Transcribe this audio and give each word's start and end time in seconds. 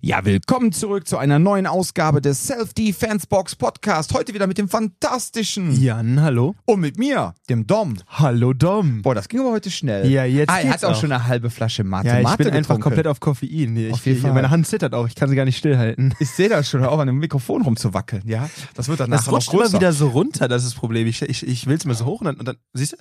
Ja, 0.00 0.24
willkommen 0.24 0.72
zurück 0.72 1.08
zu 1.08 1.16
einer 1.18 1.38
neuen 1.38 1.66
Ausgabe 1.66 2.20
des 2.20 2.46
Self-Defense 2.46 3.26
Box 3.28 3.56
Podcast. 3.56 4.12
Heute 4.14 4.34
wieder 4.34 4.46
mit 4.46 4.56
dem 4.58 4.68
fantastischen 4.68 5.80
Jan, 5.80 6.20
hallo. 6.20 6.54
und 6.66 6.80
mit 6.80 6.98
mir, 6.98 7.34
dem 7.48 7.66
Dom. 7.66 7.96
Hallo 8.06 8.52
Dom. 8.52 9.02
Boah, 9.02 9.14
das 9.14 9.28
ging 9.28 9.40
aber 9.40 9.50
heute 9.50 9.70
schnell. 9.70 10.08
Ja, 10.10 10.24
jetzt 10.24 10.50
Ah, 10.50 10.58
er 10.58 10.62
geht's 10.64 10.74
hat 10.74 10.84
auch 10.84 10.90
auch. 10.94 11.00
schon 11.00 11.10
eine 11.12 11.26
halbe 11.26 11.50
Flasche 11.50 11.82
Mate. 11.82 12.08
Ja, 12.08 12.18
ich 12.18 12.24
Mate 12.24 12.36
bin 12.44 12.48
einfach 12.48 12.60
getrunken. 12.76 12.82
komplett 12.82 13.06
auf 13.08 13.20
Koffein. 13.20 13.76
Ich, 13.76 13.92
Auf 13.92 14.06
jeden 14.06 14.20
Fall. 14.20 14.32
Meine 14.34 14.50
Hand 14.50 14.66
zittert 14.68 14.94
auch, 14.94 15.08
ich 15.08 15.14
kann 15.14 15.28
sie 15.30 15.34
gar 15.34 15.44
nicht 15.46 15.56
stillhalten. 15.58 16.14
Ich 16.20 16.30
sehe 16.30 16.48
das 16.50 16.68
schon, 16.68 16.84
auf 16.84 17.00
an 17.00 17.06
dem 17.08 17.18
Mikrofon 17.18 17.62
rumzuwackeln. 17.62 18.22
Ja, 18.26 18.48
das 18.74 18.88
wird 18.88 19.00
dann 19.00 19.10
nachher 19.10 19.26
noch 19.30 19.38
rutscht 19.38 19.52
immer 19.52 19.62
größer. 19.62 19.78
wieder 19.78 19.92
so 19.92 20.08
runter, 20.08 20.46
das 20.46 20.62
ist 20.62 20.72
das 20.74 20.78
Problem. 20.78 21.06
Ich, 21.08 21.22
ich, 21.22 21.44
ich 21.46 21.66
will 21.66 21.76
es 21.76 21.84
mal 21.84 21.94
so 21.94 22.04
hoch 22.04 22.20
und 22.20 22.26
dann, 22.26 22.36
und 22.36 22.46
dann 22.46 22.56
siehst 22.74 22.92
du? 22.92 22.96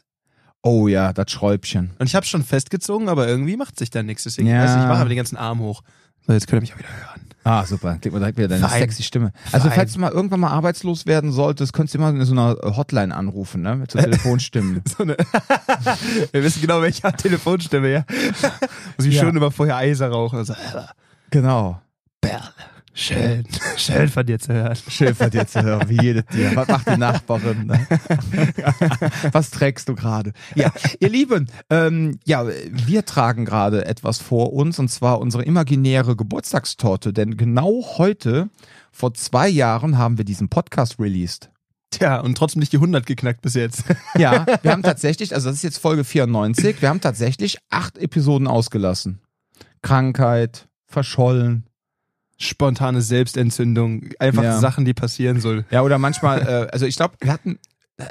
Oh 0.63 0.87
ja, 0.87 1.13
das 1.13 1.29
Schräubchen. 1.29 1.91
Und 1.99 2.07
ich 2.07 2.15
habe 2.15 2.25
schon 2.25 2.43
festgezogen, 2.43 3.07
aber 3.09 3.27
irgendwie 3.27 3.55
macht 3.57 3.77
sich 3.77 3.91
da 3.91 4.01
nichts. 4.01 4.23
Deswegen, 4.23 4.47
Ja. 4.47 4.63
ich, 4.65 4.71
ich 4.71 4.87
mache 4.87 5.01
aber 5.01 5.09
den 5.09 5.17
ganzen 5.17 5.37
Arm 5.37 5.59
hoch. 5.59 5.83
So, 6.27 6.33
jetzt 6.33 6.47
könnt 6.47 6.59
ihr 6.59 6.61
mich 6.61 6.73
auch 6.73 6.79
wieder 6.79 6.89
hören. 6.89 7.21
Ah, 7.43 7.63
super. 7.63 7.97
Klick 8.01 8.11
mal 8.11 8.17
direkt 8.19 8.39
wieder 8.39 8.47
deine 8.47 8.67
Fein. 8.67 8.79
sexy 8.81 9.03
Stimme. 9.03 9.31
Also, 9.51 9.67
Fein. 9.67 9.75
falls 9.77 9.93
du 9.93 9.99
mal 9.99 10.11
irgendwann 10.11 10.39
mal 10.39 10.49
arbeitslos 10.49 11.05
werden 11.05 11.31
solltest, 11.31 11.73
könntest 11.73 11.93
du 11.93 11.99
immer 11.99 12.09
in 12.09 12.25
so 12.25 12.31
einer 12.31 12.55
Hotline 12.75 13.13
anrufen, 13.15 13.61
ne? 13.61 13.75
Mit 13.75 13.91
so 13.91 13.99
Telefonstimmen. 14.01 14.81
So 14.87 15.03
eine 15.03 15.15
Wir 16.31 16.43
wissen 16.43 16.61
genau, 16.61 16.81
welche 16.81 17.03
Telefonstimme, 17.13 17.91
ja. 17.91 18.05
Muss 18.97 19.05
ich 19.05 19.13
Ja. 19.13 19.21
schön 19.23 19.35
immer 19.35 19.51
vorher 19.51 19.75
Eiser 19.77 20.09
rauchen. 20.09 20.39
Also, 20.39 20.55
genau. 21.29 21.79
Perle. 22.21 22.43
Schön. 22.97 23.43
Schön 23.77 24.07
von 24.07 24.25
dir 24.25 24.39
zu 24.39 24.53
hören. 24.53 24.77
Schön 24.87 25.13
von 25.13 25.29
dir 25.29 25.45
zu 25.45 25.61
hören, 25.61 25.89
wie 25.89 26.01
jedes 26.01 26.25
Tier. 26.27 26.55
Was 26.55 26.69
macht 26.69 26.87
die 26.89 26.97
Nachbarin? 26.97 27.67
Ne? 27.67 27.85
Was 29.33 29.51
trägst 29.51 29.89
du 29.89 29.95
gerade? 29.95 30.31
Ja, 30.55 30.71
ihr 31.01 31.09
Lieben, 31.09 31.49
ähm, 31.69 32.19
ja, 32.23 32.47
wir 32.47 33.05
tragen 33.05 33.43
gerade 33.43 33.85
etwas 33.85 34.19
vor 34.19 34.53
uns 34.53 34.79
und 34.79 34.87
zwar 34.87 35.19
unsere 35.19 35.43
imaginäre 35.43 36.15
Geburtstagstorte, 36.15 37.11
denn 37.11 37.35
genau 37.35 37.83
heute, 37.97 38.49
vor 38.93 39.13
zwei 39.13 39.49
Jahren, 39.49 39.97
haben 39.97 40.17
wir 40.17 40.23
diesen 40.23 40.47
Podcast 40.47 40.97
released. 40.97 41.49
Tja, 41.91 42.21
und 42.21 42.37
trotzdem 42.37 42.61
nicht 42.61 42.71
die 42.71 42.77
100 42.77 43.05
geknackt 43.05 43.41
bis 43.41 43.55
jetzt. 43.55 43.83
Ja, 44.17 44.45
wir 44.61 44.71
haben 44.71 44.83
tatsächlich, 44.83 45.35
also 45.35 45.49
das 45.49 45.57
ist 45.57 45.63
jetzt 45.63 45.79
Folge 45.79 46.05
94, 46.05 46.81
wir 46.81 46.87
haben 46.87 47.01
tatsächlich 47.01 47.57
acht 47.69 47.97
Episoden 47.97 48.47
ausgelassen. 48.47 49.19
Krankheit, 49.81 50.69
verschollen. 50.87 51.65
Spontane 52.37 53.01
Selbstentzündung. 53.01 54.09
Einfach 54.19 54.43
Ja. 54.43 54.59
Sachen, 54.59 54.85
die 54.85 54.93
passieren 54.93 55.39
soll. 55.39 55.65
Ja, 55.71 55.81
oder 55.81 55.97
manchmal, 55.97 56.41
äh, 56.41 56.67
also 56.71 56.85
ich 56.85 56.95
glaube, 56.95 57.15
wir 57.19 57.31
hatten, 57.31 57.59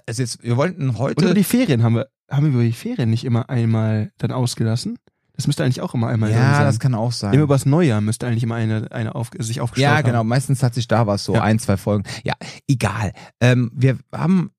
also 0.06 0.22
jetzt, 0.22 0.42
wir 0.42 0.56
wollten 0.56 0.90
Und 0.90 0.98
heute. 0.98 1.24
über 1.24 1.34
die 1.34 1.44
Ferien 1.44 1.82
haben 1.82 1.94
wir, 1.96 2.08
haben 2.30 2.46
wir 2.46 2.52
über 2.52 2.62
die 2.62 2.72
Ferien 2.72 3.10
nicht 3.10 3.24
immer 3.24 3.50
einmal 3.50 4.12
dann 4.18 4.32
ausgelassen? 4.32 4.98
Das 5.36 5.46
müsste 5.48 5.64
eigentlich 5.64 5.80
auch 5.80 5.94
immer 5.94 6.06
einmal 6.06 6.30
ja, 6.30 6.54
sein. 6.54 6.64
das 6.64 6.78
kann 6.78 6.94
auch 6.94 7.10
sein. 7.10 7.34
Immer 7.34 7.42
übers 7.42 7.66
Neujahr 7.66 8.00
müsste 8.00 8.26
eigentlich 8.26 8.44
immer 8.44 8.54
eine, 8.54 8.90
eine 8.92 9.16
auf, 9.16 9.30
sich 9.38 9.60
aufgeschrieben 9.60 9.90
Ja, 9.90 9.96
haben. 9.98 10.06
genau. 10.06 10.22
Meistens 10.24 10.62
hat 10.62 10.74
sich 10.74 10.86
da 10.86 11.06
was 11.08 11.24
so 11.24 11.34
Ja. 11.34 11.42
ein, 11.42 11.58
zwei 11.58 11.76
Folgen. 11.76 12.04
Ja, 12.22 12.34
egal. 12.68 13.12
Ähm, 13.40 13.70
wir 13.74 13.98
haben 14.14 14.52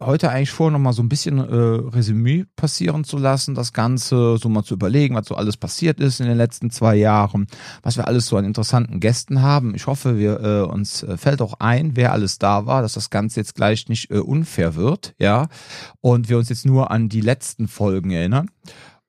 heute 0.00 0.30
eigentlich 0.30 0.50
vor, 0.50 0.70
noch 0.70 0.78
mal 0.78 0.92
so 0.92 1.02
ein 1.02 1.08
bisschen 1.08 1.38
äh, 1.38 1.42
Resümee 1.42 2.44
passieren 2.56 3.04
zu 3.04 3.18
lassen, 3.18 3.54
das 3.54 3.72
Ganze 3.72 4.38
so 4.38 4.48
mal 4.48 4.62
zu 4.62 4.74
überlegen, 4.74 5.14
was 5.14 5.26
so 5.26 5.34
alles 5.34 5.56
passiert 5.56 6.00
ist 6.00 6.20
in 6.20 6.26
den 6.26 6.36
letzten 6.36 6.70
zwei 6.70 6.94
Jahren, 6.94 7.46
was 7.82 7.96
wir 7.96 8.06
alles 8.06 8.26
so 8.26 8.36
an 8.36 8.44
interessanten 8.44 9.00
Gästen 9.00 9.42
haben. 9.42 9.74
Ich 9.74 9.86
hoffe, 9.86 10.18
wir 10.18 10.40
äh, 10.40 10.62
uns 10.70 11.02
äh, 11.02 11.16
fällt 11.16 11.42
auch 11.42 11.54
ein, 11.58 11.96
wer 11.96 12.12
alles 12.12 12.38
da 12.38 12.66
war, 12.66 12.82
dass 12.82 12.94
das 12.94 13.10
Ganze 13.10 13.40
jetzt 13.40 13.54
gleich 13.54 13.88
nicht 13.88 14.10
äh, 14.10 14.18
unfair 14.18 14.76
wird, 14.76 15.14
ja, 15.18 15.48
und 16.00 16.28
wir 16.28 16.38
uns 16.38 16.48
jetzt 16.48 16.66
nur 16.66 16.90
an 16.90 17.08
die 17.08 17.20
letzten 17.20 17.66
Folgen 17.66 18.10
erinnern. 18.10 18.50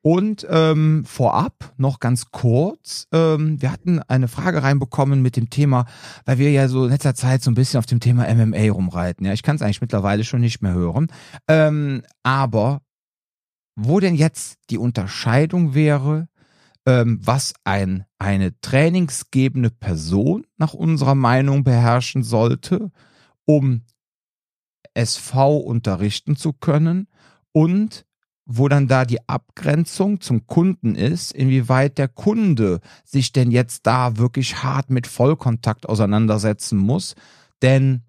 Und 0.02 0.48
ähm, 0.50 1.04
vorab 1.06 1.74
noch 1.78 2.00
ganz 2.00 2.32
kurz, 2.32 3.08
ähm, 3.12 3.62
wir 3.62 3.72
hatten 3.72 4.00
eine 4.00 4.30
Frage 4.30 4.64
reinbekommen 4.64 5.22
mit 5.22 5.36
dem 5.36 5.50
Thema, 5.50 5.86
weil 6.26 6.38
wir 6.38 6.52
ja 6.52 6.70
so 6.70 6.86
in 6.86 6.92
letzter 6.92 7.16
Zeit 7.16 7.42
so 7.42 7.52
ein 7.52 7.56
bisschen 7.56 7.80
auf 7.80 7.86
dem 7.86 8.00
Thema 8.00 8.34
MMA 8.34 8.72
rumreiten. 8.72 9.26
Ja, 9.26 9.34
ich 9.34 9.44
kann 9.44 9.58
es 9.58 9.62
eigentlich 9.62 9.82
mittlerweile 9.82 10.24
schon 10.24 10.40
nicht 10.40 10.62
mehr 10.62 10.74
hören. 10.74 11.08
Ähm, 11.50 12.04
aber 12.24 12.82
wo 13.76 14.00
denn 14.00 14.16
jetzt 14.16 14.58
die 14.70 14.78
Unterscheidung 14.78 15.74
wäre, 15.74 16.28
ähm, 16.86 17.20
was 17.22 17.54
ein, 17.66 18.06
eine 18.20 18.60
trainingsgebende 18.62 19.70
Person 19.70 20.46
nach 20.58 20.74
unserer 20.74 21.16
Meinung 21.16 21.64
beherrschen 21.64 22.24
sollte, 22.24 22.92
um 23.46 23.84
SV 24.94 25.58
unterrichten 25.58 26.36
zu 26.36 26.54
können 26.54 27.08
und 27.52 28.06
wo 28.52 28.68
dann 28.68 28.88
da 28.88 29.06
die 29.06 29.30
Abgrenzung 29.30 30.22
zum 30.22 30.48
Kunden 30.48 30.96
ist, 30.96 31.32
inwieweit 31.32 32.00
der 32.00 32.08
Kunde 32.08 32.80
sich 33.06 33.32
denn 33.32 33.52
jetzt 33.52 33.86
da 33.86 34.18
wirklich 34.18 34.64
hart 34.64 34.90
mit 34.90 35.06
Vollkontakt 35.06 35.88
auseinandersetzen 35.88 36.80
muss. 36.80 37.14
Denn, 37.62 38.02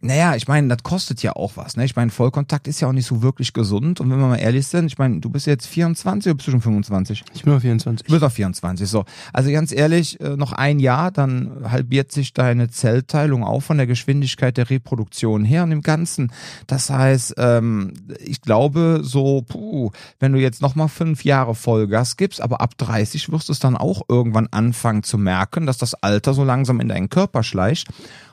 naja, 0.00 0.36
ich 0.36 0.46
meine, 0.46 0.68
das 0.68 0.84
kostet 0.84 1.24
ja 1.24 1.34
auch 1.34 1.56
was. 1.56 1.76
Ne? 1.76 1.84
Ich 1.84 1.96
meine, 1.96 2.12
Vollkontakt 2.12 2.68
ist 2.68 2.80
ja 2.80 2.86
auch 2.86 2.92
nicht 2.92 3.06
so 3.06 3.20
wirklich 3.20 3.52
gesund. 3.52 4.00
Und 4.00 4.10
wenn 4.10 4.20
wir 4.20 4.28
mal 4.28 4.36
ehrlich 4.36 4.68
sind, 4.68 4.86
ich 4.86 4.96
meine, 4.96 5.18
du 5.18 5.28
bist 5.28 5.46
jetzt 5.46 5.66
24 5.66 6.30
oder 6.30 6.36
bist 6.36 6.46
du 6.46 6.52
schon 6.52 6.60
25? 6.60 7.24
Ich 7.34 7.42
bin 7.42 7.52
auf 7.52 7.62
24. 7.62 8.06
Du 8.06 8.12
bist 8.12 8.22
auf 8.22 8.32
24, 8.32 8.88
so. 8.88 9.04
Also 9.32 9.50
ganz 9.50 9.72
ehrlich, 9.72 10.20
äh, 10.20 10.36
noch 10.36 10.52
ein 10.52 10.78
Jahr, 10.78 11.10
dann 11.10 11.68
halbiert 11.68 12.12
sich 12.12 12.32
deine 12.32 12.70
Zellteilung 12.70 13.42
auch 13.42 13.60
von 13.60 13.76
der 13.76 13.88
Geschwindigkeit 13.88 14.56
der 14.56 14.70
Reproduktion 14.70 15.44
her 15.44 15.64
und 15.64 15.72
im 15.72 15.82
Ganzen. 15.82 16.32
Das 16.68 16.90
heißt, 16.90 17.34
ähm, 17.36 17.94
ich 18.20 18.40
glaube 18.40 19.00
so, 19.02 19.42
puh, 19.42 19.90
wenn 20.20 20.32
du 20.32 20.38
jetzt 20.38 20.62
nochmal 20.62 20.88
fünf 20.88 21.24
Jahre 21.24 21.56
Vollgas 21.56 22.16
gibst, 22.16 22.40
aber 22.40 22.60
ab 22.60 22.78
30 22.78 23.32
wirst 23.32 23.48
du 23.48 23.52
es 23.52 23.58
dann 23.58 23.76
auch 23.76 24.02
irgendwann 24.08 24.46
anfangen 24.52 25.02
zu 25.02 25.18
merken, 25.18 25.66
dass 25.66 25.78
das 25.78 25.94
Alter 25.94 26.34
so 26.34 26.44
langsam 26.44 26.78
in 26.78 26.86
deinen 26.86 27.08
Körper 27.08 27.42
schleicht. 27.42 27.88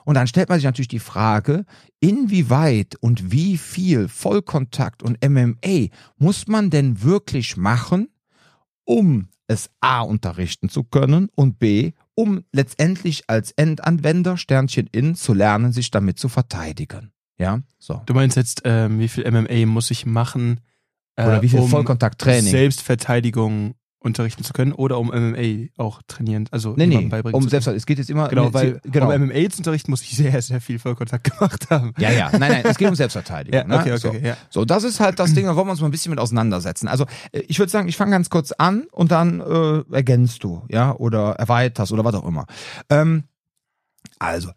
Und 0.05 0.15
dann 0.15 0.27
stellt 0.27 0.49
man 0.49 0.59
sich 0.59 0.65
natürlich 0.65 0.87
die 0.87 0.99
Frage, 0.99 1.65
inwieweit 1.99 2.95
und 3.01 3.31
wie 3.31 3.57
viel 3.57 4.07
Vollkontakt 4.07 5.03
und 5.03 5.17
MMA 5.23 5.87
muss 6.17 6.47
man 6.47 6.69
denn 6.69 7.03
wirklich 7.03 7.57
machen, 7.57 8.07
um 8.85 9.27
es 9.47 9.69
A 9.81 10.01
unterrichten 10.01 10.69
zu 10.69 10.83
können 10.83 11.29
und 11.35 11.59
B, 11.59 11.91
um 12.15 12.43
letztendlich 12.51 13.29
als 13.29 13.51
Endanwender 13.51 14.37
Sternchen 14.37 14.87
in 14.91 15.15
zu 15.15 15.33
lernen, 15.33 15.73
sich 15.73 15.91
damit 15.91 16.17
zu 16.17 16.29
verteidigen. 16.29 17.11
Ja, 17.37 17.59
so. 17.77 18.01
Du 18.05 18.13
meinst 18.13 18.37
jetzt, 18.37 18.61
ähm, 18.63 18.99
wie 18.99 19.09
viel 19.09 19.29
MMA 19.29 19.65
muss 19.65 19.91
ich 19.91 20.05
machen, 20.05 20.61
äh, 21.15 21.25
Oder 21.25 21.41
wie 21.41 21.49
viel 21.49 21.59
um 21.59 21.69
Vollkontakttraining? 21.69 22.51
Selbstverteidigung 22.51 23.75
unterrichten 24.05 24.43
zu 24.43 24.53
können 24.53 24.71
oder 24.71 24.99
um 24.99 25.07
MMA 25.07 25.67
auch 25.77 26.01
trainieren, 26.07 26.47
also 26.51 26.73
Nee, 26.77 26.87
nee, 26.87 27.05
beibringen 27.05 27.35
um 27.35 27.49
selbst, 27.49 27.67
es 27.67 27.85
geht 27.85 27.97
jetzt 27.97 28.09
immer, 28.09 28.27
Genau, 28.29 28.53
weil 28.53 28.79
genau. 28.83 29.11
um 29.11 29.25
MMA 29.27 29.49
zu 29.49 29.57
unterrichten 29.59 29.91
muss 29.91 30.01
ich 30.01 30.15
sehr, 30.15 30.41
sehr 30.41 30.61
viel 30.61 30.79
Vollkontakt 30.79 31.31
gemacht 31.31 31.69
haben. 31.69 31.93
ja, 31.97 32.11
ja, 32.11 32.29
nein, 32.31 32.51
nein, 32.51 32.63
es 32.65 32.77
geht 32.77 32.87
um 32.87 32.95
Selbstverteidigung. 32.95 33.59
Ja, 33.59 33.65
okay, 33.65 33.89
ne? 33.89 33.95
okay, 33.95 33.97
so. 33.97 34.09
okay, 34.09 34.27
ja. 34.27 34.37
So, 34.49 34.65
das 34.65 34.83
ist 34.83 34.99
halt 34.99 35.19
das 35.19 35.33
Ding, 35.33 35.45
da 35.45 35.55
wollen 35.55 35.67
wir 35.67 35.71
uns 35.71 35.81
mal 35.81 35.87
ein 35.87 35.91
bisschen 35.91 36.11
mit 36.11 36.19
auseinandersetzen. 36.19 36.87
Also, 36.87 37.05
äh, 37.31 37.39
ich 37.47 37.59
würde 37.59 37.71
sagen, 37.71 37.87
ich 37.87 37.97
fange 37.97 38.11
ganz 38.11 38.29
kurz 38.29 38.51
an 38.51 38.83
und 38.91 39.11
dann 39.11 39.41
äh, 39.41 39.83
ergänzt 39.93 40.43
du, 40.43 40.63
ja, 40.69 40.95
oder 40.95 41.31
erweiterst 41.33 41.91
oder 41.91 42.05
was 42.05 42.15
auch 42.15 42.27
immer. 42.27 42.45
Ähm, 42.89 43.23
also, 44.19 44.51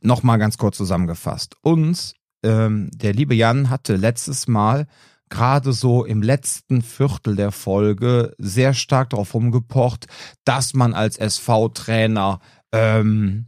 nochmal 0.00 0.38
ganz 0.38 0.58
kurz 0.58 0.76
zusammengefasst. 0.76 1.56
Uns, 1.62 2.14
ähm, 2.42 2.90
der 2.92 3.12
liebe 3.12 3.34
Jan 3.34 3.70
hatte 3.70 3.96
letztes 3.96 4.48
Mal 4.48 4.86
gerade 5.32 5.72
so 5.72 6.04
im 6.04 6.22
letzten 6.22 6.82
Viertel 6.82 7.36
der 7.36 7.52
Folge 7.52 8.34
sehr 8.36 8.74
stark 8.74 9.10
darauf 9.10 9.32
rumgepocht, 9.32 10.06
dass 10.44 10.74
man 10.74 10.92
als 10.92 11.16
SV-Trainer 11.16 12.38
ähm, 12.70 13.46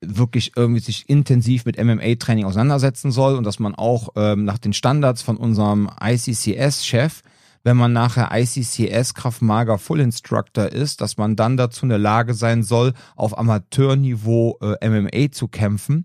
wirklich 0.00 0.52
irgendwie 0.56 0.80
sich 0.80 1.08
intensiv 1.08 1.64
mit 1.64 1.82
MMA-Training 1.82 2.44
auseinandersetzen 2.44 3.12
soll 3.12 3.36
und 3.36 3.44
dass 3.44 3.60
man 3.60 3.76
auch 3.76 4.08
ähm, 4.16 4.44
nach 4.44 4.58
den 4.58 4.72
Standards 4.72 5.22
von 5.22 5.36
unserem 5.36 5.88
ICCS-Chef, 6.02 7.22
wenn 7.62 7.76
man 7.76 7.92
nachher 7.92 8.30
ICCS 8.32 9.14
Kraftmager 9.14 9.78
Full 9.78 10.00
Instructor 10.00 10.66
ist, 10.66 11.00
dass 11.00 11.16
man 11.16 11.36
dann 11.36 11.56
dazu 11.56 11.84
in 11.84 11.90
der 11.90 11.98
Lage 11.98 12.34
sein 12.34 12.64
soll, 12.64 12.94
auf 13.14 13.38
Amateurniveau 13.38 14.58
äh, 14.60 14.88
MMA 14.88 15.30
zu 15.30 15.46
kämpfen. 15.46 16.04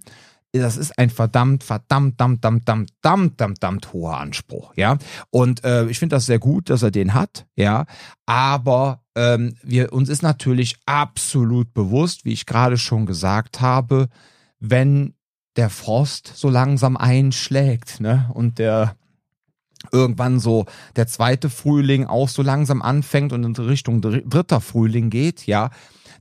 Das 0.54 0.76
ist 0.76 0.98
ein 0.98 1.10
verdammt, 1.10 1.64
verdammt, 1.64 2.16
verdammt, 2.18 2.42
verdammt, 2.42 2.92
verdammt, 3.02 3.38
verdammt, 3.38 3.94
hoher 3.94 4.18
Anspruch, 4.18 4.74
ja. 4.76 4.98
Und 5.30 5.64
äh, 5.64 5.86
ich 5.86 5.98
finde 5.98 6.18
das 6.18 6.26
sehr 6.26 6.40
gut, 6.40 6.70
dass 6.70 6.84
er 6.84 6.92
den 6.92 7.14
hat, 7.14 7.46
ja. 7.56 7.86
Aber 8.26 9.04
ähm, 9.16 9.56
wir 9.64 9.94
uns 9.94 10.10
ist 10.10 10.24
natürlich 10.24 10.76
absolut 10.86 11.74
bewusst, 11.74 12.26
wie 12.26 12.34
ich 12.34 12.46
gerade 12.46 12.78
schon 12.78 13.06
gesagt 13.06 13.62
habe, 13.62 14.10
wenn 14.60 15.14
der 15.56 15.70
Frost 15.70 16.34
so 16.36 16.50
langsam 16.50 16.98
einschlägt, 16.98 18.02
ne, 18.02 18.30
und 18.34 18.60
der 18.60 18.96
irgendwann 19.92 20.40
so 20.40 20.66
der 20.96 21.08
zweite 21.08 21.50
Frühling 21.50 22.06
auch 22.06 22.30
so 22.30 22.42
langsam 22.42 22.82
anfängt 22.82 23.34
und 23.34 23.44
in 23.44 23.56
Richtung 23.56 24.02
dr- 24.02 24.22
dritter 24.26 24.62
Frühling 24.62 25.10
geht, 25.10 25.48
ja, 25.48 25.72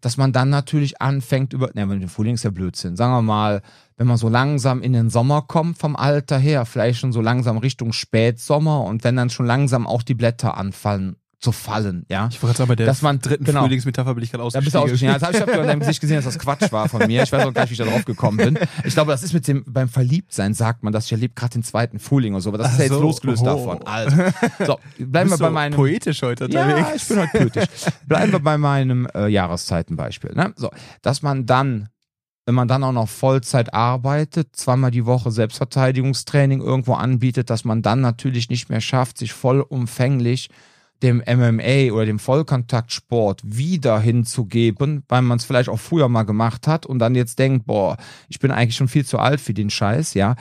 dass 0.01 0.17
man 0.17 0.33
dann 0.33 0.51
natürlich 0.51 1.01
anfängt 1.01 1.53
über, 1.53 1.71
ne, 1.75 1.89
wenn 1.89 2.01
der 2.01 2.09
Frühling 2.09 2.35
ist 2.35 2.45
ja 2.45 2.51
Blödsinn, 2.51 2.97
sagen 2.97 3.13
wir 3.13 3.23
mal, 3.23 3.63
wenn 3.97 4.07
man 4.07 4.17
so 4.17 4.29
langsam 4.29 4.83
in 4.83 4.93
den 4.93 5.11
Sommer 5.11 5.43
kommt 5.43 5.79
vom 5.79 5.97
Alter 5.97 6.39
her, 6.39 6.65
vielleicht 6.65 7.01
schon 7.01 7.13
so 7.13 7.21
langsam 7.21 7.59
Richtung 7.59 7.93
Spätsommer 7.93 8.85
und 8.85 9.05
wenn 9.05 9.17
dann 9.17 9.31
schon 9.31 9.47
langsam 9.47 9.87
auch 9.87 10.03
die 10.03 10.15
Blätter 10.15 10.57
anfangen 10.57 11.17
zu 11.41 11.53
fallen, 11.53 12.05
ja. 12.11 12.29
Ich 12.31 12.35
wollte 12.43 12.49
gerade 12.49 12.59
sagen, 12.59 12.69
bei 12.69 12.77
der 12.77 12.87
Dass 12.87 13.01
man- 13.01 13.19
dritten 13.19 13.45
genau. 13.45 13.63
Frühlingsmetapher 13.63 14.15
bin 14.15 14.23
ich 14.23 14.31
gerade 14.31 14.43
Da 14.53 14.61
bist 14.61 14.75
du 14.75 14.79
ausgestiegen. 14.79 15.15
ausgestiegen. 15.15 15.15
Ja, 15.15 15.19
das 15.19 15.41
habe 15.41 15.51
ich 15.53 15.59
an 15.59 15.67
deinem 15.67 15.81
Gesicht 15.81 16.01
gesehen, 16.03 16.17
dass 16.17 16.27
das 16.27 16.39
Quatsch 16.39 16.71
war 16.71 16.87
von 16.91 17.07
mir. 17.07 17.23
Ich 17.23 17.33
weiß 17.33 17.47
auch 17.47 17.55
gar 17.55 17.63
nicht, 17.63 17.71
wie 17.71 17.75
ich 17.75 17.79
da 17.79 17.87
drauf 17.87 18.05
gekommen 18.05 18.37
bin. 18.37 18.59
Ich 18.85 18.93
glaube, 18.93 19.11
das 19.11 19.23
ist 19.23 19.33
mit 19.33 19.49
dem, 19.49 19.65
beim 19.67 19.89
Verliebtsein 19.89 20.53
sagt 20.53 20.83
man 20.83 20.93
das, 20.93 21.07
ich 21.07 21.13
erlebe 21.13 21.33
gerade 21.35 21.53
den 21.55 21.63
zweiten 21.63 21.99
Frühling 21.99 22.35
und 22.35 22.43
so, 22.43 22.51
aber 22.51 22.59
das 22.59 22.69
ist 22.69 22.75
Ach 22.75 22.79
ja 22.81 22.85
jetzt 22.85 22.93
so. 22.95 23.01
losgelöst 23.01 23.43
Oh. 23.43 23.47
davon. 23.47 23.83
Also, 23.87 24.17
so, 24.67 24.79
bleiben 24.99 25.31
wir 25.31 25.39
bei 25.39 25.49
meinem. 25.51 25.75
poetisch 25.75 26.21
heute 26.21 26.47
Ja, 26.51 26.63
unterwegs. 26.63 27.03
ich 27.03 27.09
bin 27.09 27.19
halt 27.19 27.33
poetisch. 27.33 27.69
Bleiben 28.07 28.33
wir 28.33 28.41
bei 28.41 28.59
meinem 28.59 29.09
äh, 29.15 29.29
Jahreszeitenbeispiel. 29.29 30.33
Ne? 30.35 30.53
So, 30.57 30.69
dass 31.01 31.23
man 31.23 31.47
dann, 31.47 31.89
wenn 32.45 32.55
man 32.55 32.69
dann 32.69 32.85
auch 32.85 32.93
noch 32.93 33.09
Vollzeit 33.09 33.73
arbeitet, 33.73 34.57
zweimal 34.57 34.91
die 34.91 35.07
Woche 35.07 35.31
Selbstverteidigungstraining 35.31 36.61
irgendwo 36.61 36.93
anbietet, 36.95 37.49
dass 37.49 37.65
man 37.65 37.81
dann 37.81 38.03
natürlich 38.03 38.51
nicht 38.51 38.69
mehr 38.69 38.83
schafft, 38.83 39.17
sich 39.17 39.33
vollumfänglich 39.33 40.51
dem 41.03 41.19
MMA 41.19 41.93
oder 41.93 42.07
dem 42.07 42.19
Vollkontaktsport 42.19 43.43
wieder 43.45 43.99
hinzugeben, 44.01 45.05
weil 45.09 45.23
man 45.23 45.39
es 45.39 45.45
vielleicht 45.45 45.69
auch 45.69 45.79
früher 45.79 46.09
mal 46.09 46.25
gemacht 46.25 46.67
hat 46.67 46.87
und 46.87 46.99
dann 46.99 47.15
jetzt 47.15 47.39
denkt, 47.39 47.67
boah, 47.67 47.97
ich 48.29 48.39
bin 48.39 48.51
eigentlich 48.51 48.77
schon 48.77 48.89
viel 48.89 49.07
zu 49.07 49.19
alt 49.19 49.41
für 49.41 49.55
den 49.55 49.71
Scheiß, 49.71 50.15
ja. 50.15 50.37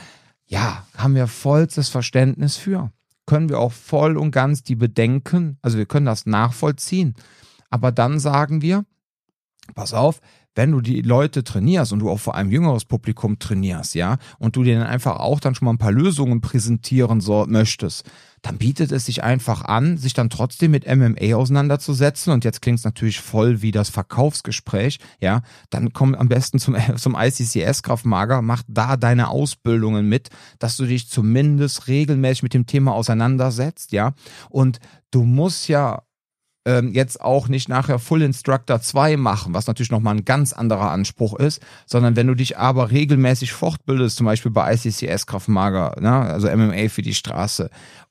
Ja, 0.45 0.85
haben 0.97 1.15
wir 1.15 1.27
vollstes 1.27 1.89
Verständnis 1.89 2.57
für. 2.57 2.91
Können 3.25 3.49
wir 3.49 3.59
auch 3.59 3.71
voll 3.71 4.17
und 4.17 4.31
ganz 4.31 4.63
die 4.63 4.75
Bedenken, 4.75 5.57
also 5.61 5.77
wir 5.77 5.85
können 5.85 6.07
das 6.07 6.25
nachvollziehen. 6.25 7.13
Aber 7.69 7.91
dann 7.91 8.19
sagen 8.19 8.61
wir, 8.61 8.85
pass 9.75 9.93
auf, 9.93 10.19
wenn 10.59 10.73
du 10.73 10.81
die 10.81 11.01
Leute 11.01 11.45
trainierst 11.45 11.93
und 11.93 11.99
du 11.99 12.09
auch 12.09 12.19
vor 12.19 12.35
einem 12.35 12.51
jüngeres 12.51 12.83
Publikum 12.83 13.39
trainierst, 13.39 13.95
ja, 13.95 14.17
und 14.39 14.57
du 14.57 14.63
denen 14.65 14.83
einfach 14.83 15.15
auch 15.15 15.39
dann 15.39 15.55
schon 15.55 15.67
mal 15.67 15.71
ein 15.71 15.77
paar 15.77 15.93
Lösungen 15.93 16.41
präsentieren 16.41 17.21
so, 17.21 17.45
möchtest, 17.47 18.03
dann 18.41 18.57
bietet 18.57 18.91
es 18.91 19.05
sich 19.05 19.23
einfach 19.23 19.63
an, 19.63 19.97
sich 19.97 20.13
dann 20.13 20.29
trotzdem 20.29 20.71
mit 20.71 20.85
MMA 20.85 21.33
auseinanderzusetzen. 21.33 22.33
Und 22.33 22.43
jetzt 22.43 22.61
klingt 22.61 22.79
es 22.79 22.83
natürlich 22.83 23.21
voll 23.21 23.61
wie 23.61 23.71
das 23.71 23.87
Verkaufsgespräch, 23.87 24.99
ja. 25.21 25.43
Dann 25.69 25.93
komm 25.93 26.13
am 26.13 26.27
besten 26.27 26.59
zum, 26.59 26.75
zum 26.97 27.15
ICCS 27.17 27.81
Kraftmager, 27.81 28.41
mach 28.41 28.63
da 28.67 28.97
deine 28.97 29.29
Ausbildungen 29.29 30.09
mit, 30.09 30.27
dass 30.59 30.75
du 30.75 30.85
dich 30.85 31.07
zumindest 31.07 31.87
regelmäßig 31.87 32.43
mit 32.43 32.53
dem 32.53 32.65
Thema 32.65 32.93
auseinandersetzt, 32.95 33.93
ja. 33.93 34.13
Und 34.49 34.79
du 35.11 35.23
musst 35.23 35.69
ja 35.69 36.01
ähm, 36.65 36.91
jetzt 36.93 37.21
auch 37.21 37.47
nicht 37.47 37.69
nachher 37.69 37.99
Full 37.99 38.21
Instructor 38.21 38.81
2 38.81 39.17
machen, 39.17 39.53
was 39.53 39.67
natürlich 39.67 39.91
nochmal 39.91 40.15
ein 40.15 40.25
ganz 40.25 40.53
anderer 40.53 40.91
Anspruch 40.91 41.35
ist, 41.39 41.61
sondern 41.85 42.15
wenn 42.15 42.27
du 42.27 42.35
dich 42.35 42.57
aber 42.57 42.91
regelmäßig 42.91 43.53
fortbildest, 43.53 44.17
zum 44.17 44.25
Beispiel 44.25 44.51
bei 44.51 44.73
ICCS 44.73 45.25
Kraftmager, 45.25 45.95
ne, 45.99 46.11
also 46.11 46.47
MMA 46.49 46.89
für 46.89 47.01
die 47.01 47.13
Straße, 47.13 47.69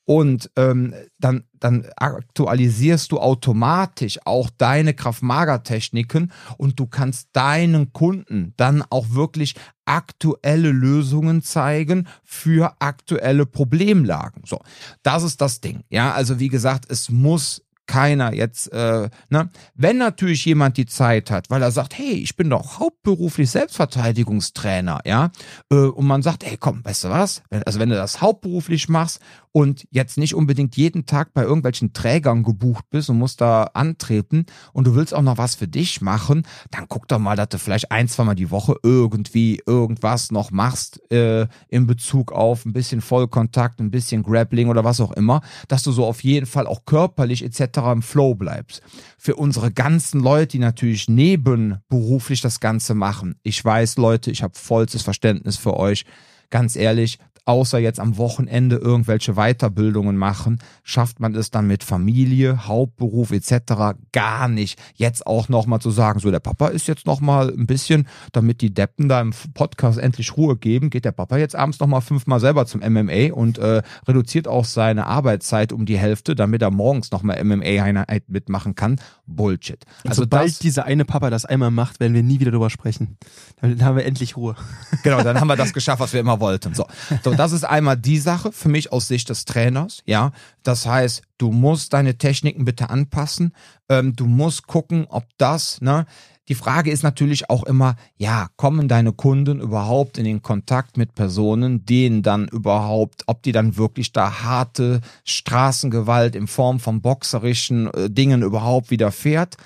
und 0.08 0.50
ähm, 0.56 0.94
dann, 1.18 1.44
dann 1.52 1.86
aktualisierst 1.96 3.12
du 3.12 3.20
automatisch 3.20 4.18
auch 4.24 4.48
deine 4.56 4.94
Kraftmager-Techniken 4.94 6.32
und 6.56 6.80
du 6.80 6.86
kannst 6.86 7.28
deinen 7.34 7.92
Kunden 7.92 8.54
dann 8.56 8.82
auch 8.88 9.10
wirklich 9.10 9.54
aktuelle 9.84 10.70
Lösungen 10.70 11.42
zeigen 11.42 12.08
für 12.24 12.74
aktuelle 12.78 13.44
Problemlagen. 13.44 14.44
So, 14.46 14.60
das 15.02 15.24
ist 15.24 15.42
das 15.42 15.60
Ding. 15.60 15.84
Ja, 15.90 16.12
also 16.12 16.40
wie 16.40 16.48
gesagt, 16.48 16.86
es 16.90 17.10
muss 17.10 17.62
keiner 17.88 18.32
jetzt, 18.32 18.72
äh, 18.72 19.08
ne? 19.30 19.50
Wenn 19.74 19.98
natürlich 19.98 20.44
jemand 20.44 20.76
die 20.76 20.86
Zeit 20.86 21.32
hat, 21.32 21.50
weil 21.50 21.62
er 21.62 21.72
sagt, 21.72 21.98
hey, 21.98 22.12
ich 22.12 22.36
bin 22.36 22.50
doch 22.50 22.78
hauptberuflich 22.78 23.50
Selbstverteidigungstrainer, 23.50 25.00
ja, 25.04 25.30
äh, 25.72 25.76
und 25.76 26.06
man 26.06 26.22
sagt, 26.22 26.44
hey, 26.46 26.56
komm, 26.56 26.84
weißt 26.84 27.04
du 27.04 27.08
was? 27.08 27.42
Also 27.66 27.80
wenn 27.80 27.88
du 27.88 27.96
das 27.96 28.20
hauptberuflich 28.20 28.88
machst 28.88 29.20
und 29.58 29.88
jetzt 29.90 30.18
nicht 30.18 30.36
unbedingt 30.36 30.76
jeden 30.76 31.04
Tag 31.04 31.34
bei 31.34 31.42
irgendwelchen 31.42 31.92
Trägern 31.92 32.44
gebucht 32.44 32.84
bist 32.90 33.10
und 33.10 33.18
musst 33.18 33.40
da 33.40 33.64
antreten 33.74 34.46
und 34.72 34.86
du 34.86 34.94
willst 34.94 35.12
auch 35.12 35.22
noch 35.22 35.36
was 35.36 35.56
für 35.56 35.66
dich 35.66 36.00
machen, 36.00 36.44
dann 36.70 36.84
guck 36.86 37.08
doch 37.08 37.18
mal, 37.18 37.34
dass 37.34 37.48
du 37.48 37.58
vielleicht 37.58 37.90
ein, 37.90 38.06
zweimal 38.06 38.36
die 38.36 38.52
Woche 38.52 38.76
irgendwie 38.84 39.60
irgendwas 39.66 40.30
noch 40.30 40.52
machst 40.52 41.10
äh, 41.10 41.48
in 41.66 41.88
Bezug 41.88 42.30
auf 42.30 42.66
ein 42.66 42.72
bisschen 42.72 43.00
Vollkontakt, 43.00 43.80
ein 43.80 43.90
bisschen 43.90 44.22
Grappling 44.22 44.68
oder 44.68 44.84
was 44.84 45.00
auch 45.00 45.10
immer, 45.10 45.40
dass 45.66 45.82
du 45.82 45.90
so 45.90 46.06
auf 46.06 46.22
jeden 46.22 46.46
Fall 46.46 46.68
auch 46.68 46.84
körperlich 46.84 47.42
etc. 47.42 47.78
im 47.90 48.02
Flow 48.02 48.36
bleibst. 48.36 48.80
Für 49.18 49.34
unsere 49.34 49.72
ganzen 49.72 50.20
Leute, 50.20 50.52
die 50.52 50.58
natürlich 50.60 51.08
nebenberuflich 51.08 52.40
das 52.42 52.60
Ganze 52.60 52.94
machen. 52.94 53.34
Ich 53.42 53.64
weiß, 53.64 53.96
Leute, 53.96 54.30
ich 54.30 54.44
habe 54.44 54.54
vollstes 54.56 55.02
Verständnis 55.02 55.56
für 55.56 55.76
euch. 55.76 56.04
Ganz 56.50 56.76
ehrlich, 56.76 57.18
außer 57.48 57.78
jetzt 57.78 57.98
am 57.98 58.18
Wochenende 58.18 58.76
irgendwelche 58.76 59.34
Weiterbildungen 59.34 60.18
machen, 60.18 60.58
schafft 60.84 61.18
man 61.18 61.34
es 61.34 61.50
dann 61.50 61.66
mit 61.66 61.82
Familie, 61.82 62.68
Hauptberuf 62.68 63.32
etc. 63.32 63.96
gar 64.12 64.48
nicht. 64.48 64.78
Jetzt 64.94 65.26
auch 65.26 65.48
nochmal 65.48 65.80
zu 65.80 65.90
sagen, 65.90 66.20
so 66.20 66.30
der 66.30 66.40
Papa 66.40 66.68
ist 66.68 66.88
jetzt 66.88 67.06
nochmal 67.06 67.48
ein 67.48 67.66
bisschen, 67.66 68.06
damit 68.32 68.60
die 68.60 68.74
Deppen 68.74 69.08
da 69.08 69.22
im 69.22 69.32
Podcast 69.54 69.98
endlich 69.98 70.36
Ruhe 70.36 70.56
geben, 70.56 70.90
geht 70.90 71.06
der 71.06 71.12
Papa 71.12 71.38
jetzt 71.38 71.56
abends 71.56 71.80
nochmal 71.80 72.02
fünfmal 72.02 72.38
selber 72.38 72.66
zum 72.66 72.82
MMA 72.82 73.32
und 73.32 73.56
äh, 73.56 73.80
reduziert 74.06 74.46
auch 74.46 74.66
seine 74.66 75.06
Arbeitszeit 75.06 75.72
um 75.72 75.86
die 75.86 75.98
Hälfte, 75.98 76.34
damit 76.34 76.60
er 76.60 76.70
morgens 76.70 77.10
nochmal 77.10 77.42
MMA-Einheit 77.42 78.28
mitmachen 78.28 78.74
kann. 78.74 79.00
Bullshit. 79.28 79.84
Also 80.06 80.22
Sobald 80.22 80.50
das, 80.50 80.58
dieser 80.58 80.84
eine 80.84 81.04
Papa 81.04 81.30
das 81.30 81.44
einmal 81.44 81.70
macht, 81.70 82.00
werden 82.00 82.14
wir 82.14 82.22
nie 82.22 82.40
wieder 82.40 82.50
drüber 82.50 82.70
sprechen. 82.70 83.16
Dann 83.60 83.82
haben 83.84 83.96
wir 83.96 84.04
endlich 84.04 84.36
Ruhe. 84.36 84.56
Genau, 85.02 85.22
dann 85.22 85.40
haben 85.40 85.46
wir 85.48 85.56
das 85.56 85.72
geschafft, 85.72 86.00
was 86.00 86.12
wir 86.12 86.20
immer 86.20 86.40
wollten. 86.40 86.74
So, 86.74 86.86
so 87.22 87.32
das 87.32 87.52
ist 87.52 87.64
einmal 87.64 87.96
die 87.96 88.18
Sache 88.18 88.52
für 88.52 88.68
mich 88.68 88.90
aus 88.92 89.06
Sicht 89.06 89.28
des 89.28 89.44
Trainers. 89.44 90.02
Ja, 90.06 90.32
das 90.62 90.86
heißt, 90.86 91.22
du 91.38 91.52
musst 91.52 91.92
deine 91.92 92.18
Techniken 92.18 92.64
bitte 92.64 92.90
anpassen. 92.90 93.52
Ähm, 93.88 94.16
du 94.16 94.26
musst 94.26 94.66
gucken, 94.66 95.06
ob 95.08 95.24
das, 95.38 95.80
ne, 95.80 96.06
die 96.48 96.54
Frage 96.54 96.90
ist 96.90 97.02
natürlich 97.02 97.50
auch 97.50 97.64
immer, 97.64 97.96
ja, 98.16 98.48
kommen 98.56 98.88
deine 98.88 99.12
Kunden 99.12 99.60
überhaupt 99.60 100.18
in 100.18 100.24
den 100.24 100.42
Kontakt 100.42 100.96
mit 100.96 101.14
Personen, 101.14 101.84
denen 101.84 102.22
dann 102.22 102.48
überhaupt, 102.48 103.24
ob 103.26 103.42
die 103.42 103.52
dann 103.52 103.76
wirklich 103.76 104.12
da 104.12 104.42
harte 104.42 105.00
Straßengewalt 105.24 106.34
in 106.34 106.46
Form 106.46 106.80
von 106.80 107.02
boxerischen 107.02 107.92
äh, 107.92 108.10
Dingen 108.10 108.42
überhaupt 108.42 108.90
widerfährt? 108.90 109.56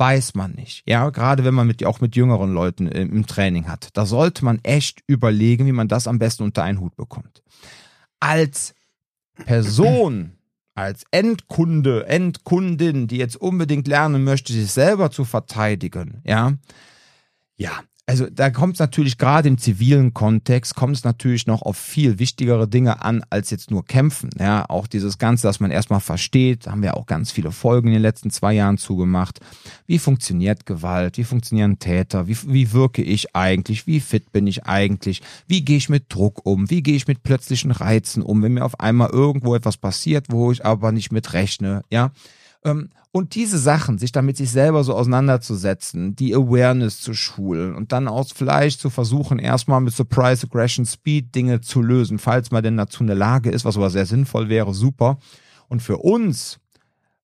weiß 0.00 0.34
man 0.34 0.52
nicht. 0.52 0.82
Ja, 0.86 1.10
gerade 1.10 1.44
wenn 1.44 1.52
man 1.52 1.66
mit, 1.66 1.84
auch 1.84 2.00
mit 2.00 2.16
jüngeren 2.16 2.54
Leuten 2.54 2.88
im, 2.88 3.12
im 3.12 3.26
Training 3.26 3.68
hat. 3.68 3.90
Da 3.92 4.06
sollte 4.06 4.46
man 4.46 4.58
echt 4.62 5.02
überlegen, 5.06 5.66
wie 5.66 5.72
man 5.72 5.88
das 5.88 6.08
am 6.08 6.18
besten 6.18 6.42
unter 6.42 6.62
einen 6.62 6.80
Hut 6.80 6.96
bekommt. 6.96 7.42
Als 8.18 8.74
Person, 9.44 10.32
als 10.80 11.04
Endkunde, 11.10 12.06
Endkundin, 12.06 13.06
die 13.06 13.18
jetzt 13.18 13.36
unbedingt 13.36 13.86
lernen 13.86 14.24
möchte, 14.24 14.52
sich 14.52 14.72
selber 14.72 15.10
zu 15.10 15.24
verteidigen, 15.24 16.22
ja, 16.24 16.54
ja, 17.56 17.72
also 18.06 18.26
da 18.28 18.50
kommt 18.50 18.74
es 18.74 18.80
natürlich 18.80 19.18
gerade 19.18 19.48
im 19.48 19.58
zivilen 19.58 20.12
Kontext, 20.12 20.74
kommt 20.74 20.96
es 20.96 21.04
natürlich 21.04 21.46
noch 21.46 21.62
auf 21.62 21.76
viel 21.76 22.18
wichtigere 22.18 22.66
Dinge 22.66 23.02
an, 23.02 23.22
als 23.30 23.50
jetzt 23.50 23.70
nur 23.70 23.84
kämpfen. 23.84 24.30
Ja, 24.38 24.64
auch 24.68 24.86
dieses 24.86 25.18
Ganze, 25.18 25.46
dass 25.46 25.60
man 25.60 25.70
erstmal 25.70 26.00
versteht, 26.00 26.66
haben 26.66 26.82
wir 26.82 26.96
auch 26.96 27.06
ganz 27.06 27.30
viele 27.30 27.52
Folgen 27.52 27.88
in 27.88 27.94
den 27.94 28.02
letzten 28.02 28.30
zwei 28.30 28.52
Jahren 28.54 28.78
zugemacht. 28.78 29.40
Wie 29.86 29.98
funktioniert 29.98 30.66
Gewalt? 30.66 31.18
Wie 31.18 31.24
funktionieren 31.24 31.78
Täter? 31.78 32.26
Wie, 32.26 32.36
wie 32.46 32.72
wirke 32.72 33.02
ich 33.02 33.36
eigentlich? 33.36 33.86
Wie 33.86 34.00
fit 34.00 34.32
bin 34.32 34.46
ich 34.46 34.64
eigentlich? 34.64 35.22
Wie 35.46 35.64
gehe 35.64 35.76
ich 35.76 35.88
mit 35.88 36.12
Druck 36.12 36.44
um? 36.44 36.68
Wie 36.68 36.82
gehe 36.82 36.96
ich 36.96 37.06
mit 37.06 37.22
plötzlichen 37.22 37.70
Reizen 37.70 38.22
um, 38.22 38.42
wenn 38.42 38.54
mir 38.54 38.64
auf 38.64 38.80
einmal 38.80 39.10
irgendwo 39.10 39.54
etwas 39.54 39.76
passiert, 39.76 40.26
wo 40.30 40.50
ich 40.50 40.64
aber 40.64 40.90
nicht 40.90 41.12
mit 41.12 41.32
rechne? 41.32 41.82
Ja, 41.90 42.10
und 43.12 43.34
diese 43.34 43.58
Sachen, 43.58 43.98
sich 43.98 44.12
damit 44.12 44.36
sich 44.36 44.50
selber 44.50 44.84
so 44.84 44.94
auseinanderzusetzen, 44.94 46.14
die 46.14 46.34
Awareness 46.34 47.00
zu 47.00 47.14
schulen 47.14 47.74
und 47.74 47.92
dann 47.92 48.06
auch 48.06 48.26
vielleicht 48.34 48.80
zu 48.80 48.90
versuchen, 48.90 49.38
erstmal 49.38 49.80
mit 49.80 49.94
Surprise, 49.94 50.46
Aggression, 50.46 50.84
Speed 50.84 51.34
Dinge 51.34 51.60
zu 51.60 51.80
lösen, 51.80 52.18
falls 52.18 52.50
man 52.50 52.62
denn 52.62 52.76
dazu 52.76 53.02
in 53.02 53.06
der 53.06 53.16
Lage 53.16 53.50
ist, 53.50 53.64
was 53.64 53.76
aber 53.76 53.90
sehr 53.90 54.06
sinnvoll 54.06 54.48
wäre, 54.48 54.74
super. 54.74 55.18
Und 55.68 55.82
für 55.82 55.98
uns 55.98 56.60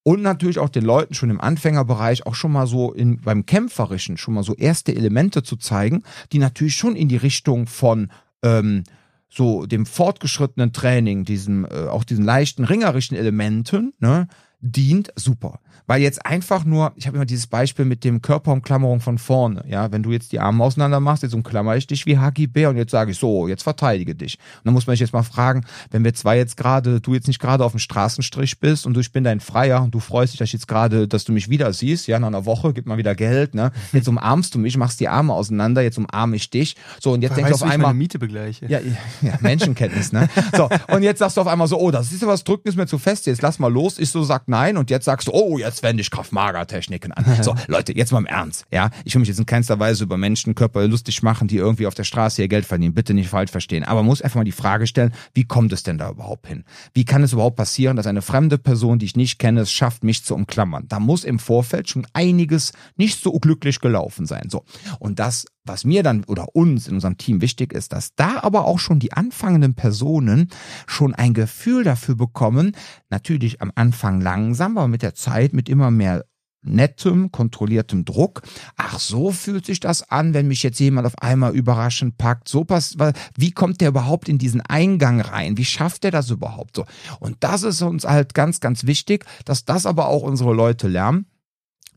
und 0.02 0.23
natürlich 0.23 0.61
auch 0.61 0.69
den 0.69 0.85
Leuten 0.85 1.14
schon 1.14 1.31
im 1.31 1.40
Anfängerbereich 1.40 2.26
auch 2.26 2.37
schon 2.37 2.52
mal 2.52 2.69
so 2.69 2.93
in, 2.93 3.21
beim 3.21 3.45
Kämpferischen 3.45 4.16
schon 4.16 4.35
mal 4.35 4.45
so 4.45 4.55
erste 4.55 4.95
Elemente 4.95 5.43
zu 5.43 5.57
zeigen, 5.57 6.05
die 6.33 6.38
natürlich 6.38 6.76
schon 6.76 6.95
in 6.95 7.09
die 7.09 7.16
Richtung 7.16 7.66
von 7.66 8.12
ähm, 8.43 8.85
so 9.28 9.66
dem 9.66 9.85
fortgeschrittenen 9.85 10.73
Training, 10.73 11.25
diesem, 11.25 11.64
äh, 11.64 11.88
auch 11.88 12.05
diesen 12.05 12.25
leichten 12.25 12.64
ringerischen 12.64 13.16
Elementen, 13.16 13.95
ne, 13.99 14.28
dient, 14.60 15.10
super. 15.16 15.60
Weil 15.87 16.00
jetzt 16.02 16.25
einfach 16.26 16.64
nur, 16.64 16.93
ich 16.97 17.07
habe 17.07 17.16
immer 17.16 17.26
dieses 17.26 17.47
Beispiel 17.47 17.85
mit 17.85 18.05
dem 18.05 18.23
Körperumklammerung 18.23 19.00
von 19.00 19.19
vorne, 19.19 19.64
ja, 19.69 19.90
wenn 19.93 20.02
du 20.02 20.12
jetzt 20.12 20.33
die 20.33 20.40
Arme 20.40 20.62
auseinander 20.62 21.00
machst, 21.00 21.23
jetzt 21.23 21.35
umklammer 21.35 21.76
ich 21.76 21.87
dich 21.87 22.07
wie 22.07 22.19
Hagi 22.19 22.47
Bär 22.47 22.71
und 22.71 22.76
jetzt 22.76 22.90
sage 22.90 23.12
ich 23.12 23.19
so, 23.19 23.49
jetzt 23.49 23.62
verteidige 23.62 24.14
dich. 24.14 24.38
Und 24.59 24.66
dann 24.66 24.75
muss 24.75 24.87
man 24.87 24.95
sich 24.95 25.00
jetzt 25.00 25.12
mal 25.12 25.23
fragen, 25.23 25.64
wenn 25.90 26.05
wir 26.05 26.14
zwei 26.14 26.37
jetzt 26.37 26.57
gerade, 26.57 27.00
du 27.00 27.14
jetzt 27.14 27.26
nicht 27.26 27.40
gerade 27.40 27.64
auf 27.64 27.73
dem 27.73 27.81
Straßenstrich 27.81 28.61
bist 28.61 28.87
und 28.87 28.97
ich 28.99 29.12
bin 29.12 29.25
dein 29.25 29.40
Freier 29.40 29.83
und 29.83 29.95
du 29.95 30.00
freust 30.00 30.33
dich, 30.33 30.38
dass 30.38 30.49
ich 30.49 30.55
jetzt 30.55 30.69
gerade, 30.69 31.09
dass 31.09 31.25
du 31.25 31.33
mich 31.33 31.49
wieder 31.49 31.73
siehst, 31.73 32.07
ja, 32.07 32.19
nach 32.19 32.28
einer 32.28 32.45
Woche, 32.45 32.73
gib 32.73 32.87
mal 32.87 32.99
wieder 32.99 33.14
Geld, 33.14 33.55
ne, 33.55 33.73
jetzt 33.93 34.09
umarmst 34.09 34.55
du 34.55 34.59
mich, 34.59 34.76
machst 34.76 35.00
die 35.00 35.09
Arme 35.09 35.33
auseinander, 35.33 35.83
jetzt 35.83 35.99
umarme 35.99 36.37
ich 36.37 36.50
dich, 36.50 36.76
so 37.00 37.12
und 37.12 37.23
jetzt 37.23 37.37
denkst 37.37 37.50
du 37.50 37.55
auf 37.55 37.62
einmal, 37.62 37.95
Miete 37.95 38.19
begleiche. 38.19 38.66
ja, 38.66 38.81
ja, 39.23 39.35
Menschenkenntnis, 39.40 40.12
ne? 40.12 40.28
So, 40.57 40.69
und 40.88 41.02
jetzt 41.02 41.19
sagst 41.19 41.37
du 41.37 41.40
auf 41.40 41.47
einmal 41.47 41.66
so, 41.69 41.78
oh, 41.78 41.90
das 41.90 42.12
ist 42.12 42.23
ja 42.23 42.28
was 42.28 42.45
drücken 42.45 42.69
ist 42.69 42.76
mir 42.76 42.87
zu 42.87 42.99
fest, 42.99 43.26
jetzt 43.26 43.43
lass 43.43 43.59
mal 43.59 43.73
los. 43.73 43.99
Ich 43.99 44.11
so 44.11 44.23
sag 44.23 44.49
nein 44.49 44.76
und 44.76 44.90
jetzt 44.90 45.05
sagst 45.05 45.28
du, 45.28 45.33
oh, 45.33 45.59
jetzt 45.59 45.75
ich 45.83 46.11
Kraft-Mager-Techniken 46.11 47.12
an. 47.12 47.42
So, 47.42 47.54
Leute, 47.66 47.97
jetzt 47.97 48.12
mal 48.12 48.18
im 48.18 48.26
Ernst, 48.26 48.64
ja? 48.71 48.90
Ich 49.04 49.14
will 49.14 49.21
mich 49.21 49.28
jetzt 49.28 49.38
in 49.38 49.47
keinster 49.47 49.78
Weise 49.78 50.04
über 50.04 50.16
Menschenkörper 50.16 50.87
lustig 50.87 51.23
machen, 51.23 51.49
die 51.49 51.56
irgendwie 51.56 51.87
auf 51.87 51.95
der 51.95 52.04
Straße 52.04 52.42
ihr 52.42 52.49
Geld 52.49 52.66
verdienen. 52.66 52.95
Bitte 52.95 53.14
nicht 53.14 53.28
falsch 53.28 53.50
verstehen. 53.50 53.85
Aber 53.85 54.00
man 54.00 54.06
muss 54.06 54.23
einfach 54.23 54.37
mal 54.37 54.45
die 54.45 54.52
Frage 54.52 54.87
stellen, 54.87 55.12
wie 55.35 55.45
kommt 55.45 55.73
es 55.73 55.83
denn 55.83 55.99
da 55.99 56.11
überhaupt 56.11 56.47
hin? 56.47 56.64
Wie 56.95 57.04
kann 57.04 57.23
es 57.23 57.33
überhaupt 57.33 57.56
passieren, 57.56 57.97
dass 57.97 58.06
eine 58.06 58.23
fremde 58.23 58.59
Person, 58.59 58.99
die 58.99 59.06
ich 59.06 59.16
nicht 59.16 59.38
kenne, 59.38 59.61
es 59.61 59.73
schafft, 59.73 60.04
mich 60.04 60.25
zu 60.25 60.35
umklammern? 60.35 60.87
Da 60.88 61.00
muss 61.00 61.25
im 61.25 61.38
Vorfeld 61.38 61.88
schon 61.88 62.06
einiges 62.12 62.73
nicht 62.97 63.23
so 63.23 63.33
glücklich 63.33 63.80
gelaufen 63.80 64.26
sein. 64.26 64.49
So. 64.50 64.64
Und 64.99 65.18
das 65.18 65.47
was 65.66 65.85
mir 65.85 66.02
dann 66.02 66.25
oder 66.25 66.54
uns 66.54 66.88
in 66.88 66.94
unserem 66.94 67.18
Team 67.18 67.40
wichtig 67.40 67.73
ist, 67.73 67.92
dass 67.92 68.14
da 68.14 68.40
aber 68.42 68.64
auch 68.64 68.78
schon 68.78 68.99
die 68.99 69.12
anfangenden 69.12 69.75
Personen 69.75 70.50
schon 70.87 71.14
ein 71.14 71.35
Gefühl 71.35 71.85
dafür 71.85 72.14
bekommen, 72.14 72.76
natürlich 73.11 73.61
am 73.62 73.73
Anfang 73.75 74.20
langsam, 74.20 74.78
aber 74.78 74.88
mit 74.88 75.02
der 75.02 75.14
Zeit 75.14 75.52
mit 75.52 75.68
immer 75.68 75.90
mehr 75.90 76.25
nettem, 76.66 77.30
kontrolliertem 77.30 78.04
Druck. 78.04 78.42
Ach, 78.76 78.99
so 78.99 79.30
fühlt 79.30 79.64
sich 79.64 79.80
das 79.80 80.11
an, 80.11 80.35
wenn 80.35 80.49
mich 80.49 80.62
jetzt 80.62 80.80
jemand 80.80 81.06
auf 81.06 81.18
einmal 81.23 81.54
überraschend 81.54 82.18
packt. 82.18 82.49
So 82.49 82.64
passt, 82.64 82.96
wie 83.37 83.52
kommt 83.52 83.80
der 83.80 83.88
überhaupt 83.88 84.28
in 84.28 84.38
diesen 84.38 84.61
Eingang 84.61 85.20
rein? 85.20 85.56
Wie 85.56 85.64
schafft 85.64 86.04
der 86.04 86.11
das 86.11 86.30
überhaupt 86.30 86.76
so? 86.76 86.85
Und 87.20 87.37
das 87.40 87.62
ist 87.62 87.82
uns 87.82 88.04
halt 88.04 88.35
ganz, 88.35 88.61
ganz 88.61 88.85
wichtig, 88.85 89.25
dass 89.44 89.64
das 89.64 89.87
aber 89.87 90.08
auch 90.08 90.23
unsere 90.23 90.54
Leute 90.54 90.88
lernen 90.88 91.26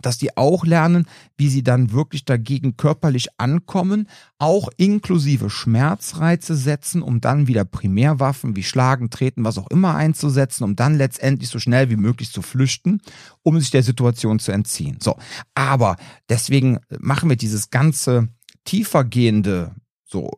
dass 0.02 0.18
die 0.18 0.36
auch 0.38 0.66
lernen, 0.66 1.06
wie 1.38 1.50
sie 1.50 1.64
dann 1.64 1.92
wirklich 1.92 2.26
dagegen 2.26 2.78
körperlich 2.78 3.28
ankommen, 3.38 4.08
auch 4.38 4.70
inklusive 4.78 5.50
Schmerzreize 5.50 6.56
setzen, 6.56 7.02
um 7.02 7.22
dann 7.22 7.48
wieder 7.48 7.66
Primärwaffen 7.66 8.56
wie 8.56 8.64
Schlagen, 8.64 9.10
Treten, 9.10 9.44
was 9.44 9.58
auch 9.58 9.70
immer 9.70 9.96
einzusetzen, 9.96 10.64
um 10.64 10.76
dann 10.76 10.96
letztendlich 10.96 11.50
so 11.50 11.60
schnell 11.60 11.90
wie 11.90 11.98
möglich 11.98 12.32
zu 12.32 12.42
flüchten, 12.42 13.02
um 13.44 13.60
sich 13.60 13.72
der 13.72 13.84
Situation 13.84 14.40
zu 14.40 14.52
entziehen. 14.52 14.98
So, 15.02 15.18
aber 15.56 15.96
deswegen 16.30 16.80
machen 17.00 17.30
wir 17.30 17.38
dieses 17.38 17.70
ganze 17.70 18.30
tiefergehende 18.66 19.76
so 20.06 20.32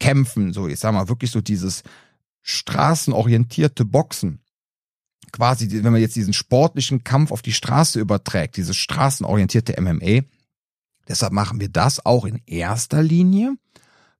Kämpfen, 0.00 0.52
so 0.52 0.68
ich 0.68 0.78
sag 0.78 0.92
mal 0.92 1.08
wirklich 1.08 1.30
so 1.30 1.40
dieses 1.40 1.82
straßenorientierte 2.42 3.84
Boxen 3.84 4.40
quasi, 5.32 5.70
wenn 5.70 5.92
man 5.92 6.00
jetzt 6.00 6.16
diesen 6.16 6.32
sportlichen 6.32 7.04
Kampf 7.04 7.32
auf 7.32 7.42
die 7.42 7.52
Straße 7.52 8.00
überträgt, 8.00 8.56
dieses 8.56 8.76
straßenorientierte 8.76 9.80
MMA, 9.80 10.22
deshalb 11.08 11.32
machen 11.32 11.60
wir 11.60 11.68
das 11.68 12.04
auch 12.04 12.24
in 12.24 12.40
erster 12.46 13.02
Linie 13.02 13.56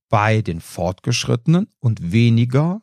bei 0.09 0.43
den 0.43 0.61
Fortgeschrittenen 0.61 1.69
und 1.81 2.13
weniger 2.13 2.81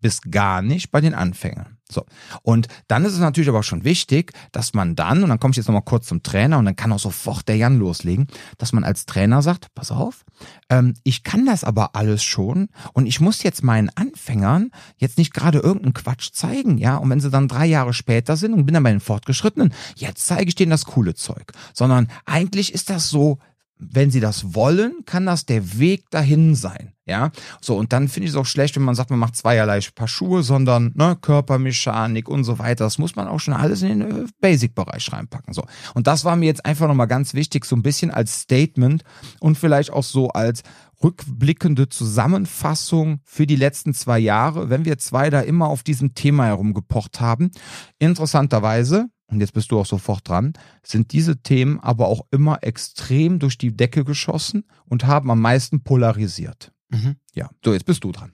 bis 0.00 0.22
gar 0.22 0.62
nicht 0.62 0.90
bei 0.90 1.00
den 1.00 1.14
Anfängern. 1.14 1.79
So. 1.90 2.06
Und 2.42 2.68
dann 2.88 3.04
ist 3.04 3.12
es 3.12 3.18
natürlich 3.18 3.48
aber 3.48 3.62
schon 3.62 3.84
wichtig, 3.84 4.32
dass 4.52 4.74
man 4.74 4.96
dann, 4.96 5.22
und 5.22 5.28
dann 5.28 5.40
komme 5.40 5.52
ich 5.52 5.56
jetzt 5.56 5.66
nochmal 5.66 5.82
kurz 5.82 6.06
zum 6.06 6.22
Trainer 6.22 6.58
und 6.58 6.64
dann 6.64 6.76
kann 6.76 6.92
auch 6.92 6.98
sofort 6.98 7.48
der 7.48 7.56
Jan 7.56 7.78
loslegen, 7.78 8.28
dass 8.58 8.72
man 8.72 8.84
als 8.84 9.06
Trainer 9.06 9.42
sagt, 9.42 9.74
pass 9.74 9.90
auf, 9.90 10.24
ähm, 10.68 10.94
ich 11.02 11.24
kann 11.24 11.46
das 11.46 11.64
aber 11.64 11.96
alles 11.96 12.22
schon 12.22 12.68
und 12.92 13.06
ich 13.06 13.20
muss 13.20 13.42
jetzt 13.42 13.62
meinen 13.62 13.90
Anfängern 13.94 14.70
jetzt 14.98 15.18
nicht 15.18 15.34
gerade 15.34 15.58
irgendeinen 15.58 15.94
Quatsch 15.94 16.30
zeigen, 16.32 16.78
ja, 16.78 16.96
und 16.96 17.10
wenn 17.10 17.20
sie 17.20 17.30
dann 17.30 17.48
drei 17.48 17.66
Jahre 17.66 17.92
später 17.92 18.36
sind 18.36 18.54
und 18.54 18.66
bin 18.66 18.74
dann 18.74 18.82
bei 18.82 18.90
den 18.90 19.00
Fortgeschrittenen, 19.00 19.74
jetzt 19.96 20.26
zeige 20.26 20.48
ich 20.48 20.54
denen 20.54 20.70
das 20.70 20.84
coole 20.84 21.14
Zeug. 21.14 21.52
Sondern 21.74 22.08
eigentlich 22.24 22.72
ist 22.72 22.90
das 22.90 23.10
so, 23.10 23.38
wenn 23.80 24.10
sie 24.10 24.20
das 24.20 24.54
wollen, 24.54 25.04
kann 25.06 25.26
das 25.26 25.46
der 25.46 25.78
Weg 25.78 26.10
dahin 26.10 26.54
sein. 26.54 26.92
Ja, 27.06 27.32
so 27.60 27.76
und 27.76 27.92
dann 27.92 28.08
finde 28.08 28.26
ich 28.26 28.34
es 28.34 28.36
auch 28.36 28.46
schlecht, 28.46 28.76
wenn 28.76 28.84
man 28.84 28.94
sagt, 28.94 29.10
man 29.10 29.18
macht 29.18 29.34
zweierlei 29.34 29.80
Paar 29.94 30.06
Schuhe, 30.06 30.44
sondern 30.44 30.92
ne, 30.94 31.16
Körpermechanik 31.20 32.28
und 32.28 32.44
so 32.44 32.60
weiter. 32.60 32.84
Das 32.84 32.98
muss 32.98 33.16
man 33.16 33.26
auch 33.26 33.40
schon 33.40 33.54
alles 33.54 33.82
in 33.82 34.00
den 34.00 34.24
äh, 34.26 34.26
Basic-Bereich 34.40 35.12
reinpacken. 35.12 35.52
So 35.52 35.64
und 35.94 36.06
das 36.06 36.24
war 36.24 36.36
mir 36.36 36.46
jetzt 36.46 36.64
einfach 36.64 36.86
nochmal 36.86 37.08
ganz 37.08 37.34
wichtig, 37.34 37.64
so 37.64 37.74
ein 37.74 37.82
bisschen 37.82 38.12
als 38.12 38.42
Statement 38.42 39.02
und 39.40 39.58
vielleicht 39.58 39.92
auch 39.92 40.04
so 40.04 40.28
als 40.28 40.62
rückblickende 41.02 41.88
Zusammenfassung 41.88 43.20
für 43.24 43.46
die 43.46 43.56
letzten 43.56 43.94
zwei 43.94 44.18
Jahre, 44.18 44.70
wenn 44.70 44.84
wir 44.84 44.98
zwei 44.98 45.30
da 45.30 45.40
immer 45.40 45.68
auf 45.68 45.82
diesem 45.82 46.14
Thema 46.14 46.46
herumgepocht 46.46 47.20
haben. 47.20 47.50
Interessanterweise 47.98 49.06
und 49.30 49.40
jetzt 49.40 49.54
bist 49.54 49.70
du 49.70 49.78
auch 49.78 49.86
sofort 49.86 50.28
dran, 50.28 50.52
sind 50.82 51.12
diese 51.12 51.42
Themen 51.42 51.78
aber 51.80 52.08
auch 52.08 52.26
immer 52.30 52.62
extrem 52.62 53.38
durch 53.38 53.58
die 53.58 53.76
Decke 53.76 54.04
geschossen 54.04 54.64
und 54.86 55.06
haben 55.06 55.30
am 55.30 55.40
meisten 55.40 55.82
polarisiert. 55.82 56.72
Mhm. 56.88 57.16
Ja, 57.34 57.50
so 57.64 57.72
jetzt 57.72 57.86
bist 57.86 58.04
du 58.04 58.12
dran. 58.12 58.32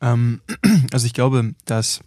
Ähm, 0.00 0.40
also 0.92 1.06
ich 1.06 1.14
glaube, 1.14 1.54
dass 1.64 2.00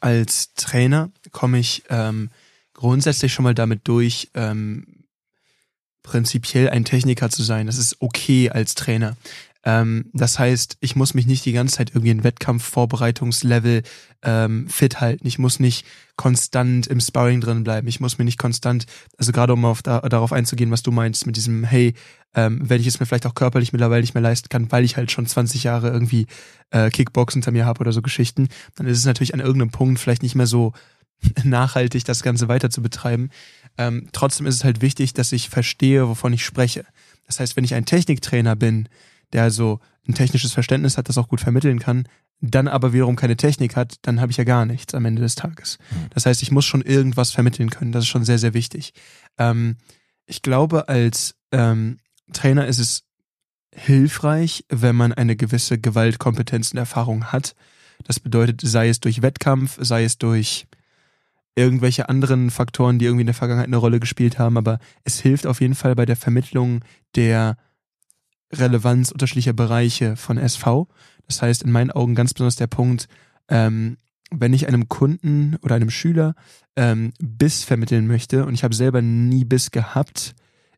als 0.00 0.54
Trainer 0.54 1.10
komme 1.30 1.58
ich 1.58 1.84
ähm, 1.88 2.30
grundsätzlich 2.74 3.32
schon 3.32 3.44
mal 3.44 3.54
damit 3.54 3.88
durch, 3.88 4.30
ähm, 4.34 5.04
prinzipiell 6.02 6.68
ein 6.70 6.84
Techniker 6.84 7.30
zu 7.30 7.42
sein. 7.42 7.66
Das 7.66 7.78
ist 7.78 7.96
okay 8.00 8.50
als 8.50 8.74
Trainer. 8.74 9.16
Ähm, 9.66 10.10
das 10.12 10.38
heißt, 10.38 10.76
ich 10.78 10.94
muss 10.94 11.12
mich 11.12 11.26
nicht 11.26 11.44
die 11.44 11.52
ganze 11.52 11.76
Zeit 11.76 11.90
irgendwie 11.90 12.10
in 12.10 12.22
Wettkampfvorbereitungslevel 12.22 13.82
ähm, 14.22 14.68
fit 14.68 15.00
halten. 15.00 15.26
Ich 15.26 15.40
muss 15.40 15.58
nicht 15.58 15.84
konstant 16.14 16.86
im 16.86 17.00
Sparring 17.00 17.40
drin 17.40 17.64
bleiben. 17.64 17.88
Ich 17.88 17.98
muss 17.98 18.16
mir 18.16 18.24
nicht 18.24 18.38
konstant, 18.38 18.86
also 19.18 19.32
gerade 19.32 19.52
um 19.52 19.64
auf 19.64 19.82
da, 19.82 20.00
darauf 20.02 20.32
einzugehen, 20.32 20.70
was 20.70 20.84
du 20.84 20.92
meinst, 20.92 21.26
mit 21.26 21.34
diesem, 21.34 21.64
hey, 21.64 21.94
ähm, 22.34 22.60
wenn 22.62 22.80
ich 22.80 22.86
es 22.86 23.00
mir 23.00 23.06
vielleicht 23.06 23.26
auch 23.26 23.34
körperlich 23.34 23.72
mittlerweile 23.72 24.02
nicht 24.02 24.14
mehr 24.14 24.22
leisten 24.22 24.48
kann, 24.48 24.70
weil 24.70 24.84
ich 24.84 24.96
halt 24.96 25.10
schon 25.10 25.26
20 25.26 25.64
Jahre 25.64 25.90
irgendwie 25.90 26.26
äh, 26.70 26.88
Kickbox 26.88 27.34
hinter 27.34 27.50
mir 27.50 27.66
habe 27.66 27.80
oder 27.80 27.92
so 27.92 28.02
Geschichten, 28.02 28.48
dann 28.76 28.86
ist 28.86 28.98
es 28.98 29.04
natürlich 29.04 29.34
an 29.34 29.40
irgendeinem 29.40 29.72
Punkt 29.72 29.98
vielleicht 29.98 30.22
nicht 30.22 30.36
mehr 30.36 30.46
so 30.46 30.74
nachhaltig, 31.42 32.04
das 32.04 32.22
Ganze 32.22 32.46
weiter 32.46 32.70
zu 32.70 32.82
betreiben. 32.82 33.30
Ähm, 33.78 34.10
trotzdem 34.12 34.46
ist 34.46 34.54
es 34.54 34.64
halt 34.64 34.80
wichtig, 34.80 35.12
dass 35.12 35.32
ich 35.32 35.48
verstehe, 35.48 36.08
wovon 36.08 36.32
ich 36.32 36.44
spreche. 36.44 36.86
Das 37.26 37.40
heißt, 37.40 37.56
wenn 37.56 37.64
ich 37.64 37.74
ein 37.74 37.84
Techniktrainer 37.84 38.54
bin, 38.54 38.88
der 39.32 39.42
also 39.42 39.80
ein 40.08 40.14
technisches 40.14 40.52
Verständnis 40.52 40.96
hat, 40.98 41.08
das 41.08 41.18
auch 41.18 41.28
gut 41.28 41.40
vermitteln 41.40 41.78
kann, 41.78 42.08
dann 42.40 42.68
aber 42.68 42.92
wiederum 42.92 43.16
keine 43.16 43.36
Technik 43.36 43.76
hat, 43.76 43.96
dann 44.02 44.20
habe 44.20 44.30
ich 44.30 44.36
ja 44.36 44.44
gar 44.44 44.66
nichts 44.66 44.94
am 44.94 45.04
Ende 45.04 45.22
des 45.22 45.34
Tages. 45.34 45.78
Mhm. 45.90 46.10
Das 46.10 46.26
heißt, 46.26 46.42
ich 46.42 46.50
muss 46.50 46.64
schon 46.64 46.82
irgendwas 46.82 47.32
vermitteln 47.32 47.70
können. 47.70 47.92
Das 47.92 48.04
ist 48.04 48.08
schon 48.08 48.24
sehr, 48.24 48.38
sehr 48.38 48.54
wichtig. 48.54 48.92
Ähm, 49.38 49.76
ich 50.26 50.42
glaube, 50.42 50.88
als 50.88 51.34
ähm, 51.52 51.98
Trainer 52.32 52.66
ist 52.66 52.78
es 52.78 53.04
hilfreich, 53.74 54.64
wenn 54.68 54.96
man 54.96 55.12
eine 55.12 55.36
gewisse 55.36 55.78
Gewaltkompetenz 55.78 56.72
und 56.72 56.78
Erfahrung 56.78 57.26
hat. 57.26 57.54
Das 58.04 58.20
bedeutet, 58.20 58.60
sei 58.62 58.88
es 58.88 59.00
durch 59.00 59.22
Wettkampf, 59.22 59.78
sei 59.80 60.04
es 60.04 60.18
durch 60.18 60.66
irgendwelche 61.54 62.08
anderen 62.08 62.50
Faktoren, 62.50 62.98
die 62.98 63.06
irgendwie 63.06 63.22
in 63.22 63.28
der 63.28 63.34
Vergangenheit 63.34 63.68
eine 63.68 63.78
Rolle 63.78 63.98
gespielt 63.98 64.38
haben, 64.38 64.58
aber 64.58 64.78
es 65.04 65.20
hilft 65.20 65.46
auf 65.46 65.60
jeden 65.60 65.74
Fall 65.74 65.94
bei 65.94 66.04
der 66.04 66.16
Vermittlung 66.16 66.84
der 67.14 67.56
Relevanz 68.52 69.10
unterschiedlicher 69.10 69.52
Bereiche 69.52 70.16
von 70.16 70.38
SV. 70.38 70.88
Das 71.26 71.42
heißt, 71.42 71.62
in 71.62 71.72
meinen 71.72 71.90
Augen 71.90 72.14
ganz 72.14 72.32
besonders 72.34 72.56
der 72.56 72.68
Punkt, 72.68 73.08
ähm, 73.48 73.96
wenn 74.30 74.52
ich 74.52 74.68
einem 74.68 74.88
Kunden 74.88 75.56
oder 75.62 75.76
einem 75.76 75.90
Schüler 75.90 76.34
ähm, 76.76 77.12
Biss 77.20 77.64
vermitteln 77.64 78.06
möchte 78.06 78.44
und 78.44 78.54
ich 78.54 78.64
habe 78.64 78.74
selber 78.74 79.02
nie 79.02 79.44
Biss 79.44 79.70
gehabt, 79.70 80.34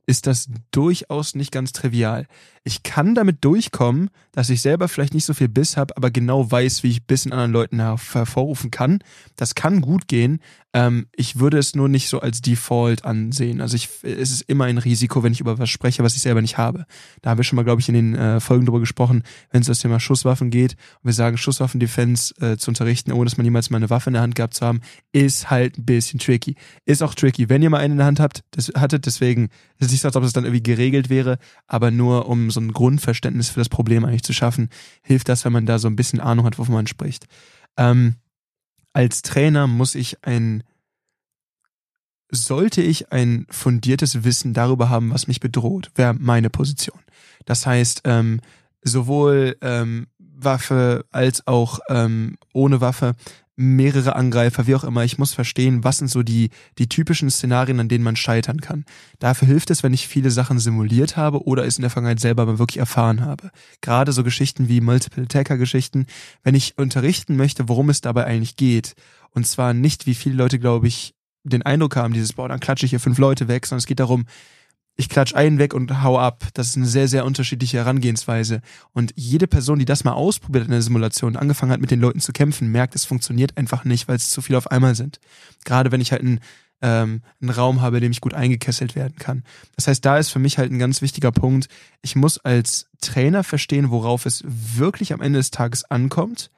ist 0.06 0.26
das 0.26 0.48
durchaus 0.70 1.34
nicht 1.34 1.52
ganz 1.52 1.72
trivial. 1.72 2.26
Ich 2.68 2.82
kann 2.82 3.14
damit 3.14 3.46
durchkommen, 3.46 4.10
dass 4.32 4.50
ich 4.50 4.60
selber 4.60 4.88
vielleicht 4.88 5.14
nicht 5.14 5.24
so 5.24 5.32
viel 5.32 5.48
Biss 5.48 5.78
habe, 5.78 5.96
aber 5.96 6.10
genau 6.10 6.50
weiß, 6.50 6.82
wie 6.82 6.90
ich 6.90 7.06
Biss 7.06 7.24
in 7.24 7.32
anderen 7.32 7.50
Leuten 7.50 7.80
hervorrufen 7.80 8.70
kann. 8.70 8.98
Das 9.36 9.54
kann 9.54 9.80
gut 9.80 10.06
gehen, 10.06 10.40
ähm, 10.74 11.06
ich 11.16 11.38
würde 11.38 11.58
es 11.58 11.74
nur 11.74 11.88
nicht 11.88 12.08
so 12.08 12.20
als 12.20 12.42
Default 12.42 13.04
ansehen. 13.04 13.62
Also 13.62 13.74
ich, 13.74 13.88
es 14.02 14.30
ist 14.30 14.42
immer 14.42 14.66
ein 14.66 14.76
Risiko, 14.76 15.22
wenn 15.22 15.32
ich 15.32 15.40
über 15.40 15.58
was 15.58 15.70
spreche, 15.70 16.02
was 16.02 16.14
ich 16.14 16.20
selber 16.20 16.42
nicht 16.42 16.58
habe. 16.58 16.84
Da 17.22 17.30
haben 17.30 17.38
wir 17.38 17.44
schon 17.44 17.56
mal, 17.56 17.64
glaube 17.64 17.80
ich, 17.80 17.88
in 17.88 17.94
den 17.94 18.14
äh, 18.14 18.38
Folgen 18.38 18.66
drüber 18.66 18.80
gesprochen, 18.80 19.22
wenn 19.50 19.62
es 19.62 19.68
um 19.68 19.72
das 19.72 19.80
Thema 19.80 19.98
Schusswaffen 19.98 20.50
geht. 20.50 20.72
Und 20.72 21.06
wir 21.06 21.12
sagen, 21.14 21.38
Schusswaffendefense 21.38 22.34
äh, 22.40 22.56
zu 22.58 22.70
unterrichten, 22.70 23.12
ohne 23.12 23.24
dass 23.24 23.38
man 23.38 23.44
niemals 23.44 23.70
mal 23.70 23.78
eine 23.78 23.88
Waffe 23.88 24.10
in 24.10 24.14
der 24.14 24.22
Hand 24.22 24.34
gehabt 24.34 24.54
zu 24.54 24.66
haben, 24.66 24.80
ist 25.12 25.48
halt 25.48 25.78
ein 25.78 25.86
bisschen 25.86 26.20
tricky. 26.20 26.54
Ist 26.84 27.02
auch 27.02 27.14
tricky, 27.14 27.48
wenn 27.48 27.62
ihr 27.62 27.70
mal 27.70 27.78
eine 27.78 27.94
in 27.94 27.98
der 27.98 28.06
Hand 28.06 28.20
habt, 28.20 28.44
das 28.50 28.70
hattet, 28.76 29.06
deswegen, 29.06 29.48
es 29.78 29.86
ist 29.86 29.92
nicht 29.92 30.02
so, 30.02 30.08
als 30.08 30.16
ob 30.16 30.24
es 30.24 30.34
dann 30.34 30.44
irgendwie 30.44 30.62
geregelt 30.62 31.08
wäre, 31.08 31.38
aber 31.66 31.90
nur 31.90 32.28
um 32.28 32.50
so 32.50 32.57
ein 32.58 32.72
Grundverständnis 32.72 33.48
für 33.48 33.60
das 33.60 33.68
Problem 33.68 34.04
eigentlich 34.04 34.22
zu 34.22 34.32
schaffen, 34.32 34.68
hilft 35.02 35.28
das, 35.28 35.44
wenn 35.44 35.52
man 35.52 35.66
da 35.66 35.78
so 35.78 35.88
ein 35.88 35.96
bisschen 35.96 36.20
Ahnung 36.20 36.44
hat, 36.44 36.58
wovon 36.58 36.74
man 36.74 36.86
spricht. 36.86 37.26
Ähm, 37.76 38.16
als 38.92 39.22
Trainer 39.22 39.66
muss 39.66 39.94
ich 39.94 40.24
ein 40.24 40.62
sollte 42.30 42.82
ich 42.82 43.10
ein 43.10 43.46
fundiertes 43.48 44.22
Wissen 44.24 44.52
darüber 44.52 44.90
haben, 44.90 45.12
was 45.12 45.28
mich 45.28 45.40
bedroht, 45.40 45.90
wäre 45.94 46.14
meine 46.14 46.50
Position. 46.50 47.00
Das 47.46 47.66
heißt, 47.66 48.02
ähm, 48.04 48.40
sowohl 48.82 49.56
ähm, 49.62 50.08
Waffe 50.18 51.06
als 51.10 51.46
auch 51.46 51.80
ähm, 51.88 52.36
ohne 52.52 52.80
Waffe 52.80 53.14
mehrere 53.60 54.14
Angreifer, 54.14 54.68
wie 54.68 54.76
auch 54.76 54.84
immer. 54.84 55.02
Ich 55.02 55.18
muss 55.18 55.34
verstehen, 55.34 55.82
was 55.82 55.98
sind 55.98 56.08
so 56.08 56.22
die, 56.22 56.50
die 56.78 56.88
typischen 56.88 57.28
Szenarien, 57.28 57.80
an 57.80 57.88
denen 57.88 58.04
man 58.04 58.14
scheitern 58.14 58.60
kann. 58.60 58.84
Dafür 59.18 59.48
hilft 59.48 59.70
es, 59.70 59.82
wenn 59.82 59.92
ich 59.92 60.06
viele 60.06 60.30
Sachen 60.30 60.60
simuliert 60.60 61.16
habe 61.16 61.44
oder 61.44 61.66
es 61.66 61.76
in 61.76 61.82
der 61.82 61.90
Vergangenheit 61.90 62.20
selber 62.20 62.46
mal 62.46 62.60
wirklich 62.60 62.78
erfahren 62.78 63.20
habe. 63.20 63.50
Gerade 63.80 64.12
so 64.12 64.22
Geschichten 64.22 64.68
wie 64.68 64.80
Multiple-Attacker-Geschichten, 64.80 66.06
wenn 66.44 66.54
ich 66.54 66.78
unterrichten 66.78 67.34
möchte, 67.34 67.68
worum 67.68 67.90
es 67.90 68.00
dabei 68.00 68.26
eigentlich 68.26 68.54
geht. 68.54 68.94
Und 69.30 69.44
zwar 69.44 69.74
nicht, 69.74 70.06
wie 70.06 70.14
viele 70.14 70.36
Leute, 70.36 70.60
glaube 70.60 70.86
ich, 70.86 71.16
den 71.42 71.62
Eindruck 71.62 71.96
haben, 71.96 72.14
dieses, 72.14 72.34
boah, 72.34 72.48
dann 72.48 72.60
klatsche 72.60 72.86
ich 72.86 72.90
hier 72.90 73.00
fünf 73.00 73.18
Leute 73.18 73.48
weg, 73.48 73.66
sondern 73.66 73.80
es 73.80 73.86
geht 73.86 73.98
darum, 73.98 74.26
ich 74.98 75.08
klatsch 75.08 75.34
einen 75.34 75.58
weg 75.58 75.74
und 75.74 76.02
hau 76.02 76.18
ab. 76.18 76.44
Das 76.54 76.70
ist 76.70 76.76
eine 76.76 76.86
sehr, 76.86 77.06
sehr 77.06 77.24
unterschiedliche 77.24 77.78
Herangehensweise. 77.78 78.60
Und 78.92 79.12
jede 79.14 79.46
Person, 79.46 79.78
die 79.78 79.84
das 79.84 80.02
mal 80.02 80.12
ausprobiert 80.12 80.64
in 80.64 80.72
der 80.72 80.82
Simulation 80.82 81.34
und 81.34 81.36
angefangen 81.36 81.70
hat, 81.70 81.80
mit 81.80 81.92
den 81.92 82.00
Leuten 82.00 82.18
zu 82.18 82.32
kämpfen, 82.32 82.72
merkt, 82.72 82.96
es 82.96 83.04
funktioniert 83.04 83.56
einfach 83.56 83.84
nicht, 83.84 84.08
weil 84.08 84.16
es 84.16 84.28
zu 84.28 84.42
viel 84.42 84.56
auf 84.56 84.72
einmal 84.72 84.96
sind. 84.96 85.20
Gerade 85.64 85.92
wenn 85.92 86.00
ich 86.00 86.10
halt 86.10 86.22
einen, 86.22 86.40
ähm, 86.82 87.22
einen 87.40 87.50
Raum 87.50 87.80
habe, 87.80 87.98
in 87.98 88.02
dem 88.02 88.12
ich 88.12 88.20
gut 88.20 88.34
eingekesselt 88.34 88.96
werden 88.96 89.14
kann. 89.20 89.44
Das 89.76 89.86
heißt, 89.86 90.04
da 90.04 90.18
ist 90.18 90.30
für 90.30 90.40
mich 90.40 90.58
halt 90.58 90.72
ein 90.72 90.80
ganz 90.80 91.00
wichtiger 91.00 91.30
Punkt. 91.30 91.68
Ich 92.02 92.16
muss 92.16 92.38
als 92.38 92.88
Trainer 93.00 93.44
verstehen, 93.44 93.90
worauf 93.90 94.26
es 94.26 94.42
wirklich 94.44 95.12
am 95.12 95.20
Ende 95.20 95.38
des 95.38 95.52
Tages 95.52 95.84
ankommt. 95.84 96.50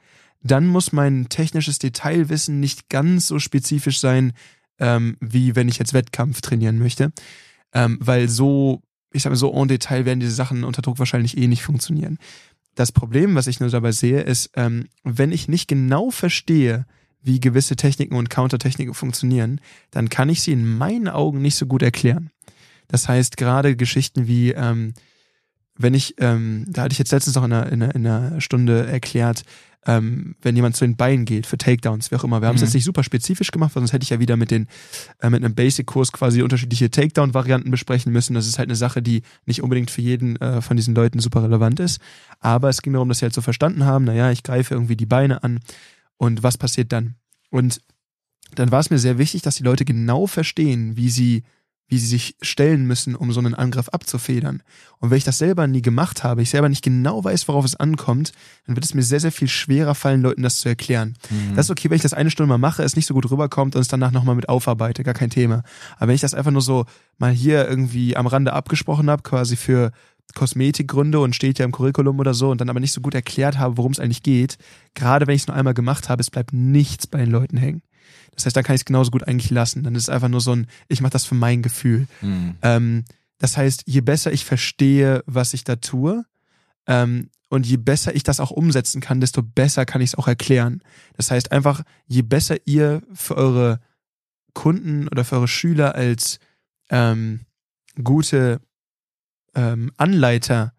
Dann 0.42 0.66
muss 0.66 0.92
mein 0.92 1.28
technisches 1.28 1.78
Detailwissen 1.78 2.58
nicht 2.58 2.88
ganz 2.88 3.26
so 3.26 3.38
spezifisch 3.38 4.00
sein, 4.00 4.32
ähm, 4.78 5.18
wie 5.20 5.56
wenn 5.56 5.68
ich 5.68 5.78
jetzt 5.78 5.92
Wettkampf 5.92 6.40
trainieren 6.40 6.78
möchte 6.78 7.12
ähm, 7.72 7.98
weil 8.00 8.28
so, 8.28 8.82
ich 9.12 9.22
sag 9.22 9.30
mal, 9.30 9.36
so 9.36 9.52
en 9.52 9.68
Detail 9.68 10.04
werden 10.04 10.20
diese 10.20 10.34
Sachen 10.34 10.64
unter 10.64 10.82
Druck 10.82 10.98
wahrscheinlich 10.98 11.36
eh 11.36 11.46
nicht 11.46 11.62
funktionieren. 11.62 12.18
Das 12.74 12.92
Problem, 12.92 13.34
was 13.34 13.46
ich 13.46 13.60
nur 13.60 13.68
dabei 13.68 13.92
sehe, 13.92 14.20
ist, 14.20 14.50
ähm, 14.54 14.86
wenn 15.02 15.32
ich 15.32 15.48
nicht 15.48 15.68
genau 15.68 16.10
verstehe, 16.10 16.86
wie 17.22 17.40
gewisse 17.40 17.76
Techniken 17.76 18.14
und 18.14 18.30
Countertechniken 18.30 18.94
funktionieren, 18.94 19.60
dann 19.90 20.08
kann 20.08 20.28
ich 20.28 20.42
sie 20.42 20.52
in 20.52 20.78
meinen 20.78 21.08
Augen 21.08 21.42
nicht 21.42 21.56
so 21.56 21.66
gut 21.66 21.82
erklären. 21.82 22.30
Das 22.88 23.08
heißt, 23.08 23.36
gerade 23.36 23.76
Geschichten 23.76 24.26
wie, 24.26 24.52
ähm, 24.52 24.94
wenn 25.82 25.94
ich, 25.94 26.14
ähm, 26.18 26.66
da 26.68 26.82
hatte 26.82 26.92
ich 26.92 26.98
jetzt 26.98 27.12
letztens 27.12 27.36
noch 27.36 27.44
in 27.44 27.52
einer, 27.52 27.72
in 27.72 27.82
einer, 27.82 27.94
in 27.94 28.06
einer 28.06 28.40
Stunde 28.40 28.86
erklärt, 28.86 29.44
ähm, 29.86 30.36
wenn 30.42 30.56
jemand 30.56 30.76
zu 30.76 30.84
den 30.84 30.96
Beinen 30.96 31.24
geht, 31.24 31.46
für 31.46 31.56
Takedowns, 31.56 32.10
wie 32.10 32.16
auch 32.16 32.24
immer. 32.24 32.42
Wir 32.42 32.48
haben 32.48 32.56
es 32.56 32.60
mhm. 32.60 32.66
jetzt 32.66 32.74
nicht 32.74 32.84
super 32.84 33.02
spezifisch 33.02 33.50
gemacht, 33.50 33.74
weil 33.74 33.80
sonst 33.80 33.92
hätte 33.92 34.02
ich 34.02 34.10
ja 34.10 34.20
wieder 34.20 34.36
mit 34.36 34.50
den, 34.50 34.68
äh, 35.20 35.30
mit 35.30 35.42
einem 35.42 35.54
Basic-Kurs 35.54 36.12
quasi 36.12 36.42
unterschiedliche 36.42 36.90
Takedown-Varianten 36.90 37.70
besprechen 37.70 38.12
müssen. 38.12 38.34
Das 38.34 38.46
ist 38.46 38.58
halt 38.58 38.68
eine 38.68 38.76
Sache, 38.76 39.00
die 39.00 39.22
nicht 39.46 39.62
unbedingt 39.62 39.90
für 39.90 40.02
jeden 40.02 40.36
äh, 40.36 40.60
von 40.60 40.76
diesen 40.76 40.94
Leuten 40.94 41.18
super 41.18 41.42
relevant 41.42 41.80
ist. 41.80 41.98
Aber 42.40 42.68
es 42.68 42.82
ging 42.82 42.92
darum, 42.92 43.08
dass 43.08 43.20
sie 43.20 43.24
halt 43.24 43.34
so 43.34 43.40
verstanden 43.40 43.84
haben, 43.84 44.04
naja, 44.04 44.30
ich 44.30 44.42
greife 44.42 44.74
irgendwie 44.74 44.96
die 44.96 45.06
Beine 45.06 45.42
an 45.42 45.60
und 46.18 46.42
was 46.42 46.58
passiert 46.58 46.92
dann? 46.92 47.14
Und 47.48 47.80
dann 48.54 48.70
war 48.70 48.80
es 48.80 48.90
mir 48.90 48.98
sehr 48.98 49.18
wichtig, 49.18 49.42
dass 49.42 49.56
die 49.56 49.62
Leute 49.62 49.84
genau 49.84 50.26
verstehen, 50.26 50.96
wie 50.96 51.08
sie 51.08 51.44
wie 51.90 51.98
sie 51.98 52.06
sich 52.06 52.36
stellen 52.40 52.86
müssen, 52.86 53.16
um 53.16 53.32
so 53.32 53.40
einen 53.40 53.54
Angriff 53.54 53.88
abzufedern. 53.88 54.62
Und 54.98 55.10
wenn 55.10 55.18
ich 55.18 55.24
das 55.24 55.38
selber 55.38 55.66
nie 55.66 55.82
gemacht 55.82 56.22
habe, 56.22 56.40
ich 56.40 56.50
selber 56.50 56.68
nicht 56.68 56.84
genau 56.84 57.24
weiß, 57.24 57.48
worauf 57.48 57.64
es 57.64 57.74
ankommt, 57.74 58.32
dann 58.66 58.76
wird 58.76 58.84
es 58.84 58.94
mir 58.94 59.02
sehr, 59.02 59.18
sehr 59.18 59.32
viel 59.32 59.48
schwerer 59.48 59.96
fallen, 59.96 60.22
Leuten 60.22 60.42
das 60.42 60.58
zu 60.58 60.68
erklären. 60.68 61.16
Mhm. 61.28 61.56
Das 61.56 61.66
ist 61.66 61.70
okay, 61.70 61.90
wenn 61.90 61.96
ich 61.96 62.02
das 62.02 62.14
eine 62.14 62.30
Stunde 62.30 62.48
mal 62.48 62.58
mache, 62.58 62.84
es 62.84 62.94
nicht 62.94 63.06
so 63.06 63.14
gut 63.14 63.28
rüberkommt 63.28 63.74
und 63.74 63.82
es 63.82 63.88
danach 63.88 64.12
nochmal 64.12 64.36
mit 64.36 64.48
aufarbeite, 64.48 65.02
gar 65.02 65.14
kein 65.14 65.30
Thema. 65.30 65.64
Aber 65.96 66.08
wenn 66.08 66.14
ich 66.14 66.20
das 66.20 66.32
einfach 66.32 66.52
nur 66.52 66.62
so 66.62 66.86
mal 67.18 67.32
hier 67.32 67.68
irgendwie 67.68 68.16
am 68.16 68.28
Rande 68.28 68.52
abgesprochen 68.52 69.10
habe, 69.10 69.22
quasi 69.22 69.56
für 69.56 69.90
Kosmetikgründe 70.34 71.18
und 71.18 71.34
steht 71.34 71.58
ja 71.58 71.64
im 71.64 71.72
Curriculum 71.72 72.20
oder 72.20 72.34
so 72.34 72.50
und 72.50 72.60
dann 72.60 72.70
aber 72.70 72.78
nicht 72.78 72.92
so 72.92 73.00
gut 73.00 73.14
erklärt 73.14 73.58
habe, 73.58 73.76
worum 73.76 73.90
es 73.90 73.98
eigentlich 73.98 74.22
geht, 74.22 74.58
gerade 74.94 75.26
wenn 75.26 75.34
ich 75.34 75.42
es 75.42 75.48
nur 75.48 75.56
einmal 75.56 75.74
gemacht 75.74 76.08
habe, 76.08 76.20
es 76.20 76.30
bleibt 76.30 76.52
nichts 76.52 77.08
bei 77.08 77.18
den 77.18 77.32
Leuten 77.32 77.56
hängen. 77.56 77.82
Das 78.34 78.46
heißt, 78.46 78.56
dann 78.56 78.64
kann 78.64 78.74
ich 78.74 78.82
es 78.82 78.86
genauso 78.86 79.10
gut 79.10 79.26
eigentlich 79.26 79.50
lassen. 79.50 79.82
Dann 79.82 79.94
ist 79.94 80.04
es 80.04 80.08
einfach 80.08 80.28
nur 80.28 80.40
so 80.40 80.52
ein, 80.52 80.66
ich 80.88 81.00
mache 81.00 81.12
das 81.12 81.24
für 81.24 81.34
mein 81.34 81.62
Gefühl. 81.62 82.06
Mhm. 82.20 82.56
Ähm, 82.62 83.04
das 83.38 83.56
heißt, 83.56 83.84
je 83.86 84.00
besser 84.00 84.32
ich 84.32 84.44
verstehe, 84.44 85.22
was 85.26 85.54
ich 85.54 85.64
da 85.64 85.76
tue, 85.76 86.24
ähm, 86.86 87.30
und 87.50 87.66
je 87.66 87.76
besser 87.76 88.14
ich 88.14 88.22
das 88.22 88.40
auch 88.40 88.52
umsetzen 88.52 89.00
kann, 89.00 89.20
desto 89.20 89.42
besser 89.42 89.84
kann 89.84 90.00
ich 90.00 90.10
es 90.10 90.14
auch 90.14 90.28
erklären. 90.28 90.82
Das 91.16 91.30
heißt 91.30 91.50
einfach, 91.52 91.82
je 92.06 92.22
besser 92.22 92.56
ihr 92.64 93.02
für 93.12 93.36
eure 93.36 93.80
Kunden 94.54 95.08
oder 95.08 95.24
für 95.24 95.36
eure 95.36 95.48
Schüler 95.48 95.94
als 95.94 96.38
ähm, 96.90 97.40
gute 98.02 98.60
ähm, 99.54 99.90
Anleiter 99.96 100.72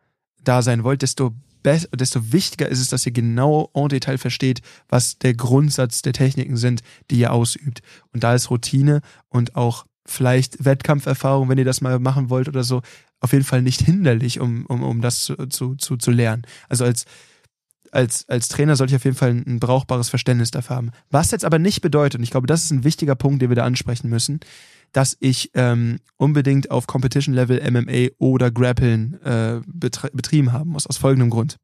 da 0.44 0.62
sein 0.62 0.84
wollt, 0.84 1.02
desto 1.02 1.34
desto 1.64 2.32
wichtiger 2.32 2.68
ist 2.68 2.80
es, 2.80 2.88
dass 2.88 3.06
ihr 3.06 3.12
genau 3.12 3.70
en 3.74 3.90
Detail 3.90 4.18
versteht, 4.18 4.62
was 4.90 5.18
der 5.18 5.34
Grundsatz 5.34 6.02
der 6.02 6.14
Techniken 6.14 6.58
sind, 6.58 6.82
die 7.10 7.20
ihr 7.20 7.34
ausübt. 7.34 7.82
Und 8.14 8.24
da 8.24 8.34
ist 8.36 8.50
Routine 8.50 9.02
und 9.30 9.56
auch 9.56 9.86
vielleicht 10.06 10.66
Wettkampferfahrung, 10.66 11.50
wenn 11.50 11.58
ihr 11.58 11.66
das 11.66 11.82
mal 11.82 12.00
machen 12.00 12.30
wollt 12.30 12.48
oder 12.48 12.64
so, 12.64 12.82
auf 13.20 13.34
jeden 13.34 13.46
Fall 13.46 13.62
nicht 13.62 13.82
hinderlich, 13.82 14.40
um, 14.40 14.66
um, 14.66 14.84
um 14.84 15.02
das 15.02 15.24
zu, 15.24 15.76
zu, 15.76 15.76
zu, 15.76 16.12
lernen. 16.12 16.44
Also 16.70 16.86
als, 16.86 17.06
als, 17.92 18.28
als 18.28 18.48
Trainer 18.50 18.76
sollte 18.76 18.94
ich 18.94 18.96
auf 18.96 19.06
jeden 19.06 19.18
Fall 19.18 19.30
ein, 19.30 19.44
ein 19.46 19.60
brauchbares 19.60 20.10
Verständnis 20.10 20.52
dafür 20.52 20.76
haben. 20.76 20.92
Was 21.12 21.32
jetzt 21.32 21.46
aber 21.46 21.60
nicht 21.60 21.82
bedeutet, 21.82 22.20
und 22.20 22.24
ich 22.24 22.32
glaube, 22.32 22.48
das 22.48 22.64
ist 22.64 22.72
ein 22.72 22.84
wichtiger 22.84 23.16
Punkt, 23.16 23.42
den 23.42 23.50
wir 23.50 23.56
da 23.56 23.64
ansprechen 23.64 24.10
müssen, 24.10 24.40
dass 24.92 25.16
ich 25.20 25.52
ähm, 25.54 26.00
unbedingt 26.18 26.72
auf 26.72 26.88
Competition-Level 26.88 27.70
MMA 27.72 28.16
oder 28.18 28.52
Grappeln 28.52 29.22
äh, 29.24 29.62
betrieben 29.66 30.52
haben 30.52 30.72
muss, 30.72 30.88
aus 30.88 30.98
folgendem 30.98 31.30
Grund. 31.30 31.58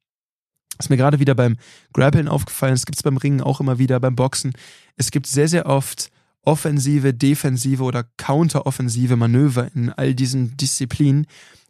Ist 0.80 0.90
mir 0.90 0.98
gerade 0.98 1.20
wieder 1.20 1.36
beim 1.36 1.58
Grappeln 1.94 2.28
aufgefallen, 2.28 2.74
es 2.74 2.86
gibt 2.86 2.98
es 2.98 3.04
beim 3.04 3.18
Ringen 3.18 3.42
auch 3.42 3.60
immer 3.60 3.80
wieder, 3.80 4.00
beim 4.00 4.16
Boxen. 4.16 4.54
Es 4.96 5.12
gibt 5.12 5.28
sehr, 5.28 5.48
sehr 5.48 5.66
oft 5.66 6.12
offensive, 6.44 7.14
defensive 7.14 7.84
oder 7.84 8.06
counteroffensive 8.16 9.18
Manöver 9.18 9.70
in 9.76 9.92
all 9.92 10.16
diesen 10.16 10.56
Disziplinen, 10.56 11.28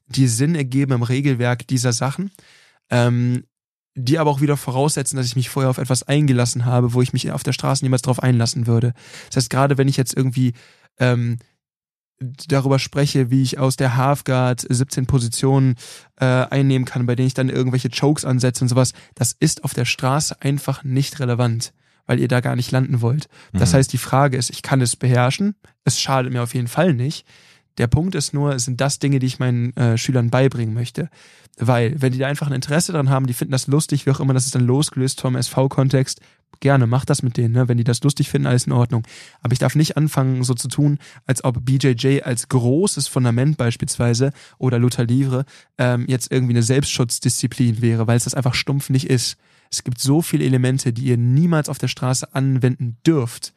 die 0.08 0.28
Sinn 0.28 0.54
ergeben 0.54 0.91
im 0.91 1.02
Regelwerk 1.02 1.67
dieser 1.67 1.93
Sachen, 1.93 2.32
ähm, 2.91 3.43
die 3.96 4.20
aber 4.20 4.30
auch 4.30 4.39
wieder 4.39 4.56
voraussetzen, 4.56 5.17
dass 5.17 5.26
ich 5.26 5.36
mich 5.36 5.50
vorher 5.50 5.72
auf 5.72 5.80
etwas 5.80 6.04
eingelassen 6.04 6.65
habe, 6.65 6.93
wo 6.93 7.02
ich 7.02 7.12
mich 7.12 7.32
auf 7.32 7.41
der 7.41 7.54
Straße 7.54 7.84
niemals 7.84 8.04
drauf 8.04 8.22
einlassen 8.22 8.67
würde. 8.67 8.93
Das 9.30 9.38
heißt, 9.38 9.50
gerade 9.50 9.80
wenn 9.80 9.88
ich 9.88 9.98
jetzt 9.98 10.15
irgendwie 10.15 10.54
ähm, 11.00 11.38
darüber 12.19 12.80
spreche, 12.80 13.30
wie 13.30 13.43
ich 13.43 13.60
aus 13.60 13.75
der 13.75 13.95
Halfguard 13.95 14.65
17 14.67 15.06
Positionen 15.06 15.75
äh, 16.19 16.25
einnehmen 16.25 16.86
kann, 16.86 17.06
bei 17.06 17.15
denen 17.15 17.27
ich 17.27 17.34
dann 17.34 17.49
irgendwelche 17.49 17.89
Chokes 17.89 18.25
ansetze 18.25 18.63
und 18.63 18.69
sowas, 18.69 18.93
das 19.15 19.36
ist 19.39 19.63
auf 19.63 19.73
der 19.73 19.86
Straße 19.86 20.41
einfach 20.41 20.84
nicht 20.84 21.19
relevant, 21.19 21.73
weil 22.06 22.19
ihr 22.19 22.27
da 22.27 22.39
gar 22.39 22.56
nicht 22.56 22.71
landen 22.71 23.01
wollt. 23.01 23.27
Das 23.53 23.71
mhm. 23.71 23.77
heißt, 23.77 23.93
die 23.93 23.99
Frage 23.99 24.38
ist, 24.38 24.49
ich 24.49 24.62
kann 24.62 24.82
es 24.82 24.95
beherrschen, 24.95 25.56
es 25.84 25.99
schadet 25.99 26.34
mir 26.34 26.41
auf 26.41 26.56
jeden 26.56 26.67
Fall 26.67 26.93
nicht. 26.93 27.25
Der 27.77 27.87
Punkt 27.87 28.15
ist 28.15 28.33
nur, 28.33 28.57
sind 28.59 28.81
das 28.81 28.99
Dinge, 28.99 29.19
die 29.19 29.27
ich 29.27 29.39
meinen 29.39 29.75
äh, 29.77 29.97
Schülern 29.97 30.29
beibringen 30.29 30.73
möchte. 30.73 31.09
Weil, 31.59 31.99
wenn 32.01 32.11
die 32.11 32.19
da 32.19 32.27
einfach 32.27 32.47
ein 32.47 32.53
Interesse 32.53 32.91
dran 32.91 33.09
haben, 33.09 33.25
die 33.25 33.33
finden 33.33 33.51
das 33.51 33.67
lustig, 33.67 34.05
wie 34.05 34.11
auch 34.11 34.19
immer, 34.19 34.33
das 34.33 34.45
ist 34.45 34.55
dann 34.55 34.65
losgelöst 34.65 35.21
vom 35.21 35.35
SV-Kontext, 35.35 36.21
gerne, 36.59 36.87
mach 36.87 37.05
das 37.05 37.23
mit 37.23 37.37
denen, 37.37 37.53
ne? 37.53 37.67
wenn 37.67 37.77
die 37.77 37.83
das 37.83 38.01
lustig 38.03 38.29
finden, 38.29 38.47
alles 38.47 38.65
in 38.65 38.71
Ordnung. 38.71 39.03
Aber 39.41 39.53
ich 39.53 39.59
darf 39.59 39.75
nicht 39.75 39.97
anfangen, 39.97 40.43
so 40.43 40.53
zu 40.53 40.67
tun, 40.67 40.99
als 41.25 41.43
ob 41.43 41.63
BJJ 41.65 42.21
als 42.23 42.47
großes 42.49 43.07
Fundament 43.07 43.57
beispielsweise 43.57 44.31
oder 44.57 44.79
Luther 44.79 45.05
Livre 45.05 45.45
ähm, 45.77 46.05
jetzt 46.07 46.31
irgendwie 46.31 46.53
eine 46.53 46.63
Selbstschutzdisziplin 46.63 47.81
wäre, 47.81 48.07
weil 48.07 48.17
es 48.17 48.23
das 48.23 48.33
einfach 48.33 48.55
stumpf 48.55 48.89
nicht 48.89 49.09
ist. 49.09 49.37
Es 49.71 49.83
gibt 49.83 49.99
so 49.99 50.21
viele 50.21 50.45
Elemente, 50.45 50.93
die 50.93 51.05
ihr 51.05 51.17
niemals 51.17 51.69
auf 51.69 51.77
der 51.77 51.89
Straße 51.89 52.33
anwenden 52.33 52.97
dürft, 53.05 53.53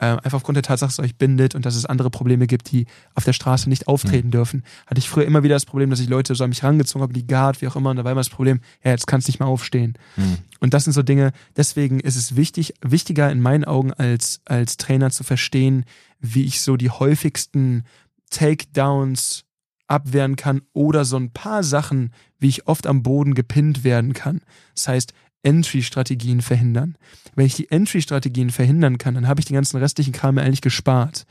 einfach 0.00 0.34
aufgrund 0.34 0.56
der 0.56 0.62
Tatsache, 0.62 0.88
dass 0.88 0.98
es 0.98 1.04
euch 1.04 1.16
bindet 1.16 1.54
und 1.54 1.66
dass 1.66 1.76
es 1.76 1.84
andere 1.84 2.10
Probleme 2.10 2.46
gibt, 2.46 2.70
die 2.72 2.86
auf 3.14 3.24
der 3.24 3.32
Straße 3.32 3.68
nicht 3.68 3.86
auftreten 3.86 4.28
mhm. 4.28 4.32
dürfen. 4.32 4.64
Hatte 4.86 4.98
ich 4.98 5.08
früher 5.08 5.26
immer 5.26 5.42
wieder 5.42 5.54
das 5.54 5.66
Problem, 5.66 5.90
dass 5.90 6.00
ich 6.00 6.08
Leute 6.08 6.34
so 6.34 6.42
an 6.42 6.50
mich 6.50 6.62
rangezogen 6.62 7.02
habe, 7.02 7.12
die 7.12 7.26
Guard, 7.26 7.60
wie 7.60 7.68
auch 7.68 7.76
immer, 7.76 7.90
und 7.90 7.96
da 7.96 8.04
war 8.04 8.12
immer 8.12 8.20
das 8.20 8.30
Problem, 8.30 8.60
ja, 8.82 8.92
jetzt 8.92 9.06
kannst 9.06 9.28
du 9.28 9.30
nicht 9.30 9.40
mehr 9.40 9.48
aufstehen. 9.48 9.94
Mhm. 10.16 10.38
Und 10.60 10.74
das 10.74 10.84
sind 10.84 10.94
so 10.94 11.02
Dinge, 11.02 11.32
deswegen 11.56 12.00
ist 12.00 12.16
es 12.16 12.36
wichtig, 12.36 12.74
wichtiger 12.80 13.30
in 13.30 13.40
meinen 13.40 13.64
Augen 13.64 13.92
als, 13.92 14.40
als 14.46 14.78
Trainer 14.78 15.10
zu 15.10 15.22
verstehen, 15.22 15.84
wie 16.18 16.44
ich 16.44 16.60
so 16.62 16.76
die 16.76 16.90
häufigsten 16.90 17.84
Takedowns 18.30 19.44
abwehren 19.86 20.36
kann 20.36 20.62
oder 20.72 21.04
so 21.04 21.16
ein 21.16 21.32
paar 21.32 21.62
Sachen, 21.62 22.12
wie 22.38 22.48
ich 22.48 22.68
oft 22.68 22.86
am 22.86 23.02
Boden 23.02 23.34
gepinnt 23.34 23.84
werden 23.84 24.12
kann. 24.12 24.40
Das 24.74 24.88
heißt, 24.88 25.12
Entry-Strategien 25.42 26.42
verhindern. 26.42 26.96
Wenn 27.34 27.46
ich 27.46 27.54
die 27.54 27.70
Entry-Strategien 27.70 28.50
verhindern 28.50 28.98
kann, 28.98 29.14
dann 29.14 29.28
habe 29.28 29.40
ich 29.40 29.46
den 29.46 29.54
ganzen 29.54 29.78
restlichen 29.78 30.12
Kram 30.12 30.38
eigentlich 30.38 30.60
gespart. 30.60 31.24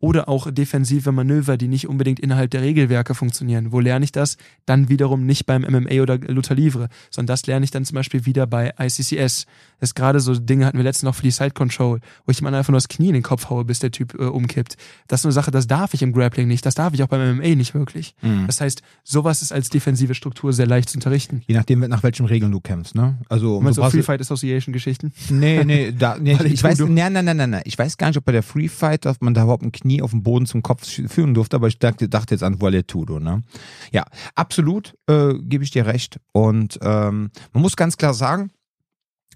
Oder 0.00 0.28
auch 0.28 0.50
defensive 0.50 1.10
Manöver, 1.10 1.56
die 1.56 1.68
nicht 1.68 1.88
unbedingt 1.88 2.20
innerhalb 2.20 2.50
der 2.50 2.62
Regelwerke 2.62 3.14
funktionieren. 3.14 3.72
Wo 3.72 3.80
lerne 3.80 4.04
ich 4.04 4.12
das? 4.12 4.36
Dann 4.66 4.88
wiederum 4.88 5.24
nicht 5.24 5.46
beim 5.46 5.62
MMA 5.62 6.02
oder 6.02 6.18
Luther 6.18 6.54
Livre, 6.54 6.88
sondern 7.10 7.28
das 7.28 7.46
lerne 7.46 7.64
ich 7.64 7.70
dann 7.70 7.84
zum 7.84 7.94
Beispiel 7.94 8.26
wieder 8.26 8.46
bei 8.46 8.74
ICCS. 8.78 9.46
Das 9.78 9.90
ist 9.90 9.94
gerade 9.94 10.20
so 10.20 10.34
Dinge 10.34 10.66
hatten 10.66 10.76
wir 10.76 10.84
letztens 10.84 11.04
noch 11.04 11.14
für 11.14 11.22
die 11.22 11.30
Side 11.30 11.52
Control, 11.52 12.00
wo 12.24 12.30
ich 12.30 12.38
jemand 12.38 12.56
einfach 12.56 12.70
nur 12.70 12.78
das 12.78 12.88
Knie 12.88 13.08
in 13.08 13.14
den 13.14 13.22
Kopf 13.22 13.48
haue, 13.50 13.64
bis 13.64 13.78
der 13.78 13.90
Typ 13.90 14.14
äh, 14.14 14.24
umkippt. 14.24 14.76
Das 15.08 15.20
ist 15.20 15.26
eine 15.26 15.32
Sache, 15.32 15.50
das 15.50 15.66
darf 15.66 15.94
ich 15.94 16.02
im 16.02 16.12
Grappling 16.12 16.48
nicht, 16.48 16.64
das 16.66 16.74
darf 16.74 16.92
ich 16.94 17.02
auch 17.02 17.08
beim 17.08 17.36
MMA 17.36 17.54
nicht 17.54 17.74
wirklich. 17.74 18.14
Mhm. 18.22 18.46
Das 18.46 18.60
heißt, 18.60 18.82
sowas 19.02 19.42
ist 19.42 19.52
als 19.52 19.70
defensive 19.70 20.14
Struktur 20.14 20.52
sehr 20.52 20.66
leicht 20.66 20.90
zu 20.90 20.98
unterrichten. 20.98 21.42
Je 21.46 21.54
nachdem, 21.54 21.80
nach 21.80 22.02
welchen 22.02 22.26
Regeln 22.26 22.52
du 22.52 22.60
kämpfst, 22.60 22.94
ne? 22.94 23.18
Also, 23.28 23.60
Meinst 23.60 23.76
so 23.76 23.82
du 23.82 23.90
Free 23.90 24.02
Fight 24.02 24.20
Association 24.20 24.72
Geschichten? 24.72 25.12
Nee, 25.30 25.64
nee, 25.64 25.92
da, 25.92 26.16
nee 26.18 26.32
ich, 26.44 26.54
ich 26.54 26.64
weiß, 26.64 26.78
nein, 26.80 27.12
nein, 27.12 27.24
nein, 27.24 27.50
nein. 27.50 27.62
Ich 27.64 27.78
weiß 27.78 27.96
gar 27.96 28.08
nicht, 28.08 28.18
ob 28.18 28.24
bei 28.24 28.32
der 28.32 28.42
Free 28.42 28.68
Fight, 28.68 29.04
dass 29.04 29.20
man 29.20 29.34
da 29.34 29.42
überhaupt 29.42 29.62
ein 29.62 29.72
Knie 29.72 29.85
auf 30.02 30.10
dem 30.10 30.22
Boden 30.22 30.46
zum 30.46 30.62
Kopf 30.62 30.86
führen 30.86 31.34
durfte, 31.34 31.56
aber 31.56 31.68
ich 31.68 31.78
dachte, 31.78 32.08
dachte 32.08 32.34
jetzt 32.34 32.42
an 32.42 32.60
Valetudo, 32.60 33.18
ne? 33.20 33.42
Ja, 33.92 34.04
absolut, 34.34 34.94
äh, 35.06 35.34
gebe 35.40 35.64
ich 35.64 35.70
dir 35.70 35.86
recht. 35.86 36.20
Und 36.32 36.78
ähm, 36.82 37.30
man 37.52 37.62
muss 37.62 37.76
ganz 37.76 37.96
klar 37.96 38.14
sagen, 38.14 38.50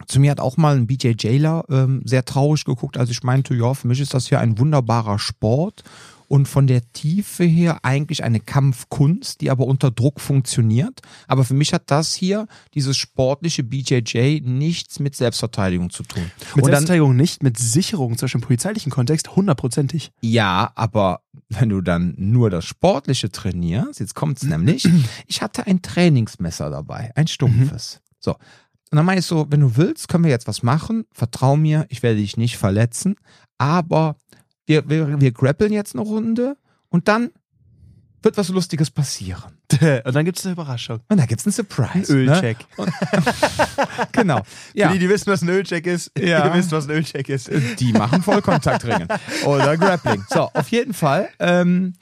zu 0.07 0.21
mir 0.21 0.31
hat 0.31 0.41
auch 0.41 0.57
mal 0.57 0.77
ein 0.77 0.87
BJ 0.87 1.13
Jailer 1.19 1.65
ähm, 1.69 2.03
sehr 2.05 2.25
traurig 2.25 2.65
geguckt, 2.65 2.97
als 2.97 3.11
ich 3.11 3.23
meinte, 3.23 3.55
ja, 3.55 3.75
für 3.75 3.89
mich 3.89 4.01
ist 4.01 4.15
das 4.15 4.29
hier 4.29 4.41
ein 4.41 4.59
wunderbarer 4.59 5.19
Sport 5.19 5.83
und 6.31 6.47
von 6.47 6.69
der 6.69 6.93
Tiefe 6.93 7.43
her 7.43 7.81
eigentlich 7.83 8.23
eine 8.23 8.39
Kampfkunst, 8.39 9.41
die 9.41 9.51
aber 9.51 9.67
unter 9.67 9.91
Druck 9.91 10.21
funktioniert. 10.21 11.01
Aber 11.27 11.45
für 11.45 11.55
mich 11.55 11.75
hat 11.75 11.91
das 11.91 12.15
hier, 12.15 12.47
dieses 12.73 12.97
sportliche 12.97 13.65
BJJ, 13.65 14.41
nichts 14.45 15.01
mit 15.01 15.17
Selbstverteidigung 15.17 15.91
zu 15.91 16.05
tun. 16.05 16.23
Mit 16.23 16.31
und 16.55 16.63
dann, 16.63 16.71
Selbstverteidigung 16.71 17.17
nicht, 17.17 17.43
mit 17.43 17.59
Sicherung, 17.59 18.17
zum 18.17 18.27
Beispiel 18.27 18.43
im 18.43 18.47
polizeilichen 18.47 18.93
Kontext, 18.93 19.35
hundertprozentig. 19.35 20.13
ja, 20.21 20.71
aber 20.77 21.23
wenn 21.49 21.69
du 21.69 21.81
dann 21.81 22.15
nur 22.17 22.49
das 22.49 22.65
Sportliche 22.65 23.33
trainierst, 23.33 23.99
jetzt 23.99 24.15
kommt's 24.15 24.45
nämlich, 24.45 24.89
ich 25.27 25.43
hatte 25.43 25.67
ein 25.67 25.83
Trainingsmesser 25.83 26.71
dabei, 26.71 27.11
ein 27.17 27.27
stumpfes. 27.27 28.03
So. 28.21 28.35
Und 28.35 28.97
dann 28.97 29.05
meine 29.05 29.19
ich 29.19 29.27
so, 29.27 29.47
wenn 29.51 29.61
du 29.61 29.77
willst, 29.77 30.07
können 30.07 30.23
wir 30.23 30.31
jetzt 30.31 30.47
was 30.47 30.63
machen. 30.63 31.07
Vertrau 31.13 31.57
mir, 31.57 31.87
ich 31.89 32.05
werde 32.05 32.19
dich 32.19 32.37
nicht 32.37 32.57
verletzen. 32.57 33.17
Aber 33.59 34.15
wir, 34.71 34.89
wir, 34.89 35.21
wir 35.21 35.33
grappeln 35.33 35.73
jetzt 35.73 35.95
eine 35.95 36.03
Runde 36.03 36.57
und 36.91 37.09
dann 37.09 37.31
wird 38.23 38.37
was 38.37 38.49
Lustiges 38.51 38.91
passieren. 38.91 39.55
Und 40.05 40.15
dann 40.15 40.27
gibt 40.27 40.39
es 40.39 40.45
eine 40.45 40.53
Überraschung. 40.53 41.01
Und 41.09 41.19
da 41.19 41.25
gibt's 41.25 41.47
einen 41.47 41.53
Surprise. 41.55 42.15
Ne? 42.15 42.33
Ölcheck. 42.33 42.59
Genau. 44.13 44.43
Ja. 44.75 44.89
Für 44.89 44.93
die, 44.95 44.99
die 44.99 45.09
wissen, 45.09 45.33
was 45.33 45.41
ein 45.43 45.49
Ölcheck 45.49 45.87
ist, 45.87 46.11
Ja. 46.19 46.47
ihr 46.47 46.55
wisst, 46.55 46.71
was 46.73 46.87
ein 46.87 46.91
Ölcheck 46.97 47.29
ist. 47.31 47.51
Die 47.79 47.93
machen 47.93 48.23
Vollkontaktringen 48.23 49.09
oder 49.47 49.77
Grappling. 49.79 50.23
So, 50.29 50.51
auf 50.53 50.69
jeden 50.69 50.93
Fall. 50.93 51.31
Ähm, 51.39 51.95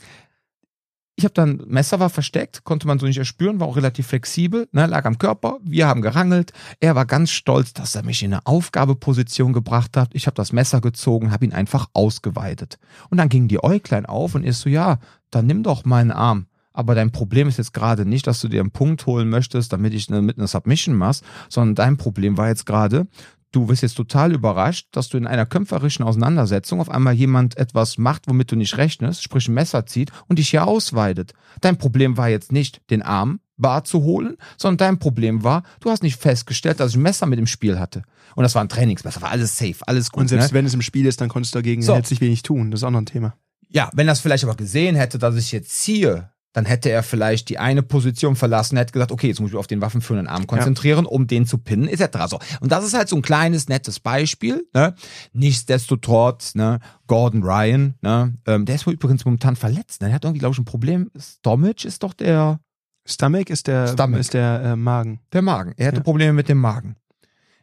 ich 1.18 1.24
habe 1.24 1.34
dann, 1.34 1.60
Messer 1.66 1.98
war 1.98 2.10
versteckt, 2.10 2.62
konnte 2.62 2.86
man 2.86 3.00
so 3.00 3.06
nicht 3.06 3.18
erspüren, 3.18 3.58
war 3.58 3.66
auch 3.66 3.74
relativ 3.74 4.06
flexibel, 4.06 4.68
ne, 4.70 4.86
lag 4.86 5.04
am 5.04 5.18
Körper. 5.18 5.58
Wir 5.64 5.88
haben 5.88 6.00
gerangelt. 6.00 6.52
Er 6.78 6.94
war 6.94 7.06
ganz 7.06 7.32
stolz, 7.32 7.72
dass 7.72 7.96
er 7.96 8.04
mich 8.04 8.22
in 8.22 8.32
eine 8.32 8.46
Aufgabeposition 8.46 9.52
gebracht 9.52 9.96
hat. 9.96 10.10
Ich 10.12 10.28
habe 10.28 10.36
das 10.36 10.52
Messer 10.52 10.80
gezogen, 10.80 11.32
habe 11.32 11.44
ihn 11.44 11.52
einfach 11.52 11.88
ausgeweitet. 11.92 12.78
Und 13.10 13.18
dann 13.18 13.28
ging 13.28 13.48
die 13.48 13.60
Äuglein 13.64 14.06
auf 14.06 14.36
und 14.36 14.44
ist 14.44 14.60
so, 14.60 14.68
ja, 14.68 15.00
dann 15.32 15.46
nimm 15.46 15.64
doch 15.64 15.84
meinen 15.84 16.12
Arm. 16.12 16.46
Aber 16.72 16.94
dein 16.94 17.10
Problem 17.10 17.48
ist 17.48 17.58
jetzt 17.58 17.74
gerade 17.74 18.06
nicht, 18.06 18.28
dass 18.28 18.40
du 18.40 18.46
dir 18.46 18.60
einen 18.60 18.70
Punkt 18.70 19.04
holen 19.06 19.28
möchtest, 19.28 19.72
damit 19.72 19.94
ich 19.94 20.08
eine, 20.08 20.22
mit 20.22 20.38
einer 20.38 20.46
Submission 20.46 20.94
machst, 20.94 21.24
sondern 21.48 21.74
dein 21.74 21.96
Problem 21.96 22.36
war 22.36 22.46
jetzt 22.46 22.64
gerade, 22.64 23.08
du 23.52 23.68
wirst 23.68 23.82
jetzt 23.82 23.94
total 23.94 24.32
überrascht, 24.32 24.88
dass 24.92 25.08
du 25.08 25.16
in 25.16 25.26
einer 25.26 25.46
kämpferischen 25.46 26.04
Auseinandersetzung 26.04 26.80
auf 26.80 26.90
einmal 26.90 27.14
jemand 27.14 27.56
etwas 27.56 27.98
macht, 27.98 28.28
womit 28.28 28.52
du 28.52 28.56
nicht 28.56 28.76
rechnest, 28.76 29.22
sprich 29.22 29.48
ein 29.48 29.54
Messer 29.54 29.86
zieht 29.86 30.10
und 30.28 30.38
dich 30.38 30.50
hier 30.50 30.66
ausweitet. 30.66 31.32
Dein 31.60 31.78
Problem 31.78 32.16
war 32.16 32.28
jetzt 32.28 32.52
nicht, 32.52 32.80
den 32.90 33.02
Arm 33.02 33.40
bar 33.56 33.84
zu 33.84 34.02
holen, 34.02 34.36
sondern 34.56 34.78
dein 34.78 34.98
Problem 34.98 35.42
war, 35.42 35.64
du 35.80 35.90
hast 35.90 36.02
nicht 36.02 36.20
festgestellt, 36.20 36.80
dass 36.80 36.92
ich 36.92 36.96
ein 36.96 37.02
Messer 37.02 37.26
mit 37.26 37.38
im 37.38 37.46
Spiel 37.46 37.78
hatte. 37.78 38.02
Und 38.36 38.44
das 38.44 38.54
war 38.54 38.62
ein 38.62 38.68
Trainingsmesser, 38.68 39.20
war 39.20 39.30
alles 39.30 39.58
safe, 39.58 39.76
alles 39.86 40.10
gut. 40.12 40.22
Und 40.22 40.28
selbst 40.28 40.52
ne? 40.52 40.58
wenn 40.58 40.66
es 40.66 40.74
im 40.74 40.82
Spiel 40.82 41.06
ist, 41.06 41.20
dann 41.20 41.28
konntest 41.28 41.54
du 41.54 41.58
dagegen 41.58 41.82
So. 41.82 41.94
herzlich 41.94 42.20
wenig 42.20 42.42
tun. 42.42 42.70
Das 42.70 42.80
ist 42.80 42.84
auch 42.84 42.90
noch 42.90 43.00
ein 43.00 43.06
Thema. 43.06 43.34
Ja, 43.68 43.90
wenn 43.92 44.08
er 44.08 44.12
es 44.12 44.20
vielleicht 44.20 44.44
aber 44.44 44.54
gesehen 44.54 44.96
hätte, 44.96 45.18
dass 45.18 45.36
ich 45.36 45.52
jetzt 45.52 45.70
ziehe, 45.70 46.30
dann 46.52 46.64
hätte 46.64 46.90
er 46.90 47.02
vielleicht 47.02 47.50
die 47.50 47.58
eine 47.58 47.82
Position 47.82 48.34
verlassen, 48.34 48.76
hätte 48.78 48.92
gesagt, 48.92 49.12
okay, 49.12 49.28
jetzt 49.28 49.40
muss 49.40 49.50
ich 49.50 49.54
mich 49.54 49.60
auf 49.60 49.66
den 49.66 49.80
waffenführenden 49.80 50.26
Arm 50.26 50.46
konzentrieren, 50.46 51.04
um 51.06 51.26
den 51.26 51.46
zu 51.46 51.58
pinnen, 51.58 51.88
etc. 51.88 52.18
So. 52.28 52.38
Und 52.60 52.72
das 52.72 52.84
ist 52.84 52.94
halt 52.94 53.08
so 53.08 53.16
ein 53.16 53.22
kleines, 53.22 53.68
nettes 53.68 54.00
Beispiel. 54.00 54.66
Ne? 54.72 54.94
Nichtsdestotrotz, 55.32 56.54
ne, 56.54 56.80
Gordon 57.06 57.42
Ryan, 57.42 57.94
ne, 58.00 58.34
ähm, 58.46 58.64
der 58.64 58.74
ist 58.76 58.86
wohl 58.86 58.94
übrigens 58.94 59.24
momentan 59.24 59.56
verletzt. 59.56 60.00
Ne? 60.00 60.08
Der 60.08 60.14
hat 60.14 60.24
irgendwie, 60.24 60.40
glaube 60.40 60.54
ich, 60.54 60.58
ein 60.58 60.64
Problem. 60.64 61.10
Stomach 61.18 61.84
ist 61.84 62.02
doch 62.02 62.14
der, 62.14 62.60
Stomach 63.04 63.46
ist 63.48 63.66
der, 63.66 63.88
Stomach. 63.88 64.18
Ist 64.18 64.34
der 64.34 64.62
äh, 64.62 64.76
Magen. 64.76 65.20
der 65.32 65.42
Magen. 65.42 65.74
Er 65.76 65.88
hatte 65.88 65.98
Ja. 65.98 66.02
Probleme 66.02 66.32
mit 66.32 66.48
dem 66.48 66.58
Magen. 66.58 66.96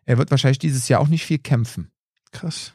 Er 0.05 0.17
wird 0.19 0.29
wahrscheinlich 0.29 0.59
dieses 0.59 0.87
Jahr 0.87 1.01
auch 1.01 1.07
nicht 1.07 1.25
viel 1.25 1.39
kämpfen. 1.39 1.89
Krass. 2.31 2.73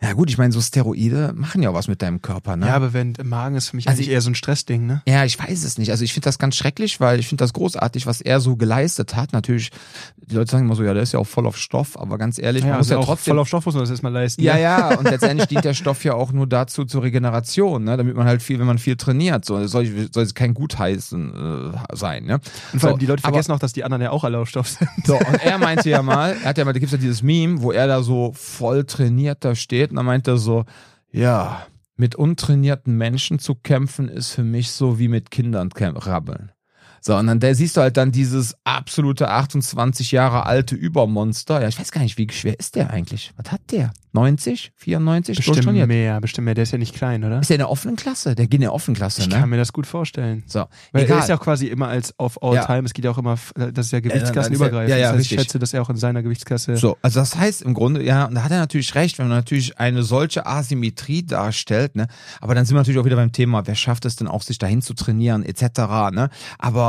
Ja 0.00 0.12
gut, 0.12 0.30
ich 0.30 0.38
meine, 0.38 0.52
so 0.52 0.60
Steroide 0.60 1.32
machen 1.34 1.60
ja 1.60 1.70
auch 1.70 1.74
was 1.74 1.88
mit 1.88 2.02
deinem 2.02 2.22
Körper, 2.22 2.56
ne? 2.56 2.68
Ja, 2.68 2.76
aber 2.76 2.92
wenn 2.92 3.14
Magen 3.24 3.56
ist 3.56 3.70
für 3.70 3.76
mich 3.76 3.88
Also 3.88 3.98
eigentlich 3.98 4.10
eher 4.10 4.20
so 4.20 4.30
ein 4.30 4.36
Stressding, 4.36 4.86
ne? 4.86 5.02
Ja, 5.08 5.24
ich 5.24 5.36
weiß 5.36 5.64
es 5.64 5.76
nicht. 5.76 5.90
Also 5.90 6.04
ich 6.04 6.12
finde 6.12 6.26
das 6.26 6.38
ganz 6.38 6.54
schrecklich, 6.54 7.00
weil 7.00 7.18
ich 7.18 7.26
finde 7.26 7.42
das 7.42 7.52
großartig, 7.52 8.06
was 8.06 8.20
er 8.20 8.38
so 8.38 8.54
geleistet 8.54 9.16
hat. 9.16 9.32
Natürlich, 9.32 9.70
die 10.16 10.36
Leute 10.36 10.52
sagen 10.52 10.66
immer 10.66 10.76
so, 10.76 10.84
ja, 10.84 10.94
der 10.94 11.02
ist 11.02 11.14
ja 11.14 11.18
auch 11.18 11.26
voll 11.26 11.48
auf 11.48 11.56
Stoff, 11.56 11.98
aber 11.98 12.16
ganz 12.16 12.38
ehrlich, 12.38 12.62
man 12.62 12.78
muss 12.78 12.90
also 12.92 12.94
ja 12.94 13.00
trotzdem. 13.04 13.32
voll 13.32 13.38
auf 13.40 13.48
Stoff 13.48 13.66
muss 13.66 13.74
man 13.74 13.82
das 13.82 13.90
erstmal 13.90 14.12
leisten. 14.12 14.40
ja, 14.40 14.54
ne? 14.54 14.60
ja, 14.62 14.94
und 14.96 15.02
letztendlich 15.10 15.48
dient 15.48 15.64
der 15.64 15.74
Stoff 15.74 16.04
ja 16.04 16.14
auch 16.14 16.30
nur 16.30 16.46
dazu 16.46 16.84
zur 16.84 17.02
Regeneration, 17.02 17.82
ne? 17.82 17.96
damit 17.96 18.14
man 18.14 18.28
halt 18.28 18.40
viel, 18.40 18.60
wenn 18.60 18.66
man 18.68 18.78
viel 18.78 18.94
trainiert, 18.94 19.44
so 19.44 19.66
soll, 19.66 19.84
soll 20.12 20.22
es 20.22 20.34
kein 20.34 20.54
Gutheißen 20.54 21.72
äh, 21.74 21.96
sein. 21.96 22.24
Ne? 22.24 22.34
Und 22.72 22.78
vor 22.78 22.90
allem 22.90 22.94
So, 22.94 22.98
die 22.98 23.06
Leute 23.06 23.24
aber- 23.24 23.32
vergessen 23.32 23.50
auch, 23.50 23.58
dass 23.58 23.72
die 23.72 23.82
anderen 23.82 24.02
ja 24.02 24.10
auch 24.12 24.22
alle 24.22 24.38
auf 24.38 24.48
Stoff 24.48 24.68
sind. 24.68 24.88
So, 25.04 25.16
und 25.16 25.42
er 25.44 25.58
meinte 25.58 25.90
ja 25.90 26.02
mal, 26.02 26.36
er 26.40 26.50
hat 26.50 26.58
ja 26.58 26.64
mal, 26.64 26.72
da 26.72 26.78
gibt's 26.78 26.92
ja 26.92 26.98
dieses 26.98 27.20
Meme, 27.22 27.60
wo 27.62 27.72
er 27.72 27.88
da 27.88 28.00
so 28.04 28.32
voll 28.36 28.84
trainiert 28.84 29.44
da 29.44 29.56
steht 29.88 29.90
und 29.90 29.96
dann 29.96 30.06
meinte 30.06 30.32
er 30.32 30.38
so, 30.38 30.64
ja, 31.10 31.66
mit 31.96 32.14
untrainierten 32.14 32.96
Menschen 32.96 33.38
zu 33.38 33.54
kämpfen 33.54 34.08
ist 34.08 34.32
für 34.32 34.44
mich 34.44 34.70
so 34.70 34.98
wie 34.98 35.08
mit 35.08 35.30
Kindern 35.30 35.70
rabbeln. 35.72 36.52
So, 37.00 37.16
und 37.16 37.26
dann 37.26 37.40
der 37.40 37.54
siehst 37.54 37.76
du 37.76 37.80
halt 37.80 37.96
dann 37.96 38.12
dieses 38.12 38.56
absolute 38.64 39.28
28 39.28 40.12
Jahre 40.12 40.46
alte 40.46 40.74
Übermonster. 40.74 41.60
Ja, 41.62 41.68
ich 41.68 41.78
weiß 41.78 41.92
gar 41.92 42.00
nicht, 42.02 42.18
wie 42.18 42.28
schwer 42.30 42.58
ist 42.58 42.74
der 42.76 42.90
eigentlich? 42.90 43.32
Was 43.36 43.52
hat 43.52 43.60
der? 43.70 43.92
90? 44.12 44.72
94? 44.76 45.36
Bestimmt 45.36 45.86
mehr, 45.86 46.20
bestimmt 46.20 46.46
mehr. 46.46 46.54
Der 46.54 46.62
ist 46.62 46.72
ja 46.72 46.78
nicht 46.78 46.94
klein, 46.94 47.22
oder? 47.24 47.40
Ist 47.40 47.50
der 47.50 47.56
in 47.56 47.58
der 47.60 47.70
offenen 47.70 47.94
Klasse? 47.94 48.34
Der 48.34 48.46
geht 48.46 48.54
in 48.54 48.62
der 48.62 48.72
offenen 48.72 48.96
Klasse, 48.96 49.20
Ich 49.20 49.28
ne? 49.28 49.36
kann 49.38 49.48
mir 49.48 49.58
das 49.58 49.72
gut 49.72 49.86
vorstellen. 49.86 50.42
So, 50.46 50.64
Weil 50.92 51.04
egal. 51.04 51.18
er 51.18 51.22
ist 51.22 51.28
ja 51.28 51.36
auch 51.36 51.40
quasi 51.42 51.66
immer 51.66 51.88
als 51.88 52.18
auf 52.18 52.42
all 52.42 52.54
Ja. 52.54 52.64
time. 52.64 52.82
Es 52.84 52.94
geht 52.94 53.04
ja 53.04 53.10
auch 53.10 53.18
immer, 53.18 53.36
das 53.54 53.86
ist 53.86 53.92
ja 53.92 54.00
gewichtsklassenübergreifend. 54.00 54.90
er- 54.90 54.96
ja, 54.96 55.02
ja, 55.02 55.08
das 55.12 55.20
heißt, 55.20 55.32
ich 55.32 55.40
schätze, 55.40 55.58
dass 55.58 55.74
er 55.74 55.82
auch 55.82 55.90
in 55.90 55.96
seiner 55.96 56.22
Gewichtsklasse. 56.22 56.76
So, 56.76 56.96
also 57.02 57.20
das 57.20 57.36
heißt 57.36 57.62
im 57.62 57.74
Grunde, 57.74 58.02
ja, 58.02 58.24
und 58.24 58.34
da 58.34 58.42
hat 58.44 58.50
er 58.50 58.58
natürlich 58.58 58.94
recht, 58.94 59.18
wenn 59.18 59.28
man 59.28 59.36
natürlich 59.36 59.78
eine 59.78 60.02
solche 60.02 60.46
Asymmetrie 60.46 61.24
darstellt, 61.24 61.94
ne, 61.94 62.08
aber 62.40 62.54
dann 62.54 62.64
sind 62.64 62.74
wir 62.74 62.80
natürlich 62.80 62.98
auch 62.98 63.04
wieder 63.04 63.16
beim 63.16 63.32
Thema, 63.32 63.66
wer 63.66 63.74
schafft 63.74 64.04
es 64.06 64.16
denn 64.16 64.26
auch, 64.26 64.42
sich 64.42 64.58
dahin 64.58 64.82
zu 64.82 64.94
trainieren, 64.94 65.44
etc., 65.44 66.10
ne, 66.12 66.30
aber 66.58 66.87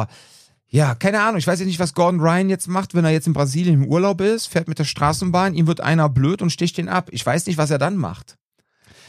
ja, 0.67 0.93
keine 0.95 1.21
Ahnung, 1.21 1.37
ich 1.37 1.47
weiß 1.47 1.59
jetzt 1.59 1.67
nicht, 1.67 1.79
was 1.79 1.93
Gordon 1.95 2.19
Ryan 2.21 2.49
jetzt 2.49 2.67
macht, 2.67 2.93
wenn 2.93 3.03
er 3.03 3.11
jetzt 3.11 3.25
in 3.27 3.33
Brasilien 3.33 3.83
im 3.83 3.87
Urlaub 3.89 4.21
ist, 4.21 4.45
fährt 4.47 4.67
mit 4.67 4.77
der 4.77 4.83
Straßenbahn, 4.83 5.55
ihm 5.55 5.65
wird 5.67 5.81
einer 5.81 6.09
blöd 6.09 6.41
und 6.43 6.51
sticht 6.51 6.77
ihn 6.77 6.89
ab. 6.89 7.09
Ich 7.11 7.25
weiß 7.25 7.47
nicht, 7.47 7.57
was 7.57 7.71
er 7.71 7.79
dann 7.79 7.97
macht. 7.97 8.37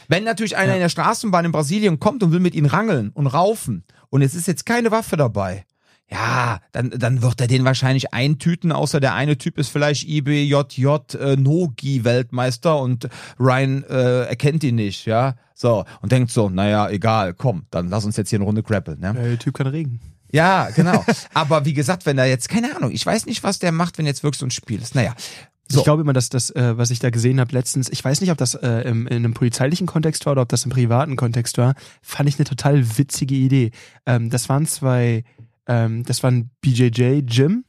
Wenn 0.07 0.23
natürlich 0.23 0.57
einer 0.57 0.69
Ja. 0.69 0.75
in 0.75 0.81
der 0.81 0.89
Straßenbahn 0.89 1.45
in 1.45 1.51
Brasilien 1.51 1.99
kommt 1.99 2.23
und 2.23 2.31
will 2.31 2.39
mit 2.39 2.55
ihm 2.55 2.65
rangeln 2.65 3.11
und 3.13 3.27
raufen 3.27 3.83
und 4.09 4.23
es 4.23 4.33
ist 4.33 4.47
jetzt 4.47 4.65
keine 4.65 4.89
Waffe 4.91 5.17
dabei, 5.17 5.65
ja, 6.09 6.59
dann, 6.73 6.89
dann 6.89 7.21
wird 7.21 7.39
er 7.39 7.47
den 7.47 7.63
wahrscheinlich 7.63 8.11
eintüten, 8.13 8.71
außer 8.73 8.99
der 8.99 9.13
eine 9.13 9.37
Typ 9.37 9.57
ist 9.57 9.69
vielleicht 9.69 10.05
IBJJ 10.09 10.85
äh, 11.17 11.35
Nogi-Weltmeister 11.37 12.77
und 12.79 13.07
Ryan 13.39 13.83
äh, 13.83 14.23
erkennt 14.23 14.63
ihn 14.63 14.75
nicht, 14.75 15.05
ja. 15.05 15.35
So, 15.53 15.85
und 16.01 16.11
denkt 16.11 16.31
so, 16.31 16.49
naja, 16.49 16.89
egal, 16.89 17.33
komm, 17.33 17.65
dann 17.71 17.89
lass 17.89 18.03
uns 18.03 18.17
jetzt 18.17 18.29
hier 18.29 18.37
eine 18.39 18.45
Runde 18.45 18.63
grappeln, 18.63 18.99
ne? 18.99 19.13
Der 19.13 19.39
Typ 19.39 19.53
kann 19.53 19.67
regen. 19.67 19.99
Ja, 20.31 20.69
genau. 20.69 21.05
Aber 21.33 21.65
wie 21.65 21.73
gesagt, 21.73 22.05
wenn 22.05 22.17
er 22.17 22.25
jetzt, 22.25 22.49
keine 22.49 22.75
Ahnung, 22.75 22.91
ich 22.91 23.05
weiß 23.05 23.25
nicht, 23.25 23.43
was 23.43 23.59
der 23.59 23.71
macht, 23.71 23.97
wenn 23.97 24.05
jetzt 24.05 24.23
wirklich 24.23 24.39
so 24.39 24.45
ein 24.45 24.51
Spiel 24.51 24.81
ist. 24.81 24.95
Naja. 24.95 25.15
So. 25.71 25.79
Ich 25.79 25.83
glaube 25.85 26.01
immer, 26.01 26.13
dass 26.13 26.29
das, 26.29 26.49
äh, 26.49 26.77
was 26.77 26.91
ich 26.91 26.99
da 26.99 27.09
gesehen 27.09 27.39
habe 27.39 27.53
letztens, 27.53 27.89
ich 27.89 28.03
weiß 28.03 28.19
nicht, 28.19 28.31
ob 28.31 28.37
das 28.37 28.55
äh, 28.55 28.81
im, 28.81 29.07
in 29.07 29.17
einem 29.17 29.33
polizeilichen 29.33 29.87
Kontext 29.87 30.25
war 30.25 30.33
oder 30.33 30.41
ob 30.41 30.49
das 30.49 30.65
im 30.65 30.71
privaten 30.71 31.15
Kontext 31.15 31.57
war, 31.57 31.75
fand 32.01 32.27
ich 32.27 32.37
eine 32.37 32.45
total 32.45 32.97
witzige 32.97 33.35
Idee. 33.35 33.71
Ähm, 34.05 34.29
das 34.29 34.49
waren 34.49 34.65
zwei, 34.65 35.23
ähm, 35.67 36.03
das 36.03 36.23
waren 36.23 36.49
BJJ 36.59 37.21
Jim. 37.25 37.63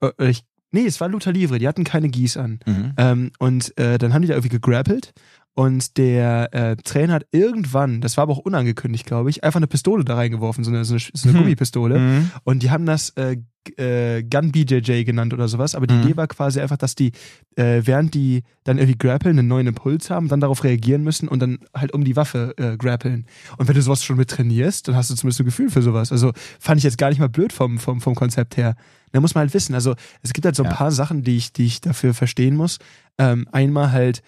Äh, 0.00 0.30
ich, 0.30 0.44
nee, 0.70 0.86
es 0.86 1.00
war 1.00 1.08
Luther 1.08 1.32
Livre, 1.32 1.58
die 1.58 1.66
hatten 1.66 1.82
keine 1.82 2.08
Gieß 2.08 2.36
an. 2.36 2.60
Mhm. 2.64 2.92
Ähm, 2.96 3.30
und 3.40 3.76
äh, 3.76 3.98
dann 3.98 4.14
haben 4.14 4.22
die 4.22 4.28
da 4.28 4.34
irgendwie 4.34 4.48
gegrappelt 4.48 5.12
und 5.54 5.96
der 5.98 6.48
äh, 6.52 6.76
Trainer 6.76 7.14
hat 7.14 7.26
irgendwann, 7.30 8.00
das 8.00 8.16
war 8.16 8.22
aber 8.22 8.32
auch 8.32 8.38
unangekündigt, 8.38 9.04
glaube 9.06 9.28
ich, 9.30 9.44
einfach 9.44 9.58
eine 9.58 9.66
Pistole 9.66 10.04
da 10.04 10.14
reingeworfen, 10.14 10.64
so 10.64 10.70
eine, 10.70 10.84
so 10.84 10.94
eine, 10.94 11.00
so 11.12 11.28
eine 11.28 11.32
Hm. 11.36 11.42
Gummipistole. 11.44 11.98
Mhm. 11.98 12.30
Und 12.44 12.62
die 12.62 12.70
haben 12.70 12.86
das 12.86 13.10
äh, 13.10 13.36
äh, 13.76 14.22
Gun 14.24 14.50
BJJ 14.50 15.04
genannt 15.04 15.32
oder 15.34 15.46
sowas, 15.48 15.74
aber 15.74 15.86
die 15.86 15.94
Mhm. 15.94 16.02
Idee 16.02 16.16
war 16.16 16.26
quasi 16.26 16.58
einfach, 16.60 16.78
dass 16.78 16.94
die, 16.94 17.12
äh, 17.56 17.82
während 17.84 18.14
die 18.14 18.42
dann 18.64 18.78
irgendwie 18.78 18.96
grappeln, 18.98 19.38
einen 19.38 19.46
neuen 19.46 19.66
Impuls 19.68 20.08
haben, 20.10 20.26
dann 20.28 20.40
darauf 20.40 20.64
reagieren 20.64 21.04
müssen 21.04 21.28
und 21.28 21.40
dann 21.40 21.58
halt 21.76 21.92
um 21.92 22.02
die 22.02 22.16
Waffe 22.16 22.54
äh, 22.56 22.76
grappeln. 22.78 23.26
Und 23.58 23.68
wenn 23.68 23.74
du 23.74 23.82
sowas 23.82 24.02
schon 24.02 24.16
mit 24.16 24.30
trainierst, 24.30 24.88
dann 24.88 24.96
hast 24.96 25.10
du 25.10 25.14
zumindest 25.14 25.40
ein 25.42 25.44
Gefühl 25.46 25.70
für 25.70 25.82
sowas. 25.82 26.10
Also 26.12 26.32
fand 26.58 26.78
ich 26.78 26.84
jetzt 26.84 26.98
gar 26.98 27.10
nicht 27.10 27.18
mal 27.20 27.28
blöd 27.28 27.52
vom, 27.52 27.78
vom, 27.78 28.00
vom 28.00 28.14
Konzept 28.14 28.56
her. 28.56 28.74
Da 29.12 29.20
muss 29.20 29.34
man 29.34 29.42
halt 29.42 29.54
wissen. 29.54 29.74
Also 29.74 29.94
es 30.22 30.32
gibt 30.32 30.46
halt 30.46 30.56
so 30.56 30.62
ein 30.64 30.70
Ja. 30.70 30.74
paar 30.76 30.90
Sachen, 30.90 31.22
die 31.22 31.36
ich, 31.36 31.52
die 31.52 31.66
ich 31.66 31.80
dafür 31.82 32.14
verstehen 32.14 32.56
muss. 32.56 32.78
Ähm, 33.18 33.46
einmal 33.52 33.92
halt, 33.92 34.22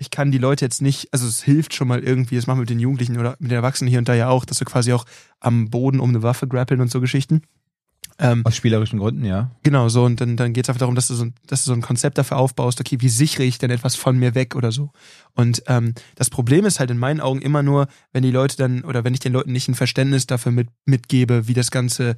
ich 0.00 0.10
kann 0.10 0.32
die 0.32 0.38
Leute 0.38 0.64
jetzt 0.64 0.80
nicht, 0.82 1.08
also 1.12 1.26
es 1.28 1.42
hilft 1.42 1.74
schon 1.74 1.86
mal 1.86 2.00
irgendwie, 2.02 2.36
das 2.36 2.46
machen 2.46 2.56
wir 2.58 2.62
mit 2.62 2.70
den 2.70 2.80
Jugendlichen 2.80 3.18
oder 3.18 3.36
mit 3.38 3.50
den 3.50 3.56
Erwachsenen 3.56 3.88
hier 3.90 3.98
und 3.98 4.08
da 4.08 4.14
ja 4.14 4.28
auch, 4.30 4.44
dass 4.46 4.58
wir 4.60 4.64
quasi 4.64 4.92
auch 4.94 5.04
am 5.40 5.68
Boden 5.70 6.00
um 6.00 6.08
eine 6.08 6.22
Waffe 6.22 6.48
grappeln 6.48 6.80
und 6.80 6.90
so 6.90 7.00
Geschichten. 7.00 7.42
Ähm, 8.18 8.44
Aus 8.44 8.56
spielerischen 8.56 8.98
Gründen, 8.98 9.24
ja. 9.24 9.50
genau, 9.62 9.88
so, 9.88 10.04
und 10.04 10.20
dann, 10.20 10.36
dann 10.36 10.52
geht 10.52 10.64
es 10.64 10.68
einfach 10.68 10.80
darum, 10.80 10.94
dass 10.94 11.08
du, 11.08 11.14
so, 11.14 11.24
ein- 11.24 11.34
dass 11.46 11.64
du 11.64 11.68
so 11.68 11.72
ein 11.74 11.80
Konzept 11.80 12.18
dafür 12.18 12.36
aufbaust, 12.38 12.80
okay, 12.80 12.96
wie 13.00 13.08
sichere 13.08 13.44
ich 13.44 13.58
denn 13.58 13.70
etwas 13.70 13.94
von 13.96 14.18
mir 14.18 14.34
weg 14.34 14.56
oder 14.56 14.72
so. 14.72 14.90
Und 15.34 15.62
ähm, 15.68 15.94
das 16.16 16.28
Problem 16.28 16.66
ist 16.66 16.80
halt 16.80 16.90
in 16.90 16.98
meinen 16.98 17.20
Augen 17.20 17.40
immer 17.40 17.62
nur, 17.62 17.88
wenn 18.12 18.22
die 18.22 18.30
Leute 18.30 18.56
dann, 18.58 18.82
oder 18.84 19.04
wenn 19.04 19.14
ich 19.14 19.20
den 19.20 19.32
Leuten 19.32 19.52
nicht 19.52 19.68
ein 19.68 19.74
Verständnis 19.74 20.26
dafür 20.26 20.52
mit, 20.52 20.68
mitgebe, 20.84 21.46
wie 21.48 21.54
das 21.54 21.70
Ganze 21.70 22.16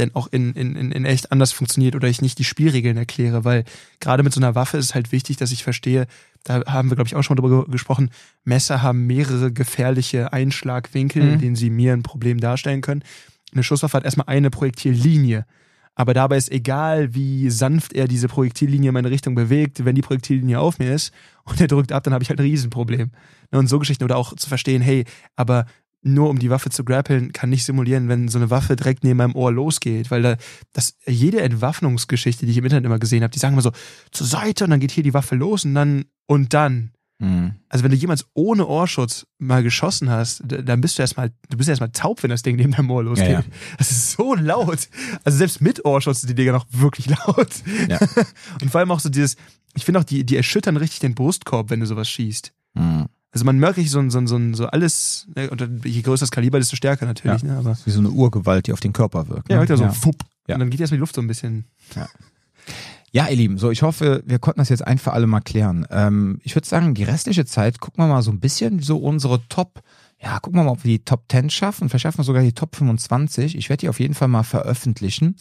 denn 0.00 0.14
auch 0.16 0.26
in, 0.32 0.52
in, 0.54 0.74
in 0.90 1.04
echt 1.04 1.30
anders 1.30 1.52
funktioniert 1.52 1.94
oder 1.94 2.08
ich 2.08 2.20
nicht 2.22 2.38
die 2.38 2.44
Spielregeln 2.44 2.96
erkläre, 2.96 3.44
weil 3.44 3.64
gerade 4.00 4.22
mit 4.24 4.32
so 4.32 4.40
einer 4.40 4.54
Waffe 4.56 4.78
ist 4.78 4.86
es 4.86 4.94
halt 4.96 5.12
wichtig, 5.12 5.36
dass 5.36 5.52
ich 5.52 5.62
verstehe, 5.62 6.06
da 6.42 6.64
haben 6.66 6.90
wir, 6.90 6.96
glaube 6.96 7.06
ich, 7.06 7.14
auch 7.14 7.22
schon 7.22 7.36
mal 7.36 7.42
drüber 7.42 7.62
ge- 7.64 7.70
gesprochen, 7.72 8.10
Messer 8.44 8.82
haben 8.82 9.06
mehrere 9.06 9.52
gefährliche 9.52 10.32
Einschlagwinkel, 10.32 11.22
Mhm. 11.22 11.32
in 11.34 11.38
denen 11.38 11.56
sie 11.56 11.70
mir 11.70 11.92
ein 11.92 12.02
Problem 12.02 12.40
darstellen 12.40 12.80
können. 12.80 13.04
Eine 13.52 13.62
Schusswaffe 13.62 13.96
hat 13.96 14.04
erstmal 14.04 14.26
eine 14.28 14.50
Projektillinie. 14.50 15.44
Aber 15.96 16.14
dabei 16.14 16.36
ist 16.38 16.50
egal, 16.50 17.14
wie 17.14 17.50
sanft 17.50 17.92
er 17.92 18.08
diese 18.08 18.28
Projektillinie 18.28 18.88
in 18.88 18.94
meine 18.94 19.10
Richtung 19.10 19.34
bewegt, 19.34 19.84
wenn 19.84 19.94
die 19.96 20.02
Projektillinie 20.02 20.58
auf 20.58 20.78
mir 20.78 20.94
ist 20.94 21.12
und 21.44 21.60
er 21.60 21.66
drückt 21.66 21.92
ab, 21.92 22.04
dann 22.04 22.14
habe 22.14 22.22
ich 22.22 22.30
halt 22.30 22.38
ein 22.40 22.46
Riesenproblem. 22.46 23.10
Ne, 23.50 23.58
Und 23.58 23.66
so 23.66 23.78
Geschichten 23.78 24.04
oder 24.04 24.16
auch 24.16 24.34
zu 24.36 24.48
verstehen, 24.48 24.80
hey, 24.82 25.04
aber 25.36 25.66
nur 26.02 26.30
um 26.30 26.38
die 26.38 26.50
Waffe 26.50 26.70
zu 26.70 26.84
grappeln, 26.84 27.32
kann 27.32 27.50
nicht 27.50 27.64
simulieren, 27.64 28.08
wenn 28.08 28.28
so 28.28 28.38
eine 28.38 28.50
Waffe 28.50 28.76
direkt 28.76 29.04
neben 29.04 29.18
meinem 29.18 29.34
Ohr 29.34 29.52
losgeht, 29.52 30.10
weil 30.10 30.22
da 30.22 30.36
das 30.72 30.96
jede 31.06 31.40
Entwaffnungsgeschichte, 31.42 32.46
die 32.46 32.52
ich 32.52 32.58
im 32.58 32.64
Internet 32.64 32.86
immer 32.86 32.98
gesehen 32.98 33.22
habe, 33.22 33.32
die 33.32 33.38
sagen 33.38 33.54
immer 33.54 33.62
so 33.62 33.72
zur 34.10 34.26
Seite 34.26 34.64
und 34.64 34.70
dann 34.70 34.80
geht 34.80 34.92
hier 34.92 35.04
die 35.04 35.14
Waffe 35.14 35.34
los 35.36 35.64
und 35.64 35.74
dann 35.74 36.04
und 36.26 36.54
dann 36.54 36.92
Mhm. 37.22 37.56
also 37.68 37.84
wenn 37.84 37.90
du 37.90 37.98
jemals 37.98 38.24
ohne 38.32 38.66
Ohrschutz 38.66 39.26
mal 39.38 39.62
geschossen 39.62 40.08
hast, 40.08 40.42
dann 40.46 40.80
bist 40.80 40.96
du 40.96 41.02
erstmal, 41.02 41.30
du 41.50 41.58
bist 41.58 41.68
erstmal 41.68 41.92
taub, 41.92 42.22
wenn 42.22 42.30
das 42.30 42.40
Ding 42.40 42.56
neben 42.56 42.72
deinem 42.72 42.90
Ohr 42.90 43.04
losgeht. 43.04 43.28
Ja, 43.28 43.40
ja. 43.40 43.44
Das 43.76 43.90
ist 43.90 44.12
so 44.12 44.34
laut. 44.34 44.88
Also 45.22 45.36
selbst 45.36 45.60
mit 45.60 45.84
Ohrschutz 45.84 46.22
sind 46.22 46.30
die 46.30 46.34
Dinger 46.34 46.52
noch 46.52 46.64
wirklich 46.70 47.06
laut. 47.26 47.50
Ja. 47.90 47.98
Und 48.62 48.70
vor 48.70 48.78
allem 48.78 48.90
auch 48.90 49.00
so 49.00 49.10
dieses, 49.10 49.36
ich 49.74 49.84
finde 49.84 50.00
auch, 50.00 50.04
die, 50.04 50.24
die 50.24 50.36
erschüttern 50.36 50.78
richtig 50.78 51.00
den 51.00 51.14
Brustkorb, 51.14 51.68
wenn 51.68 51.80
du 51.80 51.86
sowas 51.86 52.08
schießt. 52.08 52.54
Mhm. 52.72 53.06
Also 53.32 53.44
man 53.44 53.58
merkt 53.58 53.78
so, 53.86 54.08
so, 54.10 54.26
so, 54.26 54.54
so 54.54 54.66
alles, 54.66 55.28
ne, 55.36 55.50
und 55.50 55.84
je 55.84 56.02
größer 56.02 56.22
das 56.22 56.30
Kaliber, 56.30 56.58
desto 56.58 56.74
stärker 56.74 57.06
natürlich, 57.06 57.44
ne? 57.44 57.56
Aber 57.56 57.78
Wie 57.84 57.90
so 57.90 58.00
eine 58.00 58.10
Urgewalt, 58.10 58.66
die 58.66 58.72
auf 58.72 58.80
den 58.80 58.92
Körper 58.92 59.28
wirkt. 59.28 59.48
ja, 59.48 59.56
ne? 59.56 59.60
merkt 59.60 59.70
er 59.70 59.76
so, 59.76 59.84
ja. 59.84 59.92
fupp. 59.92 60.24
Ja. 60.48 60.56
Und 60.56 60.60
dann 60.60 60.70
geht 60.70 60.80
erstmal 60.80 60.96
die 60.96 61.00
Luft 61.00 61.14
so 61.14 61.20
ein 61.20 61.28
bisschen. 61.28 61.64
Ja, 63.12 63.28
ihr 63.28 63.36
Lieben, 63.36 63.58
so 63.58 63.70
ich 63.70 63.82
hoffe, 63.82 64.22
wir 64.24 64.38
konnten 64.38 64.60
das 64.60 64.68
jetzt 64.68 64.86
ein 64.86 64.98
für 64.98 65.12
alle 65.12 65.26
mal 65.26 65.40
klären. 65.40 65.86
Ähm, 65.90 66.40
ich 66.44 66.54
würde 66.54 66.66
sagen, 66.66 66.94
die 66.94 67.02
restliche 67.02 67.44
Zeit 67.44 67.80
gucken 67.80 68.04
wir 68.04 68.08
mal 68.08 68.22
so 68.22 68.30
ein 68.30 68.40
bisschen 68.40 68.80
so 68.80 68.98
unsere 68.98 69.46
Top, 69.48 69.80
ja, 70.22 70.38
gucken 70.38 70.60
wir 70.60 70.64
mal, 70.64 70.70
ob 70.70 70.84
wir 70.84 70.98
die 70.98 71.04
Top 71.04 71.24
10 71.28 71.50
schaffen. 71.50 71.88
Vielleicht 71.88 72.02
schaffen 72.02 72.18
wir 72.18 72.24
sogar 72.24 72.42
die 72.42 72.52
Top 72.52 72.76
25. 72.76 73.56
Ich 73.56 73.68
werde 73.68 73.80
die 73.80 73.88
auf 73.88 73.98
jeden 73.98 74.14
Fall 74.14 74.28
mal 74.28 74.44
veröffentlichen. 74.44 75.36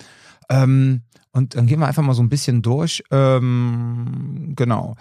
Ähm, 0.49 1.01
und 1.31 1.55
dann 1.55 1.67
gehen 1.67 1.79
wir 1.79 1.87
einfach 1.87 2.01
mal 2.03 2.13
so 2.13 2.23
ein 2.23 2.29
bisschen 2.29 2.63
durch, 2.63 3.03
ähm, 3.11 4.53
genau, 4.55 4.95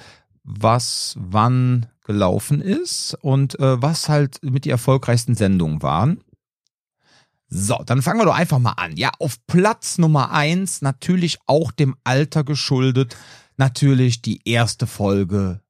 was 0.44 1.16
wann 1.18 1.86
gelaufen 2.08 2.62
ist 2.62 3.16
und 3.20 3.60
äh, 3.60 3.80
was 3.80 4.08
halt 4.08 4.42
mit 4.42 4.64
die 4.64 4.70
erfolgreichsten 4.70 5.34
Sendungen 5.34 5.82
waren. 5.82 6.24
So, 7.50 7.82
dann 7.84 8.02
fangen 8.02 8.18
wir 8.18 8.24
doch 8.24 8.34
einfach 8.34 8.58
mal 8.58 8.72
an. 8.72 8.96
Ja, 8.96 9.10
auf 9.20 9.36
Platz 9.46 9.98
Nummer 9.98 10.32
eins, 10.32 10.80
natürlich 10.80 11.38
auch 11.46 11.70
dem 11.70 11.96
Alter 12.04 12.44
geschuldet, 12.44 13.14
natürlich 13.58 14.22
die 14.22 14.40
erste 14.48 14.86
Folge. 14.86 15.60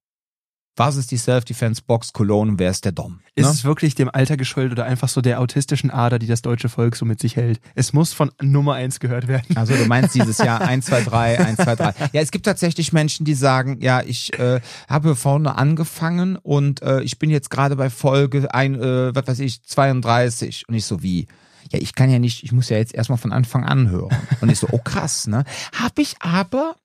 Was 0.79 0.95
ist 0.97 1.11
die 1.11 1.17
Self-Defense-Box 1.17 2.13
Cologne 2.13 2.53
und 2.53 2.59
wer 2.61 2.71
ist 2.71 2.85
der 2.85 2.93
Dom? 2.93 3.19
Ist 3.35 3.47
Ne? 3.47 3.51
es 3.51 3.65
wirklich 3.65 3.97
dem 3.97 4.09
Alter 4.13 4.37
geschuldet 4.37 4.73
oder 4.73 4.85
einfach 4.85 5.09
so 5.09 5.21
der 5.21 5.41
autistischen 5.41 5.91
Ader, 5.91 6.21
die 6.21 6.29
das 6.29 6.41
deutsche 6.41 6.69
Volk 6.69 6.95
so 6.95 7.05
mit 7.05 7.19
sich 7.19 7.35
hält? 7.35 7.61
Es 7.75 7.93
muss 7.93 8.13
von 8.13 8.31
Nummer 8.41 8.75
eins 8.75 9.01
gehört 9.01 9.27
werden. 9.27 9.57
Also 9.57 9.75
du 9.75 9.87
meinst 9.87 10.15
dieses 10.15 10.39
Jahr 10.39 10.61
1, 10.61 10.87
2, 10.87 11.01
3, 11.03 11.39
1, 11.41 11.57
2, 11.57 11.75
3. 11.75 11.95
Ja, 12.13 12.21
es 12.21 12.31
gibt 12.31 12.47
tatsächlich 12.47 12.93
Menschen, 12.93 13.25
die 13.27 13.35
sagen, 13.35 13.79
ja, 13.81 14.03
ich 14.03 14.39
äh, 14.39 14.61
habe 14.89 15.17
vorne 15.17 15.57
angefangen 15.57 16.37
und 16.37 16.81
äh, 16.83 17.01
ich 17.03 17.19
bin 17.19 17.29
jetzt 17.31 17.51
gerade 17.51 17.75
bei 17.75 17.91
Folge 17.91 18.55
ein, 18.55 18.77
äh, 18.77 19.13
was 19.17 19.27
weiß 19.27 19.41
ich, 19.41 19.65
32. 19.65 20.69
Und 20.69 20.75
ich 20.77 20.85
so, 20.85 21.03
wie? 21.03 21.27
Ja, 21.73 21.81
ich 21.81 21.97
kann 21.97 22.09
ja 22.09 22.21
nicht, 22.21 22.45
ich 22.45 22.53
muss 22.53 22.69
ja 22.69 22.77
jetzt 22.77 22.95
erstmal 22.95 23.19
von 23.19 23.33
Anfang 23.33 23.65
an 23.65 23.91
hören. 23.91 24.17
Und 24.41 24.49
ich 24.49 24.61
so, 24.61 24.69
oh 24.71 24.79
krass, 24.79 25.27
ne? 25.27 25.43
Hab 25.77 25.99
ich 25.99 26.15
aber, 26.21 26.77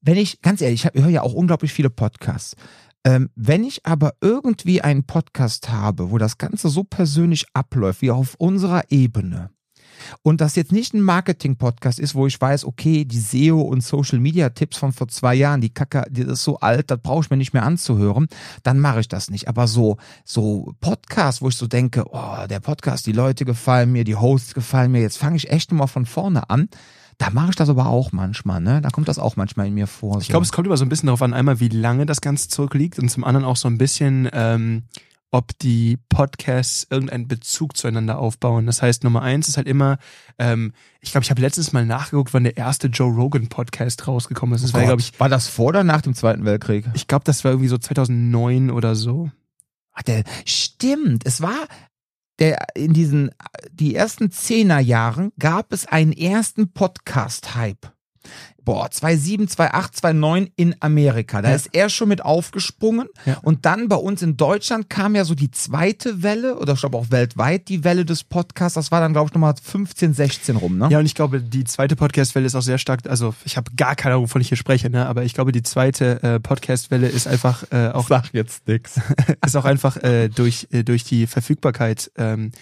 wenn 0.00 0.16
ich, 0.16 0.40
ganz 0.40 0.62
ehrlich, 0.62 0.88
ich 0.90 1.02
höre 1.02 1.10
ja 1.10 1.20
auch 1.22 1.34
unglaublich 1.34 1.72
viele 1.72 1.90
Podcasts. 1.90 2.56
Ähm, 3.04 3.30
wenn 3.34 3.64
ich 3.64 3.84
aber 3.84 4.14
irgendwie 4.20 4.80
einen 4.80 5.04
Podcast 5.04 5.70
habe, 5.70 6.10
wo 6.10 6.18
das 6.18 6.38
Ganze 6.38 6.68
so 6.68 6.84
persönlich 6.84 7.46
abläuft, 7.52 8.02
wie 8.02 8.10
auf 8.10 8.34
unserer 8.36 8.84
Ebene, 8.90 9.50
und 10.22 10.40
das 10.40 10.56
jetzt 10.56 10.72
nicht 10.72 10.94
ein 10.94 11.02
Marketing-Podcast 11.02 11.98
ist, 11.98 12.14
wo 12.14 12.26
ich 12.26 12.40
weiß, 12.40 12.64
okay, 12.64 13.04
die 13.04 13.18
SEO 13.18 13.60
und 13.60 13.82
Social-Media-Tipps 13.82 14.76
von 14.76 14.92
vor 14.92 15.08
zwei 15.08 15.34
Jahren, 15.34 15.60
die 15.60 15.72
Kacke, 15.72 16.04
die 16.10 16.22
ist 16.22 16.44
so 16.44 16.58
alt, 16.58 16.90
das 16.90 17.00
brauche 17.00 17.22
ich 17.24 17.30
mir 17.30 17.36
nicht 17.36 17.52
mehr 17.52 17.64
anzuhören, 17.64 18.28
dann 18.62 18.78
mache 18.78 19.00
ich 19.00 19.08
das 19.08 19.30
nicht. 19.30 19.48
Aber 19.48 19.66
so, 19.66 19.96
so 20.24 20.74
Podcasts, 20.80 21.42
wo 21.42 21.48
ich 21.48 21.56
so 21.56 21.66
denke, 21.66 22.04
oh, 22.10 22.46
der 22.48 22.60
Podcast, 22.60 23.06
die 23.06 23.12
Leute 23.12 23.44
gefallen 23.44 23.92
mir, 23.92 24.04
die 24.04 24.16
Hosts 24.16 24.54
gefallen 24.54 24.92
mir, 24.92 25.02
jetzt 25.02 25.18
fange 25.18 25.36
ich 25.36 25.50
echt 25.50 25.72
mal 25.72 25.86
von 25.86 26.06
vorne 26.06 26.48
an. 26.50 26.68
Da 27.18 27.30
mache 27.30 27.50
ich 27.50 27.56
das 27.56 27.68
aber 27.68 27.86
auch 27.86 28.12
manchmal, 28.12 28.60
ne? 28.60 28.80
Da 28.80 28.90
kommt 28.90 29.08
das 29.08 29.18
auch 29.18 29.36
manchmal 29.36 29.66
in 29.66 29.74
mir 29.74 29.86
vor. 29.86 30.20
Ich 30.20 30.28
glaube, 30.28 30.44
es 30.44 30.52
kommt 30.52 30.66
immer 30.66 30.76
so 30.76 30.84
ein 30.84 30.88
bisschen 30.88 31.06
darauf 31.06 31.22
an, 31.22 31.34
einmal 31.34 31.60
wie 31.60 31.68
lange 31.68 32.06
das 32.06 32.20
Ganze 32.20 32.48
zurückliegt 32.48 32.98
und 32.98 33.08
zum 33.10 33.24
anderen 33.24 33.44
auch 33.44 33.56
so 33.56 33.68
ein 33.68 33.78
bisschen, 33.78 34.28
ähm, 34.32 34.84
ob 35.30 35.58
die 35.58 35.98
Podcasts 36.10 36.86
irgendeinen 36.90 37.26
Bezug 37.26 37.76
zueinander 37.76 38.18
aufbauen. 38.18 38.66
Das 38.66 38.82
heißt, 38.82 39.02
Nummer 39.02 39.22
eins 39.22 39.48
ist 39.48 39.56
halt 39.56 39.66
immer, 39.66 39.98
ähm, 40.38 40.72
ich 41.00 41.12
glaube, 41.12 41.24
ich 41.24 41.30
habe 41.30 41.40
letztens 41.40 41.72
mal 41.72 41.86
nachgeguckt, 41.86 42.34
wann 42.34 42.44
der 42.44 42.58
erste 42.58 42.88
Joe 42.88 43.10
Rogan 43.10 43.48
Podcast 43.48 44.06
rausgekommen 44.06 44.54
ist. 44.54 44.62
Das 44.62 44.74
war, 44.74 44.84
glaube 44.84 45.00
ich, 45.00 45.18
war 45.18 45.30
das 45.30 45.48
vor 45.48 45.68
oder 45.68 45.84
nach 45.84 46.02
dem 46.02 46.14
Zweiten 46.14 46.44
Weltkrieg? 46.44 46.84
ich 46.94 47.08
glaube, 47.08 47.24
das 47.24 47.44
war 47.44 47.52
irgendwie 47.52 47.68
so 47.68 47.78
2009 47.78 48.70
oder 48.70 48.94
so. 48.94 49.30
Ach, 49.94 50.02
der, 50.02 50.24
stimmt, 50.44 51.26
es 51.26 51.40
war 51.40 51.66
der 52.42 52.66
in 52.74 52.92
diesen 52.92 53.30
die 53.70 53.94
ersten 53.94 54.32
Zehnerjahren 54.32 55.30
gab 55.38 55.72
es 55.72 55.86
einen 55.86 56.12
ersten 56.12 56.72
Podcast-Hype. 56.72 57.92
Boah, 58.64 58.88
2007, 58.88 59.48
2008, 59.48 59.96
2009 59.96 60.48
in 60.54 60.76
Amerika. 60.78 61.42
Da 61.42 61.48
Ja. 61.50 61.54
ist 61.56 61.70
er 61.72 61.88
schon 61.88 62.08
mit 62.08 62.24
aufgesprungen. 62.24 63.08
Ja. 63.26 63.38
Und 63.42 63.66
dann 63.66 63.88
bei 63.88 63.96
uns 63.96 64.22
in 64.22 64.36
Deutschland 64.36 64.88
kam 64.88 65.16
ja 65.16 65.24
so 65.24 65.34
die 65.34 65.50
zweite 65.50 66.22
Welle, 66.22 66.56
oder 66.58 66.74
ich 66.74 66.80
glaube 66.80 66.96
auch 66.96 67.10
weltweit 67.10 67.68
die 67.68 67.82
Welle 67.82 68.04
des 68.04 68.22
Podcasts. 68.22 68.74
Das 68.74 68.92
war 68.92 69.00
dann, 69.00 69.12
glaube 69.12 69.28
ich, 69.28 69.34
nochmal 69.34 69.54
15, 69.60 70.14
16 70.14 70.54
rum, 70.56 70.78
ne? 70.78 70.88
Ja, 70.90 71.00
und 71.00 71.06
ich 71.06 71.16
glaube, 71.16 71.40
die 71.40 71.64
zweite 71.64 71.96
Podcast-Welle 71.96 72.46
ist 72.46 72.54
auch 72.54 72.62
sehr 72.62 72.78
stark, 72.78 73.00
also 73.08 73.34
ich 73.44 73.56
habe 73.56 73.72
gar 73.76 73.96
keine 73.96 74.14
Ahnung, 74.14 74.24
wovon 74.26 74.40
ich 74.40 74.48
hier 74.48 74.56
spreche, 74.56 74.90
ne? 74.90 75.06
aber 75.06 75.24
ich 75.24 75.34
glaube, 75.34 75.50
die 75.50 75.62
zweite 75.64 76.22
äh, 76.22 76.38
Podcast-Welle 76.38 77.08
ist 77.08 77.26
einfach 77.26 77.64
äh, 77.72 77.88
auch 77.88 78.06
Sag 78.08 78.32
jetzt 78.32 78.68
nix. 78.68 79.00
ist 79.44 79.56
auch 79.56 79.64
einfach 79.64 79.96
äh, 79.96 80.28
durch, 80.28 80.68
äh, 80.70 80.84
durch 80.84 81.02
die 81.02 81.26
Verfügbarkeit, 81.26 82.12
ähm, 82.16 82.52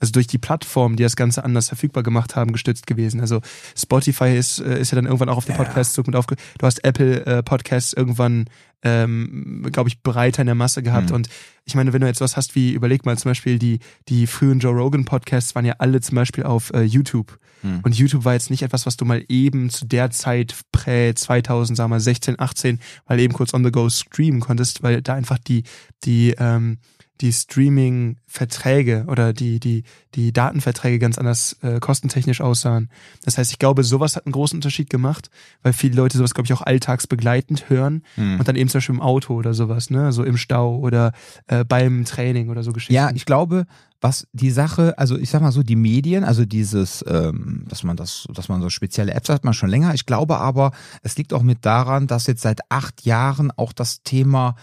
also 0.00 0.12
durch 0.12 0.26
die 0.26 0.38
Plattform, 0.38 0.96
die 0.96 1.02
das 1.02 1.14
Ganze 1.14 1.44
anders 1.44 1.68
verfügbar 1.68 2.02
gemacht 2.02 2.34
haben, 2.34 2.52
gestützt 2.52 2.86
gewesen. 2.86 3.20
Also 3.20 3.40
Spotify 3.76 4.36
ist, 4.36 4.58
äh, 4.58 4.80
ist 4.80 4.90
ja 4.90 4.96
dann 4.96 5.04
irgendwann 5.04 5.28
auch 5.28 5.36
auf 5.36 5.44
den 5.44 5.54
Ja. 5.54 5.62
Podcast-Zug 5.62 6.06
mit 6.06 6.16
aufge... 6.16 6.36
Du 6.58 6.66
hast 6.66 6.82
Apple 6.84 7.24
äh, 7.26 7.42
Podcasts 7.42 7.92
irgendwann, 7.92 8.46
ähm, 8.82 9.66
glaube 9.70 9.90
ich, 9.90 10.02
breiter 10.02 10.40
in 10.40 10.46
der 10.46 10.54
Masse 10.54 10.82
gehabt. 10.82 11.10
Mhm. 11.10 11.16
Und 11.16 11.28
ich 11.66 11.74
meine, 11.74 11.92
wenn 11.92 12.00
du 12.00 12.06
jetzt 12.06 12.22
was 12.22 12.36
hast 12.36 12.54
wie, 12.54 12.72
überleg 12.72 13.04
mal 13.04 13.18
zum 13.18 13.30
Beispiel, 13.30 13.58
die, 13.58 13.80
die 14.08 14.26
frühen 14.26 14.58
Joe 14.58 14.72
Rogan 14.74 15.04
Podcasts 15.04 15.54
waren 15.54 15.66
ja 15.66 15.74
alle 15.78 16.00
zum 16.00 16.16
Beispiel 16.16 16.44
auf 16.44 16.72
äh, 16.72 16.82
YouTube. 16.82 17.38
Hm. 17.60 17.80
Und 17.82 17.94
YouTube 17.94 18.24
war 18.24 18.32
jetzt 18.32 18.48
nicht 18.48 18.62
etwas, 18.62 18.86
was 18.86 18.96
du 18.96 19.04
mal 19.04 19.22
eben 19.28 19.68
zu 19.68 19.84
der 19.84 20.10
Zeit 20.10 20.54
prä 20.72 21.12
2000, 21.14 21.76
sagen 21.76 21.90
wir 21.90 21.96
mal 21.96 22.00
16, 22.00 22.40
18, 22.40 22.80
mal 23.06 23.20
eben 23.20 23.34
kurz 23.34 23.52
on 23.52 23.62
the 23.62 23.70
go 23.70 23.88
streamen 23.90 24.40
konntest, 24.40 24.82
weil 24.82 25.02
da 25.02 25.12
einfach 25.12 25.38
die, 25.38 25.64
die, 26.04 26.34
ähm, 26.38 26.78
die 27.20 27.32
Streaming-Verträge 27.32 29.04
oder 29.08 29.32
die, 29.32 29.60
die, 29.60 29.84
die 30.14 30.32
Datenverträge 30.32 30.98
ganz 30.98 31.18
anders 31.18 31.56
äh, 31.62 31.80
kostentechnisch 31.80 32.40
aussahen. 32.40 32.90
Das 33.24 33.38
heißt, 33.38 33.52
ich 33.52 33.58
glaube, 33.58 33.84
sowas 33.84 34.16
hat 34.16 34.26
einen 34.26 34.32
großen 34.32 34.56
Unterschied 34.56 34.90
gemacht, 34.90 35.30
weil 35.62 35.72
viele 35.72 35.96
Leute 35.96 36.16
sowas, 36.18 36.34
glaube 36.34 36.46
ich, 36.46 36.52
auch 36.52 36.62
alltagsbegleitend 36.62 37.68
hören 37.68 38.02
Hm. 38.14 38.38
und 38.38 38.48
dann 38.48 38.56
eben 38.56 38.68
zum 38.70 38.78
Beispiel 38.78 38.94
im 38.94 39.00
Auto 39.02 39.34
oder 39.34 39.54
sowas, 39.54 39.90
ne? 39.90 40.12
So 40.12 40.24
im 40.24 40.36
Stau 40.36 40.78
oder 40.78 41.12
äh, 41.46 41.64
beim 41.64 42.04
Training 42.04 42.48
oder 42.48 42.62
so 42.62 42.72
Geschichten. 42.72 42.94
Ja, 42.94 43.10
ich 43.14 43.26
glaube, 43.26 43.66
was 44.00 44.26
die 44.32 44.50
Sache, 44.50 44.98
also 44.98 45.18
ich 45.18 45.28
sag 45.28 45.42
mal 45.42 45.52
so, 45.52 45.62
die 45.62 45.76
Medien, 45.76 46.24
also 46.24 46.44
dieses, 46.46 47.04
ähm, 47.06 47.64
dass 47.68 47.82
man 47.82 47.96
das, 47.96 48.26
dass 48.32 48.48
man 48.48 48.62
so 48.62 48.70
spezielle 48.70 49.12
Apps 49.12 49.28
hat 49.28 49.44
man 49.44 49.52
schon 49.52 49.68
länger. 49.68 49.92
Ich 49.94 50.06
glaube 50.06 50.38
aber, 50.38 50.72
es 51.02 51.16
liegt 51.18 51.34
auch 51.34 51.42
mit 51.42 51.66
daran, 51.66 52.06
dass 52.06 52.26
jetzt 52.26 52.42
seit 52.42 52.60
acht 52.70 53.04
Jahren 53.04 53.50
auch 53.50 53.72
das 53.72 54.02
Thema 54.02 54.54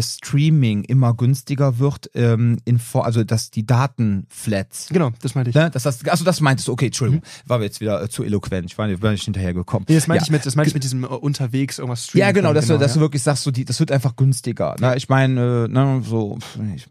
Streaming 0.00 0.84
immer 0.84 1.12
günstiger 1.14 1.78
wird, 1.80 2.08
ähm, 2.14 2.58
in, 2.64 2.78
Vor- 2.78 3.04
also 3.04 3.24
dass 3.24 3.50
die 3.50 3.66
Datenflats. 3.66 4.88
Genau, 4.90 5.10
das 5.20 5.34
meinte 5.34 5.50
ich. 5.50 5.56
Ne, 5.56 5.70
dass 5.70 5.82
das, 5.82 6.04
also 6.06 6.24
das 6.24 6.40
meintest 6.40 6.68
du, 6.68 6.72
okay, 6.72 6.86
Entschuldigung, 6.86 7.22
war 7.46 7.58
mir 7.58 7.64
jetzt 7.64 7.80
wieder 7.80 8.02
äh, 8.02 8.08
zu 8.08 8.22
eloquent, 8.22 8.70
ich 8.70 8.78
war, 8.78 8.86
nicht- 8.86 9.02
war 9.02 9.10
nicht 9.10 9.24
hinterhergekommen. 9.24 9.86
Nee, 9.88 9.94
das 9.96 10.06
meinte 10.06 10.22
Ja. 10.22 10.26
ich 10.26 10.30
mit, 10.30 10.46
das 10.46 10.54
meinte 10.54 10.68
ich 10.68 10.74
mit 10.74 10.84
diesem 10.84 11.04
äh, 11.04 11.08
unterwegs 11.08 11.78
irgendwas 11.78 12.04
streamen. 12.04 12.20
Ja, 12.28 12.32
genau, 12.32 12.48
können, 12.50 12.54
dass, 12.56 12.66
du, 12.68 12.78
dass 12.78 12.92
du 12.94 12.98
ja. 13.00 13.04
wirklich 13.04 13.22
sagst, 13.22 13.42
so 13.42 13.50
die, 13.50 13.64
das 13.64 13.80
wird 13.80 13.90
einfach 13.90 14.14
günstiger. 14.16 14.76
Ne? 14.80 14.96
Ich 14.96 15.08
meine, 15.08 15.64
äh, 15.64 15.68
ne, 15.68 16.02
so, 16.08 16.38
pf, 16.38 16.58
ich, 16.76 16.86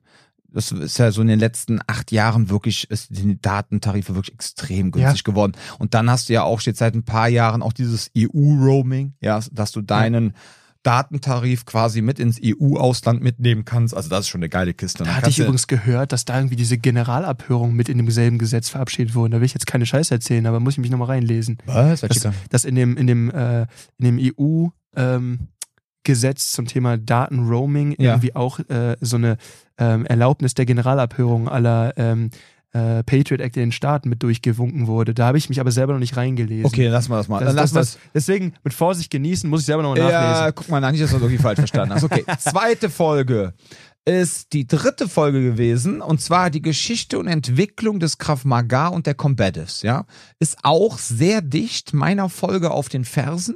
das 0.53 0.73
ist 0.73 0.97
ja 0.97 1.11
so 1.11 1.21
in 1.21 1.27
den 1.29 1.39
letzten 1.39 1.79
acht 1.87 2.11
Jahren 2.11 2.49
wirklich, 2.49 2.89
ist 2.91 3.07
die 3.11 3.39
Datentarife 3.41 4.15
wirklich 4.15 4.33
extrem 4.33 4.91
günstig 4.91 5.23
geworden. 5.23 5.53
Und 5.79 5.93
dann 5.93 6.09
hast 6.09 6.27
du 6.27 6.33
ja 6.33 6.43
auch 6.43 6.59
jetzt 6.61 6.79
seit 6.79 6.93
ein 6.93 7.03
paar 7.03 7.29
Jahren 7.29 7.61
auch 7.61 7.71
dieses 7.71 8.11
EU-Roaming, 8.17 9.13
ja, 9.21 9.39
dass 9.51 9.71
du 9.71 9.81
deinen 9.81 10.33
Datentarif 10.83 11.65
quasi 11.65 12.01
mit 12.01 12.19
ins 12.19 12.39
EU-Ausland 12.43 13.21
mitnehmen 13.21 13.65
kannst. 13.65 13.95
Also 13.95 14.09
das 14.09 14.21
ist 14.21 14.29
schon 14.29 14.39
eine 14.39 14.49
geile 14.49 14.73
Kiste. 14.73 15.03
Da 15.03 15.15
hatte 15.15 15.29
ich 15.29 15.39
übrigens 15.39 15.67
gehört, 15.67 16.11
dass 16.11 16.25
da 16.25 16.37
irgendwie 16.37 16.55
diese 16.55 16.77
Generalabhörungen 16.77 17.75
mit 17.75 17.87
in 17.89 17.97
demselben 17.97 18.37
Gesetz 18.37 18.69
verabschiedet 18.69 19.13
wurden. 19.13 19.31
Da 19.31 19.37
will 19.39 19.45
ich 19.45 19.53
jetzt 19.53 19.67
keine 19.67 19.85
Scheiße 19.85 20.13
erzählen, 20.13 20.45
aber 20.47 20.59
muss 20.59 20.73
ich 20.73 20.79
mich 20.79 20.89
nochmal 20.91 21.09
reinlesen. 21.09 21.57
Was? 21.65 22.01
Dass, 22.01 22.19
da? 22.19 22.33
dass 22.49 22.65
in 22.65 22.75
dem, 22.75 22.97
in 22.97 23.07
dem, 23.07 23.29
äh, 23.29 23.61
in 23.99 24.17
dem 24.17 24.33
EU 24.37 24.67
ähm, 24.95 25.47
Gesetz 26.03 26.51
zum 26.51 26.65
Thema 26.65 26.97
Datenroaming 26.97 27.95
Ja. 27.99 28.13
irgendwie 28.13 28.35
auch 28.35 28.59
äh, 28.59 28.97
so 29.01 29.17
eine 29.17 29.37
ähm, 29.77 30.05
Erlaubnis 30.05 30.55
der 30.55 30.65
Generalabhörung 30.65 31.47
aller 31.47 31.93
ähm, 31.97 32.31
äh, 32.73 33.03
Patriot 33.03 33.41
Act 33.41 33.57
in 33.57 33.63
den 33.63 33.71
Staaten 33.71 34.09
mit 34.09 34.23
durchgewunken 34.23 34.87
wurde. 34.87 35.13
Da 35.13 35.27
habe 35.27 35.37
ich 35.37 35.49
mich 35.49 35.59
aber 35.59 35.71
selber 35.71 35.93
noch 35.93 35.99
nicht 35.99 36.15
reingelesen. 36.15 36.65
Okay, 36.65 36.85
dann 36.85 36.93
lassen 36.93 37.11
wir 37.11 37.17
das 37.17 37.27
mal. 37.27 37.39
Das, 37.39 37.47
dann 37.47 37.55
das, 37.57 37.73
lassen 37.73 37.75
wir 37.75 37.79
das, 37.81 37.97
deswegen 38.13 38.53
mit 38.63 38.73
Vorsicht 38.73 39.11
genießen, 39.11 39.49
muss 39.49 39.61
ich 39.61 39.65
selber 39.65 39.83
nochmal 39.83 39.99
nachlesen. 39.99 40.45
Ja, 40.45 40.51
guck 40.51 40.69
mal, 40.69 40.79
nach, 40.79 40.91
nicht, 40.91 41.03
dass 41.03 41.09
du 41.09 41.17
das 41.17 41.23
irgendwie 41.23 41.41
falsch 41.41 41.59
verstanden 41.59 41.93
hast. 41.93 42.03
Okay, 42.03 42.23
zweite 42.39 42.89
Folge 42.89 43.53
ist 44.05 44.53
die 44.53 44.65
dritte 44.65 45.07
Folge 45.07 45.43
gewesen 45.43 46.01
und 46.01 46.21
zwar 46.21 46.49
die 46.49 46.61
Geschichte 46.61 47.19
und 47.19 47.27
Entwicklung 47.27 47.99
des 47.99 48.17
Krav 48.17 48.45
Maga 48.45 48.87
und 48.87 49.05
der 49.05 49.13
Combatives, 49.13 49.83
ja. 49.83 50.05
Ist 50.39 50.57
auch 50.63 50.97
sehr 50.97 51.41
dicht 51.41 51.93
meiner 51.93 52.29
Folge 52.29 52.71
auf 52.71 52.89
den 52.89 53.05
Fersen. 53.05 53.55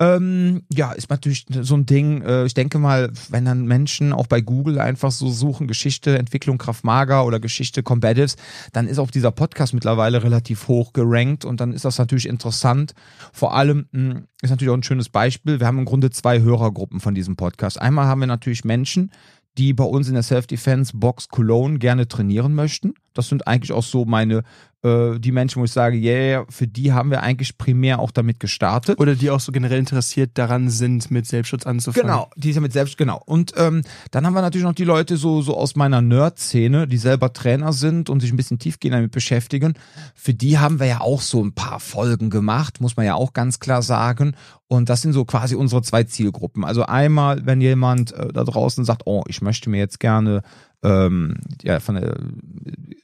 Ähm, 0.00 0.62
ja, 0.72 0.90
ist 0.90 1.08
natürlich 1.08 1.46
so 1.48 1.76
ein 1.76 1.86
Ding, 1.86 2.22
äh, 2.22 2.44
ich 2.46 2.54
denke 2.54 2.78
mal, 2.80 3.12
wenn 3.28 3.44
dann 3.44 3.64
Menschen 3.64 4.12
auch 4.12 4.26
bei 4.26 4.40
Google 4.40 4.80
einfach 4.80 5.12
so 5.12 5.30
suchen, 5.30 5.68
Geschichte, 5.68 6.18
Entwicklung 6.18 6.58
Krav 6.58 6.82
Maga 6.82 7.22
oder 7.22 7.38
Geschichte 7.38 7.84
Combatives, 7.84 8.34
dann 8.72 8.88
ist 8.88 8.98
auch 8.98 9.12
dieser 9.12 9.30
Podcast 9.30 9.72
mittlerweile 9.72 10.24
relativ 10.24 10.66
hoch 10.66 10.92
gerankt 10.92 11.44
und 11.44 11.60
dann 11.60 11.72
ist 11.72 11.84
das 11.84 11.98
natürlich 11.98 12.26
interessant. 12.28 12.94
Vor 13.32 13.54
allem 13.54 13.86
mh, 13.92 14.22
ist 14.42 14.50
natürlich 14.50 14.70
auch 14.70 14.76
ein 14.76 14.82
schönes 14.82 15.10
Beispiel. 15.10 15.60
Wir 15.60 15.66
haben 15.68 15.78
im 15.78 15.84
Grunde 15.84 16.10
zwei 16.10 16.40
Hörergruppen 16.40 16.98
von 16.98 17.14
diesem 17.14 17.36
Podcast. 17.36 17.80
Einmal 17.80 18.06
haben 18.06 18.20
wir 18.20 18.26
natürlich 18.26 18.64
Menschen, 18.64 19.12
die 19.58 19.74
bei 19.74 19.84
uns 19.84 20.08
in 20.08 20.14
der 20.14 20.24
Self-Defense 20.24 20.96
Box 20.96 21.28
Cologne 21.28 21.78
gerne 21.78 22.08
trainieren 22.08 22.54
möchten. 22.56 22.94
Das 23.14 23.28
sind 23.28 23.46
eigentlich 23.46 23.72
auch 23.72 23.82
so 23.82 24.04
meine, 24.04 24.42
äh, 24.84 25.18
die 25.18 25.32
Menschen, 25.32 25.60
wo 25.60 25.64
ich 25.64 25.72
sage, 25.72 25.96
yeah, 25.96 26.44
für 26.50 26.66
die 26.66 26.92
haben 26.92 27.10
wir 27.10 27.22
eigentlich 27.22 27.56
primär 27.56 27.98
auch 27.98 28.10
damit 28.10 28.38
gestartet. 28.38 29.00
Oder 29.00 29.14
die 29.14 29.30
auch 29.30 29.40
so 29.40 29.50
generell 29.50 29.78
interessiert 29.78 30.32
daran 30.34 30.68
sind, 30.68 31.10
mit 31.10 31.26
Selbstschutz 31.26 31.64
anzufangen. 31.64 32.06
Genau, 32.06 32.30
die 32.36 32.50
ist 32.50 32.56
ja 32.56 32.60
mit 32.60 32.72
selbst, 32.72 32.98
genau. 32.98 33.20
Und 33.24 33.54
ähm, 33.56 33.82
dann 34.10 34.26
haben 34.26 34.34
wir 34.34 34.42
natürlich 34.42 34.66
noch 34.66 34.74
die 34.74 34.84
Leute 34.84 35.16
so, 35.16 35.40
so 35.40 35.56
aus 35.56 35.74
meiner 35.74 36.02
Nerd-Szene, 36.02 36.86
die 36.86 36.98
selber 36.98 37.32
Trainer 37.32 37.72
sind 37.72 38.10
und 38.10 38.20
sich 38.20 38.32
ein 38.32 38.36
bisschen 38.36 38.58
tiefgehend 38.58 38.94
damit 38.94 39.12
beschäftigen. 39.12 39.74
Für 40.14 40.34
die 40.34 40.58
haben 40.58 40.78
wir 40.80 40.86
ja 40.86 41.00
auch 41.00 41.22
so 41.22 41.42
ein 41.42 41.54
paar 41.54 41.80
Folgen 41.80 42.28
gemacht, 42.28 42.80
muss 42.80 42.96
man 42.96 43.06
ja 43.06 43.14
auch 43.14 43.32
ganz 43.32 43.60
klar 43.60 43.80
sagen. 43.80 44.36
Und 44.66 44.88
das 44.88 45.02
sind 45.02 45.12
so 45.12 45.24
quasi 45.24 45.54
unsere 45.54 45.82
zwei 45.82 46.04
Zielgruppen. 46.04 46.64
Also 46.64 46.84
einmal, 46.84 47.46
wenn 47.46 47.60
jemand 47.60 48.12
äh, 48.12 48.32
da 48.32 48.44
draußen 48.44 48.84
sagt, 48.84 49.02
oh, 49.06 49.22
ich 49.28 49.40
möchte 49.40 49.70
mir 49.70 49.78
jetzt 49.78 50.00
gerne 50.00 50.42
ähm, 50.82 51.36
ja, 51.62 51.80
von 51.80 51.94
der, 51.94 52.16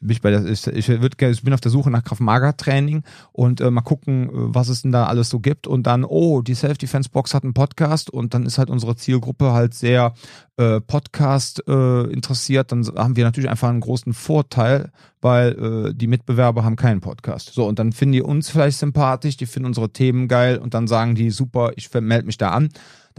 bin 0.00 0.10
ich 0.10 0.22
bei 0.22 0.30
der, 0.30 0.44
ich, 0.46 0.66
ich, 0.66 0.88
würd, 0.88 1.20
ich 1.20 1.42
bin 1.42 1.54
auf 1.54 1.60
der 1.60 1.70
Suche 1.70 1.90
nach 1.90 2.04
Kraft-Mager-Training 2.04 3.02
und 3.32 3.60
äh, 3.60 3.70
mal 3.70 3.82
gucken, 3.82 4.28
was 4.32 4.68
es 4.68 4.82
denn 4.82 4.92
da 4.92 5.06
alles 5.06 5.30
so 5.30 5.40
gibt. 5.40 5.66
Und 5.66 5.86
dann, 5.86 6.04
oh, 6.04 6.42
die 6.42 6.54
Self-Defense-Box 6.54 7.34
hat 7.34 7.44
einen 7.44 7.54
Podcast 7.54 8.10
und 8.10 8.34
dann 8.34 8.46
ist 8.46 8.58
halt 8.58 8.70
unsere 8.70 8.96
Zielgruppe 8.96 9.52
halt 9.52 9.74
sehr 9.74 10.14
äh, 10.56 10.80
Podcast 10.80 11.62
äh, 11.68 12.04
interessiert. 12.04 12.72
Dann 12.72 12.86
haben 12.96 13.16
wir 13.16 13.24
natürlich 13.24 13.50
einfach 13.50 13.68
einen 13.68 13.80
großen 13.80 14.12
Vorteil, 14.12 14.90
weil 15.20 15.88
äh, 15.90 15.94
die 15.94 16.06
Mitbewerber 16.06 16.64
haben 16.64 16.76
keinen 16.76 17.00
Podcast. 17.00 17.52
So, 17.52 17.66
und 17.66 17.78
dann 17.78 17.92
finden 17.92 18.12
die 18.12 18.22
uns 18.22 18.50
vielleicht 18.50 18.78
sympathisch, 18.78 19.36
die 19.36 19.46
finden 19.46 19.68
unsere 19.68 19.90
Themen 19.90 20.28
geil 20.28 20.58
und 20.58 20.74
dann 20.74 20.86
sagen 20.86 21.14
die, 21.14 21.30
super, 21.30 21.72
ich 21.76 21.92
melde 21.92 22.26
mich 22.26 22.38
da 22.38 22.50
an. 22.50 22.70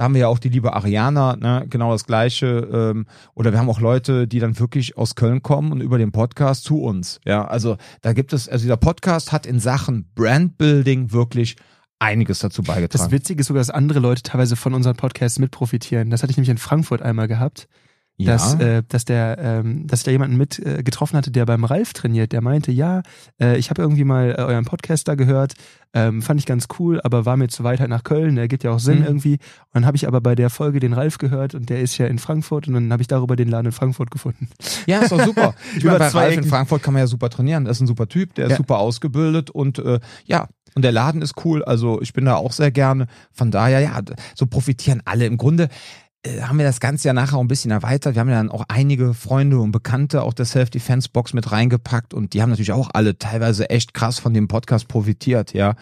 Da 0.02 0.06
haben 0.06 0.16
wir 0.16 0.22
ja 0.22 0.30
auch 0.30 0.40
die 0.40 0.50
liebe 0.50 0.74
Ariana, 0.74 1.36
ne, 1.36 1.68
genau 1.70 1.92
das 1.92 2.06
Gleiche. 2.08 2.68
Ähm, 2.74 3.06
oder 3.36 3.52
wir 3.52 3.60
haben 3.60 3.70
auch 3.70 3.80
Leute, 3.80 4.28
die 4.28 4.40
dann 4.40 4.58
wirklich 4.58 4.98
aus 4.98 5.14
Köln 5.14 5.44
kommen 5.44 5.72
und 5.72 5.80
über 5.80 6.00
den 6.00 6.12
Podcast 6.12 6.64
zu 6.64 6.82
uns. 6.82 7.20
Ja, 7.24 7.46
also 7.46 7.78
da 8.02 8.14
gibt 8.14 8.34
es, 8.34 8.50
also 8.50 8.64
dieser 8.64 8.78
Podcast 8.78 9.32
hat 9.32 9.46
in 9.46 9.60
Sachen 9.60 10.10
Brandbuilding 10.16 11.12
wirklich 11.12 11.56
einiges 12.00 12.40
dazu 12.40 12.64
Das 12.64 12.76
beigetragen. 12.76 13.12
Witzige 13.12 13.42
ist 13.42 13.46
sogar, 13.46 13.60
dass 13.60 13.70
andere 13.70 14.00
Leute 14.00 14.24
teilweise 14.24 14.56
von 14.56 14.74
unseren 14.74 14.96
Podcasts 14.96 15.38
mit 15.38 15.52
profitieren. 15.52 16.10
Das 16.10 16.24
hatte 16.24 16.32
ich 16.32 16.38
nämlich 16.38 16.50
in 16.50 16.58
Frankfurt 16.58 17.04
einmal 17.04 17.28
gehabt, 17.28 17.68
dass, 18.26 18.54
äh, 18.56 18.84
dass 18.88 19.06
der, 19.06 19.38
ähm, 19.40 19.88
dass 19.88 20.00
ich 20.00 20.04
da 20.06 20.12
jemanden 20.12 20.38
mit 20.38 20.60
äh, 20.60 20.84
getroffen 20.84 21.18
hatte, 21.18 21.32
der 21.32 21.46
beim 21.46 21.64
Ralf 21.64 21.94
trainiert. 21.94 22.32
Der 22.32 22.42
meinte, 22.42 22.72
ja, 22.72 23.02
äh, 23.42 23.58
ich 23.58 23.70
habe 23.70 23.82
irgendwie 23.82 24.04
mal 24.04 24.32
äh, 24.38 24.42
euren 24.42 24.66
Podcast 24.66 25.08
da 25.08 25.16
gehört, 25.16 25.54
ähm, 25.94 26.22
fand 26.22 26.40
ich 26.40 26.46
ganz 26.46 26.68
cool, 26.80 27.02
aber 27.04 27.26
war 27.26 27.36
mir 27.38 27.48
zu 27.50 27.64
weit 27.64 27.80
halt 27.80 27.90
nach 27.90 28.04
Köln. 28.04 28.36
Der 28.36 28.48
gibt 28.48 28.64
ja 28.64 28.72
auch 28.72 28.80
Sinn 28.80 29.00
Mhm. 29.00 29.06
irgendwie. 29.06 29.34
Und 29.34 29.40
dann 29.74 29.86
habe 29.86 29.98
ich 29.98 30.08
aber 30.08 30.22
bei 30.22 30.36
der 30.36 30.50
Folge 30.50 30.80
den 30.80 30.94
Ralf 30.94 31.18
gehört 31.18 31.54
und 31.56 31.70
der 31.70 31.82
ist 31.82 31.98
ja 31.98 32.08
in 32.08 32.18
Frankfurt 32.20 32.68
und 32.68 32.74
dann 32.76 32.92
habe 32.92 33.02
ich 33.02 33.08
darüber 33.08 33.36
den 33.36 33.50
Laden 33.50 33.68
in 33.68 33.72
Frankfurt 33.72 34.12
gefunden. 34.12 34.48
Ja, 34.88 35.00
ist 35.00 35.12
doch 35.12 35.22
super. 35.26 35.54
Ich 35.76 35.84
Über 35.84 36.00
meine, 36.00 36.12
bei 36.12 36.20
Ralf 36.20 36.38
in. 36.38 36.44
Frankfurt 36.46 36.82
kann 36.84 36.94
man 36.94 37.02
ja 37.02 37.08
super 37.08 37.30
trainieren. 37.30 37.66
Das 37.66 37.78
ist 37.78 37.82
ein 37.82 37.88
super 37.88 38.08
Typ, 38.08 38.36
der 38.36 38.46
ist 38.46 38.52
Ja. 38.52 38.58
super 38.58 38.80
ausgebildet 38.80 39.50
und 39.50 39.80
äh, 39.80 40.00
ja, 40.26 40.48
und 40.74 40.84
der 40.84 40.94
Laden 40.94 41.22
ist 41.22 41.34
cool. 41.44 41.62
Also 41.66 42.02
ich 42.02 42.14
bin 42.14 42.24
da 42.24 42.36
auch 42.36 42.54
sehr 42.54 42.72
gerne. 42.72 43.08
Von 43.34 43.52
daher, 43.52 43.82
ja, 43.82 44.00
so 44.36 44.46
profitieren 44.46 45.02
alle. 45.04 45.26
Im 45.26 45.36
Grunde 45.36 45.68
haben 46.42 46.60
wir 46.60 46.66
das 46.66 46.80
Ganze 46.80 47.08
ja 47.08 47.14
nachher 47.14 47.38
auch 47.38 47.42
ein 47.42 47.48
bisschen 47.48 47.72
erweitert. 47.72 48.14
Wir 48.16 48.20
haben 48.20 48.30
ja 48.30 48.36
dann 48.36 48.52
auch 48.52 48.66
einige 48.68 49.14
Freunde 49.16 49.60
und 49.60 49.72
Bekannte 49.72 50.22
auch 50.22 50.34
der 50.34 50.46
Self-Defense-Box 50.46 51.34
mit 51.34 51.52
reingepackt 51.52 52.14
und 52.14 52.34
die 52.34 52.42
haben 52.42 52.52
natürlich 52.52 52.74
auch 52.74 52.90
alle 52.94 53.18
teilweise 53.18 53.70
echt 53.72 53.94
krass 53.96 54.20
von 54.20 54.34
dem 54.34 54.48
Podcast 54.48 54.88
profitiert, 54.88 55.54
ja. 55.54 55.74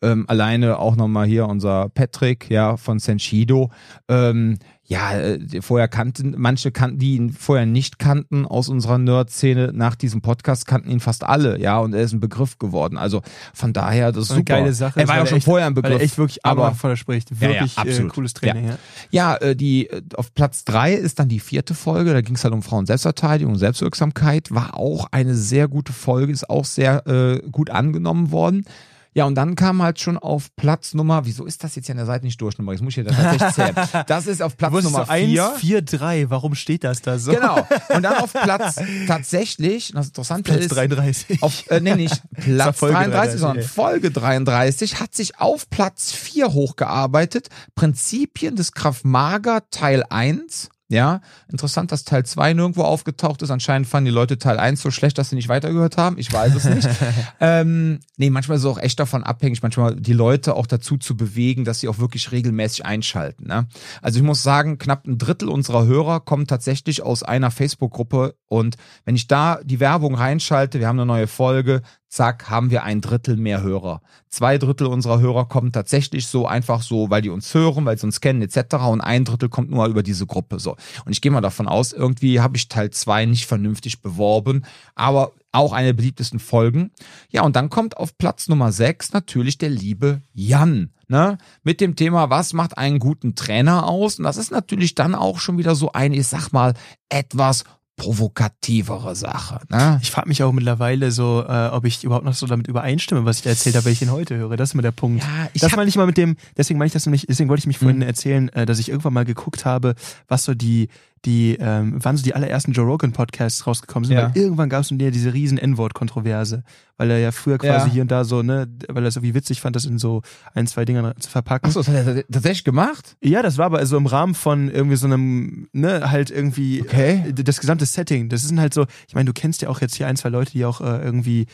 Ähm, 0.00 0.26
alleine 0.28 0.78
auch 0.78 0.94
nochmal 0.94 1.26
hier 1.26 1.46
unser 1.46 1.88
Patrick, 1.88 2.48
ja, 2.50 2.76
von 2.76 3.00
Senshido. 3.00 3.70
Ähm, 4.08 4.58
ja, 4.90 5.12
äh, 5.12 5.62
vorher 5.62 5.86
kannten, 5.86 6.34
manche 6.36 6.72
kannten, 6.72 6.98
die 6.98 7.14
ihn 7.14 7.30
vorher 7.32 7.64
nicht 7.64 8.00
kannten 8.00 8.44
aus 8.44 8.68
unserer 8.68 8.98
Nerd-Szene, 8.98 9.70
nach 9.72 9.94
diesem 9.94 10.20
Podcast 10.20 10.66
kannten 10.66 10.90
ihn 10.90 10.98
fast 10.98 11.22
alle, 11.22 11.60
ja, 11.60 11.78
und 11.78 11.94
er 11.94 12.02
ist 12.02 12.12
ein 12.12 12.18
Begriff 12.18 12.58
geworden. 12.58 12.98
Also 12.98 13.22
von 13.54 13.72
daher, 13.72 14.10
das 14.10 14.24
ist 14.24 14.30
eine 14.32 14.40
super. 14.40 14.54
geile 14.54 14.72
Sache. 14.72 14.98
Er 14.98 15.06
war 15.06 15.14
ja 15.14 15.20
weil 15.20 15.28
schon 15.28 15.36
echt, 15.38 15.44
vorher 15.44 15.68
ein 15.68 15.76
Weil 15.76 15.82
Begriff. 15.82 16.00
er 16.00 16.04
echt 16.04 16.18
wirklich 16.18 16.44
aber- 16.44 16.74
von 16.74 16.90
der 16.90 16.96
spricht. 16.96 17.30
Ja, 17.30 17.36
ja, 17.36 17.48
Wirklich 17.54 17.76
äh, 17.78 17.80
absolut. 17.82 18.12
cooles 18.12 18.34
Training. 18.34 18.68
Ja. 18.68 18.78
Ja, 19.12 19.36
äh, 19.36 19.54
die 19.54 19.88
äh, 19.88 20.02
auf 20.16 20.34
Platz 20.34 20.64
drei 20.64 20.92
ist 20.94 21.20
dann 21.20 21.28
die 21.28 21.38
vierte 21.38 21.74
Folge. 21.74 22.12
Da 22.12 22.20
ging 22.20 22.34
es 22.34 22.42
halt 22.42 22.52
um 22.52 22.62
Frauen 22.62 22.86
Selbstverteidigung 22.86 23.56
Selbstwirksamkeit. 23.56 24.50
War 24.52 24.74
auch 24.76 25.06
eine 25.12 25.36
sehr 25.36 25.68
gute 25.68 25.92
Folge, 25.92 26.32
ist 26.32 26.50
auch 26.50 26.64
sehr 26.64 27.06
äh, 27.06 27.48
gut 27.48 27.70
angenommen 27.70 28.32
worden. 28.32 28.64
Ja, 29.12 29.24
und 29.24 29.34
dann 29.34 29.56
kam 29.56 29.82
halt 29.82 29.98
schon 29.98 30.16
auf 30.16 30.54
Platz 30.54 30.94
Nummer, 30.94 31.24
wieso 31.24 31.44
ist 31.44 31.64
das 31.64 31.74
jetzt 31.74 31.86
hier 31.86 31.94
an 31.94 31.98
der 31.98 32.06
Seite 32.06 32.24
nicht 32.24 32.40
durchnummeriert? 32.40 32.80
Jetzt 32.80 32.84
muss 32.84 32.90
ich 32.90 32.94
hier 32.94 33.04
das 33.04 33.16
tatsächlich 33.16 33.54
zählen. 33.54 34.04
Das 34.06 34.26
ist 34.26 34.42
auf 34.42 34.56
Platz 34.56 34.84
Nummer 34.84 35.06
vier. 35.06 35.54
4, 35.58 35.82
3, 35.82 36.30
warum 36.30 36.54
steht 36.54 36.84
das 36.84 37.02
da 37.02 37.18
so? 37.18 37.32
Genau. 37.32 37.66
Und 37.88 38.02
dann 38.02 38.18
auf 38.18 38.32
Platz 38.32 38.80
tatsächlich, 39.06 39.92
das 39.92 40.08
Interessante 40.08 40.52
Platz 40.52 40.64
ist, 40.64 40.68
33. 40.74 41.42
auf, 41.42 41.68
äh, 41.70 41.80
nee, 41.80 41.96
nicht 41.96 42.22
Platz 42.34 42.78
Folge 42.78 42.94
33, 42.94 43.12
33, 43.12 43.40
sondern 43.40 43.58
ey. 43.58 43.64
Folge 43.64 44.10
33 44.10 45.00
hat 45.00 45.14
sich 45.14 45.40
auf 45.40 45.68
Platz 45.70 46.12
4 46.12 46.52
hochgearbeitet. 46.52 47.48
Prinzipien 47.74 48.54
des 48.56 48.72
Krav 48.72 49.02
Maga 49.04 49.60
Teil 49.70 50.04
1. 50.08 50.68
Ja, 50.90 51.20
interessant, 51.48 51.92
dass 51.92 52.02
Teil 52.02 52.26
2 52.26 52.52
nirgendwo 52.52 52.82
aufgetaucht 52.82 53.42
ist. 53.42 53.52
Anscheinend 53.52 53.86
fanden 53.86 54.06
die 54.06 54.10
Leute 54.10 54.38
Teil 54.38 54.58
1 54.58 54.82
so 54.82 54.90
schlecht, 54.90 55.18
dass 55.18 55.30
sie 55.30 55.36
nicht 55.36 55.48
weitergehört 55.48 55.96
haben. 55.96 56.18
Ich 56.18 56.32
weiß 56.32 56.52
es 56.56 56.64
nicht. 56.64 56.88
ähm, 57.40 58.00
nee, 58.16 58.28
manchmal 58.28 58.56
ist 58.56 58.64
es 58.64 58.70
auch 58.70 58.76
echt 58.76 58.98
davon 58.98 59.22
abhängig, 59.22 59.62
manchmal 59.62 59.94
die 59.94 60.12
Leute 60.12 60.56
auch 60.56 60.66
dazu 60.66 60.96
zu 60.96 61.16
bewegen, 61.16 61.64
dass 61.64 61.78
sie 61.78 61.86
auch 61.86 61.98
wirklich 61.98 62.32
regelmäßig 62.32 62.84
einschalten. 62.84 63.46
Ne? 63.46 63.68
Also 64.02 64.18
ich 64.18 64.24
muss 64.24 64.42
sagen, 64.42 64.78
knapp 64.78 65.06
ein 65.06 65.16
Drittel 65.16 65.48
unserer 65.48 65.86
Hörer 65.86 66.18
kommen 66.18 66.48
tatsächlich 66.48 67.04
aus 67.04 67.22
einer 67.22 67.52
Facebook-Gruppe. 67.52 68.34
Und 68.48 68.76
wenn 69.04 69.14
ich 69.14 69.28
da 69.28 69.60
die 69.62 69.78
Werbung 69.78 70.16
reinschalte, 70.16 70.80
wir 70.80 70.88
haben 70.88 70.98
eine 70.98 71.06
neue 71.06 71.28
Folge, 71.28 71.82
zack, 72.10 72.50
haben 72.50 72.70
wir 72.70 72.82
ein 72.82 73.00
Drittel 73.00 73.36
mehr 73.36 73.62
Hörer. 73.62 74.02
Zwei 74.28 74.58
Drittel 74.58 74.88
unserer 74.88 75.20
Hörer 75.20 75.46
kommen 75.46 75.72
tatsächlich 75.72 76.26
so 76.26 76.46
einfach 76.46 76.82
so, 76.82 77.08
weil 77.08 77.22
die 77.22 77.30
uns 77.30 77.54
hören, 77.54 77.84
weil 77.84 77.96
sie 77.96 78.06
uns 78.06 78.20
kennen 78.20 78.42
etc. 78.42 78.74
Und 78.88 79.00
ein 79.00 79.24
Drittel 79.24 79.48
kommt 79.48 79.70
nur 79.70 79.86
über 79.86 80.02
diese 80.02 80.26
Gruppe 80.26 80.58
so. 80.58 80.76
Und 81.04 81.12
ich 81.12 81.20
gehe 81.20 81.32
mal 81.32 81.40
davon 81.40 81.68
aus, 81.68 81.92
irgendwie 81.92 82.40
habe 82.40 82.56
ich 82.56 82.68
Teil 82.68 82.90
zwei 82.90 83.24
nicht 83.26 83.46
vernünftig 83.46 84.02
beworben, 84.02 84.64
aber 84.94 85.32
auch 85.52 85.72
eine 85.72 85.88
der 85.88 85.94
beliebtesten 85.94 86.40
Folgen. 86.40 86.90
Ja, 87.30 87.42
und 87.42 87.56
dann 87.56 87.70
kommt 87.70 87.96
auf 87.96 88.18
Platz 88.18 88.48
Nummer 88.48 88.72
sechs 88.72 89.12
natürlich 89.12 89.58
der 89.58 89.70
liebe 89.70 90.20
Jan. 90.32 90.90
Ne, 91.08 91.38
mit 91.64 91.80
dem 91.80 91.96
Thema, 91.96 92.30
was 92.30 92.52
macht 92.52 92.78
einen 92.78 93.00
guten 93.00 93.34
Trainer 93.34 93.88
aus? 93.88 94.20
Und 94.20 94.24
das 94.24 94.36
ist 94.36 94.52
natürlich 94.52 94.94
dann 94.94 95.16
auch 95.16 95.40
schon 95.40 95.58
wieder 95.58 95.74
so 95.74 95.90
eine, 95.90 96.14
ich 96.14 96.28
sag 96.28 96.52
mal, 96.52 96.74
etwas 97.08 97.64
provokativere 98.00 99.14
Sache. 99.14 99.60
Ne? 99.68 99.98
Ich 100.02 100.10
frage 100.10 100.28
mich 100.28 100.42
auch 100.42 100.52
mittlerweile 100.52 101.10
so, 101.12 101.44
äh, 101.46 101.68
ob 101.68 101.84
ich 101.84 102.04
überhaupt 102.04 102.24
noch 102.24 102.34
so 102.34 102.46
damit 102.46 102.66
übereinstimme, 102.68 103.24
was 103.24 103.36
ich 103.38 103.42
da 103.42 103.50
erzählt 103.50 103.76
habe, 103.76 103.84
wenn 103.86 103.92
ich 103.92 104.02
ihn 104.02 104.10
heute 104.10 104.36
höre. 104.36 104.56
Das 104.56 104.70
ist 104.70 104.74
immer 104.74 104.82
der 104.82 104.92
Punkt. 104.92 105.22
Ja, 105.22 105.48
ich 105.52 105.60
das 105.60 105.74
meine 105.76 105.88
ich 105.88 105.96
mal 105.96 106.06
mit 106.06 106.16
dem, 106.16 106.36
deswegen 106.56 106.78
meine 106.78 106.86
ich 106.86 106.92
das 106.92 107.06
nämlich, 107.06 107.26
deswegen 107.28 107.48
wollte 107.48 107.60
ich 107.60 107.66
mich 107.66 107.78
vorhin 107.78 107.96
Mhm. 107.98 108.02
erzählen, 108.02 108.48
äh, 108.50 108.66
dass 108.66 108.78
ich 108.78 108.88
irgendwann 108.88 109.12
mal 109.12 109.24
geguckt 109.24 109.64
habe, 109.64 109.94
was 110.28 110.44
so 110.44 110.54
die, 110.54 110.88
die, 111.26 111.56
ähm, 111.60 111.96
wann 111.98 112.16
so 112.16 112.22
die 112.22 112.34
allerersten 112.34 112.72
Joe 112.72 112.86
Rogan 112.86 113.12
Podcasts 113.12 113.66
rausgekommen 113.66 114.06
sind, 114.06 114.16
Ja. 114.16 114.30
weil 114.34 114.42
irgendwann 114.42 114.68
gab 114.70 114.82
es 114.82 114.90
in 114.90 114.98
der 114.98 115.10
diese 115.10 115.34
riesen 115.34 115.58
N-Wort-Kontroverse, 115.58 116.62
weil 116.96 117.10
er 117.10 117.18
ja 117.18 117.30
früher 117.30 117.58
quasi 117.58 117.88
Ja. 117.88 117.92
hier 117.92 118.02
und 118.02 118.10
da 118.10 118.24
so, 118.24 118.42
ne, 118.42 118.68
weil 118.88 119.04
er 119.04 119.08
es 119.08 119.16
irgendwie 119.16 119.34
witzig 119.34 119.60
fand, 119.60 119.76
das 119.76 119.84
in 119.84 119.98
so 119.98 120.22
ein, 120.54 120.66
zwei 120.66 120.84
Dingern 120.84 121.12
zu 121.18 121.28
verpacken. 121.28 121.66
Achso, 121.68 121.80
das 121.80 121.88
hat 121.88 122.06
er 122.06 122.24
tatsächlich 122.26 122.64
gemacht? 122.64 123.16
Ja, 123.22 123.42
das 123.42 123.58
war 123.58 123.66
aber 123.66 123.78
also 123.78 123.96
im 123.98 124.06
Rahmen 124.06 124.34
von 124.34 124.70
irgendwie 124.70 124.96
so 124.96 125.06
einem, 125.06 125.68
ne, 125.72 126.10
halt 126.10 126.30
irgendwie 126.30 126.80
Okay. 126.82 127.32
d- 127.32 127.42
das 127.44 127.60
gesamte 127.60 127.84
Setting. 127.86 128.28
Das 128.30 128.42
sind 128.42 128.58
halt 128.58 128.72
so, 128.72 128.86
ich 129.06 129.14
meine, 129.14 129.26
du 129.26 129.32
kennst 129.34 129.60
ja 129.62 129.68
auch 129.68 129.80
jetzt 129.82 129.96
hier 129.96 130.06
ein, 130.06 130.16
zwei 130.16 130.30
Leute, 130.30 130.52
die 130.52 130.64
auch 130.64 130.80
äh, 130.80 131.02
irgendwie 131.04 131.46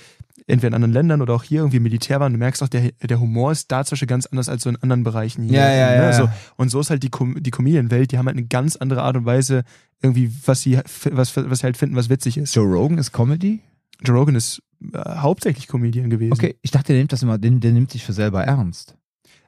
entweder 0.47 0.68
in 0.68 0.74
anderen 0.74 0.92
Ländern 0.92 1.22
oder 1.22 1.34
auch 1.34 1.42
hier 1.42 1.61
irgendwie 1.61 1.80
Militär 1.80 2.20
waren. 2.20 2.32
Du 2.32 2.38
merkst 2.38 2.62
auch, 2.62 2.68
der, 2.68 2.92
der 3.03 3.20
Humor 3.20 3.53
ist 3.53 3.70
da 3.72 3.84
zum 3.84 3.94
Beispiel 3.94 4.09
ganz 4.09 4.26
anders 4.26 4.49
als 4.49 4.62
so 4.62 4.70
in 4.70 4.76
anderen 4.76 5.03
Bereichen 5.03 5.44
hier. 5.44 5.59
Ja, 5.59 5.72
ja, 5.72 5.90
ne? 5.90 5.97
ja, 5.97 6.12
So, 6.12 6.24
ja. 6.24 6.34
und 6.57 6.70
so 6.70 6.80
ist 6.80 6.90
halt 6.90 7.03
die, 7.03 7.11
Com 7.11 7.42
die 7.42 7.51
Comedian-Welt, 7.51 8.12
die 8.12 8.18
haben 8.18 8.26
halt 8.26 8.36
eine 8.36 8.47
ganz 8.47 8.76
andere 8.76 9.03
Art 9.03 9.16
und 9.16 9.24
Weise, 9.24 9.64
irgendwie, 10.03 10.30
was 10.44 10.62
sie, 10.62 10.78
was, 11.11 11.36
was 11.36 11.59
sie 11.59 11.64
halt 11.64 11.76
finden, 11.76 11.97
was 11.97 12.09
witzig 12.09 12.38
ist. 12.38 12.55
Joe 12.55 12.66
Rogan 12.66 12.99
ist 12.99 13.12
Comedy? 13.12 13.61
Joe 14.03 14.16
Rogan 14.16 14.34
ist 14.34 14.62
äh, 14.92 14.99
hauptsächlich 14.99 15.66
Comedian 15.68 16.11
gewesen. 16.11 16.32
Okay, 16.32 16.57
ich 16.62 16.70
dachte, 16.70 16.88
der 16.88 16.99
nimmt 16.99 17.12
das 17.12 17.22
immer, 17.22 17.38
der, 17.38 17.51
der 17.51 17.72
nimmt 17.72 17.90
sich 17.90 18.05
für 18.05 18.12
selber 18.12 18.44
ernst. 18.44 18.94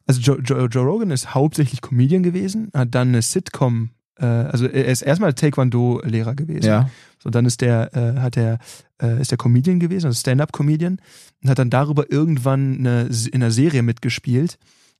Also 0.06 0.20
Joe, 0.20 0.40
Joe, 0.40 0.66
Joe 0.66 0.84
Rogan 0.84 1.10
ist 1.10 1.34
hauptsächlich 1.34 1.82
Comedian 1.82 2.22
gewesen, 2.22 2.70
hat 2.74 2.94
dann 2.94 3.08
eine 3.08 3.22
Sitcom, 3.22 3.90
äh, 4.18 4.24
also 4.24 4.66
er 4.66 4.86
ist 4.86 5.02
erstmal 5.02 5.34
Taekwondo-Lehrer 5.34 6.34
gewesen. 6.34 6.66
Ja. 6.66 6.90
So, 7.22 7.30
dann 7.30 7.44
ist 7.44 7.60
der, 7.60 7.94
äh, 7.94 8.20
hat 8.20 8.36
der, 8.36 8.58
äh, 9.02 9.20
ist 9.20 9.30
der 9.30 9.38
Comedian 9.38 9.80
gewesen, 9.80 10.06
also 10.06 10.18
Stand-up-Comedian, 10.18 11.00
und 11.42 11.50
hat 11.50 11.58
dann 11.58 11.70
darüber 11.70 12.10
irgendwann 12.10 12.78
eine, 12.78 13.08
in 13.32 13.42
einer 13.42 13.50
Serie 13.50 13.82
mitgespielt, 13.82 14.58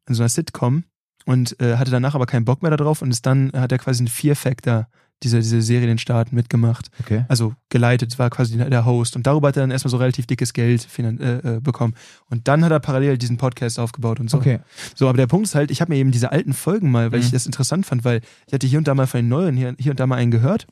in 0.08 0.14
so 0.14 0.22
einer 0.22 0.28
Sitcom, 0.28 0.84
und 1.26 1.60
äh, 1.60 1.76
hatte 1.76 1.90
danach 1.90 2.14
aber 2.14 2.26
keinen 2.26 2.44
Bock 2.44 2.62
mehr 2.62 2.74
darauf 2.74 3.02
und 3.02 3.10
ist 3.10 3.26
dann, 3.26 3.52
hat 3.52 3.72
er 3.72 3.78
quasi 3.78 4.00
einen 4.00 4.08
Fear 4.08 4.34
Factor, 4.34 4.88
diese, 5.22 5.40
diese 5.40 5.60
Serie 5.62 5.88
den 5.88 5.98
Staaten 5.98 6.36
mitgemacht. 6.36 6.90
Okay. 7.00 7.24
Also 7.28 7.52
geleitet, 7.70 8.18
war 8.20 8.30
quasi 8.30 8.56
der 8.56 8.84
Host. 8.86 9.16
Und 9.16 9.26
darüber 9.26 9.48
hat 9.48 9.56
er 9.56 9.64
dann 9.64 9.72
erstmal 9.72 9.90
so 9.90 9.96
relativ 9.96 10.26
dickes 10.26 10.52
Geld 10.52 10.86
äh, 10.96 11.56
äh, 11.56 11.60
bekommen. 11.60 11.94
Und 12.30 12.46
dann 12.46 12.64
hat 12.64 12.70
er 12.70 12.78
parallel 12.78 13.18
diesen 13.18 13.36
Podcast 13.36 13.80
aufgebaut 13.80 14.20
und 14.20 14.30
so. 14.30 14.38
Okay. 14.38 14.60
So, 14.94 15.08
aber 15.08 15.18
der 15.18 15.26
Punkt 15.26 15.48
ist 15.48 15.56
halt, 15.56 15.72
ich 15.72 15.80
habe 15.80 15.92
mir 15.92 15.98
eben 15.98 16.12
diese 16.12 16.30
alten 16.30 16.52
Folgen 16.52 16.92
mal, 16.92 17.10
weil 17.10 17.18
ich 17.18 17.26
Mhm. 17.26 17.32
das 17.32 17.46
interessant 17.46 17.84
fand, 17.84 18.04
weil 18.04 18.20
ich 18.46 18.54
hatte 18.54 18.68
hier 18.68 18.78
und 18.78 18.86
da 18.86 18.94
mal 18.94 19.08
von 19.08 19.18
den 19.18 19.28
neuen, 19.28 19.56
hier, 19.56 19.74
hier 19.78 19.90
und 19.90 19.98
da 19.98 20.06
mal 20.06 20.16
einen 20.16 20.30
gehört. 20.30 20.68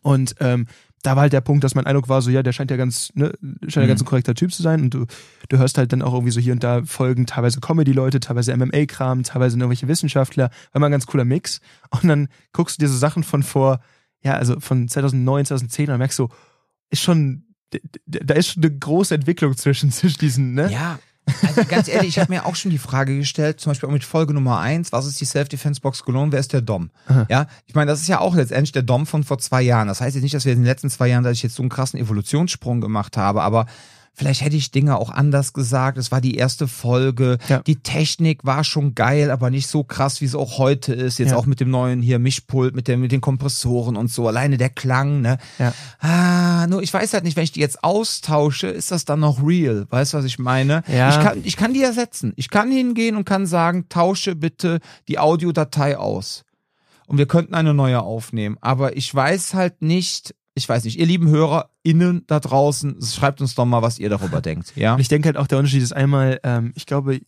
Und 0.00 0.36
ähm, 0.38 0.66
da 1.06 1.14
war 1.14 1.22
halt 1.22 1.32
der 1.32 1.40
Punkt, 1.40 1.62
dass 1.62 1.74
mein 1.74 1.86
Eindruck 1.86 2.08
war, 2.08 2.20
so, 2.20 2.30
ja, 2.30 2.42
der 2.42 2.52
scheint 2.52 2.70
ja 2.70 2.76
ganz, 2.76 3.12
ne, 3.14 3.32
scheint 3.62 3.76
ja 3.76 3.82
Mhm. 3.82 3.88
ganz 3.88 4.02
ein 4.02 4.06
korrekter 4.06 4.34
Typ 4.34 4.52
zu 4.52 4.62
sein. 4.62 4.80
Und 4.82 4.94
du, 4.94 5.06
du 5.48 5.58
hörst 5.58 5.78
halt 5.78 5.92
dann 5.92 6.02
auch 6.02 6.12
irgendwie 6.12 6.32
so 6.32 6.40
hier 6.40 6.52
und 6.52 6.64
da 6.64 6.82
Folgen, 6.84 7.26
teilweise 7.26 7.60
Comedy-Leute, 7.60 8.18
teilweise 8.20 8.52
MMA-Kram, 8.56 9.22
teilweise 9.22 9.56
irgendwelche 9.56 9.86
Wissenschaftler. 9.88 10.50
War 10.72 10.80
mal 10.80 10.86
ein 10.88 10.92
ganz 10.92 11.06
cooler 11.06 11.24
Mix. 11.24 11.60
Und 11.90 12.08
dann 12.08 12.28
guckst 12.52 12.78
du 12.78 12.84
dir 12.84 12.88
so 12.90 12.98
Sachen 12.98 13.22
von 13.22 13.42
vor, 13.42 13.80
ja, 14.22 14.34
also 14.34 14.58
von 14.58 14.88
2009, 14.88 15.46
2010 15.46 15.90
und 15.90 15.98
merkst 15.98 16.18
du, 16.18 16.28
ist 16.90 17.02
schon, 17.02 17.44
da 18.06 18.34
ist 18.34 18.48
schon 18.48 18.64
eine 18.64 18.76
große 18.76 19.14
Entwicklung 19.14 19.56
zwischen, 19.56 19.90
zwischen 19.92 20.18
diesen, 20.18 20.54
ne? 20.54 20.70
Ja, 20.72 20.98
also 21.46 21.64
ganz 21.68 21.88
ehrlich, 21.88 22.10
ich 22.10 22.18
habe 22.18 22.32
mir 22.32 22.46
auch 22.46 22.54
schon 22.56 22.70
die 22.70 22.78
Frage 22.78 23.16
gestellt, 23.16 23.60
zum 23.60 23.70
Beispiel 23.70 23.88
auch 23.88 23.92
mit 23.92 24.04
Folge 24.04 24.32
Nummer 24.32 24.58
eins, 24.60 24.92
was 24.92 25.06
ist 25.06 25.20
die 25.20 25.24
Self-Defense-Box 25.24 26.04
Cologne, 26.04 26.32
wer 26.32 26.40
ist 26.40 26.52
der 26.52 26.60
Dom? 26.60 26.90
Aha. 27.08 27.26
Ja, 27.28 27.46
ich 27.66 27.74
meine, 27.74 27.90
das 27.90 28.00
ist 28.00 28.08
ja 28.08 28.20
auch 28.20 28.34
letztendlich 28.34 28.72
der 28.72 28.82
Dom 28.82 29.06
von 29.06 29.24
vor 29.24 29.38
zwei 29.38 29.62
Jahren. 29.62 29.88
Das 29.88 30.00
heißt 30.00 30.14
jetzt 30.14 30.22
nicht, 30.22 30.34
dass 30.34 30.44
wir 30.44 30.52
in 30.52 30.60
den 30.60 30.66
letzten 30.66 30.90
zwei 30.90 31.08
Jahren, 31.08 31.24
dass 31.24 31.34
ich 31.34 31.42
jetzt 31.42 31.56
so 31.56 31.62
einen 31.62 31.70
krassen 31.70 31.98
Evolutionssprung 31.98 32.80
gemacht 32.80 33.16
habe, 33.16 33.42
aber 33.42 33.66
vielleicht 34.16 34.40
hätte 34.40 34.56
ich 34.56 34.70
Dinge 34.70 34.96
auch 34.98 35.10
anders 35.10 35.52
gesagt. 35.52 35.98
Es 35.98 36.10
war 36.10 36.20
die 36.20 36.34
erste 36.36 36.66
Folge. 36.66 37.38
Ja. 37.48 37.60
Die 37.60 37.76
Technik 37.76 38.44
war 38.44 38.64
schon 38.64 38.94
geil, 38.94 39.30
aber 39.30 39.50
nicht 39.50 39.68
so 39.68 39.84
krass, 39.84 40.20
wie 40.20 40.24
es 40.24 40.34
auch 40.34 40.58
heute 40.58 40.94
ist. 40.94 41.18
Jetzt 41.18 41.30
Ja. 41.32 41.36
auch 41.36 41.46
mit 41.46 41.60
dem 41.60 41.70
neuen 41.70 42.00
hier 42.02 42.18
Mischpult, 42.18 42.74
mit, 42.74 42.88
dem, 42.88 43.00
mit 43.00 43.12
den 43.12 43.20
Kompressoren 43.20 43.96
und 43.96 44.10
so. 44.10 44.26
Alleine 44.26 44.56
der 44.56 44.70
Klang, 44.70 45.20
ne? 45.20 45.38
Ja. 45.58 45.72
Ah, 46.00 46.66
nur 46.66 46.82
ich 46.82 46.92
weiß 46.92 47.12
halt 47.12 47.24
nicht, 47.24 47.36
wenn 47.36 47.44
ich 47.44 47.52
die 47.52 47.60
jetzt 47.60 47.84
austausche, 47.84 48.68
ist 48.68 48.90
das 48.90 49.04
dann 49.04 49.20
noch 49.20 49.46
real? 49.46 49.86
Weißt 49.90 50.14
du, 50.14 50.18
was 50.18 50.24
ich 50.24 50.38
meine? 50.38 50.82
Ja. 50.88 51.10
Ich 51.10 51.20
kann, 51.24 51.40
ich 51.44 51.56
kann 51.56 51.74
die 51.74 51.82
ersetzen. 51.82 52.32
Ich 52.36 52.48
kann 52.50 52.70
hingehen 52.70 53.16
und 53.16 53.24
kann 53.26 53.46
sagen, 53.46 53.86
tausche 53.88 54.34
bitte 54.34 54.80
die 55.08 55.18
Audiodatei 55.18 55.98
aus. 55.98 56.44
Und 57.06 57.18
wir 57.18 57.26
könnten 57.26 57.54
eine 57.54 57.74
neue 57.74 58.00
aufnehmen. 58.02 58.56
Aber 58.60 58.96
ich 58.96 59.14
weiß 59.14 59.54
halt 59.54 59.82
nicht, 59.82 60.34
ich 60.56 60.66
weiß 60.68 60.84
nicht, 60.84 60.98
ihr 60.98 61.06
lieben 61.06 61.28
HörerInnen 61.28 62.24
da 62.26 62.40
draußen, 62.40 62.98
schreibt 63.02 63.42
uns 63.42 63.54
doch 63.54 63.66
mal, 63.66 63.82
was 63.82 63.98
ihr 63.98 64.08
darüber 64.08 64.40
denkt. 64.42 64.72
Ja? 64.74 64.94
Und 64.94 65.00
ich 65.00 65.08
denke 65.08 65.26
halt 65.26 65.36
auch, 65.36 65.46
der 65.46 65.58
Unterschied 65.58 65.82
ist 65.82 65.92
einmal, 65.92 66.40
ähm, 66.42 66.72
ich 66.74 66.86
glaube, 66.86 67.20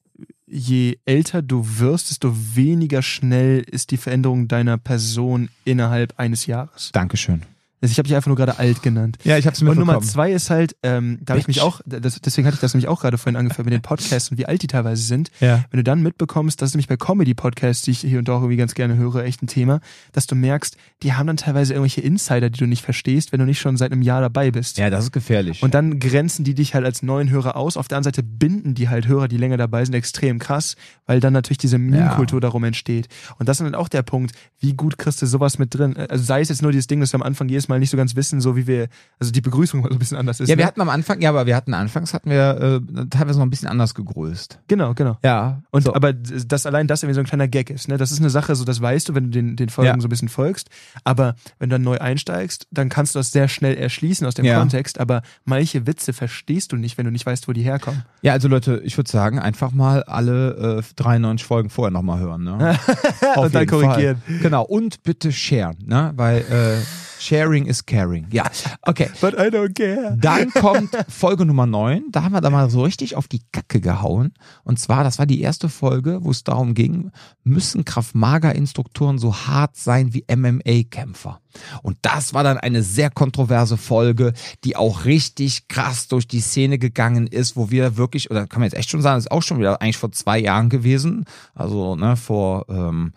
je 0.46 0.98
älter 1.04 1.42
du 1.42 1.62
wirst, 1.78 2.10
desto 2.10 2.34
weniger 2.34 3.02
schnell 3.02 3.60
ist 3.60 3.90
die 3.90 3.98
Veränderung 3.98 4.48
deiner 4.48 4.78
Person 4.78 5.50
innerhalb 5.64 6.18
eines 6.18 6.46
Jahres. 6.46 6.90
Dankeschön. 6.92 7.42
Also 7.80 7.92
ich 7.92 7.98
habe 7.98 8.08
dich 8.08 8.16
einfach 8.16 8.28
nur 8.28 8.36
gerade 8.36 8.58
alt 8.58 8.82
genannt. 8.82 9.18
Ja, 9.24 9.38
ich 9.38 9.46
hab's 9.46 9.62
Und 9.62 9.78
Nummer 9.78 10.00
zwei 10.00 10.32
ist 10.32 10.50
halt, 10.50 10.76
ähm, 10.82 11.18
da 11.22 11.32
habe 11.32 11.40
ich 11.40 11.48
mich 11.48 11.60
auch, 11.60 11.80
das, 11.86 12.20
deswegen 12.20 12.46
hatte 12.46 12.56
ich 12.56 12.60
das 12.60 12.74
nämlich 12.74 12.88
auch 12.88 13.00
gerade 13.00 13.18
vorhin 13.18 13.36
angefangen 13.36 13.66
mit 13.66 13.74
den 13.74 13.82
Podcasts 13.82 14.30
und 14.30 14.38
wie 14.38 14.46
alt 14.46 14.62
die 14.62 14.66
teilweise 14.66 15.02
sind. 15.02 15.30
Ja. 15.40 15.64
Wenn 15.70 15.78
du 15.78 15.84
dann 15.84 16.02
mitbekommst, 16.02 16.60
das 16.60 16.70
ist 16.70 16.74
nämlich 16.74 16.88
bei 16.88 16.96
Comedy-Podcasts, 16.96 17.82
die 17.82 17.92
ich 17.92 18.00
hier 18.00 18.18
und 18.18 18.26
da 18.26 18.32
auch 18.32 18.40
irgendwie 18.40 18.56
ganz 18.56 18.74
gerne 18.74 18.96
höre, 18.96 19.24
echt 19.24 19.42
ein 19.42 19.46
Thema, 19.46 19.80
dass 20.12 20.26
du 20.26 20.34
merkst, 20.34 20.76
die 21.02 21.12
haben 21.12 21.28
dann 21.28 21.36
teilweise 21.36 21.74
irgendwelche 21.74 22.00
Insider, 22.00 22.50
die 22.50 22.58
du 22.58 22.66
nicht 22.66 22.82
verstehst, 22.82 23.30
wenn 23.32 23.38
du 23.38 23.46
nicht 23.46 23.60
schon 23.60 23.76
seit 23.76 23.92
einem 23.92 24.02
Jahr 24.02 24.20
dabei 24.20 24.50
bist. 24.50 24.78
Ja, 24.78 24.90
das 24.90 25.04
ist 25.04 25.12
gefährlich. 25.12 25.62
Und 25.62 25.74
dann 25.74 26.00
grenzen 26.00 26.44
die 26.44 26.54
dich 26.54 26.74
halt 26.74 26.84
als 26.84 27.02
neuen 27.02 27.30
Hörer 27.30 27.56
aus. 27.56 27.76
Auf 27.76 27.86
der 27.86 27.98
anderen 27.98 28.14
Seite 28.14 28.22
binden 28.22 28.74
die 28.74 28.88
halt 28.88 29.06
Hörer, 29.06 29.28
die 29.28 29.36
länger 29.36 29.56
dabei 29.56 29.84
sind, 29.84 29.94
extrem 29.94 30.38
krass, 30.38 30.74
weil 31.06 31.20
dann 31.20 31.32
natürlich 31.32 31.58
diese 31.58 31.78
Meme-Kultur 31.78 32.40
darum 32.40 32.64
entsteht. 32.64 33.08
Und 33.38 33.48
das 33.48 33.60
ist 33.60 33.64
dann 33.64 33.74
auch 33.74 33.88
der 33.88 34.02
Punkt, 34.02 34.32
wie 34.58 34.74
gut 34.74 34.98
kriegst 34.98 35.22
du 35.22 35.26
sowas 35.26 35.58
mit 35.58 35.74
drin? 35.74 35.96
Also 35.96 36.24
sei 36.24 36.40
es 36.40 36.48
jetzt 36.48 36.62
nur 36.62 36.72
dieses 36.72 36.88
Ding, 36.88 37.00
dass 37.00 37.12
wir 37.12 37.20
am 37.20 37.22
Anfang 37.22 37.48
jedes 37.48 37.67
Mal 37.68 37.78
nicht 37.78 37.90
so 37.90 37.96
ganz 37.96 38.16
wissen, 38.16 38.40
so 38.40 38.56
wie 38.56 38.66
wir, 38.66 38.88
also 39.18 39.32
die 39.32 39.40
Begrüßung 39.40 39.80
mal 39.80 39.88
so 39.88 39.94
ein 39.94 39.98
bisschen 39.98 40.16
anders 40.16 40.40
ist. 40.40 40.48
ja, 40.48 40.56
wir 40.56 40.64
ne? 40.64 40.68
hatten 40.68 40.80
am 40.80 40.88
Anfang, 40.88 41.20
ja, 41.20 41.30
aber 41.30 41.46
wir 41.46 41.54
hatten 41.56 41.74
anfangs 41.74 42.14
hatten 42.14 42.30
wir 42.30 42.80
äh, 42.98 43.06
teilweise 43.10 43.38
noch 43.38 43.46
ein 43.46 43.50
bisschen 43.50 43.68
anders 43.68 43.94
gegrößt. 43.94 44.60
Genau, 44.68 44.94
genau. 44.94 45.18
Ja. 45.24 45.62
Und 45.70 45.82
so. 45.84 45.94
aber 45.94 46.12
das 46.12 46.66
allein 46.66 46.86
das 46.86 47.02
irgendwie 47.02 47.14
so 47.14 47.20
ein 47.20 47.26
kleiner 47.26 47.48
Gag 47.48 47.70
ist, 47.70 47.88
ne? 47.88 47.96
Das 47.96 48.10
ist 48.10 48.20
eine 48.20 48.30
Sache, 48.30 48.54
so 48.56 48.64
das 48.64 48.80
weißt 48.80 49.08
du, 49.08 49.14
wenn 49.14 49.24
du 49.24 49.30
den, 49.30 49.56
den 49.56 49.68
Folgen 49.68 49.88
Ja. 49.96 50.00
so 50.00 50.06
ein 50.06 50.10
bisschen 50.10 50.28
folgst. 50.28 50.68
Aber 51.04 51.34
wenn 51.58 51.68
du 51.70 51.74
dann 51.74 51.82
neu 51.82 51.98
einsteigst, 51.98 52.66
dann 52.70 52.88
kannst 52.88 53.14
du 53.14 53.18
das 53.18 53.32
sehr 53.32 53.48
schnell 53.48 53.76
erschließen 53.76 54.26
aus 54.26 54.34
dem 54.34 54.44
Ja. 54.44 54.58
Kontext. 54.58 54.98
Aber 55.00 55.22
manche 55.44 55.86
Witze 55.86 56.12
verstehst 56.12 56.72
du 56.72 56.76
nicht, 56.76 56.98
wenn 56.98 57.04
du 57.04 57.10
nicht 57.10 57.26
weißt, 57.26 57.48
wo 57.48 57.52
die 57.52 57.62
herkommen. 57.62 58.04
Ja, 58.22 58.32
also 58.32 58.48
Leute, 58.48 58.80
ich 58.84 58.96
würde 58.96 59.10
sagen, 59.10 59.38
einfach 59.38 59.72
mal 59.72 60.02
alle 60.04 60.78
äh, 60.78 60.82
93 60.96 61.46
Folgen 61.46 61.70
vorher 61.70 61.90
nochmal 61.90 62.18
hören. 62.20 62.44
Ne? 62.44 62.78
Auf 63.36 63.46
Und 63.46 63.54
dann 63.54 63.66
korrigieren. 63.66 64.22
Fall. 64.26 64.38
Genau, 64.38 64.64
und 64.64 65.02
bitte 65.02 65.32
sharen, 65.32 65.76
ne? 65.86 66.12
weil 66.16 66.38
äh, 66.38 66.76
Sharing 67.18 67.66
is 67.66 67.84
caring. 67.84 68.26
Ja, 68.30 68.44
okay. 68.82 69.08
But 69.20 69.34
I 69.34 69.48
don't 69.48 69.74
care. 69.74 70.16
Dann 70.16 70.50
kommt 70.50 70.90
Folge 71.08 71.44
Nummer 71.44 71.66
9. 71.66 72.10
Da 72.10 72.22
haben 72.22 72.32
wir 72.32 72.40
da 72.40 72.50
mal 72.50 72.70
so 72.70 72.82
richtig 72.82 73.16
auf 73.16 73.28
die 73.28 73.42
Kacke 73.52 73.80
gehauen. 73.80 74.32
Und 74.64 74.78
zwar, 74.78 75.04
das 75.04 75.18
war 75.18 75.26
die 75.26 75.40
erste 75.40 75.68
Folge, 75.68 76.18
wo 76.22 76.30
es 76.30 76.44
darum 76.44 76.74
ging, 76.74 77.10
müssen 77.44 77.84
Kraft-Mager-Instruktoren 77.84 79.18
so 79.18 79.34
hart 79.34 79.76
sein 79.76 80.14
wie 80.14 80.24
MMA-Kämpfer. 80.30 81.40
Und 81.82 81.98
das 82.02 82.34
war 82.34 82.44
dann 82.44 82.58
eine 82.58 82.82
sehr 82.82 83.10
kontroverse 83.10 83.76
Folge, 83.76 84.32
die 84.64 84.76
auch 84.76 85.04
richtig 85.04 85.68
krass 85.68 86.08
durch 86.08 86.28
die 86.28 86.40
Szene 86.40 86.78
gegangen 86.78 87.26
ist, 87.26 87.56
wo 87.56 87.70
wir 87.70 87.96
wirklich, 87.96 88.30
oder 88.30 88.46
kann 88.46 88.60
man 88.60 88.68
jetzt 88.68 88.78
echt 88.78 88.90
schon 88.90 89.02
sagen, 89.02 89.18
ist 89.18 89.30
auch 89.30 89.42
schon 89.42 89.58
wieder 89.58 89.80
eigentlich 89.80 89.98
vor 89.98 90.12
zwei 90.12 90.38
Jahren 90.38 90.68
gewesen. 90.68 91.24
Also, 91.54 91.96
ne, 91.96 92.16
vor, 92.16 92.66
ähm, 92.68 93.12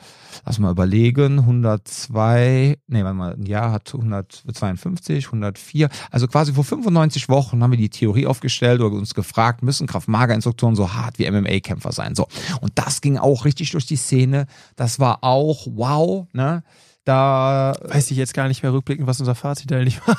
lass 0.45 0.59
mal 0.59 0.71
überlegen, 0.71 1.39
102, 1.39 2.77
nee, 2.87 3.03
warte 3.03 3.15
mal, 3.15 3.33
ein 3.33 3.45
Jahr 3.45 3.71
hat 3.71 3.93
152, 3.93 5.27
104, 5.27 5.89
also 6.09 6.27
quasi 6.27 6.53
vor 6.53 6.63
95 6.63 7.29
Wochen 7.29 7.61
haben 7.61 7.71
wir 7.71 7.77
die 7.77 7.89
Theorie 7.89 8.27
aufgestellt 8.27 8.81
oder 8.81 8.95
uns 8.95 9.13
gefragt, 9.13 9.63
müssen 9.63 9.87
Kraft-Mager-Instruktoren 9.87 10.75
so 10.75 10.93
hart 10.93 11.19
wie 11.19 11.29
MMA-Kämpfer 11.29 11.91
sein? 11.91 12.15
So. 12.15 12.27
Und 12.61 12.73
das 12.75 13.01
ging 13.01 13.17
auch 13.17 13.45
richtig 13.45 13.71
durch 13.71 13.85
die 13.85 13.95
Szene. 13.95 14.45
Das 14.75 14.99
war 14.99 15.23
auch 15.23 15.67
wow, 15.69 16.27
ne? 16.33 16.63
Da 17.03 17.73
weiß 17.83 18.11
ich 18.11 18.17
jetzt 18.17 18.35
gar 18.35 18.47
nicht 18.47 18.61
mehr 18.61 18.73
rückblickend, 18.73 19.07
was 19.07 19.19
unser 19.19 19.33
Fazit 19.33 19.71
eigentlich 19.73 19.99
war. 20.05 20.17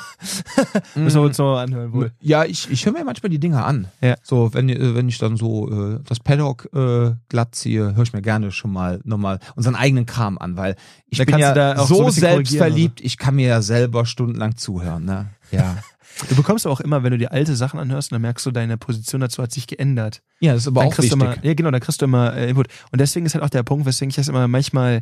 Müssen 0.95 1.21
wir 1.21 1.25
uns 1.25 1.37
noch 1.37 1.57
anhören 1.57 1.93
wohl. 1.93 2.11
Ja, 2.19 2.43
ich, 2.43 2.69
ich 2.69 2.85
höre 2.85 2.91
mir 2.91 3.05
manchmal 3.05 3.29
die 3.29 3.39
Dinge 3.39 3.63
an. 3.63 3.87
Ja. 4.01 4.15
So, 4.21 4.53
wenn, 4.53 4.67
äh, 4.67 4.93
wenn 4.93 5.07
ich 5.07 5.17
dann 5.17 5.37
so 5.37 5.69
äh, 5.69 5.99
das 6.03 6.19
Paddock 6.19 6.67
äh, 6.73 7.11
glatt 7.29 7.55
ziehe, 7.55 7.95
höre 7.95 8.03
ich 8.03 8.11
mir 8.11 8.21
gerne 8.21 8.51
schon 8.51 8.73
mal 8.73 8.99
nochmal 9.05 9.39
unseren 9.55 9.75
eigenen 9.75 10.05
Kram 10.05 10.37
an, 10.37 10.57
weil 10.57 10.75
ich 11.07 11.19
Da 11.19 11.23
bin 11.23 11.37
ja 11.37 11.53
da 11.53 11.77
so 11.85 11.95
so, 11.95 12.05
bisschen 12.05 12.21
selbstverliebt, 12.21 12.99
ich 12.99 13.17
kann 13.17 13.35
mir 13.35 13.47
ja 13.47 13.61
selber 13.61 14.05
stundenlang 14.05 14.57
zuhören. 14.57 15.05
Ne? 15.05 15.27
Ja. 15.51 15.77
Du 16.29 16.35
bekommst 16.35 16.67
auch 16.67 16.79
immer, 16.79 17.01
wenn 17.01 17.11
du 17.11 17.17
dir 17.17 17.31
alte 17.31 17.55
Sachen 17.55 17.79
anhörst, 17.79 18.11
dann 18.11 18.21
merkst 18.21 18.45
du, 18.45 18.51
deine 18.51 18.77
Position 18.77 19.21
dazu 19.21 19.41
hat 19.41 19.51
sich 19.51 19.65
geändert. 19.65 20.21
ja, 20.39 20.53
das 20.53 20.63
ist 20.63 20.67
aber 20.67 20.81
dann 20.81 20.93
auch 20.93 20.97
wichtig. 20.99 21.11
immer, 21.11 21.43
ja 21.43 21.53
genau, 21.55 21.71
dann 21.71 21.81
kriegst 21.81 22.01
du 22.01 22.05
immer 22.05 22.35
äh, 22.35 22.49
Input. 22.49 22.67
Und 22.91 23.01
deswegen 23.01 23.25
ist 23.25 23.33
halt 23.33 23.43
auch 23.43 23.49
der 23.49 23.63
Punkt, 23.63 23.87
weswegen 23.87 24.09
ich 24.09 24.15
das 24.15 24.27
immer 24.27 24.47
manchmal 24.47 25.01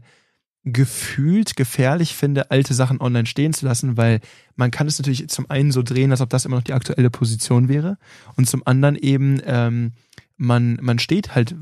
gefühlt 0.63 1.55
gefährlich 1.55 2.15
finde, 2.15 2.51
alte 2.51 2.73
Sachen 2.73 3.01
online 3.01 3.25
stehen 3.25 3.53
zu 3.53 3.65
lassen, 3.65 3.97
weil 3.97 4.19
man 4.55 4.69
kann 4.71 4.87
es 4.87 4.99
natürlich 4.99 5.27
zum 5.29 5.49
einen 5.49 5.71
so 5.71 5.81
drehen, 5.81 6.11
als 6.11 6.21
ob 6.21 6.29
das 6.29 6.45
immer 6.45 6.57
noch 6.57 6.63
die 6.63 6.73
aktuelle 6.73 7.09
Position 7.09 7.67
wäre 7.67 7.97
und 8.35 8.47
zum 8.47 8.61
anderen 8.65 8.95
eben 8.95 9.41
ähm, 9.45 9.93
man 10.37 10.77
man 10.81 10.99
steht 10.99 11.35
halt 11.35 11.55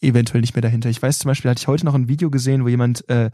eventuell 0.00 0.40
nicht 0.40 0.54
mehr 0.54 0.62
dahinter. 0.62 0.90
Ich 0.90 1.00
weiß 1.00 1.20
zum 1.20 1.28
Beispiel, 1.28 1.50
hatte 1.50 1.60
ich 1.60 1.68
heute 1.68 1.84
noch 1.86 1.94
ein 1.94 2.08
Video 2.08 2.28
gesehen, 2.30 2.64
wo 2.64 2.68
jemand 2.68 3.08
äh, 3.08 3.30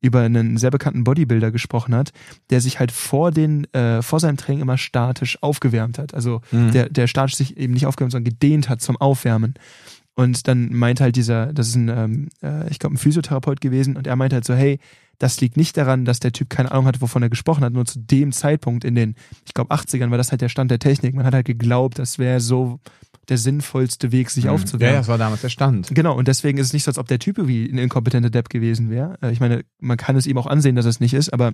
über 0.00 0.20
einen 0.20 0.56
sehr 0.56 0.70
bekannten 0.70 1.04
Bodybuilder 1.04 1.50
gesprochen 1.50 1.94
hat, 1.94 2.12
der 2.50 2.60
sich 2.60 2.78
halt 2.78 2.92
vor 2.92 3.32
den 3.32 3.64
äh, 3.74 4.00
vor 4.02 4.20
seinem 4.20 4.36
Training 4.36 4.62
immer 4.62 4.78
statisch 4.78 5.42
aufgewärmt 5.42 5.98
hat. 5.98 6.14
Also 6.14 6.42
Mhm. 6.52 6.72
der 6.72 6.88
der 6.88 7.06
statisch 7.06 7.36
sich 7.36 7.56
eben 7.56 7.72
nicht 7.74 7.86
aufgewärmt, 7.86 8.12
sondern 8.12 8.30
gedehnt 8.32 8.68
hat 8.68 8.80
zum 8.82 8.96
Aufwärmen. 8.98 9.54
Und 10.20 10.46
dann 10.48 10.72
meinte 10.74 11.02
halt 11.04 11.16
dieser, 11.16 11.52
das 11.52 11.68
ist 11.68 11.76
ein, 11.76 11.88
ähm, 11.88 12.28
äh, 12.42 12.68
ich 12.70 12.78
glaube, 12.78 12.94
ein 12.94 12.98
Physiotherapeut 12.98 13.60
gewesen, 13.60 13.96
und 13.96 14.06
er 14.06 14.16
meinte 14.16 14.36
halt 14.36 14.44
so, 14.44 14.54
hey, 14.54 14.78
das 15.18 15.40
liegt 15.40 15.56
nicht 15.56 15.76
daran, 15.76 16.04
dass 16.04 16.20
der 16.20 16.32
Typ 16.32 16.50
keine 16.50 16.72
Ahnung 16.72 16.86
hatte, 16.86 17.00
wovon 17.00 17.22
er 17.22 17.28
gesprochen 17.30 17.62
hat, 17.64 17.72
nur 17.72 17.84
zu 17.86 17.98
dem 17.98 18.32
Zeitpunkt 18.32 18.84
in 18.84 18.94
den, 18.94 19.14
ich 19.46 19.54
glaube, 19.54 19.72
80ern 19.74 20.10
war 20.10 20.18
das 20.18 20.30
halt 20.30 20.40
der 20.40 20.48
Stand 20.48 20.70
der 20.70 20.78
Technik. 20.78 21.14
Man 21.14 21.24
hat 21.26 21.34
halt 21.34 21.46
geglaubt, 21.46 21.98
das 21.98 22.18
wäre 22.18 22.40
so 22.40 22.80
der 23.28 23.38
sinnvollste 23.38 24.12
Weg, 24.12 24.30
sich 24.30 24.44
Mhm. 24.44 24.48
Ja, 24.48 24.54
aufzuwärmen. 24.54 24.94
ja, 24.94 25.00
das 25.00 25.08
war 25.08 25.18
damals 25.18 25.40
der 25.42 25.50
Stand. 25.50 25.88
Genau, 25.94 26.16
und 26.16 26.26
deswegen 26.28 26.58
ist 26.58 26.68
es 26.68 26.72
nicht 26.72 26.84
so, 26.84 26.90
als 26.90 26.98
ob 26.98 27.06
der 27.08 27.18
Typ 27.18 27.38
irgendwie 27.38 27.64
ein 27.70 27.78
inkompetenter 27.78 28.30
Depp 28.30 28.48
gewesen 28.50 28.90
wäre. 28.90 29.16
Äh, 29.22 29.30
Ich 29.32 29.40
meine, 29.40 29.64
man 29.78 29.96
kann 29.96 30.16
es 30.16 30.26
ihm 30.26 30.36
auch 30.38 30.46
ansehen, 30.46 30.74
dass 30.76 30.86
es 30.86 31.00
nicht 31.00 31.14
ist, 31.14 31.32
aber 31.32 31.52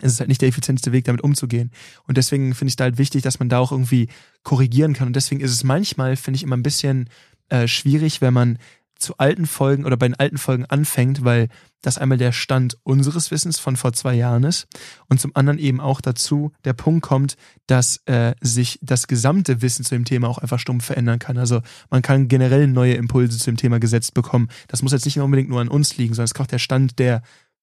es 0.00 0.12
ist 0.12 0.20
halt 0.20 0.28
nicht 0.28 0.40
der 0.42 0.48
effizienteste 0.48 0.92
Weg, 0.92 1.04
damit 1.06 1.22
umzugehen. 1.22 1.70
Und 2.06 2.16
deswegen 2.18 2.54
finde 2.54 2.68
ich 2.70 2.76
da 2.76 2.84
halt 2.84 2.98
wichtig, 2.98 3.22
dass 3.22 3.38
man 3.40 3.48
da 3.48 3.58
auch 3.58 3.72
irgendwie 3.72 4.08
korrigieren 4.44 4.92
kann. 4.92 5.08
Und 5.08 5.16
deswegen 5.16 5.40
ist 5.40 5.50
es 5.52 5.64
manchmal, 5.64 6.14
finde 6.16 6.36
ich, 6.36 6.42
immer 6.44 6.56
ein 6.56 6.62
bisschen 6.62 7.08
äh, 7.48 7.68
schwierig, 7.68 8.20
wenn 8.20 8.34
man 8.34 8.58
zu 8.98 9.16
alten 9.18 9.46
Folgen 9.46 9.84
oder 9.84 9.96
bei 9.96 10.08
den 10.08 10.18
alten 10.18 10.38
Folgen 10.38 10.64
anfängt, 10.66 11.24
weil 11.24 11.48
das 11.82 11.98
einmal 11.98 12.18
der 12.18 12.32
Stand 12.32 12.76
unseres 12.82 13.30
Wissens 13.30 13.60
von 13.60 13.76
vor 13.76 13.92
zwei 13.92 14.14
Jahren 14.14 14.42
ist 14.42 14.66
und 15.08 15.20
zum 15.20 15.34
anderen 15.36 15.60
eben 15.60 15.80
auch 15.80 16.00
dazu 16.00 16.52
der 16.64 16.72
Punkt 16.72 17.02
kommt, 17.02 17.36
dass 17.68 17.98
äh, 18.06 18.34
sich 18.40 18.80
das 18.82 19.06
gesamte 19.06 19.62
Wissen 19.62 19.84
zu 19.84 19.94
dem 19.94 20.04
Thema 20.04 20.28
auch 20.28 20.38
einfach 20.38 20.58
stumpf 20.58 20.84
verändern 20.84 21.20
kann. 21.20 21.38
Also 21.38 21.62
man 21.90 22.02
kann 22.02 22.26
generell 22.26 22.66
neue 22.66 22.94
Impulse 22.94 23.38
zu 23.38 23.44
dem 23.44 23.56
Thema 23.56 23.78
gesetzt 23.78 24.14
bekommen. 24.14 24.48
Das 24.66 24.82
muss 24.82 24.92
jetzt 24.92 25.04
nicht 25.04 25.20
unbedingt 25.20 25.48
nur 25.48 25.60
an 25.60 25.68
uns 25.68 25.96
liegen, 25.96 26.14
sondern 26.14 26.24
es 26.24 26.34
kann 26.34 26.46
auch 26.46 26.50
der 26.50 26.58
Stand 26.58 26.98
der 26.98 27.22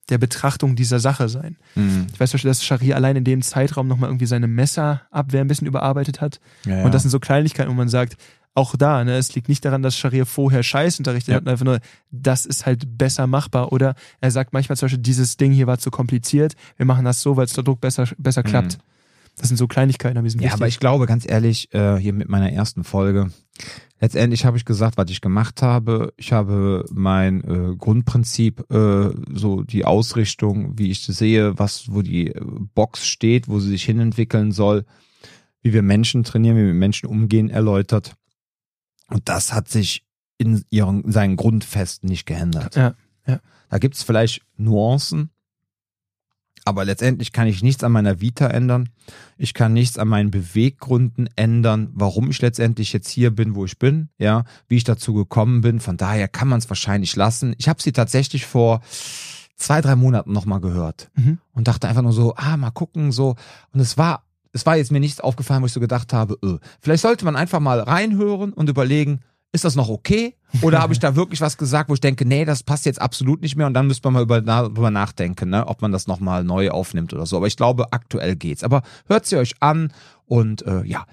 der 0.09 0.19
Betrachtung 0.19 0.75
dieser 0.75 0.99
Sache 0.99 1.29
sein. 1.29 1.57
Mhm. 1.73 2.05
Ich 2.13 2.19
weiß 2.19 2.29
zum 2.29 2.37
Beispiel, 2.37 2.51
dass 2.51 2.63
Scharia 2.63 2.95
allein 2.95 3.15
in 3.15 3.23
dem 3.23 3.41
Zeitraum 3.41 3.87
nochmal 3.87 4.11
irgendwie 4.11 4.27
seine 4.27 4.47
Messerabwehr 4.47 5.41
ein 5.41 5.47
bisschen 5.47 5.65
überarbeitet 5.65 6.21
hat. 6.21 6.39
Ja, 6.63 6.77
ja. 6.77 6.83
Und 6.85 6.93
das 6.93 7.01
sind 7.01 7.09
so 7.09 7.19
Kleinigkeiten, 7.19 7.71
wo 7.71 7.73
man 7.73 7.89
sagt, 7.89 8.15
auch 8.55 8.75
da, 8.75 9.03
ne, 9.03 9.15
es 9.17 9.35
liegt 9.35 9.49
nicht 9.49 9.63
daran, 9.65 9.83
dass 9.83 9.95
Scharia 9.97 10.25
vorher 10.25 10.63
Scheiß 10.63 10.97
unterrichtet 10.99 11.33
Ja. 11.33 11.35
hat, 11.35 11.47
einfach 11.47 11.65
nur, 11.65 11.79
das 12.09 12.45
ist 12.45 12.65
halt 12.65 12.97
besser 12.97 13.27
machbar. 13.27 13.71
Oder 13.71 13.95
er 14.21 14.31
sagt 14.31 14.53
manchmal 14.53 14.77
zum 14.77 14.85
Beispiel, 14.87 15.03
dieses 15.03 15.37
Ding 15.37 15.51
hier 15.51 15.67
war 15.67 15.77
zu 15.77 15.91
kompliziert, 15.91 16.55
wir 16.77 16.85
machen 16.85 17.05
das 17.05 17.21
so, 17.21 17.35
weil 17.37 17.45
es 17.45 17.53
der 17.53 17.63
Druck 17.65 17.81
besser, 17.81 18.07
besser 18.17 18.41
Mhm. 18.41 18.47
klappt. 18.49 18.77
Das 19.37 19.49
sind 19.49 19.57
so 19.57 19.67
Kleinigkeiten, 19.67 20.17
aber 20.17 20.23
die 20.23 20.29
sind 20.31 20.39
Ja, 20.39 20.45
wichtig. 20.45 20.61
aber 20.61 20.67
ich 20.69 20.79
glaube, 20.79 21.05
ganz 21.05 21.29
ehrlich, 21.29 21.73
äh, 21.73 21.97
hier 21.97 22.13
mit 22.13 22.29
meiner 22.29 22.49
ersten 22.53 22.85
Folge, 22.85 23.29
letztendlich 23.99 24.45
habe 24.45 24.55
ich 24.55 24.63
gesagt, 24.63 24.95
was 24.97 25.09
ich 25.09 25.19
gemacht 25.19 25.61
habe. 25.61 26.13
Ich 26.15 26.31
habe 26.31 26.85
mein 26.93 27.43
äh, 27.43 27.75
Grundprinzip, 27.75 28.71
äh, 28.71 29.09
so 29.33 29.63
die 29.63 29.83
Ausrichtung, 29.83 30.77
wie 30.79 30.89
ich 30.91 31.03
sehe, 31.05 31.59
was, 31.59 31.91
wo 31.93 32.01
die 32.01 32.27
äh, 32.27 32.41
Box 32.73 33.05
steht, 33.05 33.49
wo 33.49 33.59
sie 33.59 33.67
sich 33.69 33.83
hinentwickeln 33.83 34.53
soll, 34.53 34.85
wie 35.61 35.73
wir 35.73 35.81
Menschen 35.81 36.23
trainieren, 36.23 36.55
wie 36.55 36.61
wir 36.61 36.67
mit 36.67 36.77
Menschen 36.79 37.07
umgehen, 37.07 37.49
erläutert. 37.49 38.15
Und 39.07 39.29
das 39.29 39.53
hat 39.53 39.69
sich 39.69 40.03
in 40.37 40.63
ihren, 40.69 41.09
seinen 41.11 41.35
Grundfesten 41.35 42.09
nicht 42.09 42.25
geändert. 42.25 42.75
Ja, 42.75 42.95
Da 43.69 43.77
gibt's 43.79 44.03
vielleicht 44.03 44.41
Nuancen, 44.57 45.29
aber 46.65 46.83
letztendlich 46.85 47.31
kann 47.31 47.47
ich 47.47 47.61
nichts 47.61 47.83
an 47.83 47.91
meiner 47.91 48.21
Vita 48.21 48.47
ändern. 48.47 48.89
Ich 49.37 49.53
kann 49.53 49.73
nichts 49.73 49.97
an 49.99 50.07
meinen 50.07 50.31
Beweggründen 50.31 51.29
ändern, 51.35 51.89
warum 51.93 52.29
ich 52.31 52.41
letztendlich 52.41 52.91
jetzt 52.91 53.09
hier 53.09 53.29
bin, 53.31 53.53
wo 53.55 53.65
ich 53.65 53.77
bin, 53.77 54.09
ja, 54.17 54.45
wie 54.67 54.77
ich 54.77 54.83
dazu 54.83 55.13
gekommen 55.13 55.61
bin. 55.61 55.79
Von 55.79 55.97
daher 55.97 56.27
kann 56.27 56.47
man 56.47 56.57
es 56.59 56.69
wahrscheinlich 56.69 57.15
lassen. 57.15 57.53
Ich 57.59 57.69
habe 57.69 57.81
sie 57.81 57.91
tatsächlich 57.91 58.45
vor 58.47 58.81
zwei, 59.57 59.79
drei 59.81 59.95
Monaten 59.95 60.31
nochmal 60.33 60.59
gehört 60.59 61.11
Mhm. 61.15 61.37
und 61.53 61.67
dachte 61.67 61.87
einfach 61.87 62.01
nur 62.01 62.13
so, 62.13 62.35
ah, 62.35 62.57
mal 62.57 62.71
gucken, 62.71 63.11
so. 63.11 63.35
Und 63.71 63.79
es 63.79 63.97
war, 63.97 64.24
es 64.55 64.65
war 64.65 64.77
jetzt 64.77 64.91
mir 64.91 65.01
nichts 65.01 65.19
aufgefallen, 65.19 65.61
wo 65.61 65.65
ich 65.65 65.73
so 65.73 65.81
gedacht 65.81 66.13
habe, 66.13 66.37
öh. 66.43 66.57
vielleicht 66.79 67.01
sollte 67.01 67.25
man 67.25 67.35
einfach 67.35 67.59
mal 67.59 67.81
reinhören 67.81 68.53
und 68.53 68.69
überlegen, 68.69 69.19
ist 69.51 69.65
das 69.65 69.75
noch 69.75 69.89
okay? 69.89 70.35
Oder 70.61 70.79
habe 70.79 70.93
ich 70.93 70.99
da 70.99 71.15
wirklich 71.15 71.41
was 71.41 71.57
gesagt, 71.57 71.89
wo 71.89 71.93
ich 71.93 71.99
denke, 71.99 72.25
nee, 72.25 72.45
das 72.45 72.63
passt 72.63 72.85
jetzt 72.85 73.01
absolut 73.01 73.41
nicht 73.41 73.57
mehr 73.57 73.67
und 73.67 73.73
dann 73.73 73.87
müsste 73.87 74.07
man 74.07 74.13
mal 74.13 74.23
über, 74.23 74.41
na, 74.41 74.63
drüber 74.63 74.91
nachdenken, 74.91 75.49
ne, 75.49 75.67
ob 75.67 75.81
man 75.81 75.91
das 75.91 76.07
nochmal 76.07 76.45
neu 76.45 76.69
aufnimmt 76.71 77.13
oder 77.13 77.25
so. 77.25 77.37
Aber 77.37 77.47
ich 77.47 77.57
glaube, 77.57 77.91
aktuell 77.91 78.35
geht's. 78.35 78.63
Aber 78.63 78.81
hört 79.07 79.25
sie 79.25 79.37
euch 79.37 79.55
an 79.59 79.91
und 80.25 80.65
äh, 80.65 80.83
ja. 80.83 81.05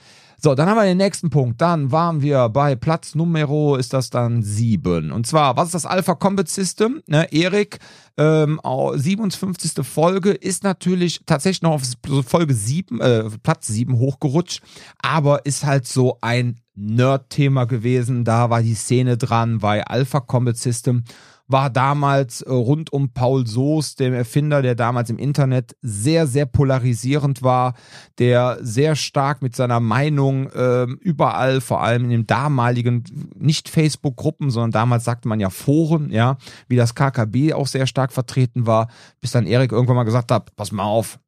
So, 0.45 0.57
dann 0.57 0.69
haben 0.69 0.77
wir 0.77 0.83
den 0.83 0.97
nächsten 0.97 1.31
Punkt. 1.31 1.61
Dann 1.61 1.93
waren 1.93 2.21
wir 2.21 2.49
bei 2.49 2.75
Platz 2.75 3.15
Numero, 3.15 3.77
ist 3.77 3.93
das 3.93 4.11
dann 4.11 4.43
sieben. 4.43 5.13
Und 5.13 5.25
zwar, 5.25 5.57
was 5.57 5.67
ist 5.67 5.75
das 5.75 5.87
Alpha 5.87 6.17
Combat 6.17 6.49
System? 6.49 7.01
Ne, 7.07 7.33
Erik, 7.33 7.79
ähm, 8.17 8.59
au- 8.65 8.97
57. 8.97 9.85
Folge, 9.87 10.31
ist 10.33 10.65
natürlich 10.65 11.21
tatsächlich 11.27 11.63
noch 11.63 11.75
auf 11.75 11.83
Folge 12.27 12.55
sieben, 12.55 13.01
äh, 13.01 13.31
Platz 13.45 13.69
sieben 13.69 13.99
hochgerutscht, 13.99 14.63
aber 15.01 15.47
ist 15.47 15.65
halt 15.65 15.87
so 15.87 16.19
ein 16.23 16.59
Nerd-Thema 16.75 17.67
gewesen. 17.67 18.25
Da 18.25 18.51
war 18.51 18.63
die 18.63 18.75
Szene 18.75 19.17
dran, 19.17 19.59
bei 19.59 19.85
Alpha 19.85 20.19
Combat 20.19 20.57
System 20.57 21.05
war 21.53 21.71
damals 21.71 22.43
äh, 22.43 22.51
rund 22.51 22.93
um 22.93 23.11
Paul 23.11 23.47
Soos, 23.47 23.95
dem 23.95 24.15
Erfinder, 24.15 24.63
der 24.63 24.75
damals 24.75 25.11
im 25.11 25.19
Internet 25.19 25.77
sehr, 25.83 26.27
sehr 26.27 26.47
polarisierend 26.47 27.43
war, 27.43 27.75
der 28.19 28.59
sehr 28.61 28.97
stark 28.97 29.43
mit 29.43 29.55
seiner 29.55 29.81
Meinung 29.81 30.51
ähm, 30.55 30.99
überall, 31.01 31.61
vor 31.61 31.83
allem 31.83 32.05
in 32.05 32.11
den 32.11 32.27
damaligen, 32.27 33.05
nicht 33.37 33.69
Facebook-Gruppen, 33.69 34.51
sondern 34.51 34.73
damals 34.73 35.05
sagte 35.05 35.29
man 35.29 35.41
ja 35.41 35.51
Foren, 35.51 36.11
ja, 36.11 36.39
wie 36.69 36.77
das 36.77 36.95
KKB 36.95 37.53
auch 37.53 37.67
sehr 37.67 37.87
stark 37.87 38.13
vertreten 38.13 38.67
war, 38.67 38.89
bis 39.21 39.33
dann 39.33 39.47
Erik 39.47 39.73
irgendwann 39.73 39.97
mal 39.97 40.05
gesagt 40.05 40.33
hat, 40.33 40.57
pass 40.57 40.73
mal 40.73 40.85
auf, 40.85 41.21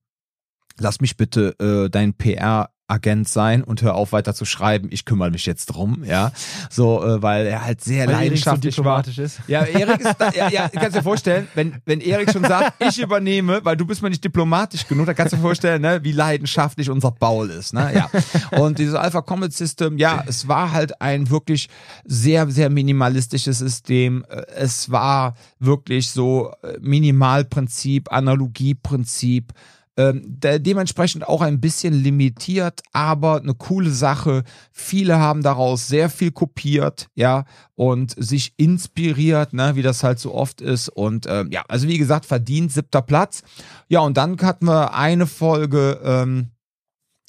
lass 0.78 1.00
mich 1.00 1.16
bitte 1.16 1.54
äh, 1.60 1.90
dein 1.90 2.14
PR 2.14 2.70
Agent 2.86 3.28
sein 3.28 3.62
und 3.62 3.82
hör 3.82 3.94
auf 3.94 4.12
weiter 4.12 4.34
zu 4.34 4.44
schreiben. 4.44 4.88
Ich 4.90 5.04
kümmere 5.04 5.30
mich 5.30 5.46
jetzt 5.46 5.66
drum, 5.66 6.04
ja. 6.04 6.32
So, 6.68 7.02
äh, 7.02 7.22
weil 7.22 7.46
er 7.46 7.64
halt 7.64 7.82
sehr 7.82 8.06
Weil 8.06 8.14
Erik 8.14 8.16
so 8.16 8.50
leidenschaftlich 8.50 8.78
war. 8.78 9.02
diplomatisch 9.02 9.18
ist. 9.18 9.40
Ja, 9.46 9.62
Erik 9.64 10.00
ist 10.00 10.16
da, 10.18 10.30
ja, 10.32 10.48
ja, 10.50 10.68
kannst 10.68 10.96
dir 10.96 11.02
vorstellen, 11.02 11.48
wenn, 11.54 11.76
wenn 11.86 12.00
Erik 12.00 12.30
schon 12.30 12.44
sagt, 12.44 12.74
ich 12.88 13.00
übernehme, 13.00 13.64
weil 13.64 13.76
du 13.76 13.86
bist 13.86 14.02
mir 14.02 14.10
nicht 14.10 14.22
diplomatisch 14.22 14.86
genug, 14.86 15.06
dann 15.06 15.14
kannst 15.14 15.32
du 15.32 15.36
dir 15.36 15.42
vorstellen, 15.42 15.80
ne, 15.80 16.04
wie 16.04 16.12
leidenschaftlich 16.12 16.90
unser 16.90 17.10
Paul 17.10 17.50
ist, 17.50 17.72
ne, 17.72 17.90
ja. 17.94 18.10
Und 18.58 18.78
dieses 18.78 18.94
Alpha 18.94 19.22
Comet 19.22 19.52
System, 19.54 19.96
ja, 19.96 20.22
es 20.26 20.46
war 20.48 20.72
halt 20.72 21.00
ein 21.00 21.30
wirklich 21.30 21.68
sehr, 22.04 22.50
sehr 22.50 22.68
minimalistisches 22.70 23.58
System. 23.58 24.24
Es 24.54 24.90
war 24.90 25.34
wirklich 25.58 26.10
so 26.10 26.52
äh, 26.62 26.78
Minimalprinzip, 26.80 28.12
Analogieprinzip, 28.12 29.52
Ähm, 29.96 30.22
de 30.26 30.58
dementsprechend 30.58 31.26
auch 31.28 31.40
ein 31.40 31.60
bisschen 31.60 31.94
limitiert, 31.94 32.82
aber 32.92 33.40
eine 33.40 33.54
coole 33.54 33.90
Sache. 33.90 34.42
Viele 34.72 35.18
haben 35.18 35.42
daraus 35.42 35.86
sehr 35.86 36.10
viel 36.10 36.32
kopiert, 36.32 37.08
ja, 37.14 37.44
und 37.76 38.14
sich 38.16 38.54
inspiriert, 38.56 39.52
ne, 39.52 39.76
wie 39.76 39.82
das 39.82 40.02
halt 40.02 40.18
so 40.18 40.34
oft 40.34 40.60
ist. 40.60 40.88
Und 40.88 41.26
ähm, 41.28 41.50
ja, 41.52 41.62
also 41.68 41.86
wie 41.86 41.98
gesagt, 41.98 42.26
verdient 42.26 42.72
siebter 42.72 43.02
Platz. 43.02 43.42
Ja, 43.88 44.00
und 44.00 44.16
dann 44.16 44.36
hatten 44.40 44.66
wir 44.66 44.94
eine 44.94 45.26
Folge, 45.26 46.00
ähm, 46.02 46.48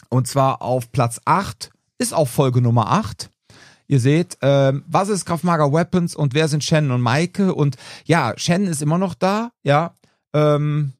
und 0.09 0.27
zwar 0.27 0.61
auf 0.61 0.91
Platz 0.91 1.21
acht 1.25 1.71
ist 1.97 2.13
auch 2.13 2.27
Folge 2.27 2.61
Nummer 2.61 2.91
acht. 2.91 3.29
Ihr 3.87 3.99
seht, 3.99 4.37
ähm, 4.41 4.83
was 4.87 5.09
ist 5.09 5.25
Kraftmager 5.25 5.71
Weapons 5.71 6.15
und 6.15 6.33
wer 6.33 6.47
sind 6.47 6.63
Shannon 6.63 6.91
und 6.91 7.01
Maike? 7.01 7.53
Und 7.53 7.77
ja, 8.05 8.33
Shannon 8.35 8.67
ist 8.67 8.81
immer 8.81 8.97
noch 8.97 9.13
da, 9.13 9.51
ja. 9.63 9.93
Ähm, 10.33 10.93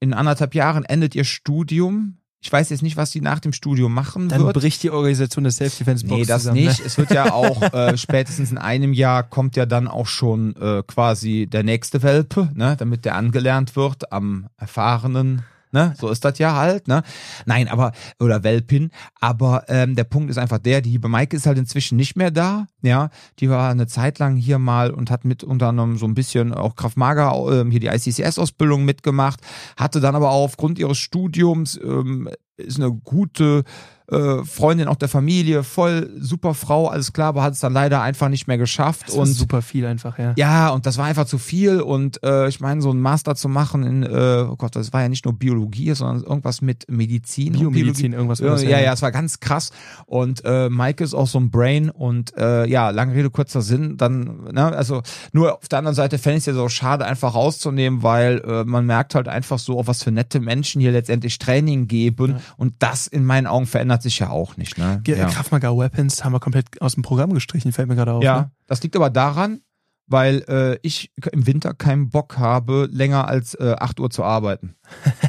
in 0.00 0.12
anderthalb 0.12 0.54
Jahren 0.54 0.84
endet 0.84 1.14
ihr 1.14 1.24
Studium. 1.24 2.18
Ich 2.40 2.52
weiß 2.52 2.68
jetzt 2.68 2.82
nicht, 2.82 2.98
was 2.98 3.10
sie 3.10 3.22
nach 3.22 3.38
dem 3.40 3.54
Studium 3.54 3.94
machen 3.94 4.28
Dann 4.28 4.44
wird. 4.44 4.54
bricht 4.54 4.82
die 4.82 4.90
Organisation 4.90 5.44
des 5.44 5.56
Self-Defense 5.56 6.04
Box 6.06 6.18
Nee, 6.20 6.26
das 6.26 6.42
zusammen. 6.42 6.62
nicht. 6.62 6.80
Es 6.80 6.98
wird 6.98 7.10
ja 7.10 7.32
auch 7.32 7.62
äh, 7.72 7.96
spätestens 7.96 8.50
in 8.50 8.58
einem 8.58 8.92
Jahr 8.92 9.22
kommt 9.22 9.56
ja 9.56 9.64
dann 9.64 9.88
auch 9.88 10.06
schon 10.06 10.54
äh, 10.56 10.82
quasi 10.86 11.46
der 11.50 11.62
nächste 11.62 12.02
Welpe, 12.02 12.50
ne, 12.54 12.76
damit 12.78 13.06
der 13.06 13.14
angelernt 13.16 13.76
wird 13.76 14.12
am 14.12 14.48
erfahrenen. 14.58 15.42
Ne, 15.74 15.92
so 15.98 16.08
ist 16.08 16.24
das 16.24 16.38
ja 16.38 16.54
halt, 16.54 16.86
ne? 16.86 17.02
Nein, 17.46 17.66
aber, 17.66 17.90
oder 18.20 18.44
Welpin, 18.44 18.92
aber 19.20 19.64
ähm, 19.66 19.96
der 19.96 20.04
Punkt 20.04 20.30
ist 20.30 20.38
einfach 20.38 20.58
der, 20.58 20.80
die 20.82 20.90
liebe 20.90 21.08
Maike 21.08 21.36
ist 21.36 21.46
halt 21.46 21.58
inzwischen 21.58 21.96
nicht 21.96 22.14
mehr 22.14 22.30
da, 22.30 22.68
ja. 22.80 23.10
Die 23.40 23.50
war 23.50 23.72
eine 23.72 23.88
Zeit 23.88 24.20
lang 24.20 24.36
hier 24.36 24.60
mal 24.60 24.92
und 24.92 25.10
hat 25.10 25.24
mit 25.24 25.42
unter 25.42 25.70
anderem 25.70 25.98
so 25.98 26.06
ein 26.06 26.14
bisschen 26.14 26.54
auch 26.54 26.76
Kraftmager, 26.76 27.34
ähm, 27.50 27.72
hier 27.72 27.80
die 27.80 27.88
ICCS-Ausbildung 27.88 28.84
mitgemacht, 28.84 29.40
hatte 29.76 29.98
dann 29.98 30.14
aber 30.14 30.30
auch 30.30 30.44
aufgrund 30.44 30.78
ihres 30.78 30.98
Studiums, 30.98 31.76
ähm, 31.82 32.28
ist 32.56 32.78
eine 32.78 32.92
gute 32.92 33.64
äh, 34.10 34.44
Freundin 34.44 34.88
auch 34.88 34.96
der 34.96 35.08
Familie, 35.08 35.62
voll 35.62 36.10
super 36.18 36.54
Frau, 36.54 36.88
alles 36.88 37.12
klar, 37.12 37.28
aber 37.28 37.42
hat 37.42 37.54
es 37.54 37.60
dann 37.60 37.72
leider 37.72 38.02
einfach 38.02 38.28
nicht 38.28 38.46
mehr 38.46 38.58
geschafft. 38.58 39.04
Das 39.06 39.16
war 39.16 39.22
und 39.22 39.32
super 39.32 39.62
viel 39.62 39.86
einfach, 39.86 40.18
ja. 40.18 40.34
ja, 40.36 40.68
und 40.70 40.84
das 40.84 40.98
war 40.98 41.06
einfach 41.06 41.24
zu 41.24 41.38
viel. 41.38 41.80
Und 41.80 42.22
äh, 42.22 42.48
ich 42.48 42.60
meine, 42.60 42.82
so 42.82 42.90
ein 42.90 43.00
Master 43.00 43.34
zu 43.34 43.48
machen 43.48 43.82
in, 43.82 44.02
äh, 44.02 44.46
oh 44.48 44.56
Gott, 44.56 44.76
das 44.76 44.92
war 44.92 45.00
ja 45.02 45.08
nicht 45.08 45.24
nur 45.24 45.34
Biologie, 45.34 45.94
sondern 45.94 46.22
irgendwas 46.22 46.60
mit 46.60 46.84
Medizin. 46.90 47.54
Biomedizin, 47.54 48.12
irgendwas 48.12 48.40
ja, 48.40 48.56
ja, 48.58 48.80
ja, 48.80 48.92
es 48.92 49.00
war 49.00 49.10
ganz 49.10 49.40
krass. 49.40 49.70
Und 50.06 50.42
äh, 50.44 50.68
Mike 50.68 51.02
ist 51.02 51.14
auch 51.14 51.26
so 51.26 51.38
ein 51.38 51.50
Brain 51.50 51.88
und 51.88 52.36
äh, 52.36 52.66
ja, 52.66 52.90
lange 52.90 53.14
Rede, 53.14 53.30
kurzer 53.30 53.62
Sinn. 53.62 53.96
Dann, 53.96 54.44
ne, 54.52 54.64
also 54.64 55.02
nur 55.32 55.58
auf 55.58 55.68
der 55.68 55.78
anderen 55.78 55.94
Seite 55.94 56.18
fände 56.18 56.38
ich 56.38 56.42
es 56.42 56.46
ja 56.46 56.52
so 56.54 56.68
schade, 56.68 57.06
einfach 57.06 57.34
rauszunehmen, 57.34 58.02
weil 58.02 58.42
äh, 58.46 58.64
man 58.64 58.84
merkt 58.84 59.14
halt 59.14 59.28
einfach 59.28 59.58
so, 59.58 59.78
auf 59.78 59.86
was 59.86 60.02
für 60.02 60.10
nette 60.10 60.40
Menschen 60.40 60.80
hier 60.80 60.92
letztendlich 60.92 61.38
Training 61.38 61.88
geben. 61.88 62.32
Ja. 62.32 62.40
Und 62.58 62.74
das 62.80 63.06
in 63.06 63.24
meinen 63.24 63.46
Augen 63.46 63.66
verändert 63.66 63.93
sich 64.02 64.18
ja 64.18 64.30
auch 64.30 64.56
nicht. 64.56 64.78
Ne? 64.78 65.02
Ja. 65.06 65.26
Kraftmager 65.26 65.76
Weapons 65.76 66.24
haben 66.24 66.32
wir 66.32 66.40
komplett 66.40 66.80
aus 66.80 66.94
dem 66.94 67.02
Programm 67.02 67.32
gestrichen, 67.34 67.72
fällt 67.72 67.88
mir 67.88 67.96
gerade 67.96 68.12
auf. 68.12 68.22
Ja, 68.22 68.40
Ne? 68.40 68.50
das 68.66 68.82
liegt 68.82 68.96
aber 68.96 69.10
daran, 69.10 69.60
weil 70.06 70.44
äh, 70.48 70.78
ich 70.82 71.12
im 71.32 71.46
Winter 71.46 71.72
keinen 71.74 72.10
Bock 72.10 72.38
habe, 72.38 72.88
länger 72.90 73.26
als 73.28 73.54
äh, 73.54 73.74
8 73.78 74.00
Uhr 74.00 74.10
zu 74.10 74.22
arbeiten. 74.24 74.74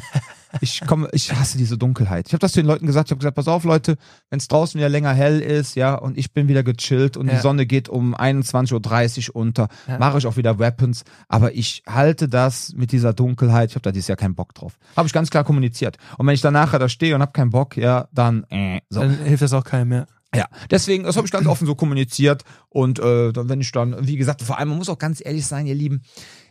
Ich 0.60 0.80
komme, 0.86 1.08
ich 1.12 1.32
hasse 1.32 1.58
diese 1.58 1.76
Dunkelheit. 1.78 2.26
Ich 2.28 2.32
habe 2.32 2.40
das 2.40 2.52
zu 2.52 2.60
den 2.60 2.66
Leuten 2.66 2.86
gesagt, 2.86 3.08
ich 3.08 3.10
habe 3.10 3.18
gesagt, 3.18 3.36
pass 3.36 3.48
auf 3.48 3.64
Leute, 3.64 3.96
wenn 4.30 4.38
es 4.38 4.48
draußen 4.48 4.78
wieder 4.78 4.88
länger 4.88 5.12
hell 5.12 5.40
ist, 5.40 5.74
ja, 5.76 5.94
und 5.94 6.16
ich 6.18 6.32
bin 6.32 6.48
wieder 6.48 6.62
gechillt 6.62 7.16
und 7.16 7.28
Ja. 7.28 7.34
die 7.34 7.40
Sonne 7.40 7.66
geht 7.66 7.88
um 7.88 8.14
21.30 8.14 9.30
Uhr 9.30 9.36
unter, 9.36 9.68
Ja. 9.88 9.98
mache 9.98 10.18
ich 10.18 10.26
auch 10.26 10.36
wieder 10.36 10.58
Weapons, 10.58 11.04
aber 11.28 11.54
ich 11.54 11.82
halte 11.88 12.28
das 12.28 12.72
mit 12.74 12.92
dieser 12.92 13.12
Dunkelheit, 13.12 13.70
ich 13.70 13.74
habe 13.74 13.82
da 13.82 13.92
dieses 13.92 14.08
Jahr 14.08 14.16
keinen 14.16 14.34
Bock 14.34 14.54
drauf. 14.54 14.78
Habe 14.96 15.06
ich 15.06 15.12
ganz 15.12 15.30
klar 15.30 15.44
kommuniziert. 15.44 15.96
Und 16.18 16.26
wenn 16.26 16.34
ich 16.34 16.40
dann 16.40 16.54
nachher 16.54 16.78
da 16.78 16.88
stehe 16.88 17.14
und 17.14 17.22
habe 17.22 17.32
keinen 17.32 17.50
Bock, 17.50 17.76
ja, 17.76 18.08
dann 18.12 18.44
äh, 18.50 18.80
so. 18.88 19.00
Dann 19.00 19.18
hilft 19.18 19.42
das 19.42 19.52
auch 19.52 19.64
keinem 19.64 19.88
mehr. 19.88 20.06
Ja, 20.34 20.46
deswegen, 20.70 21.04
das 21.04 21.16
habe 21.16 21.26
ich 21.26 21.32
ganz 21.32 21.46
offen 21.46 21.66
so 21.66 21.74
kommuniziert. 21.74 22.42
Und 22.68 22.98
äh, 22.98 23.32
dann, 23.32 23.48
wenn 23.48 23.60
ich 23.60 23.72
dann, 23.72 23.96
wie 24.06 24.16
gesagt, 24.16 24.42
vor 24.42 24.58
allem, 24.58 24.68
man 24.68 24.78
muss 24.78 24.88
auch 24.88 24.98
ganz 24.98 25.24
ehrlich 25.24 25.46
sein, 25.46 25.66
ihr 25.66 25.74
Lieben, 25.74 26.02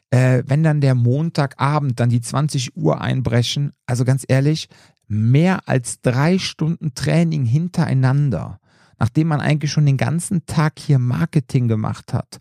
äh, 0.09 0.43
wenn 0.45 0.63
dann 0.63 0.81
der 0.81 0.95
Montagabend 0.95 1.99
dann 1.99 2.09
die 2.09 2.21
20 2.21 2.75
Uhr 2.75 3.01
einbrechen, 3.01 3.73
also 3.85 4.05
ganz 4.05 4.25
ehrlich, 4.27 4.69
mehr 5.07 5.67
als 5.67 6.01
drei 6.01 6.39
Stunden 6.39 6.93
Training 6.93 7.45
hintereinander, 7.45 8.59
nachdem 8.99 9.27
man 9.27 9.41
eigentlich 9.41 9.71
schon 9.71 9.85
den 9.85 9.97
ganzen 9.97 10.45
Tag 10.45 10.79
hier 10.79 10.99
Marketing 10.99 11.67
gemacht 11.67 12.13
hat 12.13 12.39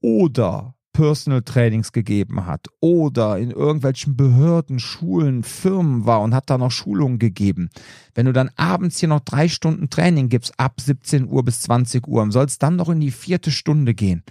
oder 0.00 0.74
Personal 0.92 1.42
Trainings 1.42 1.92
gegeben 1.92 2.44
hat 2.46 2.66
oder 2.80 3.38
in 3.38 3.50
irgendwelchen 3.50 4.16
Behörden, 4.16 4.78
Schulen, 4.78 5.42
Firmen 5.42 6.04
war 6.04 6.20
und 6.20 6.34
hat 6.34 6.50
da 6.50 6.58
noch 6.58 6.70
Schulungen 6.70 7.18
gegeben. 7.18 7.70
Wenn 8.14 8.26
du 8.26 8.32
dann 8.32 8.50
abends 8.56 8.98
hier 8.98 9.08
noch 9.08 9.20
drei 9.20 9.48
Stunden 9.48 9.88
Training 9.88 10.28
gibst, 10.28 10.58
ab 10.58 10.80
17 10.80 11.28
Uhr 11.28 11.44
bis 11.44 11.62
20 11.62 12.06
Uhr, 12.06 12.30
soll 12.30 12.44
es 12.44 12.58
dann 12.58 12.76
noch 12.76 12.90
in 12.90 13.00
die 13.00 13.10
vierte 13.10 13.50
Stunde 13.50 13.94
gehen. 13.94 14.22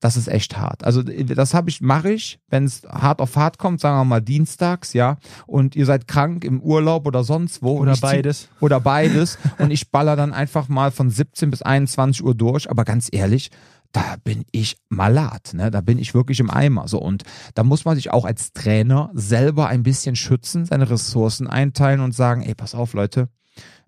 Das 0.00 0.16
ist 0.18 0.28
echt 0.28 0.56
hart. 0.58 0.84
Also 0.84 1.02
das 1.02 1.54
habe 1.54 1.70
ich, 1.70 1.80
mache 1.80 2.12
ich, 2.12 2.38
wenn 2.48 2.64
es 2.64 2.82
hart 2.86 3.20
auf 3.20 3.36
hart 3.36 3.58
kommt, 3.58 3.80
sagen 3.80 3.96
wir 3.98 4.04
mal 4.04 4.20
dienstags, 4.20 4.92
ja, 4.92 5.16
und 5.46 5.76
ihr 5.76 5.86
seid 5.86 6.06
krank 6.06 6.44
im 6.44 6.60
Urlaub 6.60 7.06
oder 7.06 7.24
sonst 7.24 7.62
wo. 7.62 7.78
Oder 7.78 7.92
ich 7.92 7.98
zieh- 7.98 8.02
beides. 8.02 8.48
oder 8.60 8.80
beides. 8.80 9.38
und 9.58 9.70
ich 9.70 9.90
baller 9.90 10.16
dann 10.16 10.32
einfach 10.34 10.68
mal 10.68 10.90
von 10.90 11.08
17 11.08 11.50
bis 11.50 11.62
21 11.62 12.22
Uhr 12.22 12.34
durch. 12.34 12.70
Aber 12.70 12.84
ganz 12.84 13.08
ehrlich, 13.12 13.50
da 13.92 14.16
bin 14.24 14.44
ich 14.50 14.76
malat, 14.88 15.52
ne? 15.54 15.70
Da 15.70 15.80
bin 15.80 15.98
ich 15.98 16.12
wirklich 16.14 16.40
im 16.40 16.50
Eimer. 16.50 16.88
So 16.88 16.98
und 17.00 17.22
da 17.54 17.62
muss 17.62 17.84
man 17.84 17.94
sich 17.96 18.10
auch 18.10 18.24
als 18.24 18.52
Trainer 18.52 19.10
selber 19.14 19.68
ein 19.68 19.84
bisschen 19.84 20.16
schützen, 20.16 20.66
seine 20.66 20.90
Ressourcen 20.90 21.46
einteilen 21.46 22.00
und 22.00 22.12
sagen, 22.12 22.42
ey, 22.42 22.54
pass 22.56 22.74
auf, 22.74 22.92
Leute, 22.92 23.28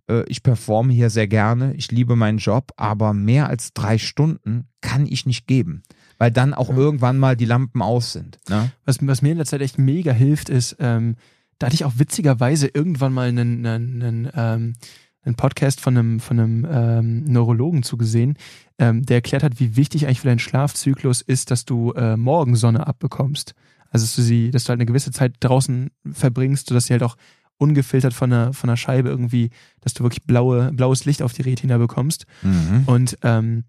äh, 0.09 0.23
ich 0.29 0.45
performe 0.45 0.93
hier 0.93 1.11
sehr 1.11 1.27
gerne, 1.27 1.75
ich 1.75 1.91
liebe 1.91 2.15
meinen 2.15 2.39
Job, 2.39 2.71
aber 2.77 3.13
mehr 3.15 3.49
als 3.49 3.73
drei 3.75 3.99
Stunden 3.99 4.69
kann 4.81 5.07
ich 5.07 5.27
nicht 5.27 5.49
geben, 5.49 5.83
weil 6.19 6.31
dann 6.31 6.55
auch 6.55 6.71
Ja. 6.71 6.77
irgendwann 6.77 7.19
mal 7.19 7.37
die 7.37 7.45
Lampen 7.45 7.83
aus 7.83 8.13
sind. 8.13 8.39
Ne? 8.49 8.71
Was, 8.85 8.99
was 9.01 9.23
mir 9.23 9.31
in 9.33 9.37
der 9.39 9.47
Zeit 9.47 9.61
echt 9.61 9.79
mega 9.79 10.13
hilft, 10.13 10.49
ist, 10.49 10.77
ähm, 10.81 11.17
da 11.59 11.67
hatte 11.67 11.75
ich 11.75 11.85
auch 11.85 11.95
witzigerweise 11.97 12.69
irgendwann 12.73 13.13
mal 13.13 13.29
einen, 13.29 13.65
einen, 13.67 14.03
einen, 14.03 14.31
ähm, 14.35 14.73
einen 15.23 15.35
Podcast 15.35 15.81
von 15.81 15.97
einem, 15.97 16.21
von 16.21 16.39
einem 16.39 16.67
ähm, 16.71 17.25
Neurologen 17.25 17.83
zugesehen, 17.83 18.37
ähm, 18.79 19.03
der 19.05 19.17
erklärt 19.17 19.43
hat, 19.43 19.59
wie 19.59 19.75
wichtig 19.77 20.07
eigentlich 20.07 20.21
für 20.21 20.29
deinen 20.29 20.39
Schlafzyklus 20.39 21.21
ist, 21.23 21.51
dass 21.51 21.65
du 21.65 21.93
äh, 21.93 22.17
Morgensonne 22.17 22.87
abbekommst. 22.87 23.55
Also 23.91 24.05
dass 24.05 24.15
du 24.17 24.23
sie, 24.23 24.51
dass 24.51 24.65
du 24.65 24.69
halt 24.71 24.79
eine 24.79 24.87
gewisse 24.87 25.11
Zeit 25.13 25.35
draußen 25.41 25.91
verbringst, 26.13 26.69
sodass 26.69 26.87
sie 26.87 26.93
halt 26.93 27.03
auch 27.03 27.17
ungefiltert 27.59 28.13
von 28.13 28.31
einer, 28.33 28.53
von 28.53 28.69
einer 28.69 28.77
Scheibe 28.77 29.09
irgendwie, 29.09 29.49
dass 29.81 29.95
du 29.95 30.05
wirklich 30.05 30.25
blaue, 30.25 30.71
blaues 30.73 31.07
Licht 31.07 31.23
auf 31.23 31.33
die 31.33 31.43
Retina 31.43 31.79
bekommst. 31.79 32.27
Mhm. 32.43 32.83
Und 32.87 33.19
ähm, 33.23 33.65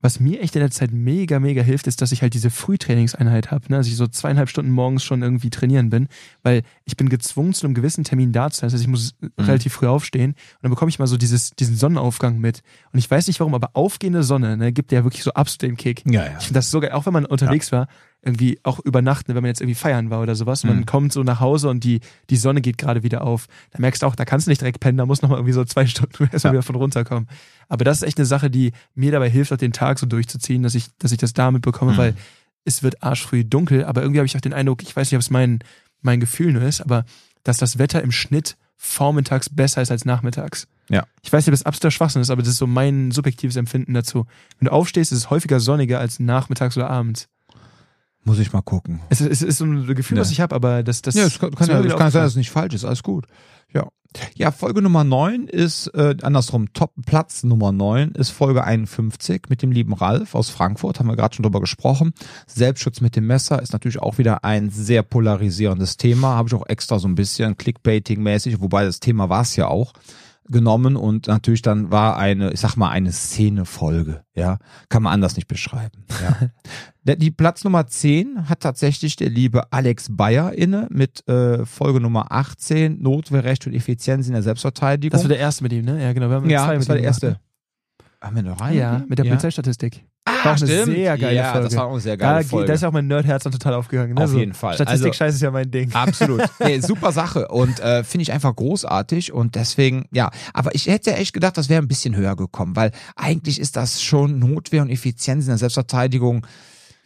was 0.00 0.18
mir 0.18 0.40
echt 0.40 0.56
in 0.56 0.60
der 0.60 0.70
Zeit 0.70 0.92
mega, 0.92 1.40
mega 1.40 1.62
hilft, 1.62 1.86
ist, 1.86 2.00
dass 2.00 2.12
ich 2.12 2.22
halt 2.22 2.34
diese 2.34 2.50
Frühtrainingseinheit 2.50 3.50
habe, 3.50 3.66
ne? 3.68 3.76
dass 3.78 3.86
ich 3.86 3.96
so 3.96 4.06
zweieinhalb 4.06 4.48
Stunden 4.48 4.70
morgens 4.70 5.04
schon 5.04 5.22
irgendwie 5.22 5.50
trainieren 5.50 5.90
bin, 5.90 6.08
weil 6.42 6.62
ich 6.84 6.96
bin 6.96 7.08
gezwungen, 7.08 7.52
zu 7.52 7.66
einem 7.66 7.74
gewissen 7.74 8.04
Termin 8.04 8.32
da 8.32 8.50
zu 8.50 8.60
sein. 8.60 8.68
Das 8.68 8.74
heißt, 8.74 8.82
ich 8.82 8.88
muss 8.88 9.14
relativ 9.38 9.74
früh 9.74 9.86
aufstehen 9.86 10.30
und 10.30 10.62
dann 10.62 10.70
bekomme 10.70 10.88
ich 10.88 10.98
mal 10.98 11.06
so 11.06 11.16
dieses, 11.16 11.50
diesen 11.50 11.76
Sonnenaufgang 11.76 12.38
mit. 12.38 12.62
Und 12.92 12.98
ich 12.98 13.10
weiß 13.10 13.26
nicht 13.26 13.40
warum, 13.40 13.54
aber 13.54 13.70
aufgehende 13.74 14.22
Sonne 14.22 14.56
ne, 14.56 14.72
gibt 14.72 14.92
ja 14.92 15.04
wirklich 15.04 15.22
so 15.22 15.32
absolut 15.32 15.62
den 15.62 15.76
Kick. 15.76 16.02
Ja, 16.06 16.24
ja. 16.24 16.36
Ich 16.38 16.46
finde 16.46 16.58
das 16.58 16.70
so 16.70 16.80
geil, 16.80 16.92
auch 16.92 17.06
wenn 17.06 17.12
man 17.12 17.26
unterwegs 17.26 17.70
war, 17.72 17.86
irgendwie 18.22 18.58
auch 18.64 18.78
über 18.80 19.00
Nacht, 19.02 19.28
ne, 19.28 19.34
wenn 19.34 19.42
man 19.42 19.48
jetzt 19.48 19.60
irgendwie 19.62 19.74
feiern 19.74 20.10
war 20.10 20.20
oder 20.20 20.34
sowas, 20.34 20.62
Mhm. 20.64 20.70
man 20.70 20.86
kommt 20.86 21.12
so 21.12 21.22
nach 21.22 21.40
Hause 21.40 21.68
und 21.70 21.84
die, 21.84 22.00
die 22.28 22.36
Sonne 22.36 22.60
geht 22.60 22.76
gerade 22.76 23.02
wieder 23.02 23.22
auf. 23.22 23.46
Da 23.70 23.78
merkst 23.80 24.02
du 24.02 24.06
auch, 24.06 24.14
da 24.14 24.24
kannst 24.26 24.46
du 24.46 24.50
nicht 24.50 24.60
direkt 24.60 24.80
pennen, 24.80 24.98
da 24.98 25.06
muss 25.06 25.22
noch 25.22 25.30
mal 25.30 25.36
irgendwie 25.36 25.52
so 25.54 25.64
zwei 25.64 25.86
Stunden 25.86 26.24
erstmal 26.30 26.52
Ja. 26.52 26.58
wieder 26.58 26.62
von 26.62 26.76
runterkommen. 26.76 27.28
Aber 27.68 27.84
das 27.84 27.98
ist 27.98 28.02
echt 28.02 28.18
eine 28.18 28.26
Sache, 28.26 28.50
die 28.50 28.72
mir 28.94 29.10
dabei 29.12 29.30
hilft, 29.30 29.52
auch 29.52 29.56
den 29.56 29.72
Tag 29.72 29.98
so 29.98 30.06
durchzuziehen, 30.06 30.62
dass 30.62 30.74
ich, 30.74 30.86
dass 30.98 31.12
ich 31.12 31.18
das 31.18 31.32
damit 31.32 31.62
bekomme, 31.62 31.92
Mhm. 31.92 31.96
weil 31.96 32.14
es 32.66 32.82
wird 32.82 33.02
arschfrüh 33.02 33.42
dunkel, 33.44 33.84
aber 33.84 34.02
irgendwie 34.02 34.18
habe 34.18 34.26
ich 34.26 34.36
auch 34.36 34.40
den 34.42 34.52
Eindruck, 34.52 34.82
ich 34.82 34.94
weiß 34.94 35.10
nicht, 35.10 35.16
ob 35.16 35.22
es 35.22 35.30
mein, 35.30 35.60
mein 36.02 36.20
Gefühl 36.20 36.52
nur 36.52 36.62
ist, 36.62 36.82
aber 36.82 37.04
dass 37.42 37.56
das 37.56 37.78
Wetter 37.78 38.02
im 38.02 38.12
Schnitt 38.12 38.56
vormittags 38.76 39.48
besser 39.48 39.80
ist 39.82 39.90
als 39.90 40.04
nachmittags. 40.04 40.66
Ja. 40.88 41.04
Ich 41.22 41.32
weiß 41.32 41.44
nicht, 41.46 41.48
ob 41.48 41.58
das 41.58 41.66
absoluter 41.66 41.90
Schwachsinn 41.90 42.22
ist, 42.22 42.30
aber 42.30 42.42
das 42.42 42.50
ist 42.50 42.56
so 42.58 42.66
mein 42.66 43.10
subjektives 43.12 43.56
Empfinden 43.56 43.94
dazu. 43.94 44.26
Wenn 44.58 44.66
du 44.66 44.72
aufstehst, 44.72 45.12
ist 45.12 45.18
es 45.18 45.30
häufiger 45.30 45.60
sonniger 45.60 46.00
als 46.00 46.18
nachmittags 46.18 46.76
oder 46.76 46.90
abends. 46.90 47.28
Muss 48.24 48.38
ich 48.38 48.52
mal 48.52 48.60
gucken. 48.62 49.00
Es 49.08 49.20
ist, 49.20 49.30
es 49.30 49.42
ist 49.42 49.58
so 49.58 49.64
ein 49.64 49.86
Gefühl, 49.94 50.18
Ja. 50.18 50.20
was 50.22 50.30
ich 50.30 50.40
habe, 50.40 50.54
aber 50.54 50.82
das, 50.82 51.00
das, 51.02 51.14
ja, 51.14 51.22
kann, 51.28 51.50
das 51.50 51.58
kann, 51.58 51.68
ist 51.68 51.68
mir 51.82 51.88
ja, 51.88 51.94
es 51.94 51.98
kann 51.98 52.10
sein, 52.10 52.22
dass 52.22 52.32
es 52.32 52.36
nicht 52.36 52.50
falsch 52.50 52.74
ist. 52.74 52.84
Alles 52.84 53.02
gut. 53.02 53.26
Ja. 53.72 53.88
Ja, 54.34 54.50
Folge 54.50 54.82
Nummer 54.82 55.04
9 55.04 55.46
ist, 55.46 55.86
äh, 55.94 56.16
andersrum, 56.22 56.72
Top 56.72 56.92
Platz 57.06 57.44
Nummer 57.44 57.70
9 57.70 58.10
ist 58.10 58.30
Folge 58.30 58.64
51 58.64 59.42
mit 59.48 59.62
dem 59.62 59.70
lieben 59.70 59.92
Ralf 59.94 60.34
aus 60.34 60.50
Frankfurt, 60.50 60.98
haben 60.98 61.06
wir 61.06 61.14
gerade 61.14 61.32
schon 61.36 61.44
drüber 61.44 61.60
gesprochen. 61.60 62.12
Selbstschutz 62.48 63.00
mit 63.00 63.14
dem 63.14 63.28
Messer 63.28 63.62
ist 63.62 63.72
natürlich 63.72 64.00
auch 64.00 64.18
wieder 64.18 64.42
ein 64.42 64.68
sehr 64.70 65.04
polarisierendes 65.04 65.96
Thema, 65.96 66.34
habe 66.34 66.48
ich 66.48 66.54
auch 66.54 66.66
extra 66.66 66.98
so 66.98 67.06
ein 67.06 67.14
bisschen 67.14 67.56
Clickbaiting-mäßig, 67.56 68.60
wobei 68.60 68.84
das 68.84 68.98
Thema 68.98 69.28
war 69.28 69.42
es 69.42 69.54
ja 69.54 69.68
auch. 69.68 69.92
genommen 70.48 70.96
und 70.96 71.28
natürlich 71.28 71.62
dann 71.62 71.92
war 71.92 72.16
eine, 72.16 72.50
ich 72.52 72.58
sag 72.58 72.74
mal, 72.74 72.90
eine 72.90 73.12
Szenefolge, 73.12 74.24
ja. 74.34 74.58
Kann 74.88 75.04
man 75.04 75.12
anders 75.12 75.36
nicht 75.36 75.46
beschreiben, 75.46 76.04
ja. 76.20 76.48
Die 77.16 77.30
Platz 77.30 77.64
Nummer 77.64 77.86
10 77.86 78.48
hat 78.48 78.60
tatsächlich 78.60 79.16
der 79.16 79.30
liebe 79.30 79.72
Alex 79.72 80.08
Bayer 80.10 80.52
inne 80.52 80.86
mit 80.90 81.26
äh, 81.28 81.64
Folge 81.66 82.00
Nummer 82.00 82.30
18, 82.32 83.00
Notwehrrecht 83.02 83.66
und 83.66 83.74
Effizienz 83.74 84.26
in 84.26 84.32
der 84.34 84.42
Selbstverteidigung. 84.42 85.12
Das 85.12 85.22
war 85.22 85.28
der 85.28 85.38
erste 85.38 85.62
mit 85.62 85.72
ihm, 85.72 85.84
ne? 85.84 86.02
Ja, 86.02 86.12
genau. 86.12 86.28
Wir 86.28 86.36
haben 86.36 86.50
ja, 86.50 86.64
zwei 86.64 86.74
das 86.74 86.80
mit 86.80 86.88
war 86.88 86.94
der 86.96 87.02
gemacht, 87.02 87.22
erste. 87.22 87.40
Haben 88.22 88.36
wir 88.36 88.42
noch 88.42 88.58
ne? 88.58 88.64
einen? 88.64 88.78
Ja, 88.78 89.02
mit 89.08 89.18
der 89.18 89.24
Polizeistatistik. 89.24 90.04
Ah, 90.26 90.32
War 90.32 90.40
auch 90.40 90.46
eine 90.58 90.66
stimmt. 90.66 90.84
sehr 90.94 91.16
geile 91.16 91.34
ja, 91.36 91.52
Folge. 91.52 91.68
das 91.68 91.76
war 91.76 91.86
auch 91.86 91.92
eine 91.92 92.00
sehr 92.00 92.16
Da, 92.18 92.26
geile 92.26 92.40
geht- 92.42 92.50
Folge. 92.50 92.66
da 92.66 92.72
ist 92.74 92.82
ja 92.82 92.88
auch 92.88 92.92
mein 92.92 93.06
Nerdherz 93.06 93.42
dann 93.44 93.52
total 93.52 93.72
aufgegangen. 93.72 94.12
Ne? 94.14 94.22
Auf 94.22 94.34
jeden 94.34 94.52
Fall. 94.52 94.74
Statistik 94.74 95.18
Also- 95.18 95.34
ist 95.36 95.40
ja 95.40 95.50
mein 95.50 95.70
Ding. 95.70 95.90
Absolut. 95.94 96.42
Nee, 96.62 96.80
super 96.80 97.10
Sache 97.12 97.48
und 97.48 97.80
äh, 97.80 98.04
finde 98.04 98.22
ich 98.22 98.32
einfach 98.32 98.54
großartig 98.54 99.32
und 99.32 99.54
deswegen, 99.54 100.04
ja, 100.12 100.30
aber 100.52 100.74
ich 100.74 100.86
hätte 100.88 101.14
echt 101.14 101.32
gedacht, 101.32 101.56
das 101.56 101.70
wäre 101.70 101.80
ein 101.80 101.88
bisschen 101.88 102.14
höher 102.14 102.36
gekommen, 102.36 102.76
weil 102.76 102.92
eigentlich 103.16 103.58
ist 103.58 103.76
das 103.76 104.02
schon 104.02 104.38
Notwehr 104.38 104.82
und 104.82 104.90
Effizienz 104.90 105.44
in 105.46 105.52
der 105.52 105.58
Selbstverteidigung. 105.58 106.46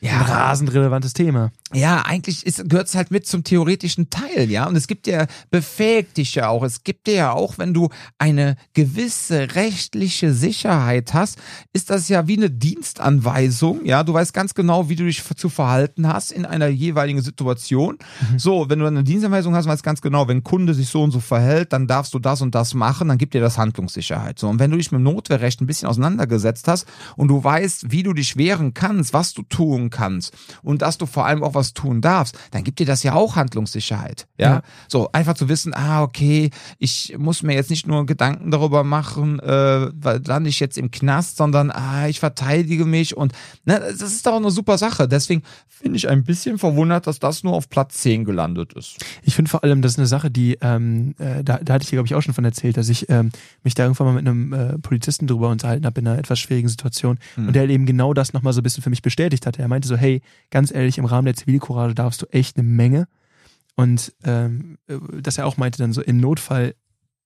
Ja, 0.05 0.20
rasend 0.20 0.72
relevantes 0.74 1.14
Thema. 1.14 1.50
Ja, 1.75 2.03
eigentlich 2.03 2.45
gehört 2.45 2.89
es 2.89 2.95
halt 2.95 3.11
mit 3.11 3.27
zum 3.27 3.45
theoretischen 3.45 4.11
Teil, 4.11 4.51
ja. 4.51 4.66
Und 4.66 4.77
es 4.77 4.87
gibt 4.87 5.07
ja, 5.07 5.27
befähigt 5.51 6.16
dich 6.16 6.35
ja 6.35 6.49
auch. 6.49 6.62
Es 6.62 6.85
gibt 6.85 7.07
dir 7.07 7.14
ja 7.14 7.33
auch, 7.33 7.59
wenn 7.59 7.75
du 7.75 7.89
eine 8.18 8.57
gewisse 8.72 9.55
rechtliche 9.55 10.33
Sicherheit 10.33 11.14
hast, 11.14 11.39
ist 11.72 11.91
das 11.91 12.09
ja 12.09 12.27
wie 12.29 12.37
eine 12.37 12.51
Dienstanweisung, 12.51 13.85
ja. 13.85 14.03
Du 14.03 14.14
weißt 14.14 14.33
ganz 14.33 14.55
genau, 14.55 14.89
wie 14.89 14.97
du 14.97 15.05
dich 15.05 15.22
zu 15.37 15.49
verhalten 15.49 16.07
hast 16.07 16.33
in 16.33 16.47
einer 16.47 16.68
jeweiligen 16.68 17.22
Situation. 17.22 17.99
So, 18.37 18.68
wenn 18.68 18.79
du 18.79 18.87
eine 18.87 19.05
Dienstanweisung 19.05 19.55
hast, 19.55 19.66
weißt 19.66 19.83
ganz 19.83 20.01
genau, 20.01 20.29
wenn 20.29 20.39
ein 20.39 20.45
Kunde 20.45 20.75
sich 20.75 20.89
so 20.89 21.03
und 21.03 21.11
so 21.11 21.20
verhält, 21.20 21.72
dann 21.72 21.87
darfst 21.87 22.14
du 22.14 22.18
das 22.18 22.43
und 22.43 22.55
das 22.55 22.75
machen, 22.75 23.09
dann 23.09 23.18
gibt 23.18 23.35
dir 23.35 23.41
das 23.41 23.59
Handlungssicherheit. 23.59 24.39
So, 24.39 24.49
und 24.49 24.59
wenn 24.59 24.70
du 24.70 24.77
dich 24.77 24.93
mit 24.93 25.01
dem 25.01 25.05
Notwehrrecht 25.05 25.61
ein 25.61 25.66
bisschen 25.66 25.89
auseinandergesetzt 25.89 26.68
hast 26.68 26.87
und 27.16 27.29
du 27.29 27.43
weißt, 27.43 27.91
wie 27.91 28.03
du 28.03 28.12
dich 28.12 28.37
wehren 28.37 28.75
kannst, 28.75 29.12
was 29.12 29.35
du 29.35 29.43
tun 29.43 29.91
kannst 29.91 30.33
und 30.62 30.83
dass 30.83 30.99
du 30.99 31.07
vor 31.07 31.27
allem 31.27 31.43
auch 31.43 31.55
was 31.55 31.63
tun 31.72 32.00
darfst, 32.02 32.36
dann 32.50 32.64
gibt 32.64 32.78
dir 32.80 32.86
das 32.86 33.02
ja 33.02 33.14
auch 33.14 33.36
Handlungssicherheit. 33.36 34.26
Ja, 34.38 34.44
Ja. 34.56 34.62
so 34.88 35.08
einfach 35.12 35.34
zu 35.34 35.48
wissen, 35.48 35.72
ah, 35.74 36.02
okay, 36.02 36.50
ich 36.78 37.14
muss 37.18 37.42
mir 37.42 37.54
jetzt 37.54 37.70
nicht 37.70 37.86
nur 37.86 38.04
Gedanken 38.06 38.50
darüber 38.50 38.84
machen, 38.84 39.38
äh, 39.40 39.88
weil 39.94 40.20
lande 40.26 40.50
ich 40.50 40.60
jetzt 40.60 40.76
im 40.76 40.90
Knast, 40.90 41.36
sondern 41.36 41.70
ah, 41.70 42.06
ich 42.08 42.20
verteidige 42.20 42.84
mich 42.84 43.16
und 43.16 43.32
ne, 43.64 43.78
das 43.80 44.02
ist 44.02 44.26
doch 44.26 44.36
eine 44.36 44.50
super 44.50 44.76
Sache. 44.78 45.08
Deswegen 45.08 45.42
finde 45.68 45.96
ich 45.96 46.08
ein 46.08 46.24
bisschen 46.24 46.58
verwundert, 46.58 47.06
dass 47.06 47.18
das 47.18 47.42
nur 47.44 47.54
auf 47.54 47.68
Platz 47.68 47.98
10 48.02 48.24
gelandet 48.24 48.72
ist. 48.74 48.96
Ich 49.22 49.34
finde 49.34 49.50
vor 49.50 49.62
allem, 49.64 49.82
das 49.82 49.92
ist 49.92 49.98
eine 49.98 50.06
Sache, 50.06 50.30
die, 50.30 50.58
ähm, 50.60 51.14
äh, 51.18 51.42
da, 51.44 51.58
da 51.58 51.74
hatte 51.74 51.84
ich 51.84 51.90
dir, 51.90 51.96
glaube 51.96 52.06
ich, 52.06 52.14
auch 52.14 52.22
schon 52.22 52.34
von 52.34 52.44
erzählt, 52.44 52.76
dass 52.76 52.88
ich 52.88 53.08
ähm, 53.10 53.30
mich 53.62 53.74
da 53.74 53.84
irgendwann 53.84 54.06
mal 54.08 54.12
mit 54.14 54.26
einem 54.26 54.52
äh, 54.52 54.78
Polizisten 54.78 55.26
drüber 55.26 55.48
unterhalten 55.50 55.86
habe 55.86 56.00
in 56.00 56.08
einer 56.08 56.18
etwas 56.18 56.38
schwierigen 56.38 56.68
Situation 56.68 57.18
Hm. 57.36 57.48
und 57.48 57.52
der 57.56 57.68
eben 57.68 57.86
genau 57.86 58.12
das 58.14 58.32
nochmal 58.32 58.52
so 58.52 58.60
ein 58.60 58.62
bisschen 58.64 58.82
für 58.82 58.90
mich 58.90 59.02
bestätigt 59.02 59.46
hatte. 59.46 59.62
Er 59.62 59.68
meinte 59.68 59.86
so, 59.86 59.96
hey, 59.96 60.20
ganz 60.50 60.72
ehrlich, 60.74 60.98
im 60.98 61.04
Rahmen 61.04 61.26
der 61.26 61.34
Zivilcourage 61.59 61.94
darfst 61.94 62.20
du 62.22 62.26
echt 62.26 62.57
eine 62.59 62.66
Menge 62.66 63.07
und 63.76 64.12
ähm, 64.24 64.78
äh, 64.88 64.96
dass 65.20 65.38
er 65.38 65.46
auch 65.46 65.57
meinte 65.57 65.78
dann 65.78 65.92
so, 65.92 66.02
im 66.02 66.18
Notfall 66.18 66.74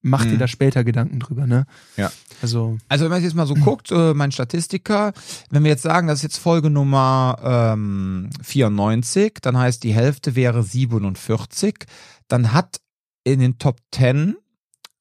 mach 0.00 0.24
dir 0.24 0.34
Mhm. 0.34 0.38
da 0.38 0.46
später 0.48 0.84
Gedanken 0.84 1.18
drüber, 1.18 1.46
ne? 1.46 1.66
Ja. 1.96 2.12
Also, 2.40 2.78
Also 2.88 3.04
wenn 3.04 3.10
man 3.10 3.22
jetzt 3.22 3.34
mal 3.34 3.46
so 3.46 3.54
guckt, 3.64 3.90
äh, 3.90 4.14
mein 4.14 4.30
Statistiker, 4.32 5.12
wenn 5.50 5.64
wir 5.64 5.70
jetzt 5.70 5.82
sagen, 5.82 6.06
das 6.06 6.18
ist 6.18 6.22
jetzt 6.22 6.38
Folge 6.38 6.70
Nummer 6.70 7.38
ähm, 7.42 8.30
94, 8.42 9.38
dann 9.42 9.56
heißt 9.58 9.82
die 9.82 9.92
Hälfte 9.94 10.36
wäre 10.36 10.62
47, 10.62 11.86
dann 12.28 12.52
hat 12.52 12.80
in 13.24 13.40
den 13.40 13.58
Top 13.58 13.80
10 13.92 14.36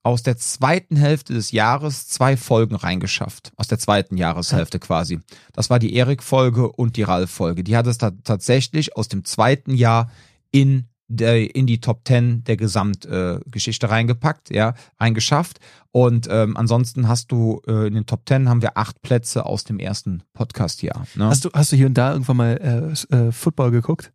aus 0.08 0.24
der 0.24 0.38
zweiten 0.38 0.96
Hälfte 0.96 1.34
des 1.34 1.52
Jahres 1.52 2.08
zwei 2.08 2.38
Folgen 2.38 2.76
reingeschafft. 2.76 3.52
Aus 3.58 3.68
der 3.68 3.78
zweiten 3.78 4.16
Jahreshälfte 4.16 4.80
quasi. 4.80 5.20
Das 5.52 5.70
war 5.70 5.80
die 5.80 5.94
Erik-Folge 5.96 6.72
und 6.72 6.96
die 6.96 7.04
Ralf-Folge. 7.04 7.62
Die 7.66 7.76
hat 7.76 7.88
es 7.88 7.98
ta 7.98 8.12
tatsächlich 8.24 8.96
aus 8.96 9.10
dem 9.10 9.26
zweiten 9.26 9.76
Jahr 9.76 10.10
in 10.50 10.88
der, 11.10 11.54
in 11.54 11.68
die 11.68 11.82
Top 11.82 12.08
10 12.08 12.46
der 12.46 12.56
Gesamtgeschichte 12.56 13.86
äh, 13.86 13.90
reingepackt, 13.90 14.50
ja, 14.50 14.76
reingeschafft. 14.98 15.60
Und 15.92 16.30
ähm, 16.32 16.56
ansonsten 16.56 17.10
hast 17.10 17.34
du 17.34 17.62
äh, 17.68 17.88
in 17.88 17.96
den 17.96 18.06
Top 18.06 18.22
10 18.30 18.48
haben 18.48 18.62
wir 18.62 18.78
acht 18.78 19.02
Plätze 19.02 19.46
aus 19.46 19.66
dem 19.66 19.78
ersten 19.78 20.24
Podcast-Jahr. 20.34 21.06
Ne? 21.16 21.26
hast 21.26 21.44
du, 21.44 21.50
hast 21.52 21.74
du 21.74 21.76
hier 21.76 21.88
und 21.88 21.96
da 21.96 22.14
irgendwann 22.14 22.38
mal 22.38 22.96
äh, 23.12 23.16
äh, 23.16 23.32
Football 23.34 23.72
geguckt? 23.72 24.14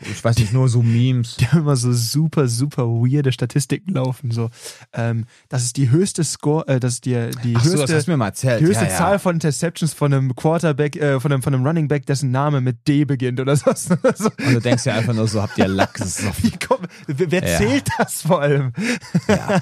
Ich 0.00 0.24
weiß 0.24 0.36
nicht, 0.38 0.52
nur 0.52 0.68
so 0.68 0.82
Memes. 0.82 1.36
Die 1.40 1.46
haben 1.46 1.60
immer 1.60 1.76
so 1.76 1.92
super, 1.92 2.48
super 2.48 2.84
weirde 2.86 3.32
Statistiken 3.32 3.92
laufen. 3.94 4.30
So, 4.30 4.50
ähm, 4.92 5.24
das 5.48 5.62
ist 5.64 5.76
die 5.76 5.90
höchste 5.90 6.24
Score, 6.24 6.66
äh, 6.68 6.80
das 6.80 6.94
ist 6.94 7.04
die, 7.04 7.12
die 7.44 7.54
Ach 7.56 7.62
so, 7.64 7.70
höchste, 7.70 7.86
das 7.86 7.92
hast 7.92 8.06
du 8.06 8.10
mir 8.12 8.16
mal 8.16 8.26
erzählt. 8.26 8.60
die 8.60 8.66
höchste 8.66 8.84
ja, 8.84 8.90
ja. 8.90 8.96
Zahl 8.96 9.18
von 9.18 9.34
Interceptions 9.36 9.92
von 9.94 10.12
einem 10.12 10.34
Quarterback, 10.34 10.96
äh, 10.96 11.20
von 11.20 11.32
einem, 11.32 11.42
von 11.42 11.54
einem 11.54 11.64
Running 11.66 11.88
Back, 11.88 12.06
dessen 12.06 12.30
Name 12.30 12.60
mit 12.60 12.86
D 12.88 13.04
beginnt 13.04 13.38
oder 13.40 13.56
so. 13.56 13.70
so. 13.74 13.94
Und 13.94 14.54
du 14.54 14.60
denkst 14.60 14.84
ja 14.86 14.94
einfach 14.94 15.14
nur 15.14 15.28
so, 15.28 15.40
habt 15.42 15.56
ihr 15.58 15.66
wer 17.06 17.30
wer 17.30 17.46
Ja. 17.48 17.58
zählt 17.58 17.88
das 17.98 18.22
vor 18.22 18.40
allem? 18.42 18.72
Ja. 19.28 19.60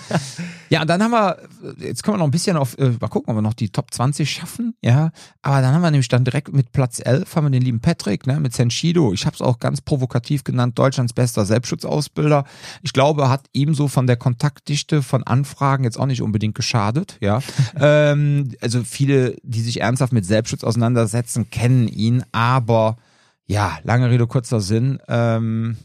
ja, 0.70 0.80
und 0.82 0.88
dann 0.88 1.03
haben 1.03 1.11
wir, 1.12 1.38
jetzt 1.78 2.03
können 2.03 2.14
wir 2.14 2.18
noch 2.18 2.26
ein 2.26 2.30
bisschen 2.30 2.57
auf, 2.57 2.76
äh, 2.78 2.90
mal 3.01 3.09
gucken, 3.09 3.30
ob 3.30 3.36
wir 3.38 3.42
noch 3.42 3.55
die 3.55 3.68
Top 3.70 3.92
20 3.92 4.30
schaffen, 4.30 4.74
ja. 4.82 5.11
Aber 5.42 5.61
dann 5.61 5.74
haben 5.74 5.82
wir 5.82 5.90
nämlich 5.90 6.09
dann 6.09 6.24
direkt 6.24 6.53
mit 6.53 6.72
Platz 6.72 7.01
11 7.05 7.36
haben 7.36 7.45
wir 7.47 7.51
den 7.51 7.62
lieben 7.62 7.80
Patrick, 7.80 8.26
ne, 8.26 8.40
mit 8.40 8.55
Senshido. 8.55 9.12
Ich 9.12 9.26
habe 9.26 9.34
es 9.35 9.43
auch 9.43 9.59
ganz 9.59 9.80
provokativ 9.80 10.45
genannt, 10.45 10.78
Deutschlands 10.78 11.12
bester 11.12 11.45
Selbstschutzausbilder. 11.45 12.45
Ich 12.82 12.93
glaube, 12.93 13.28
hat 13.28 13.47
ihm 13.53 13.74
so 13.74 13.89
von 13.89 14.07
der 14.07 14.16
Kontaktdichte 14.16 15.03
von 15.03 15.22
Anfragen 15.24 15.85
jetzt 15.85 15.99
auch 15.99 16.07
nicht 16.07 16.22
unbedingt 16.22 16.55
geschadet, 16.55 17.18
ja. 17.20 17.41
ähm, 17.80 18.53
also 18.61 18.85
viele, 18.85 19.37
die 19.43 19.61
sich 19.61 19.80
ernsthaft 19.80 20.12
mit 20.12 20.26
Selbstschutz 20.26 20.64
auseinandersetzen, 20.64 21.51
kennen 21.51 21.89
ihn, 21.89 22.24
aber 22.32 22.97
ja, 23.47 23.78
lange 23.82 24.11
Rede, 24.11 24.26
kurzer 24.26 24.61
Sinn, 24.61 24.99
ähm, 25.09 25.76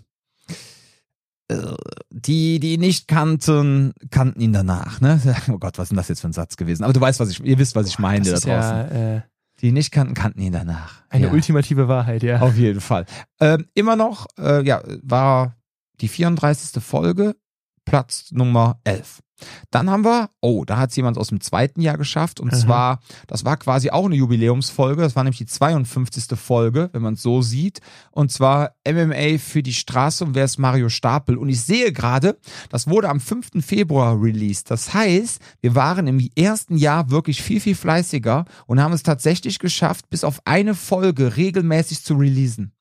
die, 2.12 2.60
die 2.60 2.74
ihn 2.74 2.80
nicht 2.80 3.08
kannten, 3.08 3.93
kannten 4.12 4.39
ihn 4.39 4.54
danach, 4.54 5.02
ne? 5.02 5.20
Oh 5.50 5.58
Gott, 5.58 5.78
was 5.78 5.86
ist 5.86 5.89
denn 5.89 5.97
das 5.97 6.08
jetzt 6.08 6.22
für 6.22 6.28
ein 6.28 6.34
Satz 6.34 6.58
gewesen? 6.58 6.84
Aber 6.84 6.93
du 6.93 7.02
weißt, 7.02 7.20
was 7.20 7.30
ich, 7.30 7.43
ihr 7.43 7.58
wisst, 7.58 7.76
was 7.76 7.88
ich 7.88 7.97
meine 7.97 8.24
da 8.24 8.32
draußen. 8.34 8.47
ja 8.52 8.84
äh, 9.16 9.22
Die 9.62 9.72
nicht 9.72 9.91
kannten, 9.91 10.14
kannten 10.14 10.41
ihn 10.41 10.53
danach. 10.53 11.03
eine 11.10 11.28
ja. 11.28 11.32
ultimative 11.32 11.88
Wahrheit, 11.88 12.24
ja. 12.24 12.39
Auf 12.39 12.55
jeden 12.55 12.82
Fall. 12.82 13.05
Ähm, 13.39 13.68
immer 13.74 13.95
noch, 13.95 14.28
äh, 14.38 14.64
ja, 14.64 14.82
war 15.01 15.57
die 16.01 16.07
34. 16.07 16.82
Folge, 16.82 17.36
Platz 17.86 18.32
Nummer 18.32 18.80
11. 18.84 19.20
Dann 19.71 19.89
haben 19.89 20.03
wir, 20.03 20.29
oh, 20.41 20.65
da 20.65 20.77
hat 20.77 20.89
es 20.91 20.95
jemand 20.95 21.17
aus 21.17 21.29
dem 21.29 21.41
zweiten 21.41 21.81
Jahr 21.81 21.97
geschafft. 21.97 22.39
Und 22.39 22.53
Aha. 22.53 22.59
zwar, 22.59 22.99
das 23.27 23.45
war 23.45 23.57
quasi 23.57 23.89
auch 23.89 24.05
eine 24.05 24.15
Jubiläumsfolge. 24.15 25.01
Das 25.01 25.15
war 25.15 25.23
nämlich 25.23 25.39
die 25.39 25.45
52. 25.45 26.37
Folge, 26.37 26.89
wenn 26.93 27.01
man 27.01 27.15
es 27.15 27.21
so 27.21 27.41
sieht. 27.41 27.81
Und 28.11 28.31
zwar 28.31 28.75
MMA 28.87 29.37
für 29.37 29.63
die 29.63 29.73
Straße 29.73 30.23
und 30.23 30.35
wer 30.35 30.45
ist 30.45 30.57
Mario 30.57 30.89
Stapel. 30.89 31.37
Und 31.37 31.49
ich 31.49 31.61
sehe 31.61 31.91
gerade, 31.91 32.37
das 32.69 32.87
wurde 32.87 33.09
am 33.09 33.19
5. 33.19 33.63
Februar 33.65 34.21
released. 34.21 34.71
Das 34.71 34.93
heißt, 34.93 35.41
wir 35.61 35.75
waren 35.75 36.07
im 36.07 36.19
ersten 36.35 36.77
Jahr 36.77 37.09
wirklich 37.09 37.41
viel, 37.41 37.59
viel 37.59 37.75
fleißiger 37.75 38.45
und 38.65 38.81
haben 38.81 38.93
es 38.93 39.03
tatsächlich 39.03 39.59
geschafft, 39.59 40.09
bis 40.09 40.23
auf 40.23 40.41
eine 40.45 40.75
Folge 40.75 41.37
regelmäßig 41.37 42.03
zu 42.03 42.15
releasen. 42.15 42.73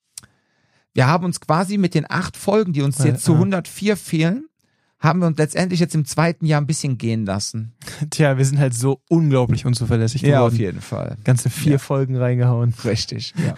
Wir 0.94 1.06
haben 1.06 1.24
uns 1.24 1.40
quasi 1.40 1.78
mit 1.78 1.94
den 1.94 2.10
acht 2.10 2.36
Folgen, 2.36 2.72
die 2.72 2.82
uns 2.82 2.98
Äh, 3.00 3.08
jetzt 3.08 3.24
zu 3.24 3.32
ah. 3.32 3.36
104 3.36 3.96
fehlen, 3.96 4.47
haben 5.00 5.20
wir 5.20 5.26
uns 5.26 5.38
letztendlich 5.38 5.78
jetzt 5.80 5.94
im 5.94 6.04
zweiten 6.04 6.44
Jahr 6.44 6.60
ein 6.60 6.66
bisschen 6.66 6.98
gehen 6.98 7.24
lassen. 7.24 7.72
Tja, 8.10 8.36
wir 8.36 8.44
sind 8.44 8.58
halt 8.58 8.74
so 8.74 9.00
unglaublich 9.08 9.64
unzuverlässig 9.64 10.22
geworden. 10.22 10.56
jeden 10.56 10.80
Fall. 10.80 11.16
Ganze 11.24 11.50
vier 11.50 11.72
Ja. 11.72 11.78
Folgen 11.78 12.16
reingehauen. 12.16 12.74
Richtig, 12.84 13.32
ja. 13.46 13.54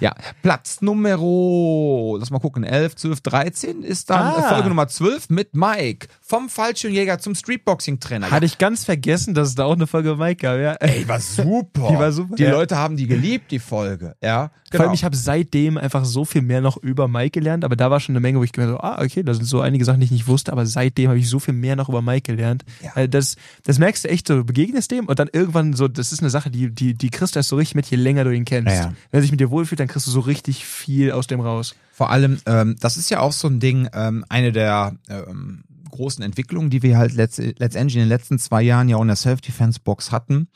ja. 0.00 0.14
Platz 0.42 0.82
Numero, 0.82 2.16
lass 2.18 2.30
mal 2.30 2.38
gucken, 2.40 2.64
11, 2.64 2.96
12, 2.96 3.20
13 3.22 3.82
ist 3.82 4.10
dann 4.10 4.20
Ah. 4.22 4.42
Folge 4.48 4.68
Nummer 4.68 4.88
12 4.88 5.30
mit 5.30 5.54
Mike. 5.56 6.08
Vom 6.20 6.48
Fallschirmjäger 6.48 7.18
zum 7.18 7.34
Streetboxing-Trainer. 7.34 8.30
Hatte 8.30 8.46
ich 8.46 8.58
ganz 8.58 8.84
vergessen, 8.84 9.34
dass 9.34 9.48
es 9.48 9.54
da 9.54 9.64
auch 9.64 9.74
eine 9.74 9.86
Folge 9.86 10.16
Mike 10.16 10.36
gab, 10.42 10.58
ja. 10.58 10.72
Ey, 10.74 11.06
war 11.08 11.20
super. 11.20 11.88
Die 11.90 11.94
war 11.98 12.12
super, 12.12 12.36
Die 12.36 12.42
ja. 12.44 12.50
Leute 12.52 12.76
haben 12.76 12.96
die 12.96 13.06
geliebt, 13.06 13.50
die 13.50 13.58
Folge. 13.58 14.14
Ja, 14.22 14.50
Vor 14.70 14.80
allem, 14.80 14.92
ich 14.94 15.04
habe 15.04 15.16
seitdem 15.16 15.76
einfach 15.78 16.04
so 16.04 16.24
viel 16.24 16.42
mehr 16.42 16.60
noch 16.60 16.76
über 16.76 17.08
Mike 17.08 17.30
gelernt, 17.40 17.64
aber 17.64 17.76
da 17.76 17.90
war 17.90 18.00
schon 18.00 18.14
eine 18.14 18.20
Menge, 18.20 18.38
wo 18.38 18.44
ich 18.44 18.52
gemerkt 18.52 18.74
habe, 18.78 18.84
ah, 18.98 19.02
okay, 19.02 19.22
da 19.22 19.34
sind 19.34 19.44
so 19.44 19.60
einige 19.60 19.84
Sachen, 19.84 20.00
die 20.00 20.04
ich 20.06 20.10
nicht 20.12 20.26
wusste, 20.26 20.52
aber 20.52 20.66
seitdem 20.82 21.08
habe 21.08 21.18
ich 21.18 21.28
so 21.28 21.38
viel 21.38 21.54
mehr 21.54 21.76
noch 21.76 21.88
über 21.88 22.02
Mike 22.02 22.32
gelernt. 22.32 22.64
Ja. 22.82 23.02
Äh, 23.02 23.08
Das, 23.08 23.36
das 23.64 23.78
merkst 23.78 24.04
du 24.04 24.08
echt 24.08 24.26
so, 24.26 24.36
du 24.36 24.44
begegnest 24.44 24.90
dem 24.90 25.06
und 25.06 25.18
dann 25.18 25.28
irgendwann 25.32 25.74
so, 25.74 25.86
das 25.88 26.12
ist 26.12 26.20
eine 26.20 26.30
Sache, 26.30 26.50
die, 26.50 26.70
die, 26.70 26.94
die 26.94 27.10
kriegst 27.10 27.34
du 27.34 27.38
erst 27.38 27.50
so 27.50 27.56
richtig 27.56 27.74
mit, 27.74 27.86
je 27.86 27.96
länger 27.96 28.24
du 28.24 28.30
ihn 28.30 28.44
kennst. 28.44 28.74
Ja, 28.74 28.80
ja. 28.82 28.94
Wenn 29.10 29.18
er 29.18 29.22
sich 29.22 29.30
mit 29.30 29.40
dir 29.40 29.50
wohlfühlt, 29.50 29.80
dann 29.80 29.88
kriegst 29.88 30.06
du 30.06 30.10
so 30.10 30.20
richtig 30.20 30.64
viel 30.64 31.12
aus 31.12 31.26
dem 31.26 31.40
raus. 31.40 31.74
Vor 31.92 32.10
allem, 32.10 32.38
ähm, 32.46 32.76
das 32.80 32.96
ist 32.96 33.10
ja 33.10 33.20
auch 33.20 33.32
so 33.32 33.48
ein 33.48 33.60
Ding, 33.60 33.88
ähm, 33.92 34.24
eine 34.28 34.50
der 34.50 34.96
ähm, 35.08 35.64
großen 35.90 36.24
Entwicklungen, 36.24 36.70
die 36.70 36.82
wir 36.82 36.96
halt 36.96 37.12
letzt, 37.14 37.38
letztendlich 37.38 37.96
in 37.96 38.02
den 38.02 38.08
letzten 38.08 38.38
zwei 38.38 38.62
Jahren 38.62 38.88
ja 38.88 38.96
auch 38.96 39.02
in 39.02 39.08
der 39.08 39.16
Self-Defense-Box 39.16 40.10
hatten, 40.10 40.48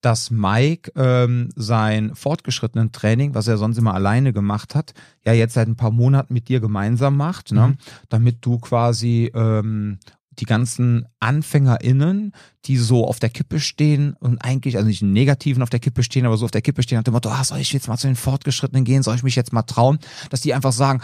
dass 0.00 0.30
Mike 0.30 0.92
ähm, 0.96 1.50
sein 1.56 2.14
fortgeschrittenen 2.14 2.92
Training, 2.92 3.34
was 3.34 3.48
er 3.48 3.58
sonst 3.58 3.78
immer 3.78 3.94
alleine 3.94 4.32
gemacht 4.32 4.74
hat, 4.74 4.94
ja 5.24 5.32
jetzt 5.32 5.54
seit 5.54 5.68
ein 5.68 5.76
paar 5.76 5.90
Monaten 5.90 6.32
mit 6.32 6.48
dir 6.48 6.60
gemeinsam 6.60 7.16
macht, 7.16 7.52
ne? 7.52 7.68
Mhm. 7.68 7.76
damit 8.08 8.38
du 8.40 8.58
quasi 8.58 9.30
ähm, 9.34 9.98
die 10.38 10.46
ganzen 10.46 11.06
AnfängerInnen, 11.18 12.32
die 12.64 12.76
so 12.76 13.06
auf 13.06 13.18
der 13.18 13.30
Kippe 13.30 13.60
stehen 13.60 14.14
und 14.20 14.38
eigentlich, 14.38 14.76
also 14.76 14.88
nicht 14.88 15.02
im 15.02 15.12
Negativen 15.12 15.62
auf 15.62 15.70
der 15.70 15.80
Kippe 15.80 16.02
stehen, 16.02 16.24
aber 16.24 16.36
so 16.36 16.46
auf 16.46 16.50
der 16.50 16.62
Kippe 16.62 16.82
stehen, 16.82 16.96
nach 16.96 17.04
dem 17.04 17.14
Motto, 17.14 17.28
ah, 17.28 17.44
soll 17.44 17.58
ich 17.58 17.72
jetzt 17.72 17.88
mal 17.88 17.98
zu 17.98 18.06
den 18.06 18.16
Fortgeschrittenen 18.16 18.84
gehen, 18.84 19.02
soll 19.02 19.16
ich 19.16 19.22
mich 19.22 19.36
jetzt 19.36 19.52
mal 19.52 19.62
trauen, 19.62 19.98
dass 20.30 20.40
die 20.40 20.54
einfach 20.54 20.72
sagen, 20.72 21.02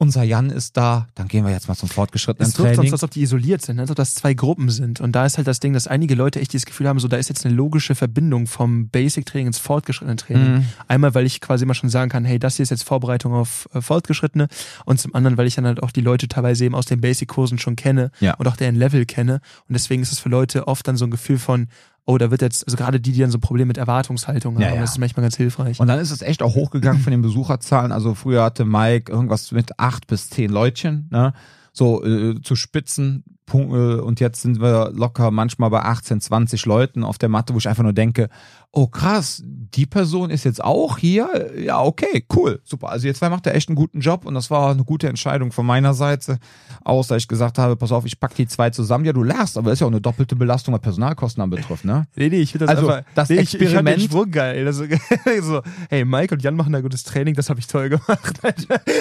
unser 0.00 0.22
Jan 0.22 0.48
ist 0.48 0.76
da, 0.78 1.06
dann 1.14 1.28
gehen 1.28 1.44
wir 1.44 1.52
jetzt 1.52 1.68
mal 1.68 1.74
zum 1.74 1.90
fortgeschrittenen 1.90 2.48
Es 2.48 2.58
wirkt 2.58 2.74
Training. 2.74 2.90
sonst, 2.90 2.92
als 2.94 3.02
ob 3.04 3.10
die 3.10 3.20
isoliert 3.20 3.60
sind, 3.62 3.76
ne? 3.76 3.82
als 3.82 3.90
ob 3.90 3.96
das 3.96 4.14
zwei 4.14 4.32
Gruppen 4.32 4.70
sind. 4.70 5.00
Und 5.00 5.12
da 5.12 5.26
ist 5.26 5.36
halt 5.36 5.46
das 5.46 5.60
Ding, 5.60 5.74
dass 5.74 5.86
einige 5.86 6.14
Leute 6.14 6.40
echt 6.40 6.54
dieses 6.54 6.64
Gefühl 6.64 6.88
haben, 6.88 6.98
so 6.98 7.06
da 7.06 7.18
ist 7.18 7.28
jetzt 7.28 7.44
eine 7.44 7.54
logische 7.54 7.94
Verbindung 7.94 8.46
vom 8.46 8.88
Basic-Training 8.88 9.48
ins 9.48 9.58
fortgeschrittene 9.58 10.16
Training. 10.16 10.52
Mhm. 10.54 10.64
Einmal, 10.88 11.14
weil 11.14 11.26
ich 11.26 11.42
quasi 11.42 11.64
immer 11.64 11.74
schon 11.74 11.90
sagen 11.90 12.10
kann, 12.10 12.24
hey, 12.24 12.38
das 12.38 12.56
hier 12.56 12.62
ist 12.62 12.70
jetzt 12.70 12.84
Vorbereitung 12.84 13.34
auf 13.34 13.68
äh, 13.74 13.82
Fortgeschrittene. 13.82 14.48
Und 14.86 14.98
zum 14.98 15.14
anderen, 15.14 15.36
weil 15.36 15.46
ich 15.46 15.54
dann 15.56 15.66
halt 15.66 15.82
auch 15.82 15.90
die 15.92 16.00
Leute 16.00 16.28
teilweise 16.28 16.64
eben 16.64 16.74
aus 16.74 16.86
den 16.86 17.00
Basic-Kursen 17.02 17.58
schon 17.58 17.76
kenne 17.76 18.10
Ja. 18.20 18.34
und 18.34 18.48
auch 18.48 18.56
deren 18.56 18.76
Level 18.76 19.04
kenne. 19.04 19.34
Und 19.68 19.74
deswegen 19.74 20.00
ist 20.02 20.12
es 20.12 20.18
für 20.18 20.30
Leute 20.30 20.66
oft 20.66 20.88
dann 20.88 20.96
so 20.96 21.04
ein 21.04 21.10
Gefühl 21.10 21.38
von, 21.38 21.68
oh, 22.06 22.18
da 22.18 22.30
wird 22.30 22.42
jetzt, 22.42 22.66
also 22.66 22.76
gerade 22.76 23.00
die, 23.00 23.12
die 23.12 23.20
dann 23.20 23.30
so 23.30 23.38
ein 23.38 23.42
Problem 23.42 23.68
mit 23.68 23.78
Erwartungshaltung 23.78 24.54
haben, 24.54 24.62
Ja, 24.62 24.74
ja. 24.74 24.80
das 24.80 24.92
ist 24.92 24.98
manchmal 24.98 25.22
ganz 25.22 25.36
hilfreich. 25.36 25.78
Und 25.80 25.86
dann 25.88 25.98
ist 25.98 26.10
es 26.10 26.22
echt 26.22 26.42
auch 26.42 26.54
hochgegangen 26.54 27.00
von 27.02 27.10
den 27.10 27.22
Besucherzahlen. 27.22 27.92
Also 27.92 28.14
früher 28.14 28.42
hatte 28.42 28.64
Mike 28.64 29.12
irgendwas 29.12 29.52
mit 29.52 29.78
acht 29.78 30.06
bis 30.06 30.28
zehn 30.30 30.50
Leutchen, 30.50 31.08
ne? 31.10 31.32
So 31.72 32.04
äh, 32.04 32.40
zu 32.42 32.56
Spitzen. 32.56 33.22
Äh, 33.52 33.56
Und 33.56 34.20
jetzt 34.20 34.42
sind 34.42 34.60
wir 34.60 34.90
locker 34.92 35.30
manchmal 35.30 35.70
bei 35.70 35.82
18, 35.82 36.20
20 36.20 36.66
Leuten 36.66 37.04
auf 37.04 37.18
der 37.18 37.28
Matte, 37.28 37.54
wo 37.54 37.58
ich 37.58 37.68
einfach 37.68 37.82
nur 37.84 37.92
denke, 37.92 38.28
oh 38.72 38.86
krass, 38.86 39.42
die 39.44 39.86
Person 39.86 40.30
ist 40.30 40.44
jetzt 40.44 40.62
auch 40.62 40.98
hier. 40.98 41.50
Ja, 41.58 41.82
okay, 41.82 42.24
cool, 42.34 42.60
super. 42.64 42.88
Also 42.90 43.06
ihr 43.08 43.14
zwei 43.14 43.28
macht 43.28 43.46
ja 43.46 43.52
echt 43.52 43.68
einen 43.68 43.76
guten 43.76 44.00
Job 44.00 44.24
und 44.24 44.34
das 44.34 44.50
war 44.50 44.70
eine 44.70 44.84
gute 44.84 45.08
Entscheidung 45.08 45.50
von 45.52 45.66
meiner 45.66 45.92
Seite. 45.94 46.38
Außer 46.84 47.16
ich 47.16 47.26
gesagt 47.28 47.58
habe, 47.58 47.76
pass 47.76 47.92
auf, 47.92 48.04
ich 48.06 48.18
pack 48.20 48.34
die 48.34 48.46
zwei 48.46 48.70
zusammen. 48.70 49.04
Ja, 49.04 49.12
du 49.12 49.22
lernst, 49.22 49.58
aber 49.58 49.70
das 49.70 49.76
ist 49.76 49.80
ja 49.80 49.86
auch 49.86 49.90
eine 49.90 50.00
doppelte 50.00 50.36
Belastung, 50.36 50.72
was 50.74 50.80
Personalkosten 50.80 51.42
anbetrifft, 51.42 51.84
ne? 51.84 52.06
Nee, 52.16 52.28
nee, 52.28 52.40
ich 52.40 52.52
finde 52.52 52.66
das 52.66 52.76
Also, 52.76 52.88
einfach, 52.90 53.04
das 53.14 53.28
nee, 53.28 53.36
ich, 53.36 53.54
ich 53.54 53.60
Experiment- 53.60 54.02
Schwung 54.10 54.30
geil. 54.30 54.64
Das 54.64 54.76
so, 55.42 55.62
hey, 55.88 56.04
Mike 56.04 56.34
und 56.34 56.42
Jan 56.42 56.54
machen 56.54 56.72
da 56.72 56.80
gutes 56.80 57.02
Training, 57.02 57.34
das 57.34 57.50
habe 57.50 57.60
ich 57.60 57.66
toll 57.66 57.88
gemacht. 57.88 58.38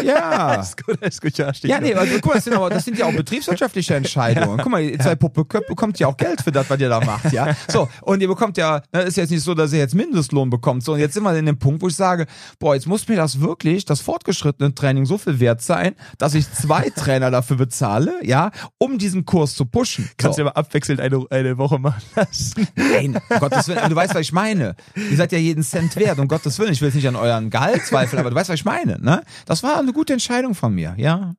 Ja. 0.03 0.55
ist 0.55 0.83
gut, 0.83 0.97
ist 1.01 1.21
gut, 1.21 1.37
ja, 1.37 1.51
Ja, 1.63 1.79
nee, 1.79 1.93
also, 1.93 2.13
guck 2.15 2.27
mal, 2.27 2.33
das 2.35 2.43
sind, 2.43 2.53
aber, 2.55 2.69
das 2.69 2.85
sind 2.85 2.97
ja 2.97 3.05
auch 3.05 3.13
betriebswirtschaftliche 3.13 3.95
Entscheidungen. 3.95 4.57
Guck 4.61 4.71
mal, 4.71 4.81
ihr 4.81 4.97
zwei 4.99 5.15
Puppeköpfe 5.15 5.67
bekommt 5.69 5.99
ja 5.99 6.07
auch 6.07 6.17
Geld 6.17 6.41
für 6.41 6.51
das, 6.51 6.69
was 6.69 6.79
ihr 6.79 6.89
da 6.89 6.99
macht, 7.01 7.31
ja. 7.31 7.55
So, 7.69 7.87
und 8.01 8.21
ihr 8.21 8.27
bekommt 8.27 8.57
ja, 8.57 8.81
ne, 8.93 9.01
ist 9.01 9.17
jetzt 9.17 9.29
nicht 9.29 9.43
so, 9.43 9.53
dass 9.59 9.73
ihr 9.73 9.79
jetzt 9.79 9.95
Mindestlohn 9.95 10.49
bekommt. 10.49 10.83
So, 10.83 10.93
und 10.93 10.99
jetzt 10.99 11.13
sind 11.13 11.23
wir 11.23 11.35
in 11.37 11.45
dem 11.45 11.59
Punkt, 11.59 11.81
wo 11.81 11.87
ich 11.87 11.95
sage, 11.95 12.25
boah, 12.59 12.75
jetzt 12.75 12.87
muss 12.87 13.07
mir 13.07 13.15
das 13.15 13.39
wirklich, 13.39 13.85
das 13.85 14.01
fortgeschrittene 14.01 14.73
Training 14.73 15.05
so 15.05 15.17
viel 15.17 15.39
wert 15.39 15.61
sein, 15.61 15.95
dass 16.17 16.33
ich 16.33 16.51
zwei 16.51 16.89
Trainer 16.95 17.31
dafür 17.31 17.57
bezahle, 17.57 18.13
ja, 18.23 18.51
um 18.77 18.97
diesen 18.97 19.25
Kurs 19.25 19.55
zu 19.55 19.65
pushen. 19.65 20.09
Kannst 20.17 20.37
so. 20.37 20.43
du 20.43 20.47
ja 20.47 20.53
mal 20.53 20.59
abwechselnd 20.59 21.01
eine, 21.01 21.23
eine 21.29 21.57
Woche 21.57 21.79
machen 21.79 22.01
lassen. 22.15 22.67
Nein, 22.75 23.19
um 23.29 23.39
Gottes 23.39 23.67
Willen, 23.67 23.79
aber 23.79 23.89
du 23.89 23.95
weißt, 23.95 24.15
was 24.15 24.21
ich 24.21 24.33
meine. 24.33 24.75
Ihr 24.95 25.17
seid 25.17 25.31
ja 25.31 25.37
jeden 25.37 25.63
Cent 25.63 25.95
wert, 25.95 26.19
um 26.19 26.27
Gottes 26.27 26.57
Willen. 26.59 26.71
Ich 26.71 26.81
will 26.81 26.87
jetzt 26.87 26.95
nicht 26.95 27.07
an 27.07 27.15
euren 27.15 27.49
Gehalt 27.49 27.85
zweifeln, 27.85 28.19
aber 28.19 28.29
du 28.29 28.35
weißt, 28.35 28.49
was 28.49 28.59
ich 28.59 28.65
meine, 28.65 28.99
ne? 28.99 29.23
Das 29.45 29.63
war 29.63 29.79
eine 29.79 29.93
gute 29.93 30.13
Entscheidung 30.13 30.55
von 30.55 30.73
mir, 30.73 30.95
ja. 30.97 31.35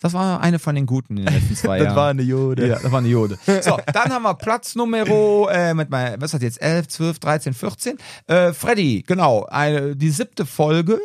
Das 0.00 0.12
war 0.12 0.40
eine 0.40 0.58
von 0.58 0.74
den 0.74 0.84
guten 0.86 1.16
in 1.16 1.24
den 1.24 1.34
letzten 1.34 1.56
zwei 1.56 1.78
Das 1.78 1.86
Jahren. 1.86 1.96
war 1.96 2.10
eine 2.10 2.22
Jode. 2.22 2.68
Ja, 2.68 2.78
das 2.78 2.90
war 2.92 2.98
eine 2.98 3.08
Jode. 3.08 3.38
So, 3.62 3.78
dann 3.92 4.12
haben 4.12 4.22
wir 4.22 4.34
Platz 4.34 4.74
Numero, 4.74 5.48
äh, 5.48 5.72
mit 5.74 5.88
mein, 5.90 6.20
was 6.20 6.34
hat 6.34 6.42
jetzt, 6.42 6.60
11, 6.60 6.88
12, 6.88 7.18
13, 7.18 7.54
14. 7.54 7.98
Äh, 8.26 8.52
Freddy, 8.52 9.02
genau, 9.06 9.44
eine, 9.46 9.96
die 9.96 10.10
siebte 10.10 10.44
Folge, 10.44 11.00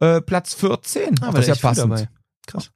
äh, 0.00 0.20
Platz 0.22 0.54
14. 0.54 1.16
Ah, 1.20 1.26
Ach, 1.28 1.34
das 1.34 1.48
ist 1.48 1.62
ja 1.62 1.68
passend. 1.68 2.08
Krass. 2.46 2.70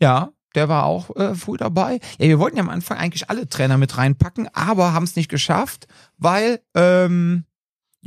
Ja, 0.00 0.30
der 0.54 0.68
war 0.68 0.84
auch 0.84 1.14
äh, 1.16 1.34
früh 1.34 1.56
dabei. 1.56 2.00
Ja, 2.18 2.26
wir 2.28 2.38
wollten 2.38 2.56
ja 2.56 2.62
am 2.62 2.70
Anfang 2.70 2.96
eigentlich 2.98 3.28
alle 3.28 3.48
Trainer 3.48 3.76
mit 3.76 3.98
reinpacken, 3.98 4.48
aber 4.54 4.92
haben 4.94 5.04
es 5.04 5.14
nicht 5.14 5.28
geschafft, 5.28 5.86
weil 6.16 6.60
ähm, 6.74 7.44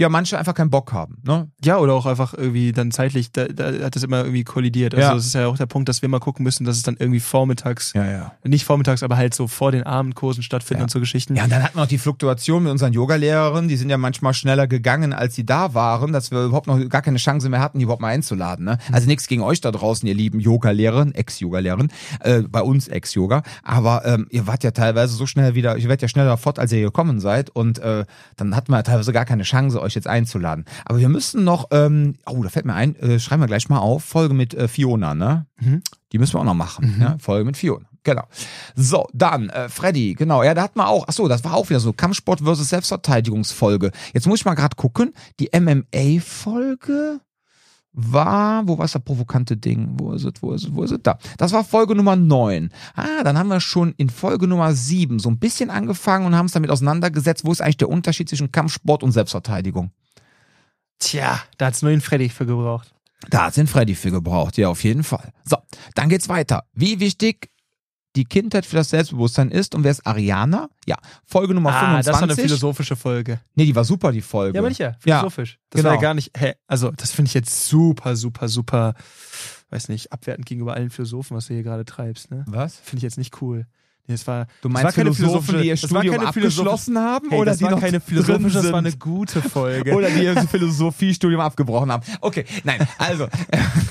ja 0.02 0.10
manche 0.10 0.38
einfach 0.38 0.54
keinen 0.54 0.70
Bock 0.70 0.91
haben. 0.93 1.18
Ne? 1.24 1.49
Ja, 1.64 1.78
oder 1.78 1.93
auch 1.93 2.06
einfach 2.06 2.34
irgendwie 2.34 2.72
dann 2.72 2.91
zeitlich, 2.91 3.32
da, 3.32 3.45
da 3.45 3.72
hat 3.86 3.95
das 3.95 4.04
immer 4.04 4.20
irgendwie 4.20 4.43
kollidiert. 4.43 4.93
Also 4.95 5.08
Ja. 5.08 5.16
es 5.16 5.26
ist 5.28 5.34
ja 5.34 5.47
auch 5.47 5.58
der 5.58 5.66
Punkt, 5.68 5.88
dass 5.89 6.02
wir 6.02 6.10
mal 6.10 6.20
gucken 6.20 6.43
müssen, 6.43 6.66
dass 6.66 6.76
es 6.78 6.84
dann 6.84 6.97
irgendwie 6.99 7.20
vormittags, 7.20 7.93
Ja, 7.93 8.06
ja. 8.10 8.32
nicht 8.43 8.66
vormittags, 8.66 9.04
aber 9.04 9.16
halt 9.18 9.34
so 9.34 9.47
vor 9.47 9.72
den 9.72 9.84
Abendkursen 9.84 10.43
stattfinden 10.43 10.82
Ja. 10.82 10.84
und 10.86 10.91
so 10.91 10.99
Geschichten. 10.99 11.36
Ja, 11.36 11.43
und 11.45 11.52
dann 11.52 11.64
hatten 11.64 11.76
wir 11.78 11.82
noch 11.82 11.88
die 11.88 11.97
Fluktuation 11.97 12.64
mit 12.64 12.72
unseren 12.72 12.93
Yogalehrerinnen. 12.93 13.68
Die 13.70 13.78
sind 13.78 13.89
ja 13.89 13.97
manchmal 13.97 14.34
schneller 14.34 14.68
gegangen, 14.68 15.14
als 15.14 15.36
sie 15.36 15.45
da 15.45 15.74
waren, 15.74 16.12
dass 16.12 16.32
wir 16.32 16.43
überhaupt 16.45 16.68
noch 16.68 16.80
gar 16.89 17.02
keine 17.02 17.18
Chance 17.18 17.47
mehr 17.49 17.60
hatten, 17.62 17.80
die 17.80 17.84
überhaupt 17.84 18.02
mal 18.02 18.10
einzuladen. 18.10 18.66
Ne? 18.66 18.78
Also 18.91 19.08
nichts 19.08 19.28
gegen 19.28 19.41
euch 19.43 19.62
da 19.62 19.72
draußen, 19.72 20.08
ihr 20.08 20.16
lieben 20.16 20.39
Yogalehrerin, 20.39 21.14
Ex-Yogalehrerin, 21.14 21.89
äh, 22.22 22.41
bei 22.41 22.62
uns 22.62 22.88
Ex-Yoga. 22.88 23.43
Aber 23.64 24.06
ähm, 24.06 24.28
ihr 24.32 24.47
wart 24.47 24.64
ja 24.64 24.72
teilweise 24.72 25.16
so 25.16 25.26
schnell 25.26 25.56
wieder, 25.56 25.78
ihr 25.78 25.84
werdet 25.84 26.02
ja 26.02 26.08
schneller 26.08 26.38
fort, 26.38 26.58
als 26.60 26.72
ihr 26.72 26.82
gekommen 26.82 27.20
seid. 27.20 27.49
Und 27.49 27.80
äh, 27.80 28.06
dann 28.38 28.56
hatten 28.56 28.72
wir 28.72 28.78
ja 28.78 28.84
teilweise 28.84 29.14
gar 29.14 29.26
keine 29.26 29.43
Chance, 29.43 29.82
euch 29.82 29.91
jetzt 29.96 30.08
einzuladen. 30.08 30.66
Aber 30.86 31.00
wir 31.00 31.10
müssen 31.10 31.44
noch, 31.44 31.68
ähm, 31.72 32.16
oh, 32.26 32.42
da 32.44 32.50
fällt 32.50 32.66
mir 32.66 32.74
ein, 32.74 32.96
äh, 32.98 33.20
schreiben 33.20 33.42
wir 33.42 33.48
gleich 33.48 33.70
mal 33.70 33.80
auf, 33.80 34.04
Folge 34.04 34.34
mit 34.34 34.54
äh, 34.54 34.68
Fiona, 34.68 35.14
ne? 35.14 35.46
Mhm. 35.60 35.82
Die 36.12 36.20
müssen 36.20 36.34
wir 36.34 36.39
auch 36.39 36.46
noch 36.46 36.54
machen, 36.54 36.98
ja? 37.00 37.18
Folge 37.20 37.46
mit 37.46 37.58
Fiona. 37.58 37.86
Genau. 38.04 38.24
So, 38.76 39.06
dann, 39.14 39.50
äh, 39.50 39.70
Freddy, 39.70 40.16
genau, 40.16 40.44
ja, 40.44 40.54
da 40.54 40.64
hat 40.64 40.76
man 40.76 40.88
auch, 40.88 41.06
ach 41.08 41.14
so, 41.14 41.28
das 41.28 41.44
war 41.44 41.54
auch 41.54 41.70
wieder 41.70 41.80
so, 41.80 41.94
Kampfsport 41.94 42.42
versus 42.42 42.70
Selbstverteidigungsfolge. 42.70 43.92
Jetzt 44.14 44.26
muss 44.26 44.39
ich 44.39 44.46
mal 44.46 44.56
gerade 44.56 44.76
gucken, 44.76 45.14
die 45.39 45.52
MMA-Folge 45.54 47.22
war, 47.94 48.68
wo 48.68 48.78
war 48.78 48.86
das 48.86 49.00
provokante 49.02 49.58
Ding? 49.58 49.89
Wo 49.98 50.14
ist 50.14 50.24
es, 50.24 50.34
wo 50.42 50.54
ist 50.54 50.64
es, 50.64 50.74
wo 50.74 50.84
ist 50.84 50.92
es? 50.92 51.00
Da. 51.04 51.18
Das 51.38 51.52
war 51.52 51.64
Folge 51.64 51.96
Nummer 51.96 52.16
9. 52.16 52.72
Ah, 52.96 53.24
dann 53.24 53.38
haben 53.38 53.50
wir 53.50 53.60
schon 53.60 53.94
in 53.98 54.10
Folge 54.10 54.48
Nummer 54.48 54.74
7 54.74 55.20
so 55.20 55.30
ein 55.30 55.39
bisschen 55.39 55.70
angefangen 55.70 56.26
und 56.26 56.36
haben 56.36 56.46
es 56.46 56.54
damit 56.54 56.70
auseinandergesetzt, 56.70 57.46
wo 57.46 57.52
ist 57.52 57.62
eigentlich 57.62 57.78
der 57.78 57.89
Unterschied 57.89 58.30
zwischen 58.30 58.52
Kampfsport 58.52 59.04
und 59.04 59.12
Selbstverteidigung? 59.12 59.92
Tja, 61.00 61.42
da 61.58 61.68
hat's 61.68 61.82
nur 61.82 61.92
den 61.92 62.02
Freddy 62.02 62.30
für 62.30 62.46
gebraucht. 62.46 62.94
Da 63.30 63.46
hat 63.46 63.58
den 63.58 63.68
Freddy 63.68 63.96
für 63.96 64.12
gebraucht, 64.12 64.58
ja, 64.58 64.70
auf 64.70 64.84
jeden 64.84 65.04
Fall. 65.04 65.32
So, 65.44 65.58
dann 65.94 66.10
geht's 66.10 66.30
weiter. 66.30 66.64
Wie 66.74 67.00
wichtig 67.00 67.51
die 68.16 68.26
Kindheit 68.26 68.66
für 68.66 68.76
das 68.76 68.89
Selbstbewusstsein 68.89 69.49
ist 69.49 69.74
und 69.76 69.84
wer 69.84 69.91
ist 69.91 70.05
Ariana? 70.05 70.70
Ja, 70.86 70.97
Folge 71.26 71.53
Nummer 71.53 71.70
Ah, 71.72 71.80
25. 72.01 72.05
das 72.05 72.16
war 72.16 72.24
eine 72.24 72.36
philosophische 72.36 72.95
Folge. 72.95 73.39
nee, 73.55 73.66
die 73.66 73.76
war 73.76 73.86
super, 73.86 74.12
die 74.12 74.22
Folge. 74.22 74.55
Ja, 74.55 74.62
aber 74.62 74.70
nicht 74.70 74.80
ja, 74.80 74.93
philosophisch. 74.99 75.59
das 75.70 75.80
genau. 75.80 75.89
war 75.89 75.95
ja 75.95 76.01
gar 76.01 76.14
nicht, 76.14 76.32
hä, 76.38 76.53
also 76.68 76.91
das 76.91 77.12
finde 77.12 77.30
ich 77.30 77.34
jetzt 77.34 77.68
super, 77.68 78.16
super, 78.16 78.47
super, 78.49 78.93
weiß 79.70 79.88
nicht, 79.89 80.12
abwertend 80.12 80.45
gegenüber 80.45 80.74
allen 80.74 80.89
Philosophen, 80.89 81.38
was 81.38 81.47
du 81.47 81.53
hier 81.53 81.64
gerade 81.64 81.86
treibst, 81.86 82.32
ne? 82.32 82.43
Was? 82.47 82.76
Finde 82.78 82.97
ich 82.97 83.03
jetzt 83.03 83.18
nicht 83.18 83.41
cool. 83.41 83.66
Das 84.12 84.28
war, 84.28 84.45
Du 84.62 84.68
das 84.70 84.72
meinst 84.74 84.84
war 84.86 84.91
keine 84.91 85.14
Philosophen, 85.14 85.62
die 85.62 85.68
ihr 85.68 85.74
das 85.74 85.80
Studium 85.82 86.16
keine 86.16 86.32
philosophische- 86.32 86.62
abgeschlossen 86.62 86.97
haben 86.99 87.30
Hey, 87.30 87.39
oder 87.39 87.51
das 87.51 87.57
die 87.59 87.64
war 87.66 87.72
noch 87.72 87.80
keine 87.82 87.99
philosophische, 88.01 88.62
das 88.62 88.72
war 88.72 88.80
eine 88.80 88.91
gute 88.93 89.41
Folge. 89.41 89.93
oder 89.93 90.09
die 90.09 90.24
ihr 90.24 90.36
Philosophiestudium 90.47 91.39
abgebrochen 91.41 91.91
haben. 91.91 92.03
Okay, 92.22 92.45
nein, 92.64 92.88
also. 92.97 93.28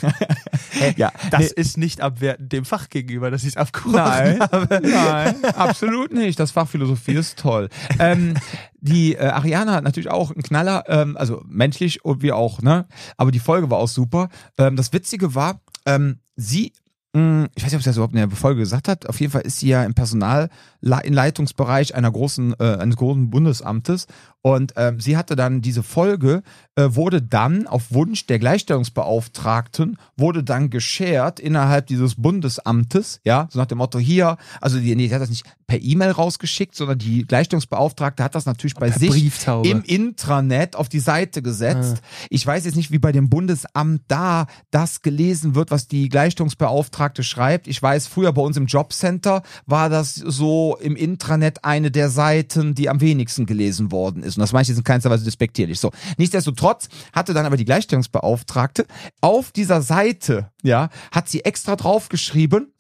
ja, 0.97 1.13
das 1.31 1.41
nee, 1.41 1.47
ist 1.57 1.77
nicht 1.79 2.01
abwertend 2.01 2.53
dem 2.53 2.65
Fach 2.65 2.89
gegenüber, 2.89 3.31
dass 3.31 3.43
ich 3.43 3.51
es 3.51 3.57
abgebrochen 3.57 3.97
Nein, 4.05 4.41
habe. 4.53 4.81
nein, 4.83 5.45
absolut 5.55 6.13
nicht. 6.13 6.39
Das 6.39 6.51
Fach 6.51 6.69
Philosophie 6.69 7.15
ist 7.15 7.39
toll. 7.39 7.69
Ähm, 7.99 8.35
die 8.81 9.15
äh, 9.15 9.27
Ariana 9.27 9.75
hat 9.75 9.85
natürlich 9.85 10.11
auch 10.11 10.31
einen 10.31 10.43
Knaller, 10.43 10.85
ähm, 10.89 11.17
also 11.17 11.43
menschlich 11.47 12.05
und 12.05 12.23
wie 12.23 12.33
auch, 12.33 12.63
ne? 12.63 12.87
Aber 13.17 13.31
die 13.31 13.39
Folge 13.41 13.71
war 13.71 13.79
auch 13.79 13.89
super. 13.89 14.29
Ähm, 14.59 14.77
das 14.77 14.93
Witzige 14.93 15.35
war, 15.35 15.61
ähm, 15.87 16.19
sie, 16.37 16.73
ich 17.13 17.65
weiß 17.65 17.73
nicht, 17.73 17.75
ob 17.75 17.83
sie 17.83 17.89
das 17.89 17.97
überhaupt 17.97 18.15
in 18.15 18.21
der 18.21 18.31
Folge 18.31 18.61
gesagt 18.61 18.87
hat, 18.87 19.09
auf 19.09 19.19
jeden 19.21 19.33
Fall 19.33 19.43
ist 19.43 19.59
sie 19.59 19.69
ja 19.69 19.83
im 19.85 19.95
Personal 19.95 20.49
im 20.81 21.13
Leitungsbereich 21.13 21.95
einer 21.95 22.11
großen, 22.11 22.55
äh, 22.61 22.77
eines 22.77 22.97
großen 22.97 23.31
Bundesamtes 23.31 24.07
und 24.43 24.73
ähm, 24.77 25.01
sie 25.01 25.17
hatte 25.17 25.37
dann 25.37 25.61
diese 25.61 25.83
Folge, 25.83 26.43
äh, 26.75 26.89
wurde 26.91 27.21
dann 27.21 27.67
auf 27.67 27.93
Wunsch 27.93 28.27
der 28.27 28.39
Gleichstellungsbeauftragten, 28.39 29.99
wurde 30.17 30.43
dann 30.43 30.71
geshared 30.71 31.41
innerhalb 31.41 31.87
dieses 31.87 32.15
Bundesamtes, 32.15 33.21
ja, 33.25 33.49
so 33.51 33.59
nach 33.59 33.67
dem 33.67 33.79
Motto 33.79 33.99
hier, 33.99 34.39
also 34.61 34.79
die, 34.79 34.97
nee, 34.97 35.09
die 35.09 35.15
hat 35.15 35.21
das 35.21 35.29
nicht 35.29 35.45
per 35.67 35.81
E-Mail 35.81 36.13
rausgeschickt, 36.13 36.75
sondern 36.75 36.99
die 36.99 37.27
Gleichstellungsbeauftragte 37.27 38.25
hat 38.25 38.35
das 38.35 38.47
natürlich 38.47 38.75
bei 38.75 38.89
Per 38.89 38.99
sich 38.99 39.11
Brieftaube. 39.11 39.69
im 39.69 39.83
Intranet 39.83 40.75
auf 40.75 40.89
die 40.89 40.99
Seite 41.01 41.43
gesetzt. 41.43 41.99
Ah. 42.01 42.27
Ich 42.31 42.47
weiß 42.47 42.65
jetzt 42.65 42.77
nicht, 42.77 42.91
wie 42.91 42.99
bei 42.99 43.13
dem 43.13 43.29
Bundesamt 43.29 44.03
da 44.09 44.47
das 44.71 45.03
gelesen 45.03 45.55
wird, 45.55 45.71
was 45.71 45.87
die 45.87 46.09
Gleichstellungsbeauftragte 46.09 47.23
schreibt. 47.23 47.69
Ich 47.69 47.81
weiß, 47.81 48.07
früher 48.07 48.33
bei 48.33 48.43
uns 48.43 48.57
im 48.57 48.67
Jobcenter 48.67 49.43
war 49.67 49.89
das 49.89 50.15
so 50.15 50.77
im 50.81 50.97
Intranet 50.97 51.65
eine 51.65 51.91
der 51.91 52.09
Seiten, 52.09 52.75
die 52.75 52.89
am 52.89 53.01
wenigsten 53.01 53.47
gelesen 53.47 53.93
worden 53.93 54.23
ist. 54.23 54.30
Und 54.37 54.43
das 54.43 54.53
meine 54.53 54.63
ich 54.63 54.69
jetzt 54.69 54.79
in 54.79 54.85
keinster 54.85 55.11
Weise 55.11 55.25
despektierlich. 55.25 55.81
So. 55.81 55.91
Nichtsdestotrotz 56.17 56.89
hatte 57.13 57.35
dann 57.35 57.47
aber 57.47 57.57
die 57.57 57.65
Gleichstellungsbeauftragte 57.65 58.87
auf 59.21 59.53
dieser 59.53 59.83
Seite, 59.83 60.51
ja, 60.63 60.91
hat 61.13 61.29
sie 61.29 61.45
extra 61.45 61.77
draufgeschrieben, 61.77 62.73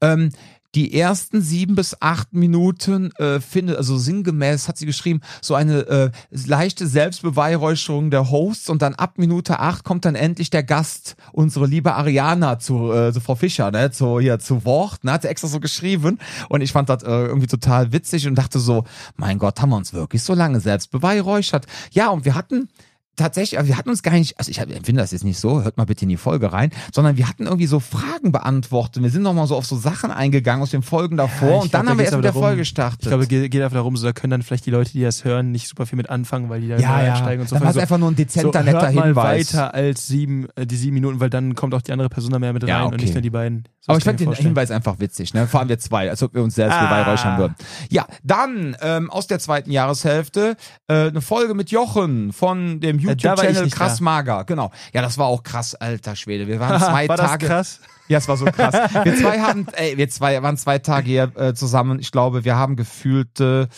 ähm, 0.00 0.30
die 0.74 0.98
ersten 0.98 1.42
sieben 1.42 1.74
bis 1.74 1.96
acht 2.00 2.32
Minuten 2.32 3.12
äh, 3.16 3.40
findet, 3.40 3.76
also 3.76 3.98
sinngemäß 3.98 4.68
hat 4.68 4.78
sie 4.78 4.86
geschrieben, 4.86 5.20
so 5.40 5.54
eine 5.54 5.86
äh, 5.86 6.10
leichte 6.30 6.86
Selbstbeweihräucherung 6.86 8.10
der 8.10 8.30
Hosts 8.30 8.70
und 8.70 8.82
dann 8.82 8.94
ab 8.94 9.18
Minute 9.18 9.58
acht 9.58 9.84
kommt 9.84 10.04
dann 10.04 10.14
endlich 10.14 10.50
der 10.50 10.62
Gast, 10.62 11.16
unsere 11.32 11.66
liebe 11.66 11.94
Ariana 11.94 12.58
zu, 12.58 12.92
äh, 12.92 13.12
zu 13.12 13.20
Frau 13.20 13.34
Fischer, 13.34 13.70
ne, 13.70 13.90
zu, 13.90 14.20
hier, 14.20 14.38
zu 14.38 14.64
Wort, 14.64 15.04
ne, 15.04 15.12
hat 15.12 15.22
sie 15.22 15.28
extra 15.28 15.48
so 15.48 15.60
geschrieben 15.60 16.18
und 16.48 16.62
ich 16.62 16.72
fand 16.72 16.88
das 16.88 17.02
äh, 17.02 17.08
irgendwie 17.08 17.46
total 17.46 17.92
witzig 17.92 18.26
und 18.26 18.36
dachte 18.36 18.58
so, 18.58 18.84
mein 19.16 19.38
Gott, 19.38 19.60
haben 19.60 19.70
wir 19.70 19.76
uns 19.76 19.92
wirklich 19.92 20.22
so 20.22 20.34
lange 20.34 20.60
selbst 20.60 20.90
beweihräuchert? 20.90 21.66
Ja, 21.90 22.08
und 22.08 22.24
wir 22.24 22.34
hatten 22.34 22.68
tatsächlich, 23.16 23.58
also 23.58 23.68
wir 23.68 23.76
hatten 23.76 23.90
uns 23.90 24.02
gar 24.02 24.12
nicht, 24.12 24.38
also 24.38 24.50
ich 24.50 24.58
empfinde 24.58 25.00
das 25.00 25.10
jetzt 25.12 25.24
nicht 25.24 25.38
so, 25.38 25.62
hört 25.62 25.76
mal 25.76 25.84
bitte 25.84 26.04
in 26.04 26.08
die 26.08 26.16
Folge 26.16 26.52
rein, 26.52 26.70
sondern 26.94 27.16
wir 27.16 27.28
hatten 27.28 27.44
irgendwie 27.44 27.66
so 27.66 27.80
Fragen 27.80 28.32
beantwortet. 28.32 29.02
Wir 29.02 29.10
sind 29.10 29.22
nochmal 29.22 29.46
so 29.46 29.56
auf 29.56 29.66
so 29.66 29.76
Sachen 29.76 30.10
eingegangen 30.10 30.62
aus 30.62 30.70
den 30.70 30.82
Folgen 30.82 31.16
davor 31.16 31.48
Ja, 31.48 31.54
und 31.56 31.64
ich 31.66 31.70
dann 31.70 31.82
glaub, 31.82 31.86
da 31.86 31.90
haben 31.90 31.98
wir 31.98 32.04
erst 32.04 32.12
mit 32.12 32.14
aber 32.14 32.22
der 32.22 32.30
darum- 32.32 32.42
Folge 32.42 32.56
gestartet. 32.58 33.00
Ich 33.02 33.08
glaube, 33.08 33.26
geht, 33.26 33.50
geht 33.50 33.62
einfach 33.62 33.76
darum, 33.76 33.96
so 33.96 34.06
da 34.06 34.12
können 34.12 34.30
dann 34.30 34.42
vielleicht 34.42 34.66
die 34.66 34.70
Leute, 34.70 34.92
die 34.92 35.02
das 35.02 35.24
hören, 35.24 35.50
nicht 35.52 35.68
super 35.68 35.86
viel 35.86 35.96
mit 35.96 36.08
anfangen, 36.10 36.48
weil 36.48 36.60
die 36.62 36.68
da 36.68 36.76
ja, 36.78 37.02
ja, 37.04 37.12
einsteigen 37.14 37.40
und 37.42 37.48
so. 37.48 37.56
dann 37.56 37.62
war 37.64 37.70
es 37.70 37.74
so, 37.74 37.80
einfach 37.80 37.98
nur 37.98 38.08
ein 38.10 38.14
so, 38.16 38.22
dezenter, 38.22 38.62
netter 38.62 38.82
hört 38.82 38.94
mal 38.94 39.04
Hinweis. 39.06 39.54
weiter 39.54 39.74
als 39.74 40.06
sieben, 40.06 40.48
äh, 40.56 40.66
die 40.66 40.76
sieben 40.76 40.94
Minuten, 40.94 41.20
weil 41.20 41.30
dann 41.30 41.54
kommt 41.54 41.74
auch 41.74 41.82
die 41.82 41.92
andere 41.92 42.08
Person 42.08 42.30
da 42.32 42.38
mehr 42.38 42.52
mit 42.52 42.62
rein 42.64 42.68
Ja, 42.68 42.82
und 42.84 42.94
okay. 42.94 43.02
nicht 43.04 43.14
nur 43.14 43.22
die 43.22 43.30
beiden. 43.30 43.64
So, 43.80 43.88
Aber 43.90 43.94
das 43.94 43.98
ich 43.98 44.04
fand 44.04 44.20
den 44.20 44.26
vorstellen. 44.26 44.46
Hinweis 44.50 44.70
einfach 44.70 45.00
witzig, 45.00 45.34
ne? 45.34 45.46
Vor 45.48 45.58
allem 45.60 45.68
wir 45.68 45.78
zwei, 45.78 46.08
als 46.08 46.22
ob 46.22 46.34
wir 46.34 46.42
uns 46.42 46.54
selbst 46.54 46.74
Ah. 46.76 46.84
beweihräuchern 46.86 47.38
würden. 47.38 47.54
Ja, 47.90 48.06
dann 48.22 48.76
ähm, 48.80 49.10
aus 49.10 49.26
der 49.26 49.40
zweiten 49.40 49.70
Jahreshälfte 49.72 50.56
äh, 50.88 51.08
eine 51.08 51.20
Folge 51.20 51.54
mit 51.54 51.70
Jochen 51.70 52.32
von 52.32 52.80
dem 52.80 52.98
Äh, 53.02 53.12
YouTube-Channel 53.12 53.70
Krass 53.70 53.98
da. 53.98 54.04
Mager. 54.04 54.44
Genau. 54.44 54.70
Ja, 54.92 55.02
das 55.02 55.18
war 55.18 55.26
auch 55.26 55.42
krass, 55.42 55.74
alter 55.74 56.16
Schwede. 56.16 56.46
Wir 56.46 56.60
waren 56.60 56.80
zwei 56.82 57.08
war 57.08 57.16
das 57.16 57.30
Tage. 57.30 57.46
krass? 57.46 57.80
Ja, 58.08 58.18
es 58.18 58.28
war 58.28 58.36
so 58.36 58.44
krass. 58.44 58.74
Wir 59.04 59.16
zwei 59.16 59.40
haben, 59.40 59.66
ey, 59.72 59.96
wir 59.96 60.08
zwei 60.10 60.42
waren 60.42 60.56
zwei 60.56 60.78
Tage 60.78 61.06
hier 61.06 61.32
äh, 61.34 61.54
zusammen. 61.54 61.98
Ich 61.98 62.10
glaube, 62.10 62.44
wir 62.44 62.56
haben 62.56 62.76
gefühlte 62.76 63.68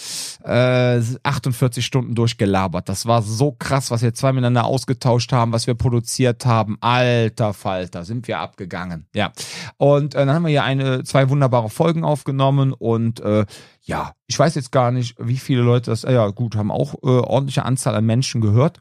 äh, 0.43 1.01
48 1.23 1.85
Stunden 1.85 2.15
durchgelabert. 2.15 2.89
Das 2.89 3.07
war 3.07 3.23
so 3.23 3.53
krass, 3.53 3.91
was 3.91 4.03
wir 4.03 4.13
zwei 4.15 4.33
miteinander 4.33 4.65
ausgetauscht 4.65 5.33
haben, 5.33 5.53
was 5.53 5.67
wir 5.67 5.75
produziert 5.75 6.47
haben. 6.47 6.79
Alter 6.81 7.53
Falter, 7.53 8.05
sind 8.05 8.27
wir 8.27 8.41
abgegangen. 8.41 9.07
Ja. 9.15 9.31
Und 9.77 10.15
äh, 10.15 10.27
dann 10.27 10.35
haben 10.35 10.43
wir 10.45 10.51
hier 10.51 10.65
eine, 10.65 11.05
zwei 11.05 11.29
wunderbare 11.29 11.71
Folgen 11.71 12.03
aufgenommen 12.03 12.73
und 12.73 13.21
äh, 13.21 13.45
ja, 13.83 14.13
ich 14.27 14.39
weiß 14.39 14.55
jetzt 14.55 14.73
gar 14.73 14.91
nicht, 14.91 15.15
wie 15.19 15.37
viele 15.37 15.63
Leute 15.63 15.91
das, 15.91 16.05
äh, 16.05 16.15
ja 16.15 16.27
gut, 16.29 16.57
haben 16.57 16.71
auch 16.71 16.95
äh, 17.03 17.07
ordentliche 17.07 17.65
Anzahl 17.65 17.95
an 17.95 18.07
Menschen 18.07 18.41
gehört. 18.41 18.81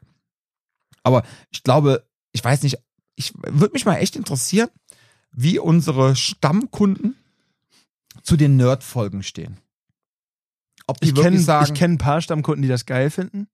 Aber 1.04 1.24
ich 1.52 1.64
glaube, 1.64 2.04
ich 2.32 2.44
weiß 2.44 2.64
nicht, 2.64 2.78
ich 3.16 3.34
würde 3.36 3.74
mich 3.74 3.86
mal 3.86 3.98
echt 3.98 4.16
interessieren, 4.16 4.70
wie 5.32 5.60
unsere 5.60 6.16
Stammkunden 6.16 7.16
zu 8.22 8.38
den 8.38 8.56
Nerd-Folgen 8.56 9.24
stehen. 9.24 9.58
Ob 10.88 11.00
die 11.00 11.10
Ich 11.10 11.12
wirklich 11.12 11.26
kenne 11.26 11.40
sagen, 11.40 11.66
ich 11.74 11.80
kenn 11.80 11.92
ein 11.94 11.98
paar 11.98 12.22
Stammkunden, 12.22 12.62
die 12.62 12.68
das 12.68 12.86
geil 12.86 13.10
finden. 13.10 13.48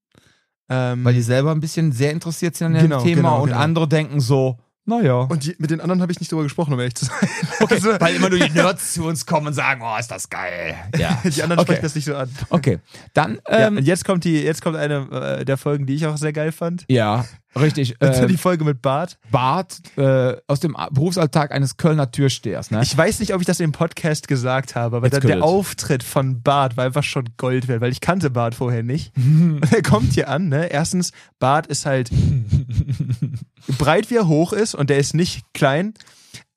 Ähm, 0.72 1.04
weil 1.04 1.16
die 1.16 1.22
selber 1.22 1.52
ein 1.52 1.62
bisschen 1.62 1.92
sehr 1.92 2.12
interessiert 2.12 2.56
sind 2.56 2.68
an 2.68 2.74
dem 2.74 2.84
Genau, 2.84 3.02
Thema 3.02 3.16
genau, 3.16 3.42
und 3.42 3.50
genau. 3.50 3.60
andere 3.60 3.88
denken 3.88 4.20
so, 4.20 4.60
naja. 4.90 5.20
und 5.22 5.46
die, 5.46 5.56
mit 5.58 5.72
den 5.72 5.80
anderen 5.80 6.02
habe 6.02 6.12
ich 6.12 6.20
nicht 6.20 6.32
drüber 6.32 6.44
gesprochen, 6.44 6.74
um 6.74 6.80
ehrlich 6.80 6.96
zu 6.96 7.06
sein. 7.06 7.16
Okay, 7.62 7.76
Also, 7.76 7.90
weil 8.00 8.16
immer 8.16 8.30
nur 8.30 8.40
die 8.40 8.50
Nerds 8.52 8.94
zu 8.94 9.06
uns 9.06 9.26
kommen 9.26 9.48
und 9.48 9.54
sagen, 9.54 9.82
oh, 9.84 9.98
ist 9.98 10.10
das 10.12 10.30
geil. 10.30 10.76
Ja. 10.98 11.22
die 11.24 11.42
anderen 11.42 11.60
Okay. 11.60 11.72
sprechen 11.74 11.82
das 11.84 11.96
nicht 11.96 12.06
so 12.06 12.16
an. 12.16 12.30
Okay, 12.50 12.80
dann, 13.14 13.40
ja, 13.50 13.68
ähm, 13.68 13.78
und 13.78 13.86
jetzt 13.86 14.04
kommt 14.06 14.24
die, 14.26 14.42
jetzt 14.42 14.62
kommt 14.62 14.76
eine 14.76 15.40
äh, 15.40 15.46
der 15.46 15.58
Folgen, 15.58 15.86
die 15.86 15.96
ich 15.96 16.06
auch 16.06 16.18
sehr 16.18 16.34
geil 16.34 16.52
fand. 16.52 16.86
ja, 16.90 17.26
richtig. 17.58 17.96
Äh, 18.02 18.28
die 18.28 18.38
Folge 18.38 18.64
mit 18.64 18.82
Bart. 18.82 19.18
Bart 19.32 19.82
äh, 19.98 20.36
aus 20.48 20.60
dem 20.60 20.76
Berufsalltag 20.92 21.52
eines 21.52 21.78
Kölner 21.78 22.12
Türstehers. 22.12 22.72
Ne? 22.72 22.82
Ich 22.84 22.96
weiß 22.96 23.20
nicht, 23.20 23.34
ob 23.34 23.42
ich 23.42 23.48
das 23.48 23.60
im 23.60 23.72
Podcast 23.72 24.28
gesagt 24.28 24.76
habe, 24.76 24.98
aber 24.98 25.10
der, 25.10 25.20
der. 25.20 25.44
Auftritt 25.44 26.04
von 26.04 26.42
Bart 26.42 26.78
war 26.78 26.86
einfach 26.86 27.04
schon 27.04 27.26
Gold 27.38 27.68
wert, 27.68 27.82
weil 27.82 27.92
ich 27.92 28.02
kannte 28.02 28.30
Bart 28.30 28.56
vorher 28.56 28.84
nicht. 28.84 29.12
Und 29.18 29.62
er 29.74 29.82
kommt 29.82 30.14
hier 30.14 30.30
an, 30.30 30.48
ne? 30.50 30.68
Erstens, 30.72 31.12
Bart 31.40 31.68
ist 31.68 31.86
halt 31.86 32.10
breit 33.78 34.10
wie 34.10 34.16
er 34.16 34.28
hoch 34.28 34.54
ist 34.54 34.76
und 34.76 34.90
der 34.90 34.98
ist 34.98 35.14
nicht 35.14 35.44
klein. 35.54 35.94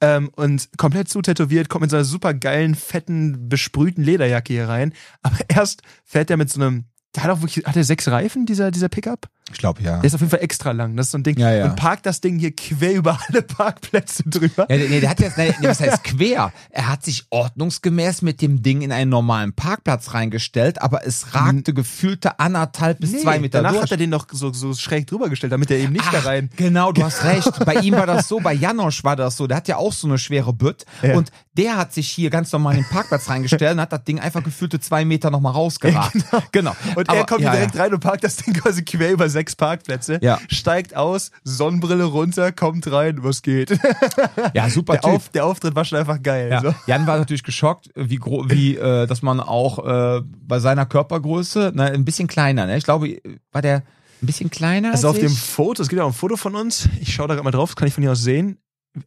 Ähm, 0.00 0.30
und 0.34 0.68
komplett 0.76 1.08
zutätowiert, 1.08 1.68
kommt 1.68 1.82
mit 1.82 1.90
so 1.90 1.96
einer 1.96 2.04
super 2.04 2.34
geilen, 2.34 2.74
fetten, 2.74 3.48
besprühten 3.48 4.02
Lederjacke 4.02 4.52
hier 4.52 4.68
rein. 4.68 4.92
Aber 5.22 5.36
erst 5.48 5.82
fährt 6.04 6.30
er 6.30 6.36
mit 6.36 6.50
so 6.50 6.60
einem, 6.60 6.84
der 7.14 7.24
hat 7.24 7.30
auch 7.30 7.40
wirklich, 7.40 7.64
hat 7.64 7.76
er 7.76 7.84
sechs 7.84 8.08
Reifen, 8.08 8.46
dieser, 8.46 8.70
dieser 8.70 8.88
Pickup? 8.88 9.28
Ich 9.50 9.58
glaube 9.58 9.82
ja. 9.82 9.96
Der 9.98 10.04
ist 10.04 10.14
auf 10.14 10.20
jeden 10.20 10.30
Fall 10.30 10.40
extra 10.42 10.70
lang. 10.70 10.96
Das 10.96 11.06
ist 11.06 11.12
so 11.12 11.18
ein 11.18 11.24
Ding. 11.24 11.36
Ja, 11.36 11.52
ja. 11.52 11.64
Und 11.66 11.76
parkt 11.76 12.06
das 12.06 12.20
Ding 12.20 12.38
hier 12.38 12.54
quer 12.54 12.94
über 12.94 13.18
alle 13.28 13.42
Parkplätze 13.42 14.22
drüber. 14.24 14.66
Ja, 14.70 14.76
nee, 14.76 15.00
der 15.00 15.10
hat 15.10 15.20
jetzt, 15.20 15.36
nee, 15.36 15.52
was 15.60 15.80
heißt 15.80 16.04
quer? 16.04 16.52
Er 16.70 16.88
hat 16.88 17.04
sich 17.04 17.26
ordnungsgemäß 17.30 18.22
mit 18.22 18.40
dem 18.40 18.62
Ding 18.62 18.82
in 18.82 18.92
einen 18.92 19.10
normalen 19.10 19.52
Parkplatz 19.52 20.14
reingestellt, 20.14 20.80
aber 20.80 21.06
es 21.06 21.34
ragte 21.34 21.74
gefühlte 21.74 22.38
anderthalb 22.38 23.00
bis 23.00 23.20
zwei 23.20 23.40
Meter 23.40 23.58
danach 23.58 23.72
durch. 23.72 23.82
hat 23.82 23.90
er 23.90 23.96
den 23.96 24.10
noch 24.10 24.26
so, 24.30 24.52
so 24.52 24.74
schräg 24.74 25.06
drüber 25.06 25.28
gestellt, 25.28 25.52
damit 25.52 25.70
er 25.70 25.78
eben 25.78 25.92
nicht 25.92 26.06
da 26.12 26.18
Ach, 26.20 26.26
rein. 26.26 26.48
Genau, 26.56 26.92
du 26.92 27.02
hast 27.02 27.24
recht. 27.24 27.64
Bei 27.66 27.74
ihm 27.74 27.94
war 27.94 28.06
das 28.06 28.28
so, 28.28 28.38
bei 28.40 28.54
Janosch 28.54 29.02
war 29.04 29.16
das 29.16 29.36
so. 29.36 29.46
Der 29.46 29.56
hat 29.58 29.68
ja 29.68 29.76
auch 29.76 29.92
so 29.92 30.06
eine 30.06 30.18
schwere 30.18 30.52
Bütt. 30.52 30.86
Ja. 31.02 31.14
Und 31.16 31.30
der 31.54 31.76
hat 31.76 31.92
sich 31.92 32.08
hier 32.08 32.30
ganz 32.30 32.50
normal 32.52 32.76
in 32.76 32.82
den 32.82 32.88
Parkplatz 32.88 33.28
reingestellt 33.28 33.72
und 33.74 33.80
hat 33.80 33.92
das 33.92 34.04
Ding 34.04 34.18
einfach 34.18 34.42
gefühlte 34.42 34.80
zwei 34.80 35.04
Meter 35.04 35.30
nochmal 35.30 35.52
rausgeragt. 35.52 36.16
genau. 36.52 36.74
Und 36.94 37.08
Aber- 37.10 37.18
er 37.18 37.26
kommt 37.26 37.42
ja, 37.42 37.50
hier 37.50 37.58
direkt 37.60 37.74
ja. 37.74 37.82
rein 37.82 37.92
und 37.92 38.00
parkt 38.00 38.24
das 38.24 38.36
Ding 38.36 38.54
quasi 38.54 38.82
quer 38.84 39.10
über 39.12 39.28
sechs 39.32 39.56
Parkplätze. 39.56 40.18
Ja. 40.22 40.38
Steigt 40.48 40.96
aus, 40.96 41.30
Sonnenbrille 41.42 42.04
runter, 42.04 42.52
kommt 42.52 42.90
rein, 42.90 43.18
was 43.22 43.42
geht. 43.42 43.78
Ja, 44.54 44.68
super 44.68 44.94
Der, 44.94 45.02
Typ. 45.02 45.12
Auf, 45.12 45.28
der 45.30 45.46
Auftritt 45.46 45.74
war 45.74 45.84
schon 45.84 45.98
einfach 45.98 46.22
geil. 46.22 46.50
Ja. 46.50 46.60
So. 46.60 46.74
Jan 46.86 47.06
war 47.06 47.18
natürlich 47.18 47.42
geschockt, 47.42 47.90
wie 47.94 48.18
wie 48.20 48.76
äh, 48.76 49.06
dass 49.06 49.22
man 49.22 49.40
auch 49.40 49.84
äh, 49.84 50.22
bei 50.24 50.58
seiner 50.58 50.86
Körpergröße 50.86 51.72
ne, 51.74 51.84
ein 51.84 52.04
bisschen 52.04 52.28
kleiner. 52.28 52.66
Ne? 52.66 52.76
Ich 52.76 52.84
glaube, 52.84 53.18
war 53.50 53.62
der 53.62 53.82
ein 54.22 54.26
bisschen 54.26 54.50
kleiner. 54.50 54.92
Also 54.92 55.08
als 55.08 55.16
auf 55.16 55.20
dem 55.20 55.32
ich? 55.32 55.40
Foto, 55.40 55.82
es 55.82 55.88
gibt 55.88 55.98
ja 55.98 56.04
auch 56.04 56.10
ein 56.10 56.14
Foto 56.14 56.36
von 56.36 56.54
uns. 56.54 56.88
Ich 57.00 57.14
schaue 57.14 57.28
da 57.28 57.34
gerade 57.34 57.44
mal 57.44 57.50
drauf, 57.50 57.70
das 57.70 57.76
kann 57.76 57.88
ich 57.88 57.94
von 57.94 58.02
hier 58.02 58.12
aus 58.12 58.22
sehen. 58.22 58.58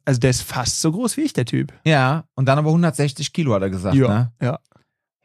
Also 0.03 0.19
der 0.19 0.31
ist 0.31 0.41
fast 0.41 0.81
so 0.81 0.91
groß 0.91 1.17
wie 1.17 1.21
ich, 1.21 1.33
der 1.33 1.45
Typ. 1.45 1.71
Ja, 1.85 2.25
und 2.35 2.47
dann 2.47 2.57
aber 2.57 2.69
160 2.69 3.33
Kilo 3.33 3.53
hat 3.53 3.61
er 3.61 3.69
gesagt. 3.69 3.95
Ne? 3.95 4.31
ja. 4.41 4.59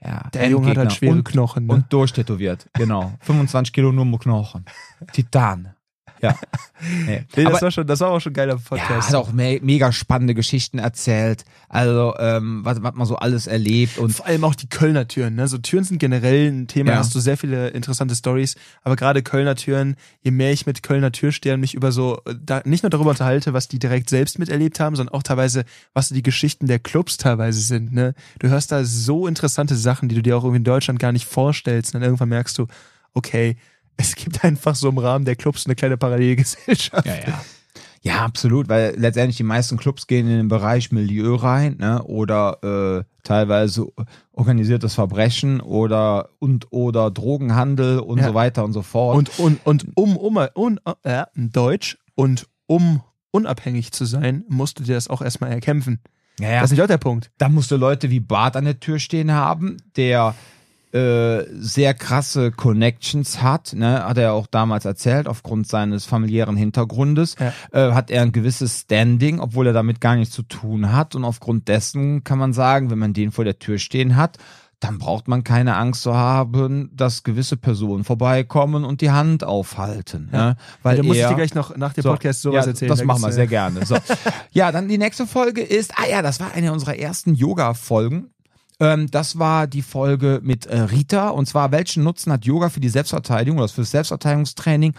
Ja, 0.03 0.29
Der 0.33 0.49
Junge 0.49 0.71
hat 0.71 0.79
halt 0.79 0.93
schwere 0.93 1.13
und, 1.13 1.25
Knochen. 1.25 1.67
Ne? 1.67 1.75
und 1.75 1.93
durchtätowiert. 1.93 2.69
Genau, 2.75 3.13
25 3.21 3.73
Kilo 3.73 3.93
nur 3.93 4.07
mit 4.07 4.21
Knochen. 4.21 4.65
Titan. 5.13 5.75
Ja. 6.21 6.35
Nee. 6.83 7.27
nee, 7.37 7.45
aber, 7.45 7.53
das, 7.53 7.63
war 7.63 7.71
schon, 7.71 7.87
das 7.87 8.01
war 8.01 8.09
auch 8.09 8.21
schon 8.21 8.33
ein 8.33 8.35
geiler 8.35 8.55
ja, 8.55 8.61
Podcast. 8.67 9.09
hat 9.09 9.15
auch 9.15 9.33
me 9.35 9.59
mega 9.63 9.93
spannende 9.93 10.35
Geschichten 10.35 10.79
erzählt. 10.79 11.45
Also, 11.69 12.15
ähm, 12.19 12.65
was, 12.65 12.83
was 12.83 12.95
man 12.95 13.07
so 13.07 13.17
alles 13.17 13.47
erlebt 13.47 13.99
und 13.99 14.13
vor 14.15 14.25
allem 14.25 14.45
auch 14.45 14.55
die 14.55 14.67
Kölner 14.67 15.07
Türen. 15.07 15.35
Ne? 15.35 15.47
So 15.47 15.59
Türen 15.59 15.85
sind 15.85 15.99
generell 15.99 16.51
ein 16.51 16.69
Thema, 16.69 16.93
Ja. 16.93 16.97
hast 16.97 17.15
du 17.15 17.21
sehr 17.21 17.37
viele 17.37 17.69
interessante 17.69 18.15
Stories. 18.15 18.57
Aber 18.83 18.97
gerade 18.97 19.23
Kölner 19.23 19.57
Türen, 19.57 19.97
je 20.23 20.31
mehr 20.31 20.53
ich 20.53 20.65
mit 20.65 20.83
Kölner 20.83 21.13
Türstehern 21.13 21.61
mich 21.61 21.75
über 21.75 21.93
so, 21.93 22.23
da, 22.43 22.63
nicht 22.65 22.83
nur 22.83 22.89
darüber 22.89 23.11
unterhalte, 23.11 23.53
was 23.53 23.69
die 23.69 23.79
direkt 23.79 24.09
selbst 24.09 24.39
miterlebt 24.39 24.81
haben, 24.81 24.97
sondern 24.97 25.15
auch 25.15 25.23
teilweise, 25.23 25.65
was 25.93 26.09
so 26.09 26.15
die 26.15 26.23
Geschichten 26.23 26.67
der 26.67 26.79
Clubs 26.79 27.19
teilweise 27.19 27.61
sind. 27.61 27.93
Ne? 27.93 28.15
Du 28.39 28.49
hörst 28.49 28.73
da 28.73 28.85
so 28.85 29.27
interessante 29.27 29.77
Sachen, 29.77 30.09
die 30.09 30.15
du 30.15 30.23
dir 30.23 30.35
auch 30.35 30.45
irgendwie 30.45 30.61
in 30.61 30.65
Deutschland 30.65 30.99
gar 30.99 31.13
nicht 31.13 31.27
vorstellst. 31.27 31.95
Und 31.95 32.01
dann 32.01 32.09
irgendwann 32.09 32.31
merkst 32.31 32.57
du, 32.57 32.69
okay, 33.13 33.57
es 33.97 34.15
gibt 34.15 34.45
einfach 34.45 34.75
so 34.75 34.89
im 34.89 34.99
Rahmen 34.99 35.25
der 35.25 35.37
Clubs 35.37 35.67
eine 35.67 35.75
kleine 35.75 35.97
Parallelgesellschaft. 35.97 37.07
Ja, 37.07 37.15
ja. 37.15 37.45
Ja, 38.03 38.25
absolut, 38.25 38.71
weil 38.71 38.95
letztendlich 38.97 39.37
die 39.37 39.43
meisten 39.43 39.77
Clubs 39.77 40.07
gehen 40.07 40.27
in 40.27 40.35
den 40.39 40.49
Bereich 40.49 40.91
Milieu 40.91 41.35
rein, 41.35 41.77
ne? 41.79 42.03
Oder 42.05 43.05
äh, 43.05 43.05
teilweise 43.25 43.89
organisiertes 44.33 44.95
Verbrechen 44.95 45.61
oder 45.61 46.31
und 46.39 46.69
oder 46.73 47.11
Drogenhandel 47.11 47.99
und 47.99 48.17
Ja. 48.19 48.29
so 48.29 48.35
weiter 48.35 48.65
und 48.65 48.73
so 48.73 48.81
fort. 48.81 49.19
Und, 49.19 49.39
und, 49.39 49.67
und 49.67 49.87
um, 49.97 50.17
um, 50.17 50.39
um 50.55 50.79
äh, 51.03 51.25
Deutsch 51.37 51.99
und 52.15 52.47
um 52.67 53.03
unabhängig 53.33 53.93
zu 53.93 54.07
sein, 54.07 54.45
musst 54.49 54.79
du 54.79 54.85
dir 54.85 54.95
das 54.95 55.09
auch 55.09 55.21
erstmal 55.21 55.53
erkämpfen. 55.53 56.01
ja, 56.41 56.49
ja. 56.49 56.61
Das 56.63 56.71
ist 56.71 56.79
nicht 56.79 56.83
auch 56.83 56.87
der 56.89 56.97
Punkt. 56.97 57.31
Da 57.37 57.51
musst 57.51 57.71
du 57.71 57.77
Leute 57.77 58.09
wie 58.09 58.21
Bart 58.21 58.57
an 58.57 58.65
der 58.65 58.81
Tür 58.81 58.99
stehen 58.99 59.31
haben, 59.33 59.77
der 59.97 60.35
äh, 60.93 61.45
sehr 61.53 61.95
krasse 61.95 62.51
Connections 62.51 63.43
hat, 63.43 63.75
ne, 63.75 64.05
hat 64.05 64.19
er 64.19 64.33
auch 64.33 64.47
damals 64.47 64.85
erzählt, 64.85 65.29
aufgrund 65.29 65.69
seines 65.69 66.05
familiären 66.05 66.57
Hintergrundes, 66.57 67.37
Ja. 67.39 67.53
äh, 67.73 67.93
hat 67.93 68.11
er 68.11 68.23
ein 68.23 68.33
gewisses 68.33 68.81
Standing, 68.81 69.39
obwohl 69.39 69.69
er 69.69 69.73
damit 69.73 70.01
gar 70.01 70.17
nichts 70.17 70.35
zu 70.35 70.43
tun 70.43 70.93
hat. 70.93 71.15
Und 71.15 71.25
aufgrund 71.25 71.69
dessen 71.69 72.25
kann 72.25 72.39
man 72.39 72.53
sagen, 72.53 72.91
wenn 72.91 72.99
man 72.99 73.13
den 73.13 73.31
vor 73.31 73.45
der 73.45 73.59
Tür 73.59 73.79
stehen 73.79 74.17
hat, 74.17 74.39
dann 74.81 74.99
braucht 74.99 75.29
man 75.29 75.45
keine 75.45 75.77
Angst 75.77 76.03
zu 76.03 76.17
haben, 76.17 76.91
dass 76.95 77.23
gewisse 77.23 77.59
Personen 77.59 78.03
vorbeikommen 78.03 78.85
und 78.85 79.03
die 79.03 79.11
Hand 79.11 79.45
aufhalten. 79.45 80.31
Ne? 80.33 80.57
Weil 80.83 80.97
da 80.97 81.03
muss 81.03 81.19
ich 81.19 81.27
dir 81.27 81.35
gleich 81.35 81.55
noch 81.55 81.77
nach 81.77 81.93
dem 81.93 82.03
so, 82.03 82.11
Podcast 82.11 82.41
sowas 82.41 82.65
ja, 82.65 82.71
erzählen. 82.71 82.89
Das 82.89 83.01
Da 83.01 83.05
machen 83.05 83.23
wir 83.23 83.31
sehr 83.31 83.45
äh, 83.45 83.49
gerne. 83.49 83.85
So. 83.85 83.97
ja, 84.53 84.73
dann 84.73 84.89
die 84.89 84.97
nächste 84.97 85.27
Folge 85.27 85.61
ist, 85.61 85.93
ah 85.97 86.09
ja, 86.09 86.23
das 86.23 86.41
war 86.41 86.53
eine 86.55 86.73
unserer 86.73 86.97
ersten 86.97 87.35
Yoga-Folgen. 87.35 88.31
Ähm, 88.81 89.11
das 89.11 89.39
war 89.39 89.67
die 89.67 89.83
Folge 89.83 90.41
mit 90.43 90.65
äh, 90.65 90.81
Rita 90.81 91.29
und 91.29 91.47
zwar 91.47 91.71
welchen 91.71 92.03
Nutzen 92.03 92.33
hat 92.33 92.47
Yoga 92.47 92.71
für 92.71 92.81
die 92.81 92.89
Selbstverteidigung 92.89 93.59
oder 93.59 93.69
für 93.69 93.83
das 93.83 93.91
Selbstverteidigungstraining? 93.91 94.95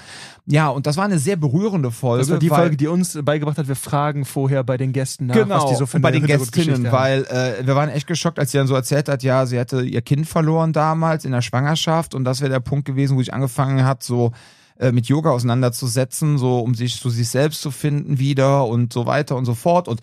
Ja, 0.45 0.69
und 0.69 0.85
das 0.85 0.97
war 0.97 1.05
eine 1.05 1.17
sehr 1.17 1.35
berührende 1.35 1.89
Folge. 1.89 2.21
Das 2.21 2.29
war 2.29 2.37
die 2.37 2.49
Folge, 2.49 2.77
die 2.77 2.87
uns 2.87 3.17
beigebracht 3.23 3.57
hat, 3.57 3.67
wir 3.67 3.75
fragen 3.75 4.23
vorher 4.23 4.63
bei 4.63 4.77
den 4.77 4.93
Gästen 4.93 5.25
nach, 5.25 5.35
Genau, 5.35 5.63
was 5.63 5.71
die 5.71 5.75
so 5.75 5.87
für 5.87 5.97
und 5.97 6.03
bei 6.03 6.09
eine 6.09 6.19
den 6.19 6.27
Gästinnen, 6.27 6.91
weil 6.91 7.23
äh, 7.23 7.65
wir 7.65 7.75
waren 7.75 7.89
echt 7.89 8.05
geschockt, 8.05 8.37
als 8.37 8.51
sie 8.51 8.59
dann 8.59 8.67
so 8.67 8.75
erzählt 8.75 9.09
hat, 9.09 9.23
ja, 9.23 9.47
sie 9.47 9.59
hatte 9.59 9.81
ihr 9.81 10.01
Kind 10.01 10.27
verloren 10.27 10.73
damals 10.73 11.25
in 11.25 11.31
der 11.31 11.41
Schwangerschaft 11.41 12.13
und 12.13 12.23
das 12.23 12.41
wäre 12.41 12.51
der 12.51 12.59
Punkt 12.59 12.85
gewesen, 12.85 13.17
wo 13.17 13.21
ich 13.21 13.33
angefangen 13.33 13.83
hat, 13.83 14.03
so 14.03 14.31
äh, 14.77 14.91
mit 14.91 15.07
Yoga 15.07 15.31
auseinanderzusetzen, 15.31 16.37
so 16.37 16.59
um 16.59 16.75
sich 16.75 16.99
zu 16.99 17.09
sich 17.09 17.29
selbst 17.29 17.61
zu 17.61 17.71
finden 17.71 18.19
wieder 18.19 18.67
und 18.67 18.93
so 18.93 19.05
weiter 19.05 19.35
und 19.37 19.45
so 19.45 19.53
fort 19.53 19.87
und 19.87 20.01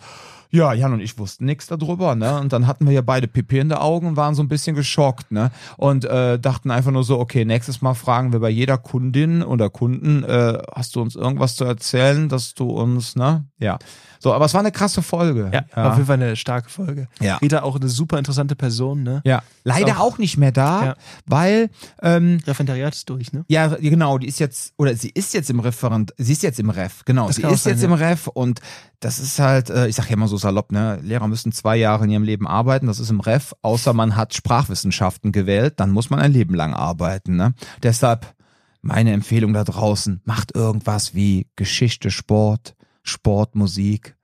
ja, 0.51 0.73
Jan 0.73 0.93
und 0.93 0.99
ich 0.99 1.17
wussten 1.19 1.45
nichts 1.45 1.67
darüber, 1.67 2.15
ne? 2.15 2.39
Und 2.39 2.53
dann 2.53 2.65
hatten 2.65 2.85
wir 2.85 2.93
ja 2.93 3.01
beide 3.01 3.27
Pipi 3.27 3.59
in 3.59 3.69
den 3.69 3.77
Augen 3.77 4.07
und 4.07 4.15
waren 4.17 4.33
so 4.33 4.41
ein 4.41 4.47
bisschen 4.47 4.75
geschockt, 4.75 5.31
ne? 5.31 5.51
Und 5.77 6.05
äh, 6.05 6.39
dachten 6.39 6.71
einfach 6.71 6.91
nur 6.91 7.03
so, 7.03 7.19
okay, 7.19 7.45
nächstes 7.45 7.81
Mal 7.81 7.93
fragen 7.93 8.33
wir 8.33 8.39
bei 8.39 8.49
jeder 8.49 8.77
Kundin 8.77 9.43
oder 9.43 9.69
Kunden, 9.69 10.23
äh, 10.23 10.57
hast 10.73 10.95
du 10.95 11.01
uns 11.01 11.15
irgendwas 11.15 11.55
zu 11.55 11.65
erzählen, 11.65 12.29
dass 12.29 12.55
du 12.55 12.69
uns, 12.69 13.15
ne? 13.15 13.45
Ja. 13.59 13.77
So, 14.19 14.33
aber 14.33 14.45
es 14.45 14.53
war 14.53 14.59
eine 14.59 14.71
krasse 14.71 15.01
Folge. 15.01 15.49
ja, 15.53 15.63
auf 15.89 15.95
jeden 15.95 16.05
Fall 16.07 16.15
eine 16.21 16.35
starke 16.35 16.69
Folge. 16.69 17.07
Ja. 17.21 17.37
Rita 17.37 17.61
auch 17.63 17.77
eine 17.77 17.87
super 17.87 18.17
interessante 18.19 18.55
Person, 18.55 19.03
ne? 19.03 19.21
Ja, 19.25 19.41
leider 19.63 19.93
auch- 19.99 20.13
auch, 20.13 20.17
nicht 20.17 20.37
mehr 20.37 20.51
da, 20.51 20.85
Ja. 20.85 20.95
weil 21.25 21.69
ähm, 22.01 22.39
Referendariat 22.45 22.93
ist 22.93 23.09
durch, 23.09 23.31
ne? 23.31 23.45
ja 23.47 23.67
genau, 23.67 24.17
die 24.17 24.27
ist 24.27 24.39
jetzt 24.39 24.73
oder 24.77 24.93
sie 24.95 25.09
ist 25.09 25.33
jetzt 25.33 25.49
im 25.49 25.59
Referent, 25.59 26.13
sie 26.17 26.33
ist 26.33 26.43
jetzt 26.43 26.59
im 26.59 26.69
Ref, 26.69 27.05
genau, 27.05 27.27
Das 27.27 27.37
sie 27.37 27.43
ist 27.43 27.63
sein, 27.63 27.73
jetzt 27.73 27.81
ja. 27.81 27.87
im 27.87 27.93
Ref 27.93 28.27
und 28.27 28.59
das 28.99 29.19
ist 29.19 29.39
halt, 29.39 29.69
äh, 29.69 29.87
ich 29.87 29.95
sag 29.95 30.07
ja 30.09 30.13
immer 30.13 30.27
so 30.27 30.35
salopp, 30.37 30.71
ne, 30.71 30.99
Lehrer 31.01 31.27
müssen 31.27 31.51
zwei 31.53 31.77
Jahre 31.77 32.03
in 32.05 32.11
ihrem 32.11 32.23
Leben 32.23 32.47
arbeiten, 32.47 32.87
das 32.87 32.99
ist 32.99 33.09
im 33.09 33.19
Ref, 33.21 33.53
außer 33.61 33.93
man 33.93 34.15
hat 34.17 34.33
Sprachwissenschaften 34.33 35.31
gewählt, 35.31 35.75
dann 35.77 35.91
muss 35.91 36.09
man 36.09 36.19
ein 36.19 36.33
Leben 36.33 36.53
lang 36.55 36.73
arbeiten, 36.73 37.35
ne. 37.37 37.53
Deshalb 37.83 38.33
meine 38.81 39.11
Empfehlung 39.13 39.53
da 39.53 39.63
draußen, 39.63 40.21
macht 40.25 40.55
irgendwas 40.55 41.13
wie 41.13 41.47
Geschichte, 41.55 42.11
Sport, 42.11 42.75
Sport, 43.03 43.55
Musik. 43.55 44.15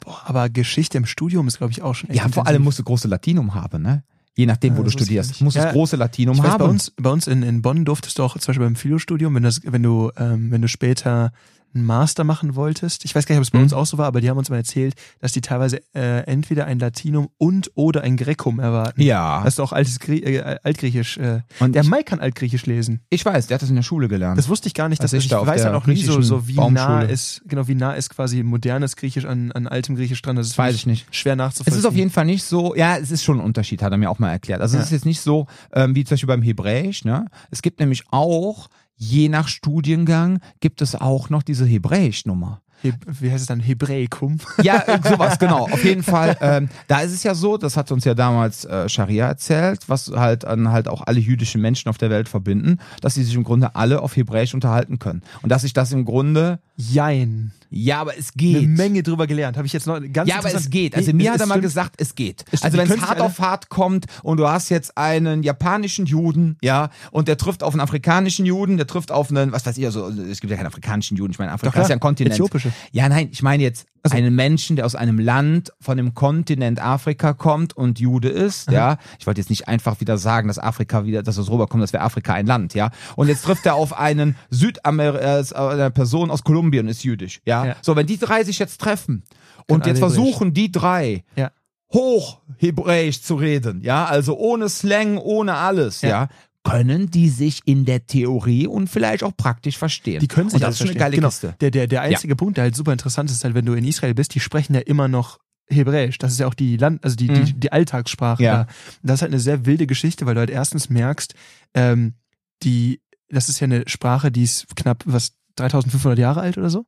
Boah, 0.00 0.22
aber 0.24 0.48
Geschichte 0.48 0.96
im 0.98 1.06
Studium 1.06 1.46
ist, 1.48 1.58
glaube 1.58 1.72
ich, 1.72 1.82
auch 1.82 1.94
schon 1.94 2.10
echt 2.10 2.18
Ja, 2.18 2.28
vor 2.28 2.46
allem 2.46 2.62
musst 2.62 2.78
du 2.78 2.82
große 2.84 3.08
Latinum 3.08 3.54
haben, 3.54 3.82
ne. 3.82 4.02
Je 4.36 4.46
nachdem, 4.46 4.72
Ja, 4.72 4.78
wo 4.78 4.82
du 4.82 4.86
wusste 4.86 5.00
ich 5.00 5.04
studierst, 5.06 5.40
musst 5.42 5.56
du 5.56 5.60
Ja, 5.60 5.66
das 5.66 5.74
große 5.74 5.96
Latinum 5.96 6.38
weiß, 6.38 6.44
haben. 6.44 6.58
bei 6.60 6.64
uns, 6.70 6.92
bei 6.96 7.10
uns 7.10 7.26
in, 7.26 7.42
in 7.42 7.60
Bonn 7.62 7.84
durftest 7.84 8.18
du 8.18 8.22
auch 8.22 8.38
zum 8.38 8.46
Beispiel 8.46 8.64
beim 8.64 8.76
Philostudium, 8.76 9.34
wenn, 9.34 9.42
das, 9.42 9.60
wenn 9.64 9.82
du, 9.82 10.10
ähm, 10.16 10.50
wenn 10.50 10.62
du 10.62 10.68
später 10.68 11.32
einen 11.74 11.84
Master 11.84 12.24
machen 12.24 12.56
wolltest, 12.56 13.04
ich 13.04 13.14
weiß 13.14 13.26
gar 13.26 13.34
nicht, 13.34 13.40
ob 13.40 13.44
es 13.44 13.50
bei 13.50 13.58
Mhm. 13.58 13.64
uns 13.64 13.72
auch 13.72 13.86
so 13.86 13.96
war, 13.98 14.06
aber 14.06 14.20
die 14.20 14.28
haben 14.28 14.38
uns 14.38 14.50
mal 14.50 14.56
erzählt, 14.56 14.94
dass 15.20 15.32
die 15.32 15.40
teilweise 15.40 15.80
äh, 15.94 16.24
entweder 16.26 16.66
ein 16.66 16.78
Latinum 16.78 17.28
und 17.38 17.70
oder 17.74 18.02
ein 18.02 18.16
Grecum 18.16 18.58
erwarten. 18.60 19.00
ja. 19.02 19.42
Hast 19.44 19.58
du 19.58 19.62
auch 19.62 19.72
altes 19.72 19.98
Grie 20.00 20.22
äh, 20.22 20.56
Altgriechisch. 20.62 21.18
Äh, 21.18 21.40
Und 21.60 21.74
der 21.74 21.84
Mike 21.84 22.04
kann 22.04 22.20
Altgriechisch 22.20 22.66
lesen. 22.66 23.00
Ich 23.10 23.24
weiß, 23.24 23.46
der 23.46 23.56
hat 23.56 23.62
das 23.62 23.70
in 23.70 23.76
der 23.76 23.82
Schule 23.82 24.08
gelernt. 24.08 24.38
Das 24.38 24.48
wusste 24.48 24.66
ich 24.68 24.74
gar 24.74 24.88
nicht, 24.88 25.02
dass 25.02 25.10
das, 25.12 25.18
ich 25.18 25.24
ich 25.26 25.30
da 25.30 25.46
weiß 25.46 25.64
halt 25.64 25.74
auch 25.74 25.86
nie 25.86 26.02
so, 26.02 26.20
so 26.22 26.46
wie 26.48 26.56
nah 26.56 27.02
ist, 27.02 27.42
genau, 27.46 27.68
wie 27.68 27.74
nah 27.74 27.92
ist 27.92 28.10
quasi 28.10 28.42
modernes 28.42 28.96
Griechisch 28.96 29.24
an, 29.24 29.52
an 29.52 29.66
altem 29.66 29.96
Griechisch 29.96 30.22
dran. 30.22 30.36
Das 30.36 30.46
ist 30.48 30.58
Weiß 30.58 30.74
ich 30.74 30.86
nicht. 30.86 31.06
schwer 31.14 31.32
es 31.34 31.38
nachzuvollziehen. 31.38 31.78
ist 31.78 31.86
auf 31.86 31.94
jeden 31.94 32.10
Fall 32.10 32.24
nicht 32.24 32.44
so, 32.44 32.74
ja, 32.74 32.96
es 32.96 33.10
ist 33.10 33.22
schon 33.24 33.38
ein 33.38 33.44
Unterschied, 33.44 33.82
hat 33.82 33.92
er 33.92 33.98
mir 33.98 34.10
auch 34.10 34.18
mal 34.18 34.30
erklärt. 34.30 34.60
Also 34.60 34.76
Ja. 34.76 34.80
es 34.82 34.88
ist 34.88 34.92
jetzt 34.92 35.06
nicht 35.06 35.20
so, 35.20 35.46
ähm, 35.72 35.94
wie 35.94 36.04
zum 36.04 36.14
Beispiel 36.14 36.26
beim 36.28 36.42
Hebräisch, 36.42 37.04
ne? 37.04 37.26
Es 37.50 37.62
gibt 37.62 37.80
nämlich 37.80 38.04
auch, 38.10 38.68
je 39.00 39.30
nach 39.30 39.48
Studiengang, 39.48 40.40
gibt 40.60 40.82
es 40.82 40.94
auch 40.94 41.30
noch 41.30 41.42
diese 41.42 41.64
Hebräisch-Nummer. 41.64 42.60
Heb 42.82 42.94
wie 43.06 43.30
heißt 43.30 43.42
es 43.42 43.46
dann? 43.46 43.60
Hebräikum? 43.60 44.38
Ja, 44.62 44.82
äh, 44.86 45.00
sowas, 45.02 45.38
genau. 45.38 45.64
Auf 45.64 45.84
jeden 45.84 46.02
Fall. 46.02 46.36
Ähm, 46.40 46.68
da 46.86 47.00
ist 47.00 47.12
es 47.12 47.22
ja 47.22 47.34
so, 47.34 47.56
das 47.56 47.76
hat 47.76 47.90
uns 47.92 48.04
ja 48.04 48.14
damals 48.14 48.64
äh, 48.64 48.88
Scharia 48.88 49.26
erzählt, 49.26 49.88
was 49.88 50.10
halt 50.14 50.44
an 50.44 50.70
halt 50.70 50.86
auch 50.88 51.02
alle 51.06 51.20
jüdischen 51.20 51.60
Menschen 51.60 51.88
auf 51.88 51.98
der 51.98 52.10
Welt 52.10 52.28
verbinden, 52.28 52.78
dass 53.00 53.14
sie 53.14 53.24
sich 53.24 53.34
im 53.34 53.44
Grunde 53.44 53.74
alle 53.74 54.00
auf 54.02 54.16
Hebräisch 54.16 54.54
unterhalten 54.54 54.98
können. 54.98 55.22
Und 55.42 55.50
dass 55.50 55.62
sich 55.62 55.72
das 55.72 55.92
im 55.92 56.04
Grunde, 56.04 56.60
Jein. 56.76 57.52
Ja, 57.70 58.00
aber 58.00 58.12
es 58.18 58.32
Eine 58.38 58.52
geht. 58.60 58.68
Menge 58.68 59.02
drüber 59.02 59.26
gelernt. 59.26 59.56
Habe 59.56 59.66
ich 59.66 59.72
jetzt 59.72 59.86
noch 59.86 60.00
ganz 60.12 60.28
Ja, 60.28 60.38
aber 60.38 60.52
es 60.54 60.68
geht. 60.70 60.94
Also 60.96 61.12
mir 61.12 61.28
es- 61.28 61.34
hat 61.34 61.40
er 61.40 61.46
mal 61.46 61.54
stimmt. 61.54 61.62
gesagt, 61.64 61.94
es 61.98 62.14
geht. 62.14 62.44
Es 62.50 62.62
also 62.62 62.76
wenn 62.78 62.90
es 62.90 63.00
hart 63.00 63.20
auf 63.20 63.38
hart 63.38 63.68
kommt 63.68 64.06
und 64.22 64.36
du 64.38 64.48
hast 64.48 64.68
jetzt 64.70 64.96
einen 64.98 65.42
japanischen 65.42 66.06
Juden, 66.06 66.56
ja, 66.62 66.90
und 67.10 67.28
der 67.28 67.36
trifft 67.36 67.62
auf 67.62 67.72
einen 67.74 67.80
afrikanischen 67.80 68.44
Juden, 68.46 68.76
der 68.76 68.86
trifft 68.86 69.12
auf 69.12 69.30
einen, 69.30 69.52
was 69.52 69.64
weiß 69.66 69.78
ich, 69.78 69.84
also 69.86 70.08
es 70.08 70.40
gibt 70.40 70.50
ja 70.50 70.56
keinen 70.56 70.66
afrikanischen 70.66 71.16
Juden, 71.16 71.30
ich 71.32 71.38
meine, 71.38 71.52
Afrika 71.52 71.72
Doch, 71.76 71.82
ist 71.82 71.88
ja 71.88 71.96
ein 71.96 72.00
Kontinent. 72.00 72.34
Äthiopische. 72.34 72.72
Ja, 72.92 73.08
nein, 73.08 73.28
ich 73.30 73.42
meine 73.42 73.62
jetzt 73.62 73.86
Also- 74.02 74.16
einen 74.16 74.34
Menschen, 74.34 74.76
der 74.76 74.86
aus 74.86 74.94
einem 74.94 75.18
Land 75.18 75.72
von 75.80 75.96
dem 75.96 76.14
Kontinent 76.14 76.82
Afrika 76.82 77.34
kommt 77.34 77.76
und 77.76 78.00
Jude 78.00 78.28
ist, 78.30 78.70
ja. 78.70 78.96
Ich 79.18 79.26
wollte 79.26 79.40
jetzt 79.40 79.50
nicht 79.50 79.68
einfach 79.68 80.00
wieder 80.00 80.16
sagen, 80.18 80.48
dass 80.48 80.58
Afrika 80.58 81.04
wieder, 81.04 81.22
dass 81.22 81.36
es 81.36 81.50
rüberkommt, 81.50 81.82
dass 81.82 81.92
wäre 81.92 82.02
Afrika 82.02 82.32
ein 82.34 82.46
Land, 82.46 82.74
ja. 82.74 82.90
Und 83.16 83.28
jetzt 83.28 83.44
trifft 83.44 83.66
er 83.66 83.74
auf 83.74 83.92
einen 83.98 84.36
Südamer 84.48 85.20
äh, 85.20 85.44
eine 85.54 85.90
Person 85.90 86.30
aus 86.30 86.44
Kolumbien 86.44 86.88
ist 86.88 87.04
jüdisch, 87.04 87.40
ja. 87.44 87.59
Ja. 87.66 87.76
So, 87.82 87.96
wenn 87.96 88.06
die 88.06 88.18
drei 88.18 88.44
sich 88.44 88.58
jetzt 88.58 88.80
treffen 88.80 89.24
und 89.68 89.86
jetzt 89.86 89.98
versuchen 89.98 90.52
die 90.54 90.70
drei 90.72 91.24
Ja. 91.36 91.50
Hochhebräisch 91.92 93.22
zu 93.22 93.34
reden, 93.36 93.80
ja, 93.82 94.04
also 94.06 94.36
ohne 94.38 94.68
Slang, 94.68 95.18
ohne 95.18 95.54
alles, 95.54 96.02
ja. 96.02 96.08
Ja. 96.08 96.28
können 96.62 97.10
die 97.10 97.28
sich 97.30 97.60
in 97.64 97.84
der 97.84 98.06
Theorie 98.06 98.66
und 98.66 98.88
vielleicht 98.88 99.22
auch 99.24 99.36
praktisch 99.36 99.78
verstehen. 99.78 100.20
Die 100.20 100.28
können 100.28 100.50
sich 100.50 100.56
und 100.56 100.60
das 100.60 100.66
alles 100.68 100.80
ist 100.82 100.90
eine 100.90 100.98
geile 100.98 101.16
genau. 101.16 101.28
Kiste. 101.28 101.54
Der, 101.60 101.70
der, 101.70 101.86
der 101.86 102.02
einzige 102.02 102.36
Punkt, 102.36 102.56
der 102.58 102.64
halt 102.64 102.76
super 102.76 102.92
interessant 102.92 103.30
ist, 103.30 103.42
halt, 103.44 103.54
wenn 103.54 103.64
du 103.64 103.72
in 103.74 103.84
Israel 103.84 104.14
bist, 104.14 104.34
die 104.34 104.40
sprechen 104.40 104.74
ja 104.74 104.80
immer 104.80 105.08
noch 105.08 105.38
Hebräisch. 105.68 106.18
Das 106.18 106.32
ist 106.32 106.40
ja 106.40 106.46
auch 106.46 106.54
die 106.54 106.76
Land, 106.76 107.02
also 107.04 107.16
die, 107.16 107.28
die, 107.28 107.40
Mhm. 107.54 107.60
die 107.60 107.72
Alltagssprache 107.72 108.42
Ja. 108.42 108.64
da. 108.64 108.66
Das 109.02 109.14
ist 109.16 109.22
halt 109.22 109.32
eine 109.32 109.40
sehr 109.40 109.64
wilde 109.66 109.86
Geschichte, 109.86 110.26
weil 110.26 110.34
du 110.34 110.40
halt 110.40 110.50
erstens 110.50 110.90
merkst, 110.90 111.34
ähm, 111.74 112.14
die, 112.62 113.00
das 113.30 113.48
ist 113.48 113.60
ja 113.60 113.64
eine 113.66 113.84
Sprache, 113.88 114.30
die 114.30 114.42
ist 114.42 114.66
knapp, 114.76 115.02
was, 115.06 115.32
3500 115.56 116.18
Jahre 116.18 116.40
alt 116.40 116.56
oder 116.58 116.70
so? 116.70 116.84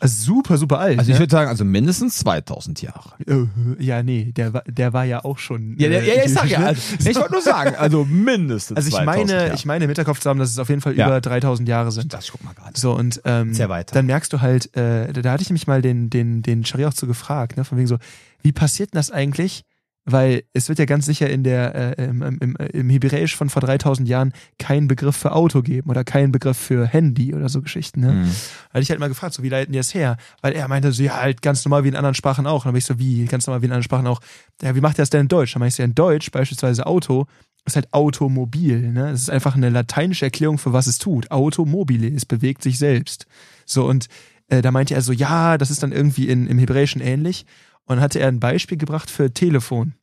Also 0.00 0.34
super, 0.34 0.56
super 0.58 0.78
alt. 0.78 0.98
Also 0.98 1.10
ich 1.10 1.16
ne? 1.16 1.20
würde 1.22 1.30
sagen, 1.30 1.48
also 1.48 1.64
mindestens 1.64 2.16
2000 2.18 2.82
Jahre. 2.82 3.12
Äh, 3.26 3.46
ja, 3.82 4.02
nee, 4.02 4.32
der 4.36 4.52
war, 4.52 4.62
der 4.66 4.92
war 4.92 5.04
ja 5.04 5.24
auch 5.24 5.38
schon. 5.38 5.76
Ja, 5.78 5.88
ja, 5.88 5.98
äh, 6.00 6.16
ja, 6.18 6.24
ich 6.24 6.32
sag 6.32 6.48
ja, 6.48 6.58
also, 6.66 6.80
ich 7.08 7.16
wollte 7.16 7.32
nur 7.32 7.42
sagen, 7.42 7.74
also 7.76 8.04
mindestens 8.04 8.76
Also 8.76 8.88
ich 8.88 8.94
2000 8.94 9.26
meine, 9.28 9.42
Jahre. 9.44 9.54
ich 9.54 9.64
meine 9.66 9.84
im 9.84 9.88
Hinterkopf 9.90 10.20
zu 10.20 10.28
haben, 10.30 10.38
dass 10.38 10.50
es 10.50 10.58
auf 10.58 10.68
jeden 10.68 10.80
Fall 10.80 10.96
Ja. 10.96 11.06
über 11.06 11.20
3000 11.20 11.68
Jahre 11.68 11.92
sind. 11.92 12.12
das 12.12 12.30
guck 12.30 12.44
mal 12.44 12.54
gerade. 12.54 12.78
So 12.78 12.94
und 12.94 13.20
ähm, 13.24 13.54
Sehr 13.54 13.68
weiter. 13.68 13.94
dann 13.94 14.06
merkst 14.06 14.32
du 14.32 14.40
halt, 14.40 14.74
äh, 14.76 15.12
da, 15.12 15.22
da 15.22 15.32
hatte 15.32 15.42
ich 15.42 15.48
nämlich 15.50 15.66
mal 15.66 15.82
den 15.82 16.10
den 16.10 16.42
den 16.42 16.64
Scharia 16.64 16.88
auch 16.88 16.94
zu 16.94 17.06
gefragt, 17.06 17.56
ne, 17.56 17.64
von 17.64 17.78
wegen 17.78 17.86
so, 17.88 17.96
wie 18.42 18.52
passiert 18.52 18.92
denn 18.92 18.98
das 18.98 19.10
eigentlich? 19.10 19.62
Weil 20.08 20.44
es 20.52 20.68
wird 20.68 20.78
ja 20.78 20.84
ganz 20.84 21.04
sicher 21.04 21.28
in 21.28 21.42
der 21.42 21.98
äh, 21.98 22.04
im, 22.04 22.22
im, 22.22 22.56
im 22.56 22.90
Hebräisch 22.90 23.34
von 23.34 23.50
vor 23.50 23.60
3000 23.60 24.08
Jahren 24.08 24.32
keinen 24.58 24.86
Begriff 24.86 25.16
für 25.16 25.32
Auto 25.32 25.62
geben 25.62 25.90
oder 25.90 26.04
keinen 26.04 26.30
Begriff 26.30 26.56
für 26.56 26.86
Handy 26.86 27.34
oder 27.34 27.48
so 27.48 27.60
Geschichten. 27.60 28.00
Ne? 28.00 28.12
Mhm. 28.12 28.22
Da 28.24 28.74
hatte 28.74 28.82
ich 28.82 28.90
halt 28.90 29.00
mal 29.00 29.08
gefragt, 29.08 29.34
so 29.34 29.42
wie 29.42 29.48
leiten 29.48 29.72
die 29.72 29.78
das 29.78 29.94
her? 29.94 30.16
Weil 30.42 30.52
er 30.52 30.68
meinte 30.68 30.92
so, 30.92 31.02
ja, 31.02 31.20
halt 31.20 31.42
ganz 31.42 31.64
normal 31.64 31.82
wie 31.82 31.88
in 31.88 31.96
anderen 31.96 32.14
Sprachen 32.14 32.46
auch. 32.46 32.64
Und 32.64 32.66
dann 32.66 32.72
bin 32.72 32.78
ich 32.78 32.84
so, 32.86 33.00
wie, 33.00 33.24
ganz 33.24 33.46
normal 33.48 33.62
wie 33.62 33.66
in 33.66 33.72
anderen 33.72 33.82
Sprachen 33.82 34.06
auch. 34.06 34.20
Ja, 34.62 34.76
wie 34.76 34.80
macht 34.80 34.98
er 34.98 35.02
das 35.02 35.10
denn 35.10 35.22
in 35.22 35.28
Deutsch? 35.28 35.54
Dann 35.54 35.60
meinte 35.60 35.70
ich 35.72 35.76
so, 35.76 35.82
ja, 35.82 35.86
in 35.86 35.94
Deutsch 35.96 36.30
beispielsweise 36.30 36.86
Auto 36.86 37.26
ist 37.66 37.76
halt 37.76 37.92
Automobil. 37.92 38.92
Ne? 38.92 39.10
Das 39.10 39.22
ist 39.22 39.30
einfach 39.30 39.56
eine 39.56 39.70
lateinische 39.70 40.24
Erklärung 40.24 40.58
für 40.58 40.72
was 40.72 40.86
es 40.86 40.98
tut. 40.98 41.30
Automobile, 41.30 42.08
es 42.08 42.24
bewegt 42.24 42.62
sich 42.62 42.78
selbst. 42.78 43.26
So 43.64 43.86
und 43.86 44.06
äh, 44.48 44.62
da 44.62 44.70
meinte 44.70 44.94
er 44.94 45.02
so, 45.02 45.12
ja, 45.12 45.58
das 45.58 45.70
ist 45.70 45.82
dann 45.82 45.92
irgendwie 45.92 46.28
in, 46.28 46.46
im 46.46 46.58
Hebräischen 46.58 47.00
ähnlich. 47.00 47.44
Und 47.86 47.96
dann 47.96 48.00
hatte 48.00 48.18
er 48.20 48.28
ein 48.28 48.40
Beispiel 48.40 48.76
gebracht 48.78 49.10
für 49.10 49.32
Telefon 49.32 49.94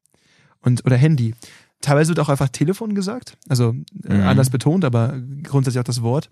und 0.62 0.86
oder 0.86 0.98
Handy. 0.98 1.36
Teilweise 1.82 2.10
wird 2.10 2.20
auch 2.20 2.30
einfach 2.30 2.50
Telefon 2.50 2.96
gesagt, 2.96 3.38
also 3.50 3.76
äh, 4.06 4.14
Mhm. 4.14 4.22
anders 4.24 4.50
betont, 4.50 4.86
aber 4.86 5.20
grundsätzlich 5.44 5.80
auch 5.80 5.84
das 5.86 6.02
Wort. 6.02 6.32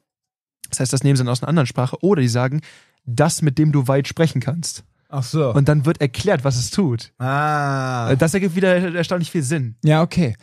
Das 0.70 0.80
heißt, 0.80 0.94
das 0.94 1.04
nehmen 1.04 1.18
sie 1.18 1.24
dann 1.24 1.32
aus 1.32 1.42
einer 1.44 1.50
anderen 1.50 1.68
Sprache. 1.68 1.98
Oder 2.02 2.22
die 2.22 2.30
sagen, 2.30 2.62
das, 3.06 3.42
mit 3.42 3.58
dem 3.58 3.72
du 3.74 3.88
weit 3.90 4.08
sprechen 4.08 4.40
kannst. 4.40 4.86
Ach 5.10 5.24
so. 5.24 5.54
Und 5.54 5.68
dann 5.68 5.86
wird 5.86 6.00
erklärt, 6.00 6.46
was 6.46 6.56
es 6.56 6.70
tut. 6.72 7.12
ah. 7.20 8.10
Äh, 8.12 8.16
Das 8.18 8.34
ergibt 8.34 8.56
wieder 8.56 8.96
erstaunlich 8.96 9.30
viel 9.30 9.44
Sinn. 9.44 9.76
Ja, 9.84 10.02
okay. 10.02 10.38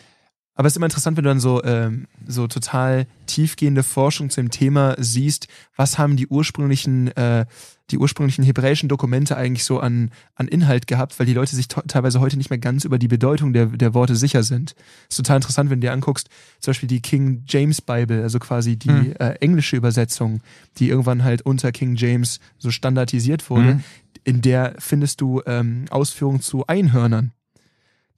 Aber 0.58 0.66
es 0.66 0.72
ist 0.72 0.76
immer 0.78 0.86
interessant, 0.86 1.16
wenn 1.16 1.22
du 1.22 1.30
dann 1.30 1.38
so, 1.38 1.62
ähm, 1.62 2.08
so 2.26 2.48
total 2.48 3.06
tiefgehende 3.26 3.84
Forschung 3.84 4.28
zu 4.28 4.40
dem 4.40 4.50
Thema 4.50 4.96
siehst, 4.98 5.46
was 5.76 5.98
haben 5.98 6.16
die 6.16 6.26
ursprünglichen, 6.26 7.14
äh, 7.16 7.46
die 7.92 7.98
ursprünglichen 7.98 8.42
hebräischen 8.44 8.88
Dokumente 8.88 9.36
eigentlich 9.36 9.62
so 9.62 9.78
an, 9.78 10.10
an 10.34 10.48
Inhalt 10.48 10.88
gehabt, 10.88 11.16
weil 11.20 11.26
die 11.26 11.32
Leute 11.32 11.54
sich 11.54 11.68
teilweise 11.68 12.18
heute 12.18 12.36
nicht 12.36 12.50
mehr 12.50 12.58
ganz 12.58 12.84
über 12.84 12.98
die 12.98 13.06
Bedeutung 13.06 13.52
der, 13.52 13.66
der 13.66 13.94
Worte 13.94 14.16
sicher 14.16 14.42
sind. 14.42 14.74
ist 15.08 15.16
total 15.18 15.36
interessant, 15.36 15.70
wenn 15.70 15.80
du 15.80 15.86
dir 15.86 15.92
anguckst, 15.92 16.28
zum 16.58 16.72
Beispiel 16.72 16.88
die 16.88 17.02
King 17.02 17.44
James 17.46 17.80
Bible, 17.80 18.20
also 18.24 18.40
quasi 18.40 18.76
die 18.76 18.88
Hm. 18.88 19.12
äh, 19.20 19.34
englische 19.34 19.76
Übersetzung, 19.76 20.40
die 20.78 20.88
irgendwann 20.88 21.22
halt 21.22 21.42
unter 21.42 21.70
King 21.70 21.94
James 21.94 22.40
so 22.58 22.72
standardisiert 22.72 23.48
wurde, 23.48 23.74
Mhm. 23.74 23.84
in 24.24 24.40
der 24.42 24.74
findest 24.80 25.20
du 25.20 25.40
ähm, 25.46 25.84
Ausführungen 25.90 26.40
zu 26.40 26.66
Einhörnern. 26.66 27.30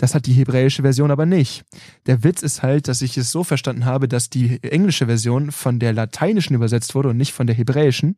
Das 0.01 0.15
hat 0.15 0.25
die 0.25 0.33
hebräische 0.33 0.81
Version 0.81 1.11
aber 1.11 1.27
nicht. 1.27 1.63
Der 2.07 2.25
Witz 2.25 2.43
ist 2.43 2.63
halt, 2.63 2.89
dass 2.89 3.03
ich 3.03 3.19
es 3.19 3.31
so 3.31 3.45
verstanden 3.45 3.85
habe, 3.85 4.09
dass 4.09 4.31
die 4.31 4.59
englische 4.63 5.05
Version 5.05 5.53
von 5.53 5.79
der 5.79 5.93
lateinischen 5.93 6.57
übersetzt 6.57 6.95
wurde 6.95 7.11
und 7.11 7.19
nicht 7.19 7.35
von 7.35 7.47
der 7.47 7.55
hebräischen. 7.55 8.17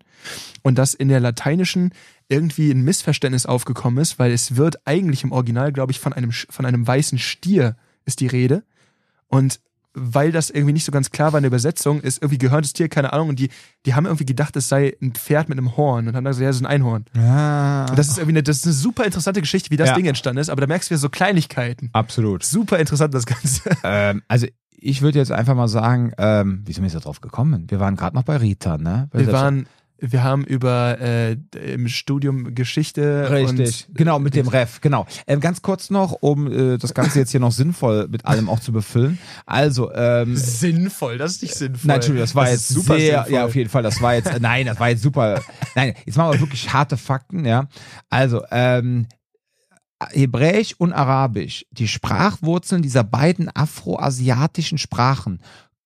Und 0.63 0.79
dass 0.79 0.95
in 0.95 1.09
der 1.09 1.19
lateinischen 1.19 1.91
irgendwie 2.29 2.71
ein 2.71 2.83
Missverständnis 2.83 3.47
aufgekommen 3.47 4.01
ist, 4.01 4.21
weil 4.21 4.31
es 4.31 4.55
wird 4.55 4.87
eigentlich 4.87 5.25
im 5.25 5.33
Original, 5.33 5.73
glaube 5.73 5.91
ich, 5.91 5.99
von 5.99 6.13
einem, 6.13 6.31
von 6.31 6.67
einem 6.67 6.87
weißen 6.87 7.19
Stier 7.19 7.75
ist 8.05 8.21
die 8.21 8.29
Rede. 8.29 8.63
Und 9.27 9.59
weil 9.95 10.33
das 10.33 10.51
irgendwie 10.51 10.73
nicht 10.73 10.85
so 10.85 10.93
ganz 10.93 11.11
klar 11.11 11.33
war 11.33 11.39
in 11.39 11.43
der 11.43 11.49
Übersetzung, 11.49 12.01
ist 12.01 12.23
irgendwie 12.23 12.39
gehört 12.39 12.65
das 12.65 12.73
Tier, 12.73 12.89
keine 12.89 13.13
Ahnung, 13.13 13.29
und 13.31 13.39
die, 13.39 13.51
die 13.87 13.95
haben 13.95 14.07
irgendwie 14.07 14.25
gedacht, 14.27 14.57
es 14.57 14.69
sei 14.69 14.97
ein 15.03 15.13
Pferd 15.13 15.49
mit 15.49 15.59
einem 15.59 15.77
Horn 15.77 16.09
und 16.09 16.17
haben 16.17 16.25
gesagt, 16.25 16.43
ja, 16.43 16.49
das 16.49 16.57
ist 16.57 16.63
ein 16.63 16.67
Einhorn. 16.67 17.05
Ja. 17.17 17.87
Und 17.91 17.99
das 17.99 18.09
ist 18.09 18.19
irgendwie 18.19 18.33
eine, 18.33 18.43
das 18.43 18.59
ist 18.59 18.65
eine 18.65 18.73
super 18.75 19.05
interessante 19.05 19.41
Geschichte, 19.41 19.71
wie 19.71 19.77
das 19.77 19.91
Ja. 19.91 19.95
Ding 19.97 20.07
entstanden 20.07 20.41
ist, 20.41 20.49
aber 20.49 20.61
da 20.63 20.67
merkst 20.67 20.89
du 20.89 20.93
wieder 20.93 21.01
so 21.01 21.09
Kleinigkeiten. 21.09 21.91
Absolut. 21.93 22.43
Super 22.45 22.79
interessant, 22.79 23.15
das 23.15 23.27
Ganze. 23.27 23.63
Ähm, 23.85 24.23
also 24.29 24.47
ich 24.85 25.03
würde 25.03 25.19
jetzt 25.19 25.31
einfach 25.33 25.55
mal 25.55 25.69
sagen, 25.69 26.13
ähm, 26.19 26.63
wie 26.65 26.73
sind 26.73 26.83
wir 26.83 26.89
jetzt 26.89 26.97
da 26.97 27.01
drauf 27.01 27.21
gekommen? 27.21 27.67
Wir 27.69 27.79
waren 27.81 27.97
gerade 27.97 28.17
noch 28.17 28.23
bei 28.25 28.37
Rita, 28.37 28.79
ne? 28.79 29.09
Bei 29.13 29.21
Wir 29.21 29.33
waren, 29.33 29.67
wir 30.03 30.25
haben 30.25 30.45
über 30.45 31.01
äh, 31.01 31.37
im 31.55 31.87
Studium 31.87 32.55
Geschichte 32.55 33.31
Richtig, 33.31 33.87
und 33.89 33.97
genau, 33.97 34.19
mit 34.19 34.35
dem 34.35 34.49
Ref, 34.49 34.81
genau. 34.81 35.07
Ähm, 35.29 35.41
ganz 35.41 35.63
kurz 35.63 35.91
noch, 35.91 36.13
um 36.21 36.51
äh, 36.51 36.77
das 36.77 36.93
Ganze 36.93 37.21
jetzt 37.21 37.31
hier 37.31 37.41
noch 37.41 37.53
sinnvoll 37.53 38.09
mit 38.09 38.27
allem 38.27 38.49
auch 38.49 38.59
zu 38.59 38.73
befüllen. 38.73 39.19
Also, 39.47 39.93
ähm, 39.95 40.37
sinnvoll, 40.37 41.19
das 41.19 41.33
ist 41.33 41.43
nicht 41.43 41.55
sinnvoll. 41.55 41.87
Nein, 41.87 41.97
Entschuldigung, 41.97 42.25
das 42.25 42.35
war 42.35 42.47
ist 42.47 42.53
jetzt 42.53 42.69
super 42.69 42.99
sehr, 42.99 43.19
sinnvoll. 43.19 43.33
ja, 43.33 43.45
auf 43.45 43.55
jeden 43.55 43.71
Fall, 43.71 43.85
das 43.85 44.03
war 44.03 44.15
jetzt, 44.15 44.29
äh, 44.29 44.41
nein, 44.41 44.67
das 44.67 44.81
war 44.81 44.89
jetzt 44.89 45.03
super, 45.03 45.41
nein, 45.77 45.95
jetzt 46.05 46.17
machen 46.17 46.33
wir 46.33 46.41
wirklich 46.41 46.73
harte 46.73 46.97
Fakten, 46.97 47.45
ja. 47.45 47.69
Also, 48.11 48.43
ähm, 48.51 49.07
Hebräisch 50.11 50.75
und 50.79 50.93
Arabisch, 50.93 51.65
die 51.71 51.87
Sprachwurzeln 51.87 52.83
dieser 52.83 53.05
beiden 53.05 53.49
afroasiatischen 53.55 54.79
Sprachen 54.79 55.41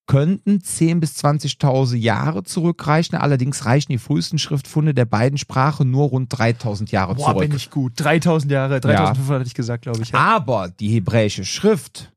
könnten 0.07 0.61
10 0.61 1.01
bis 1.01 1.17
20.000 1.25 1.97
Jahre 1.97 2.45
zurückreichen, 2.45 3.19
allerdings 3.19 3.65
reichen 3.65 3.93
die 3.93 3.99
frühesten 3.99 4.39
Schriftfunde 4.39 4.95
der 4.95 5.05
beiden 5.05 5.39
Sprachen 5.39 5.91
nur 5.91 6.09
rund 6.09 6.33
3.000 6.33 6.91
Jahre 6.91 7.15
Boah, 7.17 7.33
zurück. 7.33 7.49
bin 7.49 7.57
ich 7.57 7.71
gut. 7.71 7.93
3000 7.97 8.53
Jahre, 8.53 8.81
3500 8.81 9.41
hatte 9.41 9.49
ich 9.49 9.55
gesagt, 9.55 9.83
glaube 9.83 10.03
ich. 10.03 10.11
Ja. 10.11 10.19
Aber 10.19 10.69
die 10.69 10.89
hebräische 10.89 11.45
Schrift, 11.45 12.13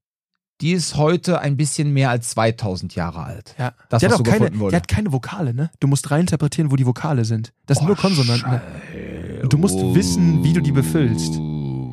die 0.61 0.71
ist 0.71 0.97
heute 0.97 1.39
ein 1.39 1.57
bisschen 1.57 1.91
mehr 1.93 2.09
als 2.09 2.31
2000 2.31 2.93
Jahre 2.95 3.23
alt. 3.23 3.55
Ja. 3.57 3.73
Das, 3.89 4.01
die, 4.01 4.07
hat 4.07 4.13
so 4.13 4.19
auch 4.19 4.23
keine, 4.23 4.51
die 4.51 4.75
hat 4.75 4.87
keine 4.87 5.11
Vokale, 5.11 5.53
ne? 5.53 5.71
Du 5.79 5.87
musst 5.87 6.11
reininterpretieren, 6.11 6.71
wo 6.71 6.75
die 6.75 6.85
Vokale 6.85 7.25
sind. 7.25 7.53
Das 7.65 7.77
sind 7.77 7.87
nur 7.87 7.95
Konsonanten. 7.95 8.51
Ne? 8.51 8.61
Und 9.43 9.53
du 9.53 9.57
musst 9.57 9.77
wissen, 9.77 10.43
wie 10.43 10.53
du 10.53 10.61
die 10.61 10.72
befüllst. 10.72 11.39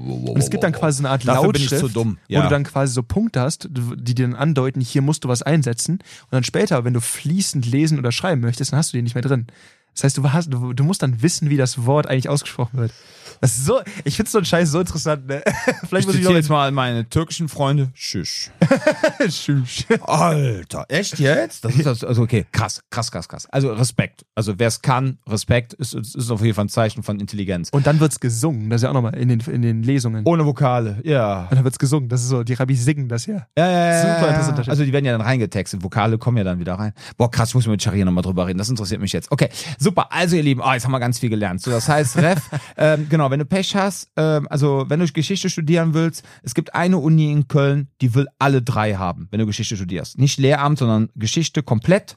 Und 0.06 0.38
es 0.38 0.50
gibt 0.50 0.62
dann 0.62 0.72
quasi 0.72 1.00
eine 1.00 1.10
Art 1.10 1.26
Dafür 1.26 1.44
Lautschrift, 1.52 1.78
zu 1.80 1.88
dumm. 1.88 2.18
wo 2.28 2.34
Ja. 2.34 2.42
du 2.42 2.48
dann 2.48 2.64
quasi 2.64 2.92
so 2.92 3.02
Punkte 3.02 3.40
hast, 3.40 3.68
die 3.70 4.14
dir 4.14 4.26
dann 4.26 4.34
andeuten, 4.36 4.80
hier 4.80 5.02
musst 5.02 5.24
du 5.24 5.28
was 5.28 5.42
einsetzen. 5.42 5.94
Und 5.94 6.32
dann 6.32 6.44
später, 6.44 6.84
wenn 6.84 6.94
du 6.94 7.00
fließend 7.00 7.66
lesen 7.66 7.98
oder 7.98 8.12
schreiben 8.12 8.40
möchtest, 8.40 8.72
dann 8.72 8.78
hast 8.78 8.92
du 8.92 8.96
die 8.98 9.02
nicht 9.02 9.14
mehr 9.14 9.22
drin. 9.22 9.46
Das 9.94 10.04
heißt, 10.04 10.18
du, 10.18 10.32
hast, 10.32 10.50
du 10.52 10.84
musst 10.84 11.02
dann 11.02 11.22
wissen, 11.22 11.48
wie 11.48 11.56
das 11.56 11.86
Wort 11.86 12.06
eigentlich 12.06 12.28
ausgesprochen 12.28 12.78
wird. 12.78 12.92
Das 13.40 13.56
ist 13.56 13.64
so, 13.64 13.80
ich 14.04 14.16
finde 14.16 14.30
so 14.30 14.38
einen 14.38 14.44
Scheiß 14.44 14.70
so 14.70 14.80
interessant, 14.80 15.26
ne? 15.26 15.42
Vielleicht 15.88 16.08
Ich 16.08 16.16
muss 16.16 16.30
ich 16.30 16.36
jetzt 16.36 16.50
mal 16.50 16.70
meine 16.72 17.08
türkischen 17.08 17.48
Freunde. 17.48 17.90
Tschüss. 17.94 18.50
Tschüss. 19.28 19.84
Alter, 20.02 20.86
echt 20.88 21.18
jetzt? 21.18 21.64
Das 21.64 21.74
ist 21.74 21.86
das, 21.86 22.04
also 22.04 22.22
okay, 22.22 22.46
krass, 22.52 22.82
krass, 22.90 23.10
krass, 23.10 23.28
krass. 23.28 23.46
Also 23.50 23.72
Respekt. 23.72 24.24
Also 24.34 24.54
wer 24.58 24.68
es 24.68 24.82
kann, 24.82 25.18
Respekt 25.26 25.74
ist, 25.74 25.94
ist, 25.94 26.30
auf 26.30 26.42
jeden 26.42 26.54
Fall 26.54 26.66
ein 26.66 26.68
Zeichen 26.68 27.02
von 27.02 27.20
Intelligenz. 27.20 27.70
Und 27.70 27.86
dann 27.86 28.00
wird's 28.00 28.20
gesungen, 28.20 28.70
das 28.70 28.80
ist 28.80 28.82
ja 28.84 28.90
auch 28.90 28.94
nochmal 28.94 29.16
in 29.16 29.28
den, 29.28 29.40
in 29.40 29.62
den 29.62 29.82
Lesungen. 29.82 30.24
Ohne 30.24 30.46
Vokale, 30.46 31.00
ja. 31.04 31.46
Und 31.50 31.56
dann 31.56 31.64
wird's 31.64 31.78
gesungen, 31.78 32.08
das 32.08 32.22
ist 32.22 32.28
so, 32.28 32.42
die 32.42 32.54
Rabbis 32.54 32.84
singen 32.84 33.08
das 33.08 33.26
ja. 33.26 33.46
Ja, 33.56 33.70
ja, 33.70 33.86
ja, 33.86 34.00
Super 34.00 34.20
ja, 34.22 34.28
interessanter 34.28 34.62
ja. 34.62 34.68
Also 34.70 34.84
die 34.84 34.92
werden 34.92 35.04
ja 35.04 35.12
dann 35.12 35.20
reingetextet. 35.20 35.82
Vokale 35.82 36.18
kommen 36.18 36.36
ja 36.38 36.44
dann 36.44 36.58
wieder 36.58 36.74
rein. 36.74 36.92
Boah, 37.16 37.30
krass, 37.30 37.50
ich 37.50 37.54
muss 37.54 37.66
mit 37.66 37.82
Sharia 37.82 38.04
nochmal 38.04 38.22
drüber 38.22 38.46
reden. 38.46 38.58
Das 38.58 38.68
interessiert 38.68 39.00
mich 39.00 39.12
jetzt. 39.12 39.30
Okay, 39.30 39.48
super. 39.78 40.08
Also 40.10 40.36
ihr 40.36 40.42
Lieben, 40.42 40.60
oh, 40.60 40.72
jetzt 40.72 40.84
haben 40.84 40.92
wir 40.92 41.00
ganz 41.00 41.18
viel 41.18 41.30
gelernt. 41.30 41.60
So, 41.60 41.70
das 41.70 41.88
heißt, 41.88 42.16
Ref, 42.18 42.42
ähm, 42.76 43.06
genau, 43.08 43.25
wenn 43.30 43.38
du 43.38 43.44
Pech 43.46 43.74
hast, 43.76 44.10
ähm, 44.16 44.46
also 44.50 44.84
wenn 44.88 45.00
du 45.00 45.06
Geschichte 45.06 45.50
studieren 45.50 45.94
willst, 45.94 46.24
es 46.42 46.54
gibt 46.54 46.74
eine 46.74 46.98
Uni 46.98 47.30
in 47.32 47.48
Köln, 47.48 47.88
die 48.00 48.14
will 48.14 48.26
alle 48.38 48.62
drei 48.62 48.94
haben, 48.94 49.28
wenn 49.30 49.40
du 49.40 49.46
Geschichte 49.46 49.76
studierst. 49.76 50.18
Nicht 50.18 50.38
Lehramt, 50.38 50.78
sondern 50.78 51.10
Geschichte 51.14 51.62
komplett. 51.62 52.16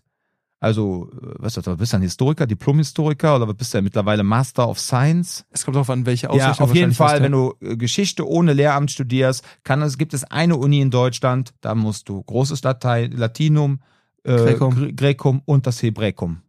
Also, 0.61 1.09
äh, 1.13 1.35
was 1.39 1.55
ist 1.55 1.67
das, 1.67 1.77
bist 1.77 1.93
du 1.93 1.97
ein 1.97 2.01
Historiker, 2.01 2.45
Diplom-Historiker 2.45 3.37
oder 3.37 3.53
bist 3.53 3.73
du 3.73 3.77
ja 3.77 3.81
mittlerweile 3.81 4.23
Master 4.23 4.67
of 4.67 4.77
Science? 4.77 5.45
Es 5.51 5.63
kommt 5.63 5.75
darauf 5.75 5.89
an, 5.89 6.05
welche 6.05 6.27
Ja, 6.27 6.31
Ausrichtung 6.33 6.65
auf 6.69 6.75
jeden 6.75 6.93
Fall, 6.93 7.23
wenn 7.23 7.31
du 7.31 7.53
äh, 7.61 7.77
Geschichte 7.77 8.27
ohne 8.27 8.51
Lehramt 8.51 8.91
studierst, 8.91 9.43
kann 9.63 9.81
es, 9.81 9.97
gibt 9.97 10.13
es 10.13 10.25
eine 10.25 10.57
Uni 10.57 10.81
in 10.81 10.91
Deutschland, 10.91 11.53
da 11.61 11.75
musst 11.75 12.09
du 12.09 12.21
großes 12.21 12.61
Latein, 12.63 13.13
Latinum, 13.13 13.79
äh, 14.23 14.35
Gräkum. 14.35 14.75
Gr- 14.75 14.91
Gräkum 14.91 15.41
und 15.45 15.65
das 15.65 15.81
Hebräikum. 15.81 16.41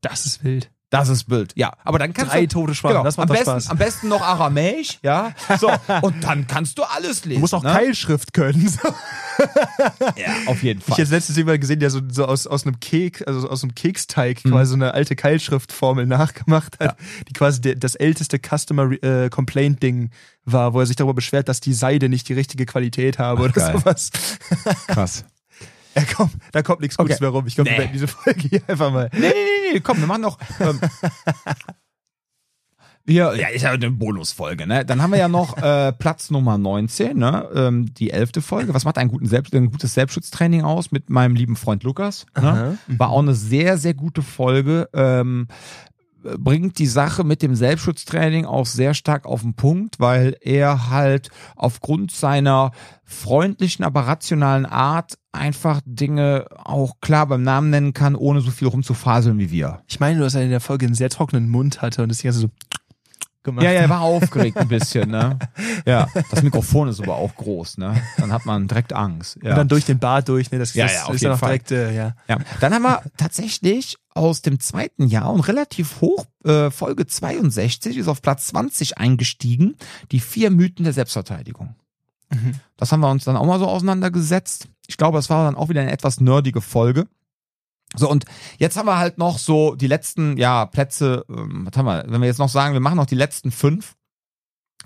Das 0.00 0.26
ist 0.26 0.42
wild. 0.42 0.70
Das 0.90 1.10
ist 1.10 1.24
Bild, 1.24 1.52
ja. 1.54 1.74
Aber 1.84 1.98
dann 1.98 2.14
kannst 2.14 2.32
Drei 2.32 2.42
du 2.46 2.48
tote 2.48 2.74
Sprachen, 2.74 2.92
genau, 2.94 3.04
das 3.04 3.18
macht 3.18 3.28
am 3.30 3.36
besten, 3.36 3.50
Spaß. 3.50 3.70
am 3.70 3.76
besten 3.76 4.08
noch 4.08 4.22
Aramäisch, 4.22 4.98
ja. 5.02 5.32
So 5.60 5.70
und 6.02 6.24
dann 6.24 6.46
kannst 6.46 6.78
du 6.78 6.82
alles 6.82 7.24
lesen. 7.26 7.34
Du 7.36 7.40
musst 7.40 7.54
auch 7.54 7.62
ne? 7.62 7.72
Keilschrift 7.72 8.32
können. 8.32 8.68
So. 8.68 8.88
Ja, 10.16 10.32
auf 10.46 10.64
jeden 10.64 10.80
Ich 10.80 10.84
Fall. 10.86 10.94
habe 10.94 11.02
jetzt 11.02 11.10
letztens 11.12 11.36
jemanden 11.38 11.60
gesehen, 11.60 11.78
der 11.78 11.90
so, 11.90 12.00
so 12.10 12.24
aus, 12.24 12.48
aus 12.48 12.66
einem 12.66 12.80
Keks, 12.80 13.22
also 13.22 13.48
aus 13.48 13.62
einem 13.62 13.74
Keksteig 13.74 14.44
Mhm. 14.44 14.50
quasi 14.50 14.70
so 14.70 14.74
eine 14.74 14.94
alte 14.94 15.14
Keilschriftformel 15.14 16.06
nachgemacht 16.06 16.80
hat, 16.80 16.96
die 17.28 17.32
quasi 17.34 17.60
der, 17.60 17.76
das 17.76 17.94
älteste 17.94 18.38
Customer 18.40 18.90
äh, 19.02 19.28
Complaint 19.30 19.80
Ding 19.82 20.10
war, 20.44 20.72
wo 20.74 20.80
er 20.80 20.86
sich 20.86 20.96
darüber 20.96 21.14
beschwert, 21.14 21.48
dass 21.48 21.60
die 21.60 21.72
Seide 21.74 22.08
nicht 22.08 22.28
die 22.28 22.32
richtige 22.32 22.66
Qualität 22.66 23.18
habe 23.20 23.42
oder 23.42 23.52
geil. 23.52 23.74
sowas. 23.78 24.10
Krass. 24.88 25.24
Ja, 25.98 26.04
komm, 26.16 26.30
da 26.52 26.62
kommt 26.62 26.80
nichts 26.80 26.96
Gutes 26.96 27.16
Okay. 27.16 27.24
mehr 27.24 27.30
rum. 27.30 27.46
Ich 27.46 27.54
glaube, 27.54 27.70
Nee. 27.70 27.76
wir 27.76 27.82
werden 27.84 27.92
diese 27.92 28.08
Folge 28.08 28.40
hier 28.48 28.62
einfach 28.66 28.92
mal. 28.92 29.08
Nee, 29.12 29.20
nee, 29.20 29.28
nee, 29.28 29.72
nee, 29.74 29.80
komm, 29.80 29.98
wir 29.98 30.06
machen 30.06 30.22
noch. 30.22 30.38
Ähm, 30.60 30.80
wir, 33.04 33.34
ja, 33.36 33.48
ist 33.48 33.62
ja 33.62 33.70
eine 33.70 33.90
Bonusfolge, 33.90 34.66
ne? 34.66 34.84
Dann 34.84 35.00
haben 35.00 35.12
wir 35.12 35.18
ja 35.18 35.28
noch 35.28 35.56
äh, 35.56 35.92
Platz 35.92 36.30
Nummer 36.30 36.58
19, 36.58 37.16
ne? 37.16 37.48
Ähm, 37.54 37.94
die 37.94 38.10
elfte 38.10 38.42
Folge. 38.42 38.74
Was 38.74 38.84
macht 38.84 38.98
einen 38.98 39.10
guten 39.10 39.26
Selbst, 39.26 39.54
ein 39.54 39.70
gutes 39.70 39.94
Selbstschutztraining 39.94 40.62
aus 40.62 40.92
mit 40.92 41.08
meinem 41.08 41.34
lieben 41.34 41.56
Freund 41.56 41.84
Lukas? 41.84 42.26
Ne? 42.38 42.76
War 42.86 43.08
auch 43.10 43.20
eine 43.20 43.34
sehr, 43.34 43.78
sehr 43.78 43.94
gute 43.94 44.20
Folge. 44.22 44.90
Ähm, 44.92 45.48
bringt 46.38 46.78
die 46.78 46.86
Sache 46.86 47.24
mit 47.24 47.42
dem 47.42 47.54
Selbstschutztraining 47.54 48.44
auch 48.44 48.66
sehr 48.66 48.94
stark 48.94 49.26
auf 49.26 49.42
den 49.42 49.54
Punkt, 49.54 50.00
weil 50.00 50.36
er 50.40 50.90
halt 50.90 51.30
aufgrund 51.56 52.10
seiner 52.10 52.72
freundlichen, 53.04 53.84
aber 53.84 54.06
rationalen 54.06 54.66
Art 54.66 55.18
einfach 55.32 55.80
Dinge 55.84 56.46
auch 56.56 57.00
klar 57.00 57.26
beim 57.26 57.42
Namen 57.42 57.70
nennen 57.70 57.92
kann, 57.92 58.16
ohne 58.16 58.40
so 58.40 58.50
viel 58.50 58.68
rumzufaseln 58.68 59.38
wie 59.38 59.50
wir. 59.50 59.82
Ich 59.86 60.00
meine, 60.00 60.20
dass 60.20 60.34
er 60.34 60.42
in 60.42 60.50
der 60.50 60.60
Folge 60.60 60.86
einen 60.86 60.94
sehr 60.94 61.10
trockenen 61.10 61.48
Mund 61.48 61.80
hatte 61.80 62.02
und 62.02 62.10
das 62.10 62.22
ganze 62.22 62.40
so 62.40 62.50
gemacht. 63.48 63.64
Ja, 63.64 63.72
ja, 63.72 63.80
er 63.82 63.88
war 63.88 64.00
aufgeregt 64.00 64.56
ein 64.56 64.68
bisschen, 64.68 65.10
ne? 65.10 65.38
Ja, 65.86 66.08
das 66.30 66.42
Mikrofon 66.42 66.88
ist 66.88 67.00
aber 67.00 67.16
auch 67.16 67.34
groß, 67.34 67.78
ne? 67.78 68.00
Dann 68.16 68.32
hat 68.32 68.46
man 68.46 68.68
direkt 68.68 68.92
Angst. 68.92 69.38
Ja. 69.42 69.50
Und 69.50 69.56
dann 69.56 69.68
durch 69.68 69.84
den 69.84 69.98
Bart 69.98 70.28
durch, 70.28 70.50
ne? 70.50 70.58
Das, 70.58 70.74
Ja, 70.74 70.84
das 70.86 70.94
ja, 70.94 71.04
auf 71.04 71.14
ist 71.14 71.20
jeden 71.22 71.30
dann 71.32 71.38
Fall. 71.38 71.48
direkt, 71.58 71.70
äh, 71.72 71.94
ja. 71.96 72.14
Ja. 72.28 72.38
Dann 72.60 72.74
haben 72.74 72.82
wir 72.82 73.02
tatsächlich 73.16 73.96
aus 74.14 74.42
dem 74.42 74.60
zweiten 74.60 75.06
Jahr 75.06 75.32
und 75.32 75.40
relativ 75.40 76.00
hoch, 76.00 76.24
äh, 76.44 76.70
Folge 76.70 77.06
62, 77.06 77.96
ist 77.96 78.08
auf 78.08 78.22
Platz 78.22 78.48
20 78.48 78.98
eingestiegen, 78.98 79.76
die 80.12 80.20
vier 80.20 80.50
Mythen 80.50 80.84
der 80.84 80.92
Selbstverteidigung. 80.92 81.74
Mhm. 82.30 82.54
Das 82.76 82.92
haben 82.92 83.00
wir 83.00 83.10
uns 83.10 83.24
dann 83.24 83.36
auch 83.36 83.46
mal 83.46 83.58
so 83.58 83.66
auseinandergesetzt. 83.66 84.68
Ich 84.86 84.96
glaube, 84.96 85.18
das 85.18 85.30
war 85.30 85.44
dann 85.44 85.54
auch 85.54 85.68
wieder 85.68 85.80
eine 85.82 85.92
etwas 85.92 86.20
nerdige 86.20 86.60
Folge. 86.60 87.06
So, 87.96 88.10
und 88.10 88.24
jetzt 88.58 88.76
haben 88.76 88.86
wir 88.86 88.98
halt 88.98 89.18
noch 89.18 89.38
so 89.38 89.74
die 89.74 89.86
letzten, 89.86 90.36
ja, 90.36 90.66
Plätze, 90.66 91.24
ähm, 91.28 91.66
was 91.68 91.76
haben 91.76 91.86
wir, 91.86 92.04
wenn 92.06 92.20
wir 92.20 92.28
jetzt 92.28 92.38
noch 92.38 92.48
sagen, 92.50 92.74
wir 92.74 92.80
machen 92.80 92.96
noch 92.96 93.06
die 93.06 93.14
letzten 93.14 93.50
fünf. 93.50 93.94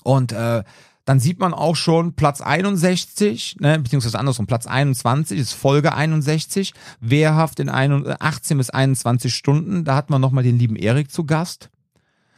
Und 0.05 0.33
äh, 0.33 0.63
dann 1.05 1.19
sieht 1.19 1.41
man 1.41 1.53
auch 1.53 1.75
schon 1.75 2.15
Platz 2.15 2.41
61, 2.41 3.57
ne, 3.61 3.79
beziehungsweise 3.79 4.19
andersrum, 4.19 4.47
Platz 4.47 4.67
21 4.67 5.39
ist 5.39 5.53
Folge 5.53 5.95
61, 5.95 6.75
wehrhaft 7.01 7.59
in 7.59 7.69
ein, 7.69 8.05
18 8.21 8.57
bis 8.59 8.71
21 8.71 9.35
Stunden. 9.35 9.85
Da 9.85 9.97
hat 9.97 10.11
man 10.11 10.21
nochmal 10.21 10.45
den 10.45 10.59
lieben 10.59 10.77
Erik 10.77 11.11
zu 11.11 11.25
Gast. 11.25 11.71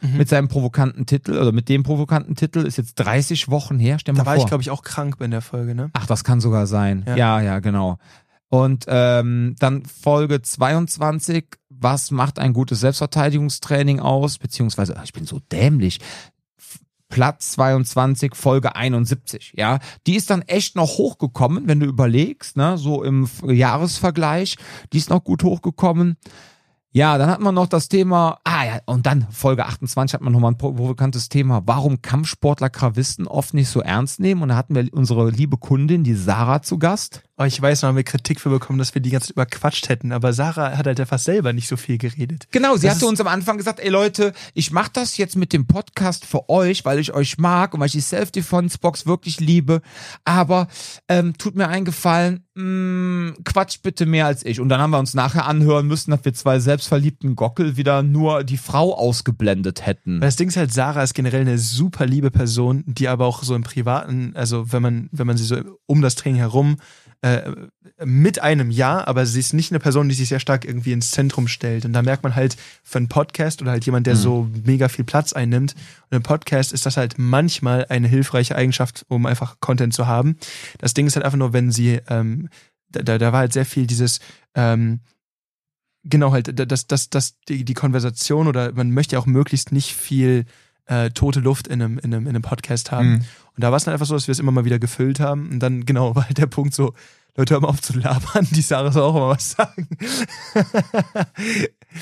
Mhm. 0.01 0.17
Mit 0.17 0.29
seinem 0.29 0.47
provokanten 0.47 1.05
Titel, 1.05 1.37
oder 1.37 1.51
mit 1.51 1.69
dem 1.69 1.83
provokanten 1.83 2.35
Titel, 2.35 2.59
ist 2.59 2.77
jetzt 2.77 2.95
30 2.95 3.49
Wochen 3.49 3.79
her, 3.79 3.97
stell 3.99 4.13
mal 4.13 4.21
Da 4.21 4.25
war 4.25 4.35
vor. 4.35 4.43
ich, 4.43 4.49
glaube 4.49 4.61
ich, 4.61 4.71
auch 4.71 4.83
krank 4.83 5.17
in 5.19 5.31
der 5.31 5.41
Folge, 5.41 5.73
ne? 5.73 5.89
Ach, 5.93 6.05
das 6.05 6.23
kann 6.23 6.41
sogar 6.41 6.67
sein. 6.67 7.05
Ja. 7.07 7.15
Ja, 7.15 7.41
ja, 7.41 7.59
genau. 7.59 7.97
Und 8.55 8.85
ähm, 8.87 9.55
dann 9.59 9.83
Folge 9.83 10.41
22, 10.41 11.45
was 11.69 12.09
macht 12.11 12.39
ein 12.39 12.53
gutes 12.53 12.79
Selbstverteidigungstraining 12.79 13.99
aus? 13.99 14.37
Beziehungsweise, 14.37 14.95
ich 15.03 15.11
bin 15.11 15.25
so 15.25 15.39
dämlich. 15.51 15.99
Platz 17.09 17.51
22, 17.51 18.33
Folge 18.33 18.75
71, 18.75 19.53
ja. 19.57 19.79
Die 20.07 20.15
ist 20.15 20.29
dann 20.29 20.41
echt 20.43 20.75
noch 20.77 20.97
hochgekommen, 20.97 21.67
wenn 21.67 21.81
du 21.81 21.85
überlegst, 21.85 22.55
ne, 22.55 22.77
so 22.77 23.03
im 23.03 23.29
Jahresvergleich. 23.45 24.55
Die 24.93 24.97
ist 24.97 25.09
noch 25.09 25.23
gut 25.23 25.43
hochgekommen. 25.43 26.15
Ja, 26.95 27.17
dann 27.17 27.29
hat 27.29 27.41
man 27.41 27.53
noch 27.53 27.67
das 27.67 27.89
Thema, 27.89 28.39
ah 28.45 28.63
ja, 28.63 28.79
und 28.85 29.05
dann 29.05 29.27
Folge 29.29 29.65
28 29.65 30.13
hat 30.13 30.21
man 30.21 30.31
nochmal 30.31 30.53
ein 30.53 30.57
provokantes 30.57 31.27
Thema, 31.27 31.61
warum 31.65 32.01
Kampfsportler 32.01 32.69
Krawisten 32.69 33.27
oft 33.27 33.53
nicht 33.53 33.67
so 33.67 33.81
ernst 33.81 34.21
nehmen. 34.21 34.41
Und 34.41 34.47
da 34.47 34.55
hatten 34.55 34.75
wir 34.75 34.87
unsere 34.93 35.29
liebe 35.29 35.57
Kundin, 35.57 36.05
die 36.05 36.13
Sarah, 36.13 36.61
zu 36.61 36.79
Gast. 36.79 37.23
Oh, 37.37 37.43
ich 37.43 37.61
weiß 37.61 37.81
noch, 37.81 37.89
haben 37.89 37.97
wir 37.97 38.03
Kritik 38.05 38.39
für 38.39 38.49
bekommen, 38.49 38.79
dass 38.79 38.95
wir 38.95 39.01
die 39.01 39.09
ganze 39.09 39.27
Zeit 39.27 39.35
überquatscht 39.35 39.89
hätten, 39.89 40.13
aber 40.13 40.31
Sarah 40.31 40.77
hat 40.77 40.87
halt 40.87 41.01
einfach 41.01 41.19
selber 41.19 41.51
nicht 41.51 41.67
so 41.67 41.75
viel 41.75 41.97
geredet. 41.97 42.47
Genau, 42.51 42.77
sie 42.77 42.87
Das 42.87 42.95
hatte 42.95 43.07
uns 43.07 43.19
am 43.19 43.27
Anfang 43.27 43.57
gesagt, 43.57 43.81
ey 43.81 43.89
Leute, 43.89 44.31
ich 44.53 44.71
mache 44.71 44.91
das 44.93 45.17
jetzt 45.17 45.35
mit 45.35 45.51
dem 45.51 45.67
Podcast 45.67 46.25
für 46.25 46.47
euch, 46.47 46.85
weil 46.85 46.97
ich 46.97 47.13
euch 47.13 47.37
mag 47.37 47.73
und 47.73 47.81
weil 47.81 47.87
ich 47.87 47.91
die 47.91 47.99
Self-Defense-Box 47.99 49.05
wirklich 49.05 49.41
liebe, 49.41 49.81
aber 50.23 50.69
ähm, 51.09 51.37
tut 51.37 51.57
mir 51.57 51.67
einen 51.67 51.83
Gefallen, 51.83 52.45
mh, 52.53 53.33
quatscht 53.43 53.83
bitte 53.83 54.05
mehr 54.05 54.27
als 54.27 54.45
ich. 54.45 54.61
Und 54.61 54.69
dann 54.69 54.79
haben 54.79 54.91
wir 54.91 54.99
uns 54.99 55.13
nachher 55.13 55.45
anhören 55.45 55.87
müssen, 55.87 56.11
dass 56.11 56.23
wir 56.23 56.33
zwei 56.33 56.59
selbstverliebten 56.59 57.35
Gockel 57.35 57.75
wieder 57.75 58.01
nur 58.01 58.45
die 58.45 58.55
Frau 58.55 58.95
ausgeblendet 58.97 59.85
hätten. 59.85 60.21
Weil 60.21 60.27
das 60.29 60.37
Ding 60.37 60.47
ist 60.47 60.55
halt, 60.55 60.73
Sarah 60.73 61.03
ist 61.03 61.13
generell 61.13 61.41
eine 61.41 61.57
super 61.57 62.05
liebe 62.05 62.31
Person, 62.31 62.85
die 62.87 63.09
aber 63.09 63.25
auch 63.25 63.43
so 63.43 63.55
im 63.55 63.63
Privaten, 63.63 64.31
also 64.35 64.71
wenn 64.71 64.81
man, 64.81 65.09
wenn 65.11 65.27
man 65.27 65.35
sie 65.35 65.43
so 65.43 65.57
um 65.85 66.01
das 66.01 66.15
Training 66.15 66.39
herum 66.39 66.77
äh, 67.21 67.51
mit 68.03 68.39
einem 68.41 68.71
Ja, 68.71 69.05
aber 69.07 69.25
sie 69.25 69.39
ist 69.39 69.53
nicht 69.53 69.71
eine 69.71 69.79
Person, 69.79 70.09
die 70.09 70.15
sich 70.15 70.29
sehr 70.29 70.39
stark 70.39 70.65
irgendwie 70.65 70.91
ins 70.91 71.11
Zentrum 71.11 71.47
stellt. 71.47 71.85
Und 71.85 71.93
da 71.93 72.01
merkt 72.01 72.23
man 72.23 72.35
halt 72.35 72.57
für 72.83 72.97
einen 72.97 73.07
Podcast 73.07 73.61
oder 73.61 73.71
halt 73.71 73.85
jemand, 73.85 74.05
der 74.07 74.15
so 74.15 74.49
mega 74.63 74.89
viel 74.89 75.05
Platz 75.05 75.33
einnimmt. 75.33 75.75
Und 76.09 76.17
im 76.17 76.23
Podcast 76.23 76.73
ist 76.73 76.85
das 76.85 76.97
halt 76.97 77.15
manchmal 77.17 77.85
eine 77.89 78.07
hilfreiche 78.07 78.55
Eigenschaft, 78.55 79.05
um 79.07 79.25
einfach 79.25 79.59
Content 79.59 79.93
zu 79.93 80.07
haben. 80.07 80.37
Das 80.79 80.93
Ding 80.93 81.07
ist 81.07 81.15
halt 81.15 81.25
einfach 81.25 81.37
nur, 81.37 81.53
wenn 81.53 81.71
sie, 81.71 81.99
ähm, 82.09 82.49
da, 82.89 83.17
da 83.17 83.31
war 83.33 83.39
halt 83.39 83.53
sehr 83.53 83.65
viel 83.65 83.87
dieses, 83.87 84.19
ähm, 84.53 84.99
genau 86.03 86.31
halt, 86.31 86.59
da- 86.59 86.65
das, 86.65 86.87
das, 86.87 87.09
die, 87.49 87.65
die 87.65 87.73
Konversation 87.73 88.47
oder 88.47 88.71
man 88.73 88.91
möchte 88.91 89.15
ja 89.15 89.19
auch 89.19 89.25
möglichst 89.25 89.71
nicht 89.71 89.93
viel 89.95 90.45
äh, 90.87 91.09
tote 91.11 91.39
Luft 91.39 91.67
in 91.67 91.81
einem, 91.81 91.97
in 91.99 92.13
einem, 92.13 92.23
in 92.23 92.29
einem 92.29 92.41
Podcast 92.41 92.91
haben. 92.91 93.09
Mhm. 93.09 93.15
Und 93.55 93.63
da 93.63 93.71
war 93.71 93.77
es 93.77 93.85
dann 93.85 93.93
einfach 93.93 94.05
so, 94.05 94.13
dass 94.15 94.27
wir 94.27 94.31
es 94.33 94.39
immer 94.39 94.51
mal 94.51 94.65
wieder 94.65 94.79
gefüllt 94.79 95.19
haben. 95.19 95.49
Und 95.51 95.59
dann, 95.59 95.85
genau, 95.85 96.15
war 96.15 96.25
halt 96.25 96.37
der 96.37 96.47
Punkt 96.47 96.73
so, 96.73 96.93
Leute, 97.37 97.53
hör 97.55 97.61
mal 97.61 97.67
auf 97.67 97.81
zu 97.81 97.97
labern, 97.99 98.47
die 98.51 98.61
Sarah 98.61 98.91
soll 98.91 99.03
auch 99.03 99.13
mal 99.13 99.29
was 99.29 99.51
sagen. 99.51 99.87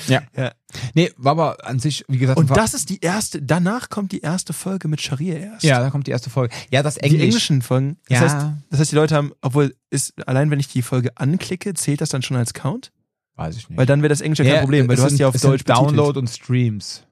Ja. 0.08 0.22
ja. 0.36 0.50
Nee, 0.94 1.12
war 1.16 1.32
aber 1.32 1.64
an 1.66 1.78
sich, 1.78 2.04
wie 2.08 2.18
gesagt, 2.18 2.36
Und 2.38 2.50
das 2.50 2.74
ist 2.74 2.90
die 2.90 2.98
erste, 3.00 3.40
danach 3.40 3.90
kommt 3.90 4.10
die 4.10 4.20
erste 4.22 4.52
Folge 4.52 4.88
mit 4.88 5.00
Scharia 5.00 5.36
erst. 5.36 5.62
ja, 5.62 5.78
da 5.78 5.90
kommt 5.90 6.08
die 6.08 6.10
erste 6.10 6.30
Folge. 6.30 6.52
Ja, 6.70 6.82
das 6.82 6.94
Die 6.96 7.02
Englisch. 7.02 7.22
englischen 7.22 7.62
Folgen. 7.62 7.96
Das, 8.08 8.18
Ja. 8.18 8.20
heißt, 8.22 8.36
das 8.70 8.80
heißt, 8.80 8.90
die 8.92 8.96
Leute 8.96 9.14
haben, 9.14 9.32
obwohl 9.40 9.74
ist, 9.90 10.14
allein 10.26 10.50
wenn 10.50 10.58
ich 10.58 10.66
die 10.66 10.82
Folge 10.82 11.16
anklicke, 11.16 11.74
zählt 11.74 12.00
das 12.00 12.08
dann 12.08 12.22
schon 12.22 12.36
als 12.36 12.54
Count? 12.54 12.90
Weiß 13.36 13.56
ich 13.56 13.68
nicht. 13.68 13.78
Weil 13.78 13.86
dann 13.86 14.02
wäre 14.02 14.08
das 14.08 14.20
Englische 14.20 14.42
kein 14.42 14.54
Ja, 14.54 14.60
Problem, 14.62 14.88
weil 14.88 14.96
du 14.96 15.02
hast 15.02 15.10
sind- 15.10 15.18
ja 15.20 15.28
auf 15.28 15.34
Deutsch 15.34 15.64
betitelt. 15.64 15.68
Download 15.90 16.18
und 16.18 16.28
Streams. 16.28 17.04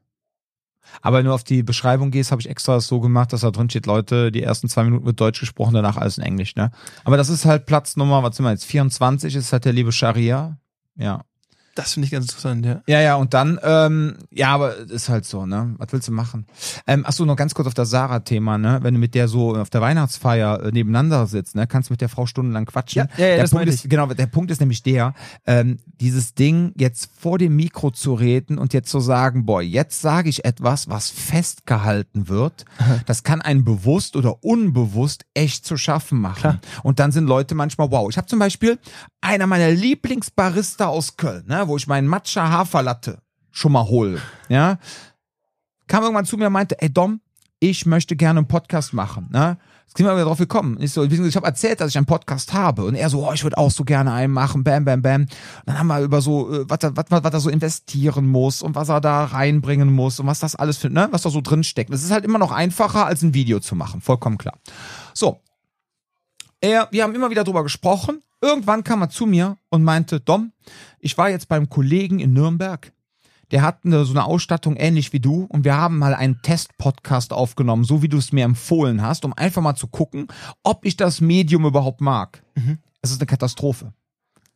Aber 1.00 1.18
wenn 1.18 1.24
du 1.24 1.32
auf 1.32 1.44
die 1.44 1.62
Beschreibung 1.62 2.10
gehst, 2.10 2.30
habe 2.30 2.40
ich 2.40 2.48
extra 2.48 2.80
so 2.80 3.00
gemacht, 3.00 3.32
dass 3.32 3.40
da 3.40 3.50
drin 3.50 3.70
steht, 3.70 3.86
Leute, 3.86 4.30
die 4.30 4.42
ersten 4.42 4.68
zwei 4.68 4.84
Minuten 4.84 5.06
wird 5.06 5.20
Deutsch 5.20 5.40
gesprochen, 5.40 5.74
danach 5.74 5.96
alles 5.96 6.18
in 6.18 6.24
Englisch, 6.24 6.54
ne? 6.54 6.70
Aber 7.04 7.16
das 7.16 7.28
ist 7.28 7.44
halt 7.44 7.66
Platznummer, 7.66 8.22
was 8.22 8.36
sind 8.36 8.44
wir 8.44 8.50
jetzt, 8.50 8.66
24 8.66 9.34
ist 9.34 9.52
halt 9.52 9.64
der 9.64 9.72
liebe 9.72 9.92
Scharia. 9.92 10.58
Ja. 10.96 11.24
Das 11.74 11.94
finde 11.94 12.06
ich 12.06 12.12
ganz 12.12 12.26
interessant, 12.26 12.66
ja. 12.66 12.82
Ja, 12.86 13.00
ja, 13.00 13.14
und 13.14 13.32
dann, 13.32 13.58
ähm, 13.62 14.16
ja, 14.30 14.48
aber 14.48 14.76
ist 14.76 15.08
halt 15.08 15.24
so, 15.24 15.46
ne? 15.46 15.74
Was 15.78 15.92
willst 15.92 16.06
du 16.06 16.12
machen? 16.12 16.46
Ähm, 16.86 17.04
ach 17.06 17.12
so, 17.12 17.24
noch 17.24 17.36
ganz 17.36 17.54
kurz 17.54 17.66
auf 17.66 17.72
das 17.74 17.88
Sarah-Thema, 17.88 18.58
ne? 18.58 18.80
Wenn 18.82 18.92
du 18.92 19.00
mit 19.00 19.14
der 19.14 19.26
so 19.26 19.56
auf 19.56 19.70
der 19.70 19.80
Weihnachtsfeier 19.80 20.64
äh, 20.64 20.70
nebeneinander 20.70 21.26
sitzt, 21.26 21.54
ne? 21.54 21.66
Kannst 21.66 21.90
mit 21.90 22.02
der 22.02 22.10
Frau 22.10 22.26
stundenlang 22.26 22.66
quatschen. 22.66 23.08
Ja, 23.16 23.16
ja, 23.16 23.24
ja, 23.24 23.34
der 23.34 23.42
das 23.44 23.50
Punkt 23.52 23.68
ist, 23.68 23.88
genau, 23.88 24.06
der 24.06 24.26
Punkt 24.26 24.50
ist 24.50 24.60
nämlich 24.60 24.82
der, 24.82 25.14
ähm, 25.46 25.78
dieses 26.00 26.34
Ding 26.34 26.72
jetzt 26.76 27.08
vor 27.18 27.38
dem 27.38 27.56
Mikro 27.56 27.90
zu 27.90 28.12
reden 28.12 28.58
und 28.58 28.74
jetzt 28.74 28.90
zu 28.90 29.00
sagen, 29.00 29.46
boah, 29.46 29.62
jetzt 29.62 30.02
sage 30.02 30.28
ich 30.28 30.44
etwas, 30.44 30.90
was 30.90 31.08
festgehalten 31.08 32.28
wird, 32.28 32.66
das 33.06 33.22
kann 33.22 33.40
einen 33.40 33.64
bewusst 33.64 34.16
oder 34.16 34.44
unbewusst 34.44 35.24
echt 35.32 35.64
zu 35.64 35.78
schaffen 35.78 36.20
machen. 36.20 36.40
Klar. 36.40 36.58
Und 36.82 36.98
dann 36.98 37.12
sind 37.12 37.26
Leute 37.26 37.54
manchmal 37.54 37.90
wow. 37.90 38.10
Ich 38.10 38.18
habe 38.18 38.26
zum 38.26 38.38
Beispiel 38.38 38.78
einer 39.22 39.46
meiner 39.46 39.70
Lieblingsbarista 39.70 40.86
aus 40.86 41.16
Köln, 41.16 41.44
ne, 41.46 41.61
wo 41.68 41.76
ich 41.76 41.86
meinen 41.86 42.08
Matcha 42.08 42.48
Haferlatte 42.50 43.18
schon 43.50 43.72
mal 43.72 43.84
hole, 43.84 44.20
ja, 44.48 44.78
kam 45.86 46.02
irgendwann 46.02 46.24
zu 46.24 46.36
mir 46.36 46.46
und 46.46 46.52
meinte, 46.52 46.80
ey 46.80 46.92
Dom, 46.92 47.20
ich 47.60 47.86
möchte 47.86 48.16
gerne 48.16 48.40
einen 48.40 48.48
Podcast 48.48 48.92
machen, 48.92 49.28
ne? 49.32 49.56
Jetzt 49.86 49.98
sind 49.98 50.06
wir 50.06 50.14
wieder 50.14 50.24
drauf 50.24 50.38
gekommen. 50.38 50.78
Ich 50.80 50.90
so, 50.92 51.04
ich 51.04 51.36
habe 51.36 51.46
erzählt, 51.46 51.78
dass 51.82 51.90
ich 51.90 51.98
einen 51.98 52.06
Podcast 52.06 52.54
habe 52.54 52.84
und 52.86 52.94
er 52.94 53.10
so, 53.10 53.28
oh, 53.28 53.32
ich 53.34 53.42
würde 53.44 53.58
auch 53.58 53.70
so 53.70 53.84
gerne 53.84 54.10
einen 54.10 54.32
machen, 54.32 54.64
bam, 54.64 54.86
bam, 54.86 55.02
bam. 55.02 55.22
Und 55.22 55.28
dann 55.66 55.78
haben 55.78 55.86
wir 55.88 56.00
über 56.00 56.22
so, 56.22 56.50
äh, 56.50 56.64
was, 56.66 56.78
er- 56.82 56.96
was, 56.96 57.04
was 57.10 57.32
er 57.34 57.40
so 57.40 57.50
investieren 57.50 58.26
muss 58.26 58.62
und 58.62 58.74
was 58.74 58.88
er 58.88 59.02
da 59.02 59.24
reinbringen 59.26 59.92
muss 59.92 60.18
und 60.18 60.26
was 60.26 60.38
das 60.38 60.56
alles 60.56 60.78
für, 60.78 60.88
ne, 60.88 61.08
was 61.10 61.22
da 61.22 61.28
so 61.30 61.42
drin 61.42 61.62
steckt. 61.62 61.92
Das 61.92 62.02
ist 62.02 62.10
halt 62.10 62.24
immer 62.24 62.38
noch 62.38 62.52
einfacher, 62.52 63.04
als 63.04 63.20
ein 63.20 63.34
Video 63.34 63.60
zu 63.60 63.74
machen, 63.76 64.00
vollkommen 64.00 64.38
klar. 64.38 64.56
So, 65.12 65.41
er, 66.62 66.88
wir 66.90 67.02
haben 67.02 67.14
immer 67.14 67.28
wieder 67.28 67.44
drüber 67.44 67.62
gesprochen. 67.62 68.22
Irgendwann 68.40 68.82
kam 68.84 69.02
er 69.02 69.10
zu 69.10 69.26
mir 69.26 69.58
und 69.68 69.84
meinte, 69.84 70.18
Dom, 70.20 70.52
ich 70.98 71.18
war 71.18 71.28
jetzt 71.28 71.48
beim 71.48 71.68
Kollegen 71.68 72.18
in 72.18 72.32
Nürnberg. 72.32 72.92
Der 73.50 73.60
hat 73.62 73.80
eine, 73.84 74.06
so 74.06 74.12
eine 74.14 74.24
Ausstattung 74.24 74.76
ähnlich 74.76 75.12
wie 75.12 75.20
du 75.20 75.44
und 75.44 75.64
wir 75.64 75.76
haben 75.76 75.98
mal 75.98 76.14
einen 76.14 76.40
Test-Podcast 76.40 77.34
aufgenommen, 77.34 77.84
so 77.84 78.00
wie 78.02 78.08
du 78.08 78.16
es 78.16 78.32
mir 78.32 78.44
empfohlen 78.46 79.02
hast, 79.02 79.26
um 79.26 79.34
einfach 79.34 79.60
mal 79.60 79.74
zu 79.74 79.86
gucken, 79.88 80.28
ob 80.62 80.86
ich 80.86 80.96
das 80.96 81.20
Medium 81.20 81.66
überhaupt 81.66 82.00
mag. 82.00 82.42
Es 83.02 83.10
ist 83.10 83.20
eine 83.20 83.26
Katastrophe. 83.26 83.92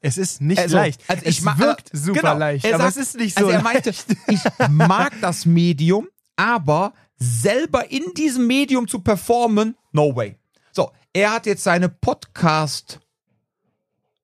Es 0.00 0.16
ist 0.16 0.40
nicht 0.40 0.58
Also, 0.58 0.76
leicht. 0.76 1.02
also 1.08 1.22
es 1.24 1.44
wirkt 1.44 1.92
äh, 1.92 1.96
super 1.96 2.20
genau. 2.20 2.38
leicht, 2.38 2.64
Er 2.64 2.74
aber 2.76 2.84
sagt- 2.84 2.96
es 2.96 3.02
ist 3.08 3.16
nicht 3.18 3.38
so 3.38 3.46
Also 3.46 3.50
er 3.58 3.62
meinte, 3.62 3.90
leicht. 3.90 4.06
ich 4.28 4.68
mag 4.70 5.12
das 5.20 5.44
Medium, 5.46 6.06
aber 6.36 6.92
selber 7.16 7.90
in 7.90 8.02
diesem 8.16 8.46
Medium 8.46 8.88
zu 8.88 9.00
performen, 9.00 9.76
no 9.92 10.14
way. 10.16 10.36
So, 10.76 10.92
er 11.14 11.32
hat 11.32 11.46
jetzt 11.46 11.64
seine 11.64 11.88
Podcast 11.88 13.00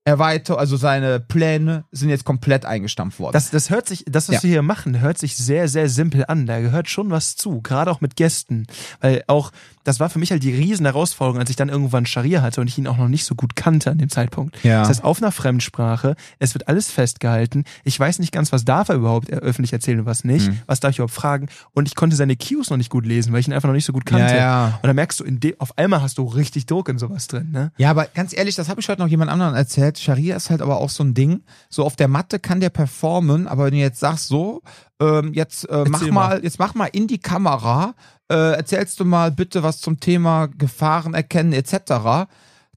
erweitert, 0.04 0.58
also 0.58 0.76
seine 0.76 1.18
Pläne 1.18 1.84
sind 1.92 2.10
jetzt 2.10 2.24
komplett 2.24 2.66
eingestampft 2.66 3.20
worden. 3.20 3.32
Das, 3.32 3.50
das 3.50 3.70
hört 3.70 3.88
sich, 3.88 4.04
das, 4.06 4.28
was 4.28 4.36
Ja. 4.36 4.42
wir 4.42 4.50
hier 4.50 4.62
machen, 4.62 5.00
hört 5.00 5.16
sich 5.16 5.34
sehr, 5.36 5.66
sehr 5.68 5.88
simpel 5.88 6.24
an. 6.26 6.44
Da 6.44 6.60
gehört 6.60 6.90
schon 6.90 7.10
was 7.10 7.36
zu, 7.36 7.62
gerade 7.62 7.90
auch 7.90 8.02
mit 8.02 8.16
Gästen. 8.16 8.66
Weil 9.00 9.24
auch, 9.28 9.50
das 9.84 10.00
war 10.00 10.10
für 10.10 10.18
mich 10.18 10.30
halt 10.30 10.42
die 10.42 10.54
riesen 10.54 10.86
Herausforderung, 10.86 11.40
als 11.40 11.50
ich 11.50 11.56
dann 11.56 11.68
irgendwann 11.68 12.06
Scharia 12.06 12.42
hatte 12.42 12.60
und 12.60 12.68
ich 12.68 12.78
ihn 12.78 12.86
auch 12.86 12.96
noch 12.96 13.08
nicht 13.08 13.24
so 13.24 13.34
gut 13.34 13.56
kannte 13.56 13.90
an 13.90 13.98
dem 13.98 14.08
Zeitpunkt. 14.08 14.62
Ja. 14.62 14.80
Das 14.80 14.88
heißt, 14.88 15.04
auf 15.04 15.20
einer 15.20 15.32
Fremdsprache, 15.32 16.16
es 16.38 16.54
wird 16.54 16.68
alles 16.68 16.90
festgehalten. 16.90 17.64
Ich 17.84 17.98
weiß 17.98 18.18
nicht 18.18 18.32
ganz, 18.32 18.52
was 18.52 18.64
darf 18.64 18.88
er 18.88 18.96
überhaupt 18.96 19.30
öffentlich 19.30 19.72
erzählen 19.72 20.00
und 20.00 20.06
was 20.06 20.24
nicht. 20.24 20.48
Mhm. 20.48 20.60
Was 20.66 20.80
darf 20.80 20.92
ich 20.92 20.98
überhaupt 20.98 21.14
fragen? 21.14 21.48
Und 21.72 21.88
ich 21.88 21.94
konnte 21.94 22.16
seine 22.16 22.36
Cues 22.36 22.70
noch 22.70 22.76
nicht 22.76 22.90
gut 22.90 23.06
lesen, 23.06 23.32
weil 23.32 23.40
ich 23.40 23.48
ihn 23.48 23.52
einfach 23.52 23.68
noch 23.68 23.74
nicht 23.74 23.84
so 23.84 23.92
gut 23.92 24.06
kannte. 24.06 24.34
Ja, 24.34 24.40
ja. 24.40 24.78
Und 24.82 24.86
dann 24.86 24.96
merkst 24.96 25.20
du, 25.20 25.52
auf 25.58 25.76
einmal 25.78 26.02
hast 26.02 26.18
du 26.18 26.24
richtig 26.24 26.66
Druck 26.66 26.88
in 26.88 26.98
sowas 26.98 27.26
drin, 27.26 27.50
ne? 27.50 27.72
Ja, 27.76 27.90
aber 27.90 28.06
ganz 28.06 28.36
ehrlich, 28.36 28.54
das 28.54 28.68
habe 28.68 28.80
ich 28.80 28.88
heute 28.88 29.00
noch 29.00 29.08
jemand 29.08 29.30
anderen 29.30 29.54
erzählt. 29.54 29.98
Scharia 29.98 30.36
ist 30.36 30.50
halt 30.50 30.62
aber 30.62 30.78
auch 30.78 30.90
so 30.90 31.02
ein 31.02 31.14
Ding. 31.14 31.42
So 31.68 31.84
auf 31.84 31.96
der 31.96 32.08
Matte 32.08 32.38
kann 32.38 32.60
der 32.60 32.70
performen, 32.70 33.48
aber 33.48 33.66
wenn 33.66 33.72
du 33.72 33.78
jetzt 33.78 34.00
sagst 34.00 34.28
so, 34.28 34.62
ähm, 35.00 35.32
jetzt 35.34 35.68
äh, 35.68 35.84
mach 35.88 36.00
mal, 36.02 36.10
mal. 36.10 36.44
jetzt 36.44 36.58
mach 36.58 36.74
mal 36.74 36.86
in 36.86 37.06
die 37.06 37.18
Kamera, 37.18 37.94
äh, 38.32 38.56
erzählst 38.56 38.98
du 38.98 39.04
mal 39.04 39.30
bitte 39.30 39.62
was 39.62 39.80
zum 39.80 40.00
Thema 40.00 40.46
Gefahren 40.46 41.14
erkennen 41.14 41.52
etc. 41.52 42.26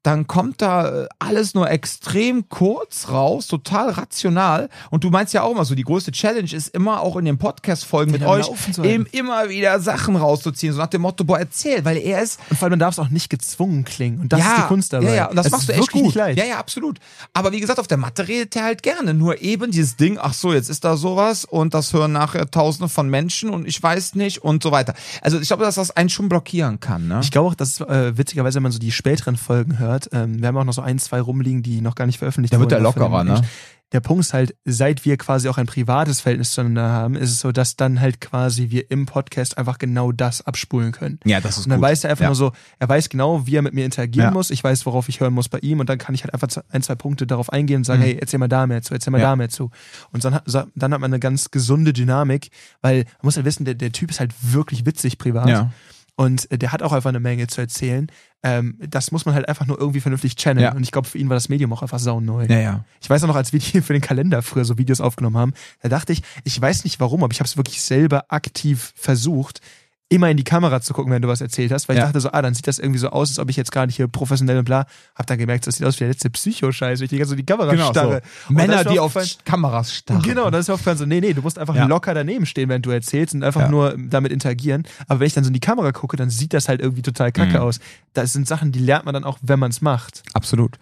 Dann 0.06 0.28
kommt 0.28 0.62
da 0.62 1.06
äh, 1.06 1.08
alles 1.18 1.56
nur 1.56 1.68
extrem 1.68 2.48
kurz 2.48 3.10
raus, 3.10 3.48
total 3.48 3.90
rational. 3.90 4.70
Und 4.92 5.04
du 5.04 5.10
meinst 5.10 5.34
ja 5.34 5.42
auch 5.42 5.52
immer 5.52 5.66
so, 5.66 5.74
die 5.74 5.82
größte 5.82 6.12
Challenge 6.12 6.54
ist 6.54 6.68
immer 6.76 7.02
auch 7.02 7.16
in 7.16 7.26
den 7.26 7.40
Podcast-Folgen 7.40 8.12
mit 8.12 8.22
Ja, 8.22 8.28
euch 8.28 8.48
eben 8.84 9.08
immer 9.08 9.50
wieder 9.50 9.80
Sachen 9.80 10.16
rauszuziehen. 10.16 10.74
So 10.74 10.80
nach 10.80 10.88
dem 10.90 11.02
Motto, 11.02 11.24
boah, 11.24 11.40
erzähl, 11.40 11.84
weil 11.86 11.98
er 11.98 12.22
ist 12.22 12.40
Und 12.52 12.58
vor 12.58 12.66
allem, 12.66 12.74
man 12.74 12.80
darf 12.80 12.94
es 12.94 13.00
auch 13.00 13.10
nicht 13.10 13.32
gezwungen 13.32 13.84
klingen. 13.84 14.20
Und 14.20 14.32
das 14.32 14.42
ist 14.42 14.58
die 14.58 14.68
Kunst 14.68 14.94
dabei. 14.94 15.08
ja, 15.08 15.16
ja, 15.16 15.26
und 15.26 15.38
das 15.38 15.48
Es 15.48 15.52
machst 15.52 15.70
du 15.70 15.74
echt 15.74 15.92
gut. 15.92 16.14
Ja, 16.14 16.28
ja, 16.28 16.60
absolut. 16.60 17.00
Aber 17.34 17.52
wie 17.52 17.60
gesagt, 17.60 17.80
auf 17.80 17.88
der 17.88 17.98
Matte 17.98 18.28
redet 18.28 18.56
er 18.56 18.64
halt 18.66 18.84
gerne. 18.84 19.16
Nur 19.16 19.42
eben 19.42 19.72
dieses 19.72 19.96
Ding, 19.96 20.20
ach 20.22 20.36
so, 20.36 20.54
jetzt 20.54 20.70
ist 20.70 20.84
da 20.84 20.98
sowas 20.98 21.46
und 21.46 21.74
das 21.74 21.94
hören 21.94 22.12
nachher 22.12 22.52
tausende 22.52 22.90
von 22.90 23.10
Menschen 23.10 23.50
und 23.50 23.68
ich 23.68 23.82
weiß 23.82 24.14
nicht 24.14 24.44
und 24.44 24.62
so 24.62 24.72
weiter. 24.72 24.94
Also 25.22 25.40
ich 25.40 25.48
glaube, 25.48 25.64
dass 25.64 25.76
das 25.76 25.90
einen 25.90 26.10
schon 26.10 26.30
blockieren 26.30 26.80
kann, 26.80 27.08
ne? 27.08 27.22
Ich 27.24 27.32
glaube 27.32 27.48
auch, 27.48 27.56
dass 27.56 27.82
äh, 27.82 28.16
witzigerweise, 28.16 28.58
wenn 28.58 28.64
man 28.64 28.72
so 28.72 28.78
die 28.78 28.92
späteren 28.92 29.36
Folgen 29.36 29.80
hört, 29.80 29.95
ähm, 30.12 30.40
wir 30.42 30.48
haben 30.48 30.58
auch 30.58 30.64
noch 30.66 30.74
so 30.74 30.82
ein, 30.82 31.00
zwei 31.00 31.20
rumliegen, 31.22 31.64
die 31.64 31.82
noch 31.82 31.96
gar 31.96 32.06
nicht 32.06 32.20
veröffentlicht 32.20 32.54
Da 32.54 32.60
wird 32.60 32.72
wurden. 32.72 32.84
er 32.86 32.92
von 32.92 33.02
dem 33.02 33.12
lockerer, 33.12 33.24
ne? 33.42 33.48
Der 33.92 34.00
Punkt 34.02 34.26
ist 34.26 34.34
halt, 34.34 34.56
seit 34.66 35.06
wir 35.06 35.16
quasi 35.16 35.48
auch 35.48 35.60
ein 35.60 35.68
privates 35.68 36.20
Verhältnis 36.20 36.52
zueinander 36.52 36.90
haben, 36.90 37.16
ist 37.16 37.30
es 37.32 37.40
so, 37.40 37.52
dass 37.52 37.76
dann 37.78 38.02
halt 38.02 38.20
quasi 38.20 38.72
wir 38.72 38.90
im 38.90 39.06
Podcast 39.06 39.60
einfach 39.60 39.78
genau 39.78 40.12
das 40.12 40.42
abspulen 40.46 40.92
können. 40.92 41.20
Ja, 41.24 41.40
das 41.40 41.58
ist 41.60 41.66
Und 41.66 41.70
dann 41.70 41.80
gut. 41.80 41.90
weiß 41.90 42.04
er 42.04 42.10
einfach 42.10 42.24
ja. 42.24 42.30
nur 42.30 42.36
so, 42.36 42.52
er 42.80 42.90
weiß 42.90 43.10
genau, 43.10 43.46
wie 43.46 43.56
er 43.56 43.62
mit 43.62 43.76
mir 43.76 43.86
interagieren 43.86 44.30
Ja. 44.30 44.32
muss. 44.32 44.50
Ich 44.50 44.62
weiß, 44.64 44.88
worauf 44.88 45.08
ich 45.08 45.20
hören 45.20 45.34
muss 45.36 45.50
bei 45.50 45.60
ihm 45.60 45.80
und 45.80 45.88
dann 45.88 46.00
kann 46.00 46.16
ich 46.16 46.24
halt 46.24 46.34
einfach 46.34 46.50
ein, 46.70 46.82
zwei 46.82 46.96
Punkte 46.96 47.28
darauf 47.28 47.54
eingehen 47.54 47.78
und 47.78 47.84
sagen, 47.84 48.00
Mhm. 48.02 48.06
hey, 48.06 48.18
erzähl 48.20 48.40
mal 48.40 48.48
da 48.50 48.66
mehr 48.66 48.82
zu, 48.82 48.94
erzähl 48.96 49.12
mal 49.12 49.22
Ja. 49.22 49.30
da 49.30 49.36
mehr 49.36 49.50
zu. 49.50 49.70
Und 50.12 50.26
dann 50.26 50.34
hat, 50.34 50.44
dann 50.48 50.94
hat 50.94 51.00
man 51.00 51.04
eine 51.04 51.20
ganz 51.20 51.52
gesunde 51.52 51.94
Dynamik, 51.94 52.50
weil 52.82 53.04
man 53.04 53.14
muss 53.22 53.36
halt 53.38 53.46
wissen, 53.46 53.66
der, 53.66 53.76
der 53.76 53.92
Typ 53.92 54.10
ist 54.10 54.20
halt 54.20 54.34
wirklich 54.42 54.86
witzig 54.88 55.20
privat. 55.20 55.48
Ja. 55.48 55.72
Und 56.16 56.50
äh, 56.52 56.58
der 56.58 56.72
hat 56.72 56.82
auch 56.82 56.94
einfach 56.94 57.10
eine 57.10 57.20
Menge 57.20 57.48
zu 57.48 57.62
erzählen. 57.62 58.08
Ähm, 58.44 58.78
das 58.80 59.12
muss 59.12 59.26
man 59.26 59.36
halt 59.36 59.50
einfach 59.50 59.66
nur 59.66 59.80
irgendwie 59.80 60.00
vernünftig 60.00 60.36
channeln. 60.36 60.64
Ja. 60.64 60.74
Und 60.74 60.84
ich 60.84 60.92
glaube, 60.92 61.08
für 61.08 61.18
ihn 61.18 61.30
war 61.30 61.36
das 61.36 61.50
Medium 61.50 61.74
auch 61.74 61.82
einfach 61.82 62.00
sauneu. 62.00 62.46
Ja, 62.48 62.60
ja. 62.60 62.86
Ich 63.02 63.10
weiß 63.10 63.24
auch 63.24 63.28
noch, 63.28 63.36
als 63.36 63.54
wir 63.54 63.60
hier 63.60 63.84
für 63.84 63.94
den 63.94 64.02
Kalender 64.02 64.42
früher 64.42 64.66
so 64.66 64.78
Videos 64.78 65.02
aufgenommen 65.02 65.38
haben, 65.38 65.54
da 65.82 65.90
dachte 65.90 66.14
ich, 66.14 66.22
ich 66.44 66.60
weiß 66.60 66.84
nicht 66.84 67.00
warum, 67.00 67.24
aber 67.24 67.34
ich 67.34 67.40
habe 67.40 67.48
es 67.48 67.58
wirklich 67.58 67.82
selber 67.82 68.26
aktiv 68.30 68.94
versucht, 68.96 69.62
immer 70.08 70.30
in 70.30 70.38
die 70.38 70.44
Kamera 70.44 70.82
zu 70.82 70.94
gucken, 70.94 71.12
wenn 71.12 71.22
du 71.24 71.28
was 71.28 71.42
erzählt 71.42 71.72
hast, 71.72 71.90
weil 71.90 71.96
Ja. 71.98 72.04
ich 72.04 72.08
dachte 72.08 72.22
so, 72.22 72.32
ah, 72.32 72.42
dann 72.42 72.54
sieht 72.54 72.68
das 72.68 72.78
irgendwie 72.78 73.00
so 73.00 73.10
aus, 73.10 73.30
als 73.30 73.40
ob 73.40 73.50
ich 73.50 73.56
jetzt 73.56 73.72
gar 73.72 73.88
nicht 73.88 73.96
hier 73.96 74.08
professionell 74.08 74.60
und 74.60 74.66
bla. 74.66 74.86
Hab 75.16 75.26
dann 75.26 75.40
gemerkt, 75.40 75.66
das 75.66 75.76
sieht 75.78 75.86
aus 75.88 75.96
wie 75.96 76.00
der 76.00 76.10
letzte 76.10 76.30
Psycho-Scheiß, 76.30 77.00
wenn 77.00 77.06
ich 77.06 77.10
die 77.10 77.18
ganze 77.18 77.32
so 77.32 77.36
die 77.36 77.46
Kamera 77.46 77.72
Genau, 77.72 77.90
starre. 77.90 78.22
so. 78.48 78.54
Männer, 78.54 78.84
die 78.84 79.00
auf 79.00 79.18
Kameras 79.46 79.94
starren. 79.96 80.22
Genau, 80.22 80.52
das 80.52 80.62
ist 80.62 80.68
mir 80.68 80.76
aufgefallen 80.76 80.98
so, 81.00 81.06
nee, 81.08 81.22
nee, 81.22 81.34
du 81.34 81.42
musst 81.42 81.58
einfach 81.58 81.76
Ja. 81.76 81.86
locker 81.88 82.14
daneben 82.14 82.46
stehen, 82.46 82.70
während 82.70 82.86
du 82.86 82.92
erzählst 82.92 83.34
und 83.34 83.44
einfach 83.44 83.62
Ja. 83.62 83.70
nur 83.70 83.96
damit 83.98 84.32
interagieren. 84.32 84.84
Aber 85.08 85.22
wenn 85.22 85.28
ich 85.28 85.34
dann 85.34 85.44
so 85.44 85.48
in 85.50 85.54
die 85.56 85.60
Kamera 85.60 85.92
gucke, 85.92 86.18
dann 86.18 86.30
sieht 86.30 86.54
das 86.54 86.70
halt 86.70 86.82
irgendwie 86.82 87.02
total 87.02 87.32
kacke 87.32 87.56
Mhm. 87.58 87.64
aus. 87.64 87.80
Das 88.14 88.32
sind 88.32 88.48
Sachen, 88.48 88.72
die 88.72 88.80
lernt 88.80 89.06
man 89.06 89.14
dann 89.16 89.24
auch, 89.24 89.40
wenn 89.42 89.58
man 89.60 89.72
es 89.72 89.82
macht. 89.82 90.22
Absolut. 90.34 90.78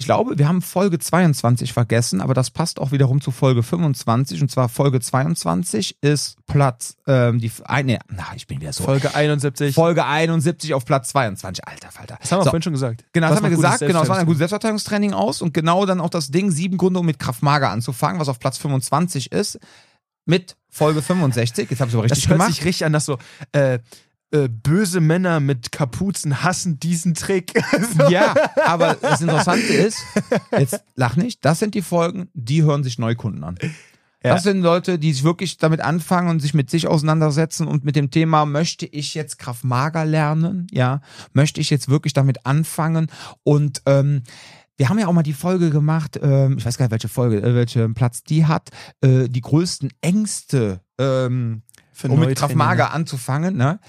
Ich 0.00 0.06
glaube, 0.06 0.38
wir 0.38 0.48
haben 0.48 0.62
Folge 0.62 0.98
22 0.98 1.74
vergessen, 1.74 2.22
aber 2.22 2.32
das 2.32 2.50
passt 2.50 2.80
auch 2.80 2.90
wiederum 2.90 3.20
zu 3.20 3.30
Folge 3.30 3.62
25. 3.62 4.40
Und 4.40 4.50
zwar 4.50 4.70
Folge 4.70 4.98
22 4.98 5.98
ist 6.00 6.38
Platz, 6.46 6.96
ähm, 7.06 7.38
die, 7.38 7.52
nee, 7.84 7.98
na, 8.08 8.24
ich 8.34 8.46
bin 8.46 8.62
wieder 8.62 8.72
so. 8.72 8.82
Folge 8.82 9.14
71. 9.14 9.74
Folge 9.74 10.06
71 10.06 10.72
auf 10.72 10.86
Platz 10.86 11.10
22. 11.10 11.68
Alter 11.68 11.90
Falter. 11.90 12.16
das 12.18 12.32
haben 12.32 12.38
wir 12.38 12.44
So. 12.44 12.50
vorhin 12.50 12.62
schon 12.62 12.72
gesagt. 12.72 13.04
Genau, 13.12 13.28
das 13.28 13.36
haben 13.36 13.42
wir 13.44 13.50
gesagt. 13.50 13.80
Genau, 13.80 14.00
das 14.00 14.08
war 14.08 14.16
ein 14.16 14.24
gutes 14.24 14.38
Selbstverteidigungstraining? 14.38 15.10
Selbstverteidigungstraining 15.10 15.12
aus 15.12 15.42
und 15.42 15.52
genau 15.52 15.84
dann 15.84 16.00
auch 16.00 16.08
das 16.08 16.30
Ding, 16.30 16.50
sieben 16.50 16.78
Gründe, 16.78 17.00
um 17.00 17.04
mit 17.06 17.18
Kraftmager 17.18 17.68
anzufangen, 17.68 18.18
was 18.18 18.30
auf 18.30 18.38
Platz 18.38 18.56
25 18.56 19.32
ist, 19.32 19.58
mit 20.24 20.56
Folge 20.70 21.02
65. 21.02 21.68
Jetzt 21.68 21.80
habe 21.80 21.90
ich 21.90 21.94
aber 21.94 22.04
richtig 22.04 22.22
Das 22.22 22.30
hört 22.30 22.38
gemacht. 22.38 22.54
sich 22.54 22.64
richtig 22.64 22.86
an, 22.86 22.94
dass 22.94 23.04
so, 23.04 23.18
äh, 23.52 23.80
äh, 24.32 24.48
böse 24.48 25.00
Männer 25.00 25.40
mit 25.40 25.72
Kapuzen 25.72 26.42
hassen 26.42 26.78
diesen 26.78 27.14
Trick. 27.14 27.52
so. 27.98 28.08
Ja, 28.08 28.34
aber 28.64 28.94
das 28.94 29.20
Interessante 29.20 29.72
ist, 29.72 29.98
jetzt 30.52 30.84
lach 30.94 31.16
nicht, 31.16 31.44
das 31.44 31.58
sind 31.58 31.74
die 31.74 31.82
Folgen, 31.82 32.28
die 32.34 32.62
hören 32.62 32.84
sich 32.84 32.98
Neukunden 32.98 33.44
an. 33.44 33.58
Ja. 34.22 34.34
Das 34.34 34.42
sind 34.42 34.60
Leute, 34.60 34.98
die 34.98 35.12
sich 35.12 35.24
wirklich 35.24 35.56
damit 35.56 35.80
anfangen 35.80 36.28
und 36.28 36.40
sich 36.40 36.52
mit 36.52 36.68
sich 36.68 36.86
auseinandersetzen 36.86 37.66
und 37.66 37.84
mit 37.84 37.96
dem 37.96 38.10
Thema, 38.10 38.44
möchte 38.44 38.84
ich 38.84 39.14
jetzt 39.14 39.38
Kraft 39.38 39.64
Mager 39.64 40.04
lernen? 40.04 40.66
Ja, 40.70 41.00
möchte 41.32 41.60
ich 41.60 41.70
jetzt 41.70 41.88
wirklich 41.88 42.12
damit 42.12 42.44
anfangen? 42.44 43.10
Und 43.44 43.80
ähm, 43.86 44.22
wir 44.76 44.90
haben 44.90 44.98
ja 44.98 45.08
auch 45.08 45.12
mal 45.12 45.22
die 45.22 45.32
Folge 45.32 45.70
gemacht, 45.70 46.20
ähm, 46.22 46.56
ich 46.58 46.66
weiß 46.66 46.76
gar 46.76 46.84
nicht, 46.84 46.92
welche 46.92 47.08
Folge, 47.08 47.38
äh, 47.42 47.54
welchen 47.54 47.94
Platz 47.94 48.22
die 48.22 48.44
hat, 48.46 48.70
äh, 49.00 49.28
die 49.28 49.40
größten 49.40 49.90
Ängste, 50.02 50.80
ähm, 50.98 51.62
um 52.02 52.10
mit 52.10 52.18
Neutrainer. 52.20 52.34
Kraft 52.34 52.54
Mager 52.56 52.92
anzufangen. 52.92 53.56
Ne? 53.56 53.80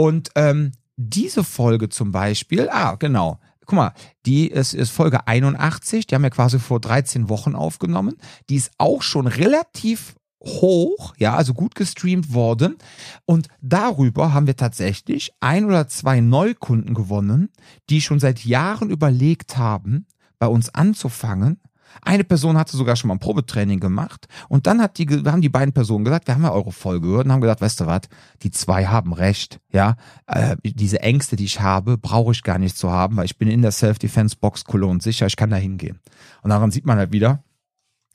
Und 0.00 0.30
ähm, 0.34 0.72
diese 0.96 1.44
Folge 1.44 1.90
zum 1.90 2.10
Beispiel, 2.10 2.70
ah, 2.70 2.94
genau. 2.94 3.38
Guck 3.66 3.76
mal, 3.76 3.92
die 4.24 4.48
ist, 4.48 4.72
ist 4.72 4.88
Folge 4.88 5.26
81, 5.26 6.06
die 6.06 6.14
haben 6.14 6.22
wir 6.22 6.30
quasi 6.30 6.58
vor 6.58 6.80
13 6.80 7.28
Wochen 7.28 7.54
aufgenommen. 7.54 8.16
Die 8.48 8.56
ist 8.56 8.70
auch 8.78 9.02
schon 9.02 9.26
relativ 9.26 10.14
hoch, 10.42 11.12
ja, 11.18 11.36
also 11.36 11.52
gut 11.52 11.74
gestreamt 11.74 12.32
worden. 12.32 12.78
Und 13.26 13.48
darüber 13.60 14.32
haben 14.32 14.46
wir 14.46 14.56
tatsächlich 14.56 15.32
ein 15.38 15.66
oder 15.66 15.86
zwei 15.86 16.20
Neukunden 16.20 16.94
gewonnen, 16.94 17.50
die 17.90 18.00
schon 18.00 18.20
seit 18.20 18.46
Jahren 18.46 18.88
überlegt 18.88 19.58
haben, 19.58 20.06
bei 20.38 20.46
uns 20.46 20.74
anzufangen. 20.74 21.60
Eine 22.02 22.24
Person 22.24 22.56
hatte 22.56 22.76
sogar 22.76 22.96
schon 22.96 23.08
mal 23.08 23.14
ein 23.14 23.20
Probetraining 23.20 23.80
gemacht 23.80 24.26
und 24.48 24.66
dann 24.66 24.80
hat 24.80 24.98
die, 24.98 25.06
haben 25.26 25.42
die 25.42 25.48
beiden 25.48 25.72
Personen 25.72 26.04
gesagt, 26.04 26.26
wir 26.26 26.34
haben 26.34 26.42
ja 26.44 26.52
eure 26.52 26.72
Folge 26.72 27.08
gehört 27.08 27.26
und 27.26 27.32
haben 27.32 27.40
gesagt, 27.40 27.60
weißt 27.60 27.80
du 27.80 27.86
was, 27.86 28.02
die 28.42 28.50
zwei 28.50 28.86
haben 28.86 29.12
recht, 29.12 29.60
ja, 29.72 29.96
äh, 30.26 30.56
diese 30.64 31.00
Ängste, 31.02 31.36
die 31.36 31.44
ich 31.44 31.60
habe, 31.60 31.98
brauche 31.98 32.32
ich 32.32 32.42
gar 32.42 32.58
nicht 32.58 32.76
zu 32.76 32.90
haben, 32.90 33.16
weil 33.16 33.24
ich 33.26 33.38
bin 33.38 33.48
in 33.48 33.62
der 33.62 33.72
Self-Defense-Box 33.72 34.64
Cologne 34.64 35.00
sicher, 35.00 35.26
ich 35.26 35.36
kann 35.36 35.50
da 35.50 35.56
hingehen. 35.56 36.00
Und 36.42 36.50
daran 36.50 36.70
sieht 36.70 36.86
man 36.86 36.98
halt 36.98 37.12
wieder, 37.12 37.42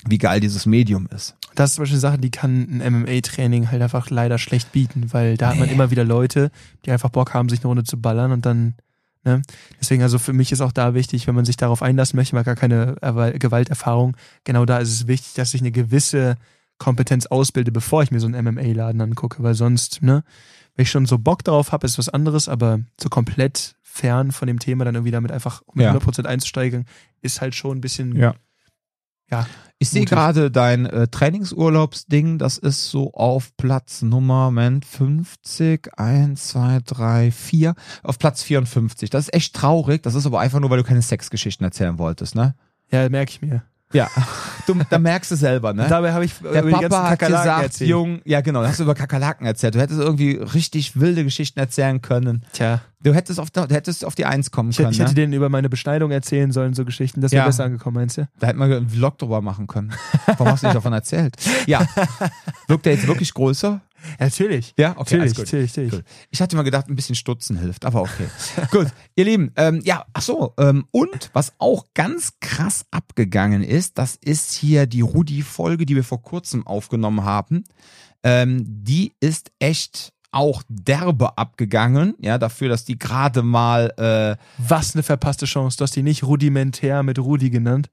wie 0.07 0.17
geil 0.17 0.39
dieses 0.39 0.65
Medium 0.65 1.07
ist. 1.07 1.35
Das 1.55 1.69
ist 1.71 1.75
zum 1.75 1.83
Beispiel 1.83 1.95
eine 1.95 2.01
Sache, 2.01 2.17
die 2.17 2.31
kann 2.31 2.81
ein 2.81 2.93
MMA-Training 3.03 3.71
halt 3.71 3.81
einfach 3.81 4.09
leider 4.09 4.37
schlecht 4.37 4.71
bieten, 4.71 5.13
weil 5.13 5.37
da 5.37 5.49
hat 5.49 5.57
man 5.57 5.67
Nee. 5.67 5.73
immer 5.73 5.89
wieder 5.89 6.03
Leute, 6.03 6.51
die 6.85 6.91
einfach 6.91 7.09
Bock 7.09 7.33
haben, 7.33 7.49
sich 7.49 7.59
eine 7.59 7.67
Runde 7.67 7.83
zu 7.85 7.99
ballern 7.99 8.31
und 8.31 8.45
dann, 8.45 8.75
ne? 9.25 9.41
Deswegen, 9.79 10.03
also 10.03 10.17
für 10.19 10.33
mich 10.33 10.51
ist 10.51 10.61
auch 10.61 10.71
da 10.71 10.93
wichtig, 10.93 11.27
wenn 11.27 11.35
man 11.35 11.45
sich 11.45 11.57
darauf 11.57 11.81
einlassen 11.81 12.15
möchte, 12.17 12.35
man 12.35 12.41
hat 12.41 12.45
gar 12.45 12.55
keine 12.55 12.95
Gewalterfahrung, 13.39 14.15
genau 14.43 14.65
da 14.65 14.77
ist 14.77 14.89
es 14.89 15.07
wichtig, 15.07 15.33
dass 15.33 15.53
ich 15.53 15.61
eine 15.61 15.71
gewisse 15.71 16.37
Kompetenz 16.77 17.25
ausbilde, 17.25 17.71
bevor 17.71 18.03
ich 18.03 18.11
mir 18.11 18.19
so 18.19 18.27
einen 18.27 18.43
MMA-Laden 18.45 19.01
angucke, 19.01 19.41
weil 19.43 19.55
sonst, 19.55 20.01
ne, 20.01 20.23
wenn 20.75 20.83
ich 20.83 20.91
schon 20.91 21.05
so 21.05 21.17
Bock 21.17 21.43
drauf 21.43 21.71
habe, 21.71 21.85
ist 21.85 21.97
was 21.97 22.09
anderes, 22.09 22.49
aber 22.49 22.79
so 22.99 23.07
komplett 23.09 23.75
fern 23.81 24.31
von 24.33 24.47
dem 24.47 24.59
Thema 24.59 24.83
dann 24.83 24.95
irgendwie 24.95 25.11
damit 25.11 25.31
einfach 25.31 25.61
mit 25.73 25.85
Ja. 25.85 25.93
100% 25.95 26.25
einzusteigen, 26.25 26.85
ist 27.21 27.39
halt 27.39 27.55
schon 27.55 27.77
ein 27.77 27.81
bisschen, 27.81 28.13
Ja. 28.15 28.35
Ja, 29.29 29.47
Ich 29.79 29.89
sehe 29.89 30.05
gerade 30.05 30.51
dein 30.51 30.85
äh, 30.85 31.07
Trainingsurlaubsding, 31.07 32.37
das 32.37 32.57
ist 32.57 32.89
so 32.89 33.13
auf 33.13 33.55
Platz 33.57 34.01
Nummer, 34.01 34.45
Moment, 34.45 34.85
50, 34.85 35.97
1, 35.97 36.47
2, 36.47 36.79
3, 36.85 37.31
4, 37.31 37.75
auf 38.03 38.19
Platz 38.19 38.43
54. 38.43 39.09
Das 39.09 39.25
ist 39.25 39.33
echt 39.33 39.55
traurig, 39.55 40.03
das 40.03 40.15
ist 40.15 40.25
aber 40.25 40.39
einfach 40.39 40.59
nur, 40.59 40.69
weil 40.69 40.77
du 40.77 40.83
keine 40.83 41.01
Sexgeschichten 41.01 41.65
erzählen 41.65 41.97
wolltest, 41.97 42.35
ne? 42.35 42.55
ja, 42.91 43.09
merke 43.09 43.31
ich 43.31 43.41
mir. 43.41 43.63
Ja, 43.95 44.09
du, 44.67 44.75
da 44.89 44.99
merkst 44.99 45.31
du 45.31 45.35
selber, 45.35 45.73
ne? 45.73 45.85
Dabei 45.87 46.11
habe 46.13 46.25
ich 46.25 46.33
Der 46.39 46.61
über 46.61 46.63
die 46.63 46.71
ganzen 46.71 46.89
Papa 46.89 47.09
hat 47.09 47.19
Kakerlaken 47.19 47.43
gesagt, 47.45 47.63
erzählt. 47.63 47.89
Jung, 47.89 48.21
ja 48.25 48.41
genau, 48.41 48.63
hast 48.63 48.79
du 48.79 48.83
über 48.83 48.93
Kakerlaken 48.95 49.45
erzählt. 49.47 49.75
Du 49.75 49.79
hättest 49.79 49.99
irgendwie 49.99 50.31
richtig 50.35 50.99
wilde 50.99 51.23
Geschichten 51.23 51.59
erzählen 51.59 52.01
können. 52.01 52.43
Tja, 52.53 52.81
Du 53.03 53.13
hättest 53.13 53.39
auf, 53.39 53.51
du 53.51 53.61
hättest 53.69 54.03
auf 54.03 54.15
die 54.15 54.25
Eins 54.25 54.49
kommen 54.49 54.71
ich, 54.71 54.77
hätte- 54.79 54.85
können. 54.85 54.93
ich 54.93 54.99
hätte 54.99 55.11
ne? 55.11 55.15
denen 55.15 55.33
über 55.33 55.47
meine 55.49 55.69
Beschneidung 55.69 56.09
erzählen 56.09 56.51
sollen, 56.51 56.73
so 56.73 56.85
Geschichten. 56.85 57.21
Das 57.21 57.31
wäre 57.31 57.41
Ja. 57.43 57.45
besser 57.45 57.63
angekommen, 57.65 57.95
meinst 57.97 58.17
du? 58.17 58.27
Da 58.39 58.47
hätten 58.47 58.57
wir 58.57 58.65
einen 58.65 58.89
Vlog 58.89 59.19
drüber 59.19 59.41
machen 59.41 59.67
können. 59.67 59.93
Warum 60.25 60.47
hast 60.47 60.63
du 60.63 60.67
nicht 60.67 60.75
davon 60.75 60.91
erzählt? 60.93 61.35
Ja. 61.67 61.85
Wirkt 62.67 62.85
der 62.87 62.93
jetzt 62.95 63.05
wirklich 63.07 63.31
größer? 63.33 63.79
Natürlich. 64.19 64.73
Ja, 64.77 64.91
okay, 64.97 65.17
natürlich, 65.17 65.35
gut. 65.35 65.45
natürlich, 65.45 65.71
natürlich. 65.71 65.93
Cool. 65.93 66.03
Ich 66.31 66.41
hatte 66.41 66.55
mal 66.55 66.63
gedacht, 66.63 66.87
ein 66.89 66.95
bisschen 66.95 67.15
Stutzen 67.15 67.57
hilft, 67.57 67.85
aber 67.85 68.01
okay. 68.01 68.27
Gut, 68.71 68.87
ihr 69.15 69.25
Lieben, 69.25 69.51
ähm, 69.55 69.81
ja, 69.83 70.05
ach 70.13 70.21
so, 70.21 70.53
ähm, 70.57 70.85
und 70.91 71.29
was 71.33 71.53
auch 71.57 71.85
ganz 71.93 72.33
krass 72.39 72.85
abgegangen 72.91 73.63
ist, 73.63 73.97
das 73.97 74.15
ist 74.15 74.53
hier 74.53 74.85
die 74.87 75.01
Rudi-Folge, 75.01 75.85
die 75.85 75.95
wir 75.95 76.03
vor 76.03 76.21
kurzem 76.21 76.65
aufgenommen 76.65 77.23
haben. 77.23 77.63
Ähm, 78.23 78.63
die 78.65 79.13
ist 79.19 79.51
echt 79.59 80.13
auch 80.31 80.63
derbe 80.67 81.37
abgegangen, 81.37 82.15
ja, 82.19 82.37
dafür, 82.37 82.67
dass 82.67 82.83
die 82.83 82.99
gerade 82.99 83.41
mal 83.41 83.93
äh, 83.97 84.35
Was 84.57 84.93
eine 84.93 85.03
verpasste 85.03 85.45
Chance. 85.45 85.77
Du 85.77 85.83
hast 85.83 85.95
die 85.95 86.03
nicht 86.03 86.23
rudimentär 86.23 87.03
mit 87.03 87.19
Rudi 87.19 87.49
genannt. 87.49 87.89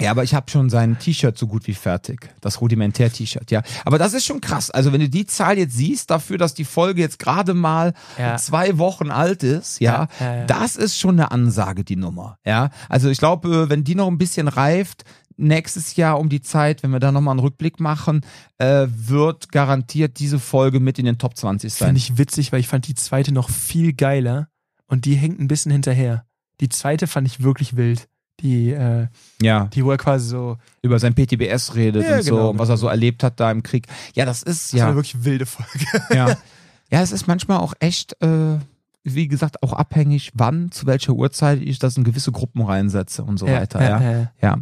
Ja, 0.00 0.12
aber 0.12 0.22
ich 0.22 0.32
habe 0.34 0.50
schon 0.50 0.70
sein 0.70 0.98
T-Shirt 0.98 1.36
so 1.36 1.46
gut 1.48 1.66
wie 1.66 1.74
fertig. 1.74 2.30
Das 2.40 2.60
Rudimentär-T-Shirt, 2.60 3.50
ja. 3.50 3.62
Aber 3.84 3.98
das 3.98 4.14
ist 4.14 4.24
schon 4.26 4.40
krass. 4.40 4.70
Also 4.70 4.92
wenn 4.92 5.00
du 5.00 5.08
die 5.08 5.26
Zahl 5.26 5.58
jetzt 5.58 5.76
siehst, 5.76 6.10
dafür, 6.10 6.38
dass 6.38 6.54
die 6.54 6.64
Folge 6.64 7.00
jetzt 7.00 7.18
gerade 7.18 7.52
mal 7.54 7.94
Ja. 8.16 8.36
zwei 8.36 8.78
Wochen 8.78 9.10
alt 9.10 9.42
ist, 9.42 9.80
ja, 9.80 10.08
Ja, 10.20 10.36
ja, 10.36 10.44
das 10.46 10.76
ist 10.76 10.98
schon 10.98 11.16
eine 11.18 11.30
Ansage, 11.32 11.82
die 11.84 11.96
Nummer. 11.96 12.38
Ja. 12.46 12.70
Also 12.88 13.08
ich 13.08 13.18
glaube, 13.18 13.68
wenn 13.70 13.82
die 13.82 13.94
noch 13.96 14.06
ein 14.06 14.18
bisschen 14.18 14.46
reift, 14.48 15.04
nächstes 15.36 15.96
Jahr 15.96 16.18
um 16.18 16.28
die 16.28 16.42
Zeit, 16.42 16.82
wenn 16.82 16.90
wir 16.90 17.00
da 17.00 17.12
nochmal 17.12 17.32
einen 17.32 17.40
Rückblick 17.40 17.80
machen, 17.80 18.22
äh, 18.58 18.86
wird 18.88 19.50
garantiert 19.52 20.18
diese 20.18 20.38
Folge 20.38 20.80
mit 20.80 20.98
in 20.98 21.06
den 21.06 21.18
Top 21.18 21.36
20 21.36 21.72
sein. 21.72 21.88
Finde 21.88 21.98
ich 21.98 22.18
witzig, 22.18 22.52
weil 22.52 22.60
ich 22.60 22.68
fand 22.68 22.86
die 22.88 22.94
zweite 22.94 23.32
noch 23.32 23.48
viel 23.50 23.92
geiler 23.92 24.48
und 24.86 25.04
die 25.04 25.14
hängt 25.14 25.38
ein 25.40 25.48
bisschen 25.48 25.72
hinterher. 25.72 26.24
Die 26.60 26.68
zweite 26.68 27.06
fand 27.06 27.26
ich 27.28 27.42
wirklich 27.42 27.76
wild. 27.76 28.08
Die, 28.40 28.70
äh, 28.70 29.08
ja. 29.42 29.66
die 29.66 29.84
wo 29.84 29.90
er 29.90 29.96
quasi 29.96 30.28
so, 30.28 30.58
Über 30.82 30.98
sein 30.98 31.14
PTBS 31.14 31.74
redet 31.74 32.04
Ja, 32.04 32.16
und 32.16 32.22
so, 32.22 32.34
genau, 32.36 32.50
und 32.50 32.58
was 32.58 32.68
er 32.68 32.76
so 32.76 32.86
erlebt 32.86 33.22
hat 33.24 33.40
da 33.40 33.50
im 33.50 33.62
Krieg. 33.62 33.86
Ja, 34.14 34.24
das 34.24 34.42
ist 34.42 34.72
das 34.72 34.78
ja. 34.78 34.86
eine 34.86 34.94
wirklich 34.94 35.24
wilde 35.24 35.46
Folge. 35.46 35.86
Ja. 36.14 36.36
ja, 36.90 37.02
es 37.02 37.12
ist 37.12 37.26
manchmal 37.26 37.58
auch 37.58 37.74
echt, 37.80 38.20
äh, 38.22 38.58
wie 39.02 39.28
gesagt, 39.28 39.62
auch 39.62 39.72
abhängig, 39.72 40.32
wann, 40.34 40.70
zu 40.70 40.86
welcher 40.86 41.14
Uhrzeit 41.14 41.60
ich 41.60 41.78
das 41.78 41.96
in 41.96 42.04
gewisse 42.04 42.32
Gruppen 42.32 42.62
reinsetze 42.62 43.24
und 43.24 43.38
so 43.38 43.46
weiter. 43.46 43.82
Ja, 43.82 44.00
ja. 44.00 44.12
ja. 44.12 44.32
ja. 44.40 44.58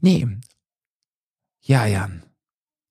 Nee. 0.00 0.28
Ja, 1.62 1.86
Jan. 1.86 2.22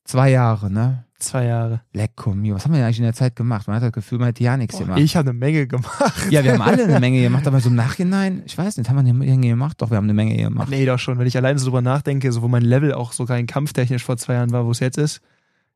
Zwei 0.04 0.32
Jahre, 0.32 0.72
ne? 0.72 1.06
Zwei 1.24 1.46
Jahre. 1.46 1.82
Lecko 1.94 2.34
mio. 2.34 2.56
Was 2.56 2.66
haben 2.66 2.74
wir 2.74 2.78
denn 2.78 2.86
eigentlich 2.86 3.00
in 3.00 3.06
der 3.06 3.14
Zeit 3.14 3.36
gemacht? 3.36 3.68
Man 3.68 3.78
hat 3.78 3.84
das 3.84 3.92
Gefühl, 3.92 4.20
man 4.20 4.28
hätte 4.28 4.44
ja 4.44 4.58
nichts 4.58 4.78
gemacht. 4.78 5.00
Ich 5.00 5.16
habe 5.16 5.30
eine 5.30 5.40
Menge 5.40 5.68
gemacht. 5.68 6.14
ja, 6.30 6.44
wir 6.44 6.54
haben 6.54 6.62
alle 6.62 6.84
eine 6.84 7.00
Menge 7.00 7.22
gemacht, 7.24 7.48
aber 7.48 7.60
so 7.60 7.70
im 7.70 7.76
Nachhinein, 7.76 8.44
ich 8.46 8.58
weiß 8.58 8.78
nicht, 8.78 8.90
haben 8.90 8.98
wir 8.98 9.02
eine 9.02 9.14
Menge 9.14 9.48
gemacht? 9.48 9.82
Doch, 9.82 9.90
wir 9.90 9.98
haben 9.98 10.06
eine 10.06 10.14
Menge 10.14 10.36
gemacht. 10.36 10.70
Nee, 10.70 10.86
doch 10.86 11.00
schon. 11.00 11.18
Wenn 11.18 11.28
ich 11.28 11.38
alleine 11.38 11.58
so 11.60 11.66
drüber 11.66 11.82
nachdenke, 11.82 12.32
so 12.32 12.42
wo 12.42 12.48
mein 12.48 12.64
Level 12.64 12.94
auch 12.94 13.14
sogar 13.14 13.38
in 13.38 13.48
kampftechnisch 13.48 14.04
vor 14.04 14.18
zwei 14.18 14.34
Jahren 14.34 14.52
war, 14.52 14.66
wo 14.66 14.72
es 14.72 14.80
jetzt 14.80 14.98
ist, 14.98 15.22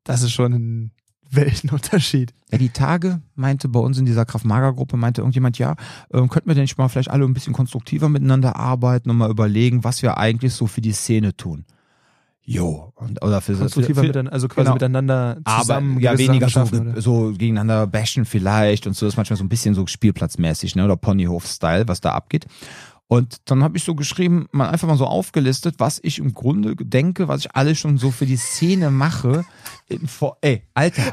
das 0.04 0.22
ist 0.22 0.32
schon 0.32 0.54
ein 0.54 0.92
Weltenunterschied. 1.30 2.34
Ja, 2.52 2.58
die 2.58 2.70
Tage 2.70 3.22
meinte 3.36 3.68
bei 3.68 3.80
uns 3.80 3.98
in 3.98 4.06
dieser 4.06 4.26
Kraft-Mager-Gruppe, 4.26 4.98
meinte 4.98 5.22
irgendjemand, 5.22 5.58
ja, 5.58 5.76
ähm, 6.14 6.30
könnten 6.30 6.50
wir 6.50 6.56
denn 6.56 6.64
nicht 6.64 6.78
mal 6.78 6.88
vielleicht 6.88 7.10
alle 7.12 7.26
ein 7.26 7.34
bisschen 7.34 7.54
konstruktiver 7.54 8.10
miteinander 8.10 8.56
arbeiten 8.56 9.10
und 9.10 9.18
mal 9.18 9.30
überlegen, 9.30 9.84
was 9.84 10.02
wir 10.02 10.18
eigentlich 10.18 10.54
so 10.54 10.68
für 10.68 10.82
die 10.82 10.94
Szene 10.94 11.36
tun. 11.36 11.66
Jo, 12.50 12.94
und, 12.96 13.22
oder 13.22 13.42
für, 13.42 13.56
Konstruktiver 13.56 14.00
für, 14.00 14.08
miteinander, 14.08 14.32
also 14.32 14.48
quasi 14.48 14.64
genau. 14.64 14.76
miteinander 14.76 15.38
aber 15.44 15.62
zusammen 15.62 16.00
ja 16.00 16.14
gewisse 16.14 16.30
weniger 16.30 16.48
so, 16.48 16.52
schaffen, 16.52 16.92
oder? 16.92 17.02
so 17.02 17.34
gegeneinander 17.34 17.88
bashen 17.88 18.24
vielleicht 18.24 18.88
und 18.88 18.94
so 18.94 19.06
das 19.06 19.14
ist 19.14 19.18
manchmal 19.18 19.36
so 19.36 19.44
ein 19.44 19.50
bisschen 19.50 19.76
so 19.76 19.86
Spielplatzmäßig, 19.86 20.78
ne, 20.78 20.86
oder 20.86 20.96
Ponyhof-Style, 20.96 21.90
was 21.90 22.00
da 22.00 22.12
abgeht. 22.12 22.46
Und 23.08 23.50
dann 23.52 23.64
habe 23.64 23.76
ich 23.78 23.84
so 23.84 23.96
geschrieben, 23.96 24.48
mal 24.52 24.70
einfach 24.70 24.88
mal 24.88 24.96
so 24.96 25.08
aufgelistet, 25.08 25.76
was 25.78 26.00
ich 26.02 26.20
im 26.20 26.34
Grunde 26.34 26.78
denke, 26.78 27.28
was 27.28 27.42
ich 27.42 27.54
alles 27.54 27.80
schon 27.80 27.98
so 27.98 28.12
für 28.12 28.26
die 28.26 28.38
Szene 28.38 28.92
mache. 28.92 29.44
In, 29.90 30.08
vor, 30.08 30.38
ey, 30.40 30.64
Alter. 30.74 31.04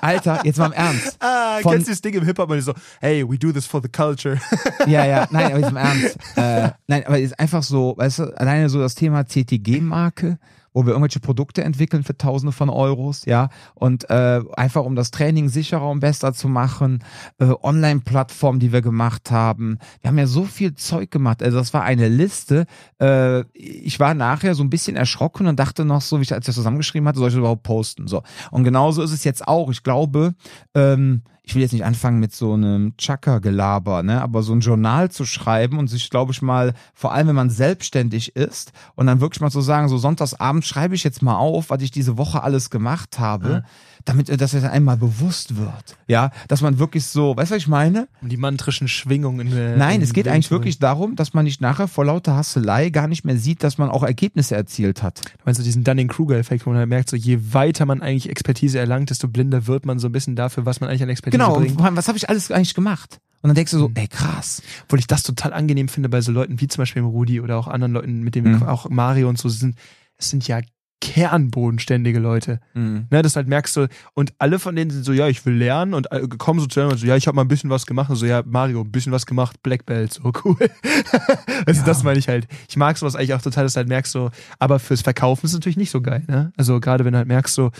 Alter, 0.00 0.40
jetzt 0.44 0.58
mal 0.58 0.66
im 0.66 0.72
Ernst. 0.72 1.16
Ah, 1.22 1.58
Von- 1.62 1.72
kennst 1.72 1.88
du 1.88 1.92
das 1.92 2.00
Ding 2.00 2.14
im 2.14 2.24
Hip-Hop, 2.24 2.50
so, 2.60 2.72
hey, 3.00 3.28
we 3.28 3.36
do 3.38 3.52
this 3.52 3.66
for 3.66 3.80
the 3.82 3.88
culture. 3.88 4.38
Ja, 4.86 5.04
ja, 5.04 5.26
nein, 5.30 5.46
aber 5.52 5.58
jetzt 5.58 5.70
im 5.70 5.76
Ernst. 5.76 6.16
Äh, 6.36 6.70
nein, 6.86 7.04
aber 7.06 7.18
ist 7.18 7.38
einfach 7.38 7.62
so, 7.62 7.94
weißt 7.96 8.18
du, 8.20 8.24
alleine 8.38 8.68
so 8.68 8.78
das 8.80 8.94
Thema 8.94 9.24
CTG-Marke, 9.26 10.38
wo 10.72 10.84
wir 10.84 10.90
irgendwelche 10.90 11.20
Produkte 11.20 11.64
entwickeln 11.64 12.04
für 12.04 12.16
Tausende 12.16 12.52
von 12.52 12.70
Euros, 12.70 13.24
ja, 13.24 13.48
und 13.74 14.08
äh, 14.10 14.40
einfach 14.56 14.84
um 14.84 14.96
das 14.96 15.10
Training 15.10 15.48
sicherer 15.48 15.88
und 15.88 16.00
besser 16.00 16.32
zu 16.32 16.48
machen, 16.48 17.02
äh, 17.38 17.52
Online-Plattformen, 17.62 18.60
die 18.60 18.72
wir 18.72 18.82
gemacht 18.82 19.30
haben. 19.30 19.78
Wir 20.00 20.08
haben 20.08 20.18
ja 20.18 20.26
so 20.26 20.44
viel 20.44 20.74
Zeug 20.74 21.10
gemacht. 21.10 21.42
Also 21.42 21.58
das 21.58 21.74
war 21.74 21.82
eine 21.82 22.08
Liste. 22.08 22.66
Äh, 23.00 23.40
ich 23.52 23.98
war 24.00 24.14
nachher 24.14 24.54
so 24.54 24.62
ein 24.62 24.70
bisschen 24.70 24.96
erschrocken 24.96 25.46
und 25.46 25.58
dachte 25.58 25.84
noch 25.84 26.02
so, 26.02 26.18
wie 26.18 26.22
ich 26.22 26.32
als 26.32 26.42
ich 26.42 26.46
das 26.46 26.54
zusammengeschrieben 26.54 27.08
hatte, 27.08 27.18
soll 27.18 27.28
ich 27.28 27.34
das 27.34 27.38
überhaupt 27.38 27.62
posten? 27.62 28.06
So. 28.06 28.22
Und 28.50 28.64
genauso 28.64 29.02
ist 29.02 29.12
es 29.12 29.24
jetzt 29.24 29.46
auch. 29.46 29.70
Ich 29.70 29.82
glaube, 29.82 30.34
ähm, 30.74 31.22
ich 31.50 31.56
will 31.56 31.62
jetzt 31.62 31.72
nicht 31.72 31.84
anfangen 31.84 32.20
mit 32.20 32.32
so 32.32 32.52
einem 32.52 32.96
Chaka-Gelaber, 32.96 34.04
ne, 34.04 34.22
aber 34.22 34.44
so 34.44 34.52
ein 34.52 34.60
Journal 34.60 35.10
zu 35.10 35.24
schreiben 35.24 35.80
und 35.80 35.88
sich, 35.88 36.08
glaube 36.08 36.30
ich, 36.30 36.42
mal, 36.42 36.74
vor 36.94 37.12
allem 37.12 37.26
wenn 37.26 37.34
man 37.34 37.50
selbstständig 37.50 38.36
ist 38.36 38.72
und 38.94 39.08
dann 39.08 39.20
wirklich 39.20 39.40
mal 39.40 39.50
zu 39.50 39.60
sagen, 39.60 39.88
so 39.88 39.98
sonntagsabend 39.98 40.64
schreibe 40.64 40.94
ich 40.94 41.02
jetzt 41.02 41.22
mal 41.22 41.34
auf, 41.34 41.70
was 41.70 41.82
ich 41.82 41.90
diese 41.90 42.16
Woche 42.16 42.44
alles 42.44 42.70
gemacht 42.70 43.18
habe, 43.18 43.64
damit 44.04 44.28
äh, 44.28 44.36
dass 44.36 44.54
es 44.54 44.64
einmal 44.64 44.96
bewusst 44.96 45.56
wird. 45.56 45.96
Ja, 46.08 46.30
dass 46.48 46.60
man 46.62 46.78
wirklich 46.78 47.06
so, 47.06 47.36
weißt 47.36 47.50
du, 47.50 47.54
was 47.56 47.62
ich 47.62 47.68
meine? 47.68 48.08
Um 48.22 48.28
die 48.28 48.36
mantrischen 48.36 48.88
Schwingungen. 48.88 49.48
in 49.48 49.54
der- 49.54 49.76
Nein, 49.76 49.96
in 49.96 50.02
es 50.02 50.12
geht 50.12 50.26
den 50.26 50.32
eigentlich 50.32 50.50
wirklich 50.50 50.78
darum, 50.78 51.16
dass 51.16 51.34
man 51.34 51.44
nicht 51.44 51.60
nachher 51.60 51.88
vor 51.88 52.04
lauter 52.04 52.36
Hasselei 52.36 52.90
gar 52.90 53.06
nicht 53.08 53.24
mehr 53.24 53.36
sieht, 53.36 53.62
dass 53.62 53.78
man 53.78 53.90
auch 53.90 54.02
Ergebnisse 54.02 54.54
erzielt 54.56 55.02
hat. 55.02 55.20
Du 55.24 55.30
meinst 55.44 55.58
du 55.60 55.64
diesen 55.64 55.84
Dunning-Kruger-Effekt, 55.84 56.66
wo 56.66 56.70
man 56.70 56.78
halt 56.78 56.88
merkt, 56.88 57.10
so 57.10 57.16
je 57.16 57.38
weiter 57.52 57.86
man 57.86 58.02
eigentlich 58.02 58.28
Expertise 58.30 58.78
erlangt, 58.78 59.10
desto 59.10 59.28
blinder 59.28 59.66
wird 59.66 59.86
man 59.86 59.98
so 59.98 60.08
ein 60.08 60.12
bisschen 60.12 60.36
dafür, 60.36 60.66
was 60.66 60.80
man 60.80 60.88
eigentlich 60.90 61.02
an 61.02 61.08
Expertise 61.10 61.38
Genau, 61.42 61.58
bringt. 61.58 61.80
allem, 61.80 61.96
was 61.96 62.08
habe 62.08 62.18
ich 62.18 62.28
alles 62.28 62.50
eigentlich 62.50 62.74
gemacht? 62.74 63.18
Und 63.42 63.48
dann 63.48 63.54
denkst 63.54 63.72
du 63.72 63.78
so, 63.78 63.88
Mhm. 63.88 63.94
ey 63.96 64.06
krass. 64.08 64.60
Obwohl 64.84 64.98
ich 64.98 65.06
das 65.06 65.22
total 65.22 65.52
angenehm 65.54 65.88
finde 65.88 66.08
bei 66.10 66.20
so 66.20 66.30
Leuten 66.30 66.60
wie 66.60 66.68
zum 66.68 66.82
Beispiel 66.82 67.02
Rudi 67.02 67.40
oder 67.40 67.56
auch 67.56 67.68
anderen 67.68 67.92
Leuten, 67.94 68.20
mit 68.22 68.34
denen 68.34 68.52
Mhm. 68.52 68.60
wir 68.60 68.70
auch 68.70 68.90
Mario 68.90 69.28
und 69.30 69.38
so 69.38 69.48
sind. 69.48 69.76
Es 70.18 70.28
sind 70.28 70.46
ja 70.46 70.60
kernbodenständige 71.00 72.18
Leute. 72.18 72.60
Mhm. 72.74 73.06
Ne, 73.10 73.22
das 73.22 73.36
halt 73.36 73.48
merkst 73.48 73.76
du, 73.76 73.88
und 74.14 74.32
alle 74.38 74.58
von 74.58 74.76
denen 74.76 74.90
sind 74.90 75.04
so, 75.04 75.12
ja, 75.12 75.28
ich 75.28 75.44
will 75.46 75.54
lernen 75.54 75.94
und 75.94 76.10
äh, 76.12 76.26
kommen 76.38 76.60
so 76.60 76.66
zu 76.66 76.80
einem 76.80 76.90
und 76.90 76.98
so, 76.98 77.06
ja, 77.06 77.16
ich 77.16 77.26
habe 77.26 77.36
mal 77.36 77.42
ein 77.42 77.48
bisschen 77.48 77.70
was 77.70 77.86
gemacht 77.86 78.10
und 78.10 78.16
so, 78.16 78.26
ja, 78.26 78.42
Mario, 78.46 78.82
ein 78.82 78.92
bisschen 78.92 79.12
was 79.12 79.26
gemacht, 79.26 79.62
Black 79.62 79.86
Belt, 79.86 80.12
so 80.12 80.32
cool. 80.44 80.56
also 81.66 81.80
Ja. 81.80 81.86
das 81.86 82.02
meine 82.02 82.18
ich 82.18 82.28
halt. 82.28 82.46
Ich 82.68 82.76
mag 82.76 82.96
sowas 82.98 83.16
eigentlich 83.16 83.34
auch 83.34 83.42
total, 83.42 83.64
dass 83.64 83.74
du 83.74 83.78
halt 83.78 83.88
merkst 83.88 84.12
so, 84.12 84.30
aber 84.58 84.78
fürs 84.78 85.02
Verkaufen 85.02 85.46
ist 85.46 85.52
es 85.52 85.56
natürlich 85.58 85.76
nicht 85.76 85.90
so 85.90 86.00
geil, 86.00 86.22
ne? 86.28 86.52
Also 86.56 86.80
gerade 86.80 87.04
wenn 87.04 87.12
du 87.12 87.18
halt 87.18 87.28
merkst 87.28 87.54
so, 87.54 87.70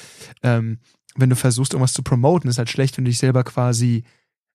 ähm, 0.43 0.79
wenn 1.17 1.31
du 1.31 1.37
versuchst, 1.37 1.73
irgendwas 1.75 1.93
zu 1.93 2.03
promoten, 2.03 2.49
ist 2.49 2.59
halt 2.59 2.71
schlecht, 2.71 2.97
wenn 2.97 3.05
du 3.05 3.11
dich 3.11 3.19
selber 3.19 3.45
quasi 3.45 4.05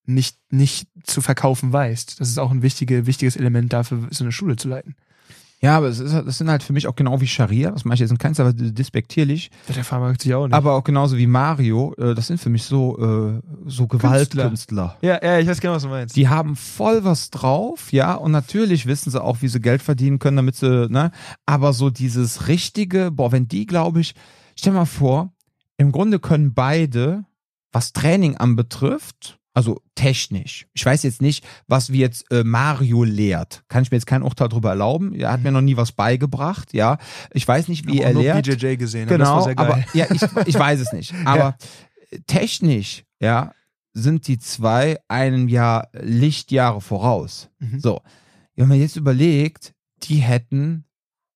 nicht, 0.07 0.37
nicht 0.51 0.87
zu 1.03 1.21
verkaufen 1.21 1.73
weißt. 1.73 2.19
Das 2.19 2.29
ist 2.29 2.37
auch 2.37 2.51
ein 2.51 2.61
wichtige, 2.61 3.05
wichtiges 3.07 3.35
Element 3.35 3.73
dafür, 3.73 4.07
so 4.11 4.23
eine 4.23 4.31
Schule 4.31 4.55
zu 4.55 4.67
leiten. 4.69 4.95
Ja, 5.65 5.77
aber 5.77 5.87
es 5.87 5.99
ist, 5.99 6.13
das 6.13 6.37
sind 6.37 6.49
halt 6.49 6.63
für 6.63 6.73
mich 6.73 6.87
auch 6.87 6.95
genau 6.95 7.19
wie 7.21 7.27
Scharia, 7.27 7.71
das 7.71 7.85
mache 7.85 7.95
ich 7.95 7.99
jetzt 8.01 8.11
in 8.11 8.17
keinster 8.17 8.45
Weise 8.45 8.71
despektierlich, 8.71 9.49
Der 9.75 9.83
Pharma 9.83 10.13
sich 10.19 10.33
auch 10.33 10.45
nicht. 10.47 10.53
aber 10.53 10.73
auch 10.73 10.83
genauso 10.83 11.17
wie 11.17 11.27
Mario, 11.27 11.93
äh, 11.97 12.13
das 12.13 12.27
sind 12.27 12.39
für 12.39 12.49
mich 12.49 12.63
so, 12.63 12.97
äh, 12.99 13.41
so 13.65 13.87
Gewaltkünstler. 13.87 14.97
ja, 15.01 15.19
ja, 15.23 15.39
ich 15.39 15.47
weiß 15.47 15.59
genau, 15.59 15.73
was 15.73 15.83
du 15.83 15.89
meinst. 15.89 16.15
Die 16.15 16.29
haben 16.29 16.55
voll 16.55 17.03
was 17.03 17.31
drauf, 17.31 17.91
ja, 17.91 18.13
und 18.13 18.31
natürlich 18.31 18.85
wissen 18.85 19.09
sie 19.09 19.21
auch, 19.21 19.41
wie 19.41 19.47
sie 19.47 19.59
Geld 19.59 19.81
verdienen 19.81 20.19
können, 20.19 20.37
damit 20.37 20.55
sie, 20.55 20.87
ne, 20.89 21.11
aber 21.45 21.73
so 21.73 21.89
dieses 21.89 22.47
richtige, 22.47 23.11
boah, 23.11 23.31
wenn 23.31 23.47
die, 23.47 23.65
glaube 23.65 24.01
ich, 24.01 24.13
stell 24.55 24.73
mal 24.73 24.85
vor, 24.85 25.33
im 25.77 25.91
Grunde 25.91 26.19
können 26.19 26.53
beide, 26.53 27.25
was 27.71 27.91
Training 27.91 28.37
anbetrifft, 28.37 29.39
also 29.56 29.82
technisch. 29.95 30.68
Ich 30.73 30.86
weiß 30.86 31.03
jetzt 31.03 31.22
nicht, 31.22 31.45
was 31.68 31.91
wie 31.91 31.99
jetzt 31.99 32.30
äh, 32.30 32.44
Mario 32.44 33.06
lehrt. 33.06 33.64
Kann 33.69 33.84
ich 33.84 33.90
mir 33.90 33.95
jetzt 33.95 34.06
kein 34.06 34.22
Urteil 34.22 34.49
darüber 34.49 34.69
erlauben. 34.69 35.15
Er 35.15 35.32
hat 35.32 35.44
mir 35.44 35.52
noch 35.52 35.61
nie 35.61 35.77
was 35.77 35.94
beigebracht, 35.94 36.73
ja. 36.73 36.98
Ich 37.32 37.48
weiß 37.48 37.69
nicht, 37.69 37.88
wie 37.88 38.02
er 38.02 38.14
nur 38.14 38.22
lehrt. 38.22 38.45
BJJ 38.45 38.76
gesehen. 38.76 39.07
Genau, 39.07 39.48
aber 39.56 39.84
ja, 39.94 40.07
ich, 40.11 40.22
ich 40.45 40.56
weiß 40.60 40.82
es 40.82 40.91
nicht. 40.91 41.14
Aber 41.26 41.57
technisch, 42.27 43.06
ja, 43.19 43.53
sind 43.94 44.27
die 44.27 44.38
zwei 44.38 44.98
einem 45.07 45.48
Jahr 45.48 45.88
Lichtjahre 45.94 46.82
voraus. 46.82 47.49
Mhm. 47.60 47.80
So, 47.80 48.02
wenn 48.56 48.68
man 48.68 48.80
jetzt 48.80 48.98
überlegt, 48.98 49.73
die 50.03 50.18
hätten 50.18 50.84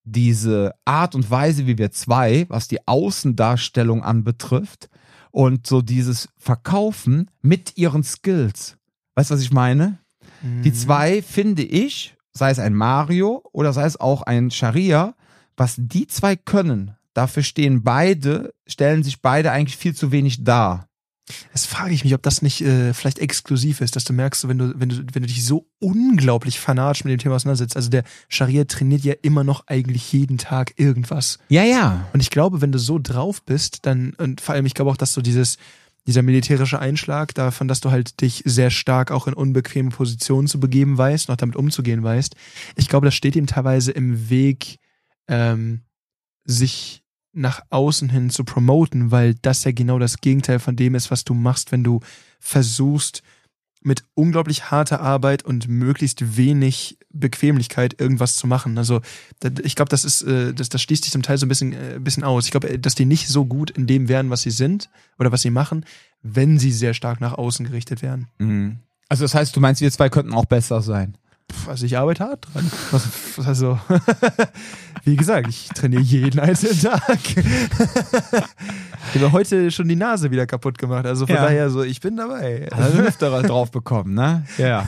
diese 0.04 0.76
Art 0.84 1.16
und 1.16 1.32
Weise, 1.32 1.68
wie 1.68 1.78
wir 1.78 1.92
zwei, 1.92 2.46
was 2.50 2.68
die 2.68 2.86
Außendarstellung 2.86 4.04
anbetrifft, 4.04 4.90
und 5.32 5.68
so 5.68 5.82
dieses 5.82 6.30
Verkaufen 6.38 7.30
mit 7.42 7.78
ihren 7.78 8.04
Skills. 8.04 8.78
Weißt 9.16 9.30
du, 9.30 9.36
was 9.36 9.42
ich 9.42 9.52
meine? 9.52 10.00
Die 10.42 10.70
Mhm. 10.70 10.74
zwei 10.74 11.22
finde 11.22 11.64
ich, 11.64 12.16
sei 12.32 12.52
es 12.52 12.60
ein 12.60 12.74
Mario 12.74 13.44
oder 13.52 13.74
sei 13.74 13.86
es 13.86 14.00
auch 14.00 14.22
ein 14.22 14.52
Sharia, 14.52 15.16
was 15.58 15.76
die 15.78 16.08
zwei 16.08 16.36
können, 16.36 16.96
dafür 17.14 17.44
stehen 17.44 17.84
beide, 17.84 18.54
stellen 18.66 19.04
sich 19.04 19.22
beide 19.22 19.52
eigentlich 19.52 19.78
viel 19.78 19.94
zu 19.96 20.12
wenig 20.12 20.44
dar. 20.44 20.88
Jetzt 21.54 21.68
frage 21.68 21.94
ich 21.94 22.04
mich, 22.04 22.14
ob 22.14 22.24
das 22.24 22.42
nicht 22.42 22.62
äh, 22.62 22.94
vielleicht 22.94 23.20
exklusiv 23.20 23.82
ist, 23.82 23.96
dass 23.96 24.04
du 24.04 24.14
merkst, 24.14 24.48
wenn 24.48 24.58
du, 24.58 24.74
wenn 24.76 24.90
du, 24.90 24.96
wenn 25.14 25.22
du 25.22 25.28
dich 25.28 25.46
so 25.46 25.68
unglaublich 25.80 26.60
fanatisch 26.60 27.04
mit 27.04 27.12
dem 27.12 27.20
Thema 27.20 27.36
auseinandersetzt. 27.36 27.76
Also 27.76 27.90
der 27.90 28.04
Scharia 28.28 28.66
trainiert 28.66 29.04
ja 29.04 29.14
immer 29.22 29.44
noch 29.44 29.68
eigentlich 29.68 30.12
jeden 30.12 30.38
Tag 30.38 30.74
irgendwas. 30.78 31.40
Ja, 31.50 31.64
ja. 31.64 32.08
Und 32.14 32.20
ich 32.22 32.30
glaube, 32.30 32.62
wenn 32.62 32.72
du 32.72 32.80
so 32.80 33.00
drauf 33.00 33.44
bist, 33.44 33.86
dann, 33.86 34.14
und 34.18 34.42
vor 34.42 34.56
allem, 34.56 34.66
ich 34.66 34.74
glaube 34.74 34.92
auch, 34.92 34.98
dass 34.98 35.14
so 35.14 35.22
dieses, 35.22 35.58
dieser 36.08 36.22
militärische 36.22 36.80
Einschlag, 36.80 37.36
davon, 37.36 37.68
dass 37.68 37.82
du 37.82 37.92
halt 37.92 38.22
dich 38.22 38.42
sehr 38.46 38.72
stark 38.72 39.12
auch 39.12 39.28
in 39.28 39.34
unbequeme 39.34 39.90
Positionen 39.90 40.48
zu 40.48 40.60
begeben 40.60 40.98
weißt, 40.98 41.30
noch 41.30 41.36
damit 41.36 41.56
umzugehen 41.56 42.04
weißt, 42.04 42.36
ich 42.76 42.88
glaube, 42.88 43.06
das 43.06 43.16
steht 43.16 43.36
ihm 43.36 43.48
teilweise 43.48 43.92
im 43.92 44.30
Weg, 44.30 44.80
ähm, 45.28 45.82
sich 46.46 46.99
nach 47.32 47.62
außen 47.70 48.10
hin 48.10 48.30
zu 48.30 48.44
promoten, 48.44 49.12
weil 49.12 49.36
das 49.36 49.64
ja 49.64 49.72
genau 49.72 50.00
das 50.00 50.22
Gegenteil 50.22 50.60
von 50.60 50.76
dem 50.76 50.96
ist, 50.96 51.12
was 51.12 51.24
du 51.24 51.34
machst, 51.34 51.72
wenn 51.72 51.84
du 51.84 52.00
versuchst, 52.40 53.24
mit 53.82 54.04
unglaublich 54.14 54.72
harter 54.72 55.00
Arbeit 55.00 55.44
und 55.44 55.68
möglichst 55.68 56.36
wenig 56.38 56.98
Bequemlichkeit 57.12 58.00
irgendwas 58.00 58.36
zu 58.36 58.46
machen. 58.46 58.78
Also 58.78 59.02
ich 59.64 59.76
glaube, 59.76 59.90
das 59.90 60.04
ist, 60.04 60.22
äh, 60.24 60.54
das, 60.54 60.70
das 60.70 60.82
schließt 60.82 61.04
sich 61.04 61.14
zum 61.14 61.22
Teil 61.22 61.38
so 61.38 61.46
ein 61.46 61.50
bisschen, 61.50 61.74
äh, 61.74 62.00
bisschen 62.00 62.24
aus. 62.24 62.46
Ich 62.46 62.52
glaube, 62.52 62.78
dass 62.78 62.96
die 62.96 63.06
nicht 63.06 63.30
so 63.30 63.46
gut 63.46 63.72
in 63.72 63.88
dem 63.88 64.10
wären, 64.10 64.30
was 64.30 64.42
sie 64.42 64.52
sind 64.52 64.90
oder 65.18 65.32
was 65.32 65.42
sie 65.42 65.50
machen, 65.50 65.86
wenn 66.22 66.60
sie 66.60 66.72
sehr 66.72 66.94
stark 66.94 67.22
nach 67.22 67.34
außen 67.34 67.66
gerichtet 67.66 68.02
wären. 68.02 68.28
Mhm. 68.38 68.80
Also 69.08 69.24
das 69.24 69.34
heißt, 69.34 69.56
du 69.56 69.60
meinst, 69.60 69.82
wir 69.82 69.92
zwei 69.92 70.10
könnten 70.10 70.34
auch 70.34 70.46
besser 70.46 70.82
sein. 70.82 71.18
Also 71.68 71.86
ich 71.86 71.98
arbeite 71.98 72.24
hart 72.24 72.48
dran. 72.54 72.70
Also, 73.46 73.80
wie 75.06 75.16
gesagt, 75.16 75.48
ich 75.48 75.70
trainiere 75.70 76.02
jeden 76.02 76.40
einzelnen 76.40 76.80
Tag. 76.82 77.20
ich 79.14 79.22
habe 79.22 79.32
heute 79.32 79.72
schon 79.72 79.88
die 79.88 79.96
Nase 79.96 80.30
wieder 80.32 80.46
kaputt 80.46 80.78
gemacht. 80.78 81.06
Also 81.06 81.26
von 81.26 81.36
Ja. 81.36 81.44
daher 81.46 81.70
so, 81.70 81.84
ich 81.84 82.02
bin 82.02 82.18
dabei. 82.18 82.68
Du 82.70 83.00
öfter 83.00 83.42
drauf 83.44 83.72
bekommen, 83.72 84.14
ne? 84.14 84.46
Ja. 84.58 84.88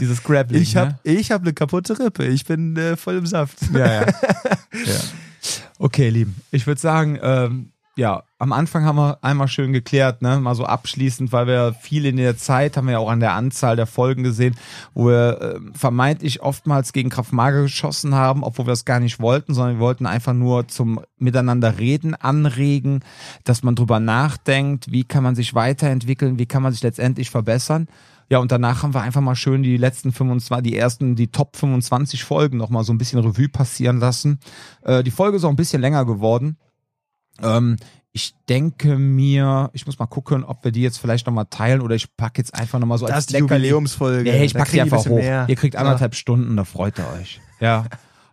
Dieses 0.00 0.22
Grappling. 0.22 0.60
Ich 0.62 0.76
habe 0.76 0.98
ich 1.04 1.30
hab 1.30 1.42
eine 1.42 1.52
kaputte 1.52 1.98
Rippe. 1.98 2.26
Ich 2.26 2.44
bin 2.44 2.76
äh, 2.76 2.96
voll 2.96 3.16
im 3.16 3.26
Saft. 3.26 3.70
Ne? 3.72 3.78
Ja, 3.80 3.86
ja. 3.92 4.06
ja. 4.06 5.00
Okay, 5.78 6.08
Lieben. 6.10 6.36
Ich 6.50 6.66
würde 6.66 6.80
sagen, 6.80 7.18
ähm, 7.22 7.71
ja, 7.96 8.22
am 8.38 8.52
Anfang 8.52 8.84
haben 8.84 8.96
wir 8.96 9.18
einmal 9.22 9.48
schön 9.48 9.72
geklärt, 9.72 10.22
ne, 10.22 10.40
mal 10.40 10.54
so 10.54 10.64
abschließend, 10.64 11.30
weil 11.30 11.46
wir 11.46 11.74
viel 11.74 12.06
in 12.06 12.16
der 12.16 12.38
Zeit, 12.38 12.76
haben 12.76 12.86
wir 12.86 12.92
ja 12.92 12.98
auch 12.98 13.10
an 13.10 13.20
der 13.20 13.34
Anzahl 13.34 13.76
der 13.76 13.86
Folgen 13.86 14.22
gesehen, 14.22 14.56
wo 14.94 15.08
wir 15.08 15.40
äh, 15.40 15.60
vermeintlich 15.78 16.40
oftmals 16.40 16.94
gegen 16.94 17.10
Kraftmager 17.10 17.62
geschossen 17.62 18.14
haben, 18.14 18.44
obwohl 18.44 18.66
wir 18.66 18.72
es 18.72 18.86
gar 18.86 18.98
nicht 18.98 19.20
wollten, 19.20 19.52
sondern 19.52 19.76
wir 19.76 19.80
wollten 19.80 20.06
einfach 20.06 20.32
nur 20.32 20.68
zum 20.68 21.00
Miteinander 21.18 21.78
reden 21.78 22.14
anregen, 22.14 23.00
dass 23.44 23.62
man 23.62 23.74
drüber 23.74 24.00
nachdenkt, 24.00 24.90
wie 24.90 25.04
kann 25.04 25.22
man 25.22 25.34
sich 25.34 25.54
weiterentwickeln, 25.54 26.38
wie 26.38 26.46
kann 26.46 26.62
man 26.62 26.72
sich 26.72 26.82
letztendlich 26.82 27.28
verbessern. 27.30 27.88
Ja, 28.30 28.38
und 28.38 28.50
danach 28.50 28.82
haben 28.82 28.94
wir 28.94 29.02
einfach 29.02 29.20
mal 29.20 29.36
schön 29.36 29.62
die 29.62 29.76
letzten 29.76 30.10
25, 30.10 30.62
die 30.72 30.78
ersten, 30.78 31.16
die 31.16 31.28
Top 31.28 31.54
25 31.56 32.24
Folgen 32.24 32.56
nochmal 32.56 32.82
so 32.84 32.92
ein 32.94 32.96
bisschen 32.96 33.18
Revue 33.18 33.50
passieren 33.50 33.98
lassen. 33.98 34.40
Äh, 34.82 35.02
die 35.02 35.10
Folge 35.10 35.36
ist 35.36 35.44
auch 35.44 35.50
ein 35.50 35.56
bisschen 35.56 35.82
länger 35.82 36.06
geworden. 36.06 36.56
Ähm, 37.40 37.76
ich 38.12 38.34
denke 38.48 38.98
mir, 38.98 39.70
ich 39.72 39.86
muss 39.86 39.98
mal 39.98 40.06
gucken, 40.06 40.44
ob 40.44 40.64
wir 40.64 40.72
die 40.72 40.82
jetzt 40.82 40.98
vielleicht 40.98 41.26
nochmal 41.26 41.46
teilen 41.48 41.80
oder 41.80 41.94
ich 41.94 42.14
packe 42.16 42.40
jetzt 42.42 42.54
einfach 42.54 42.78
nochmal 42.78 42.98
so 42.98 43.06
Das 43.06 43.14
als 43.14 43.24
ist 43.26 43.34
die 43.34 43.38
Jubiläumsfolge. 43.38 44.30
Nee, 44.30 44.44
ich 44.44 44.52
Da 44.52 44.58
pack 44.60 44.70
die 44.70 44.80
ein 44.80 44.92
einfach 44.92 45.06
hoch. 45.06 45.16
mehr. 45.16 45.46
Ihr 45.48 45.56
kriegt 45.56 45.76
anderthalb 45.76 46.14
Stunden, 46.14 46.56
da 46.56 46.64
freut 46.64 46.98
ihr 46.98 47.06
euch. 47.18 47.40
Ja. 47.60 47.86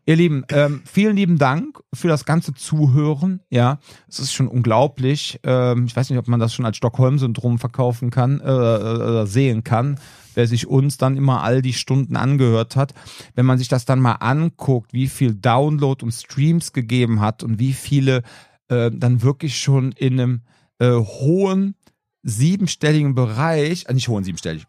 Ihr 0.06 0.16
Lieben, 0.16 0.44
ähm, 0.50 0.82
vielen 0.86 1.16
lieben 1.16 1.38
Dank 1.38 1.80
für 1.94 2.08
das 2.08 2.26
ganze 2.26 2.54
Zuhören. 2.56 3.42
Ja, 3.52 3.78
es 4.08 4.20
ist 4.20 4.34
schon 4.34 4.48
unglaublich. 4.48 5.40
Ähm, 5.44 5.86
ich 5.86 5.96
weiß 5.96 6.10
nicht, 6.10 6.18
ob 6.18 6.28
man 6.28 6.40
das 6.40 6.54
schon 6.54 6.66
als 6.66 6.78
Stockholm-Syndrom 6.78 7.60
verkaufen 7.60 8.10
kann 8.10 8.42
äh, 8.42 8.52
äh, 8.52 9.26
sehen 9.28 9.64
kann, 9.64 10.00
wer 10.34 10.48
sich 10.48 10.66
uns 10.68 10.98
dann 10.98 11.16
immer 11.16 11.44
all 11.44 11.62
die 11.62 11.74
Stunden 11.74 12.16
angehört 12.16 12.76
hat. 12.76 12.96
Wenn 13.36 13.46
man 13.46 13.60
sich 13.60 13.68
das 13.68 13.86
dann 13.86 14.00
mal 14.00 14.14
anguckt, 14.14 14.94
wie 14.94 15.08
viel 15.08 15.36
Download 15.36 16.04
und 16.04 16.12
Streams 16.12 16.74
gegeben 16.74 17.22
hat 17.22 17.44
und 17.44 17.60
wie 17.60 17.74
viele 17.74 18.24
äh, 18.70 18.92
dann 18.94 19.22
wirklich 19.22 19.60
schon 19.60 19.92
in 19.92 20.20
einem 20.20 20.42
äh, 20.80 20.92
hohen 20.92 21.76
siebenstelligen 22.24 23.16
Bereich, 23.16 23.86
äh, 23.88 23.94
nicht 23.94 24.08
hohen 24.08 24.24
siebenstellig, 24.24 24.66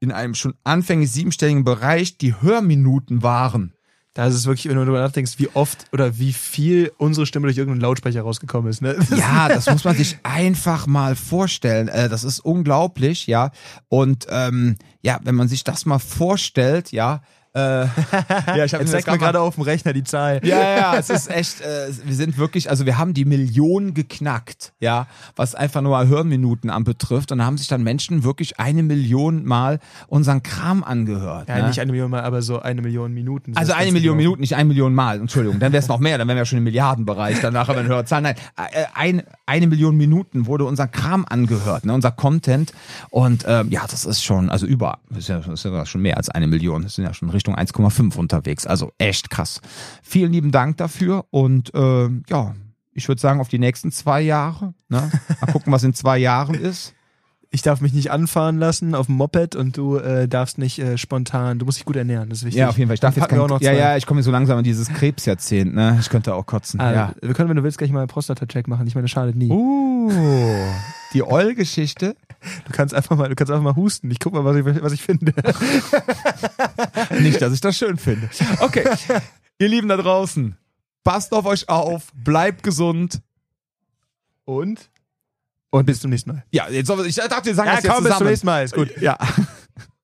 in 0.00 0.12
einem 0.12 0.34
schon 0.34 0.54
anfänglich 0.64 1.10
siebenstelligen 1.10 1.64
Bereich 1.64 2.18
die 2.18 2.40
Hörminuten 2.40 3.22
waren. 3.22 3.72
Da 4.14 4.26
ist 4.26 4.34
es 4.34 4.46
wirklich, 4.46 4.68
wenn 4.68 4.76
du 4.76 4.84
darüber 4.84 5.00
nachdenkst, 5.00 5.40
wie 5.40 5.48
oft 5.54 5.86
oder 5.92 6.18
wie 6.18 6.32
viel 6.32 6.92
unsere 6.98 7.26
Stimme 7.26 7.48
durch 7.48 7.58
irgendeinen 7.58 7.80
Lautsprecher 7.80 8.22
rausgekommen 8.22 8.70
ist. 8.70 8.80
Ne? 8.80 8.96
Ja, 9.16 9.48
das 9.48 9.66
muss 9.68 9.82
man 9.82 9.96
sich 9.96 10.18
einfach 10.22 10.86
mal 10.86 11.16
vorstellen. 11.16 11.88
Äh, 11.88 12.08
das 12.08 12.22
ist 12.22 12.38
unglaublich, 12.38 13.26
ja. 13.26 13.50
Und 13.88 14.26
ähm, 14.30 14.76
ja, 15.02 15.18
wenn 15.24 15.34
man 15.34 15.48
sich 15.48 15.64
das 15.64 15.84
mal 15.84 15.98
vorstellt, 15.98 16.92
ja, 16.92 17.22
äh, 17.54 17.60
ja, 18.56 18.64
ich 18.64 18.74
habe 18.74 18.84
mir 18.84 19.18
gerade 19.18 19.40
auf 19.40 19.54
dem 19.54 19.62
Rechner 19.62 19.92
die 19.92 20.02
Zahl. 20.02 20.40
Ja, 20.42 20.76
ja, 20.76 20.96
es 20.96 21.08
ist 21.08 21.30
echt, 21.30 21.60
äh, 21.60 21.86
wir 22.04 22.14
sind 22.14 22.36
wirklich, 22.36 22.68
also 22.68 22.84
wir 22.84 22.98
haben 22.98 23.14
die 23.14 23.24
Million 23.24 23.94
geknackt, 23.94 24.72
ja, 24.80 25.06
was 25.36 25.54
einfach 25.54 25.80
nur 25.80 26.04
Hörminuten 26.08 26.68
anbetrifft. 26.68 27.30
Und 27.30 27.38
da 27.38 27.44
haben 27.44 27.56
sich 27.56 27.68
dann 27.68 27.84
Menschen 27.84 28.24
wirklich 28.24 28.58
eine 28.58 28.82
Million 28.82 29.44
Mal 29.44 29.78
unseren 30.08 30.42
Kram 30.42 30.82
angehört. 30.82 31.48
Ja, 31.48 31.58
ne? 31.58 31.68
nicht 31.68 31.78
eine 31.78 31.92
Million 31.92 32.10
Mal, 32.10 32.22
aber 32.22 32.42
so 32.42 32.60
eine 32.60 32.82
Million 32.82 33.14
Minuten. 33.14 33.56
Also 33.56 33.72
eine 33.72 33.92
Million 33.92 34.16
genau. 34.16 34.30
Minuten, 34.30 34.40
nicht 34.40 34.56
eine 34.56 34.64
Million 34.64 34.92
Mal, 34.92 35.20
Entschuldigung. 35.20 35.60
Dann 35.60 35.72
wäre 35.72 35.80
es 35.80 35.88
noch 35.88 36.00
mehr, 36.00 36.18
dann 36.18 36.26
wären 36.26 36.36
wir 36.36 36.46
schon 36.46 36.58
im 36.58 36.64
Milliardenbereich. 36.64 37.40
Danach 37.40 37.68
haben 37.68 37.76
wir 37.76 37.80
eine 37.80 37.88
höhere 37.88 38.04
Zahl. 38.04 38.22
Nein, 38.22 38.34
äh, 38.56 38.84
ein, 38.94 39.22
eine 39.46 39.68
Million 39.68 39.96
Minuten 39.96 40.46
wurde 40.46 40.64
unser 40.64 40.88
Kram 40.88 41.24
angehört, 41.24 41.84
ne, 41.84 41.94
unser 41.94 42.10
Content. 42.10 42.72
Und 43.10 43.44
ähm, 43.46 43.70
ja, 43.70 43.82
das 43.88 44.04
ist 44.04 44.24
schon, 44.24 44.50
also 44.50 44.66
über, 44.66 44.98
das 45.08 45.18
ist 45.18 45.28
ja, 45.28 45.38
das 45.38 45.46
ist 45.46 45.64
ja 45.64 45.86
schon 45.86 46.02
mehr 46.02 46.16
als 46.16 46.30
eine 46.30 46.48
Million. 46.48 46.82
Das 46.82 46.96
sind 46.96 47.04
ja 47.04 47.14
schon 47.14 47.30
Richtung 47.44 47.56
1,5 47.56 48.16
unterwegs. 48.16 48.66
Also 48.66 48.92
echt 48.98 49.30
krass. 49.30 49.60
Vielen 50.02 50.32
lieben 50.32 50.50
Dank 50.50 50.78
dafür 50.78 51.26
und 51.30 51.70
ähm, 51.74 52.22
ja, 52.28 52.54
ich 52.92 53.08
würde 53.08 53.20
sagen, 53.20 53.40
auf 53.40 53.48
die 53.48 53.58
nächsten 53.58 53.90
zwei 53.90 54.20
Jahre. 54.20 54.72
Ne? 54.88 55.10
Mal 55.40 55.52
gucken, 55.52 55.72
was 55.72 55.82
in 55.82 55.94
zwei 55.94 56.16
Jahren 56.18 56.54
ist. 56.54 56.93
Ich 57.54 57.62
darf 57.62 57.80
mich 57.80 57.92
nicht 57.92 58.10
anfahren 58.10 58.58
lassen 58.58 58.96
auf 58.96 59.06
dem 59.06 59.14
Moped 59.14 59.54
und 59.54 59.76
du 59.76 59.96
äh, 59.96 60.26
darfst 60.26 60.58
nicht 60.58 60.80
äh, 60.80 60.98
spontan, 60.98 61.60
du 61.60 61.64
musst 61.66 61.78
dich 61.78 61.84
gut 61.84 61.94
ernähren, 61.94 62.28
das 62.28 62.38
ist 62.38 62.46
wichtig. 62.46 62.58
Ja, 62.58 62.68
auf 62.68 62.76
jeden 62.76 62.88
Fall. 62.88 62.94
Ich 62.94 63.00
darf 63.00 63.16
jetzt 63.16 63.28
kein, 63.28 63.38
auch 63.38 63.48
noch 63.48 63.60
ja, 63.60 63.70
zwei. 63.70 63.78
ja, 63.78 63.96
ich 63.96 64.06
komme 64.06 64.24
so 64.24 64.32
langsam 64.32 64.58
in 64.58 64.64
dieses 64.64 64.88
Krebsjahrzehnt. 64.88 65.72
Ne? 65.72 65.96
Ich 66.00 66.10
könnte 66.10 66.34
auch 66.34 66.46
kotzen. 66.46 66.80
Ah, 66.80 66.92
ja. 66.92 67.14
Wir 67.22 67.32
können, 67.32 67.48
wenn 67.48 67.56
du 67.56 67.62
willst, 67.62 67.78
gleich 67.78 67.92
mal 67.92 68.00
einen 68.00 68.08
Prostata-Check 68.08 68.66
machen. 68.66 68.88
Ich 68.88 68.96
meine, 68.96 69.04
das 69.04 69.12
schadet 69.12 69.36
nie. 69.36 69.50
Uh, 69.50 70.10
die 71.12 71.22
Oll-Geschichte. 71.22 72.16
Du 72.66 72.72
kannst 72.72 72.92
einfach 72.92 73.16
mal, 73.16 73.28
du 73.28 73.36
kannst 73.36 73.52
einfach 73.52 73.62
mal 73.62 73.76
husten. 73.76 74.10
Ich 74.10 74.18
guck 74.18 74.32
mal, 74.32 74.44
was 74.44 74.56
ich, 74.56 74.82
was 74.82 74.92
ich 74.92 75.02
finde. 75.02 75.32
Nicht, 77.20 77.40
dass 77.40 77.52
ich 77.52 77.60
das 77.60 77.76
schön 77.76 77.98
finde. 77.98 78.30
Okay, 78.58 78.84
ihr 79.60 79.68
Lieben 79.68 79.86
da 79.86 79.96
draußen, 79.96 80.56
passt 81.04 81.32
auf 81.32 81.46
euch 81.46 81.68
auf, 81.68 82.12
bleibt 82.14 82.64
gesund. 82.64 83.22
Und? 84.44 84.90
Und 85.74 85.86
bis 85.86 86.00
zum 86.00 86.10
nächsten 86.10 86.30
Mal. 86.30 86.44
Ja, 86.52 86.68
jetzt 86.70 86.86
soll, 86.86 87.04
ich 87.04 87.16
dachte, 87.16 87.46
wir 87.46 87.54
sagen 87.56 87.68
Ja, 87.68 87.74
das 87.74 87.82
jetzt 87.84 87.92
komm, 87.92 88.04
bis 88.04 88.12
zum 88.12 88.18
zusammen. 88.18 88.30
nächsten 88.30 88.46
Mal. 88.46 88.64
Ist 88.64 88.74
gut. 88.74 88.96
Ja. 89.00 89.18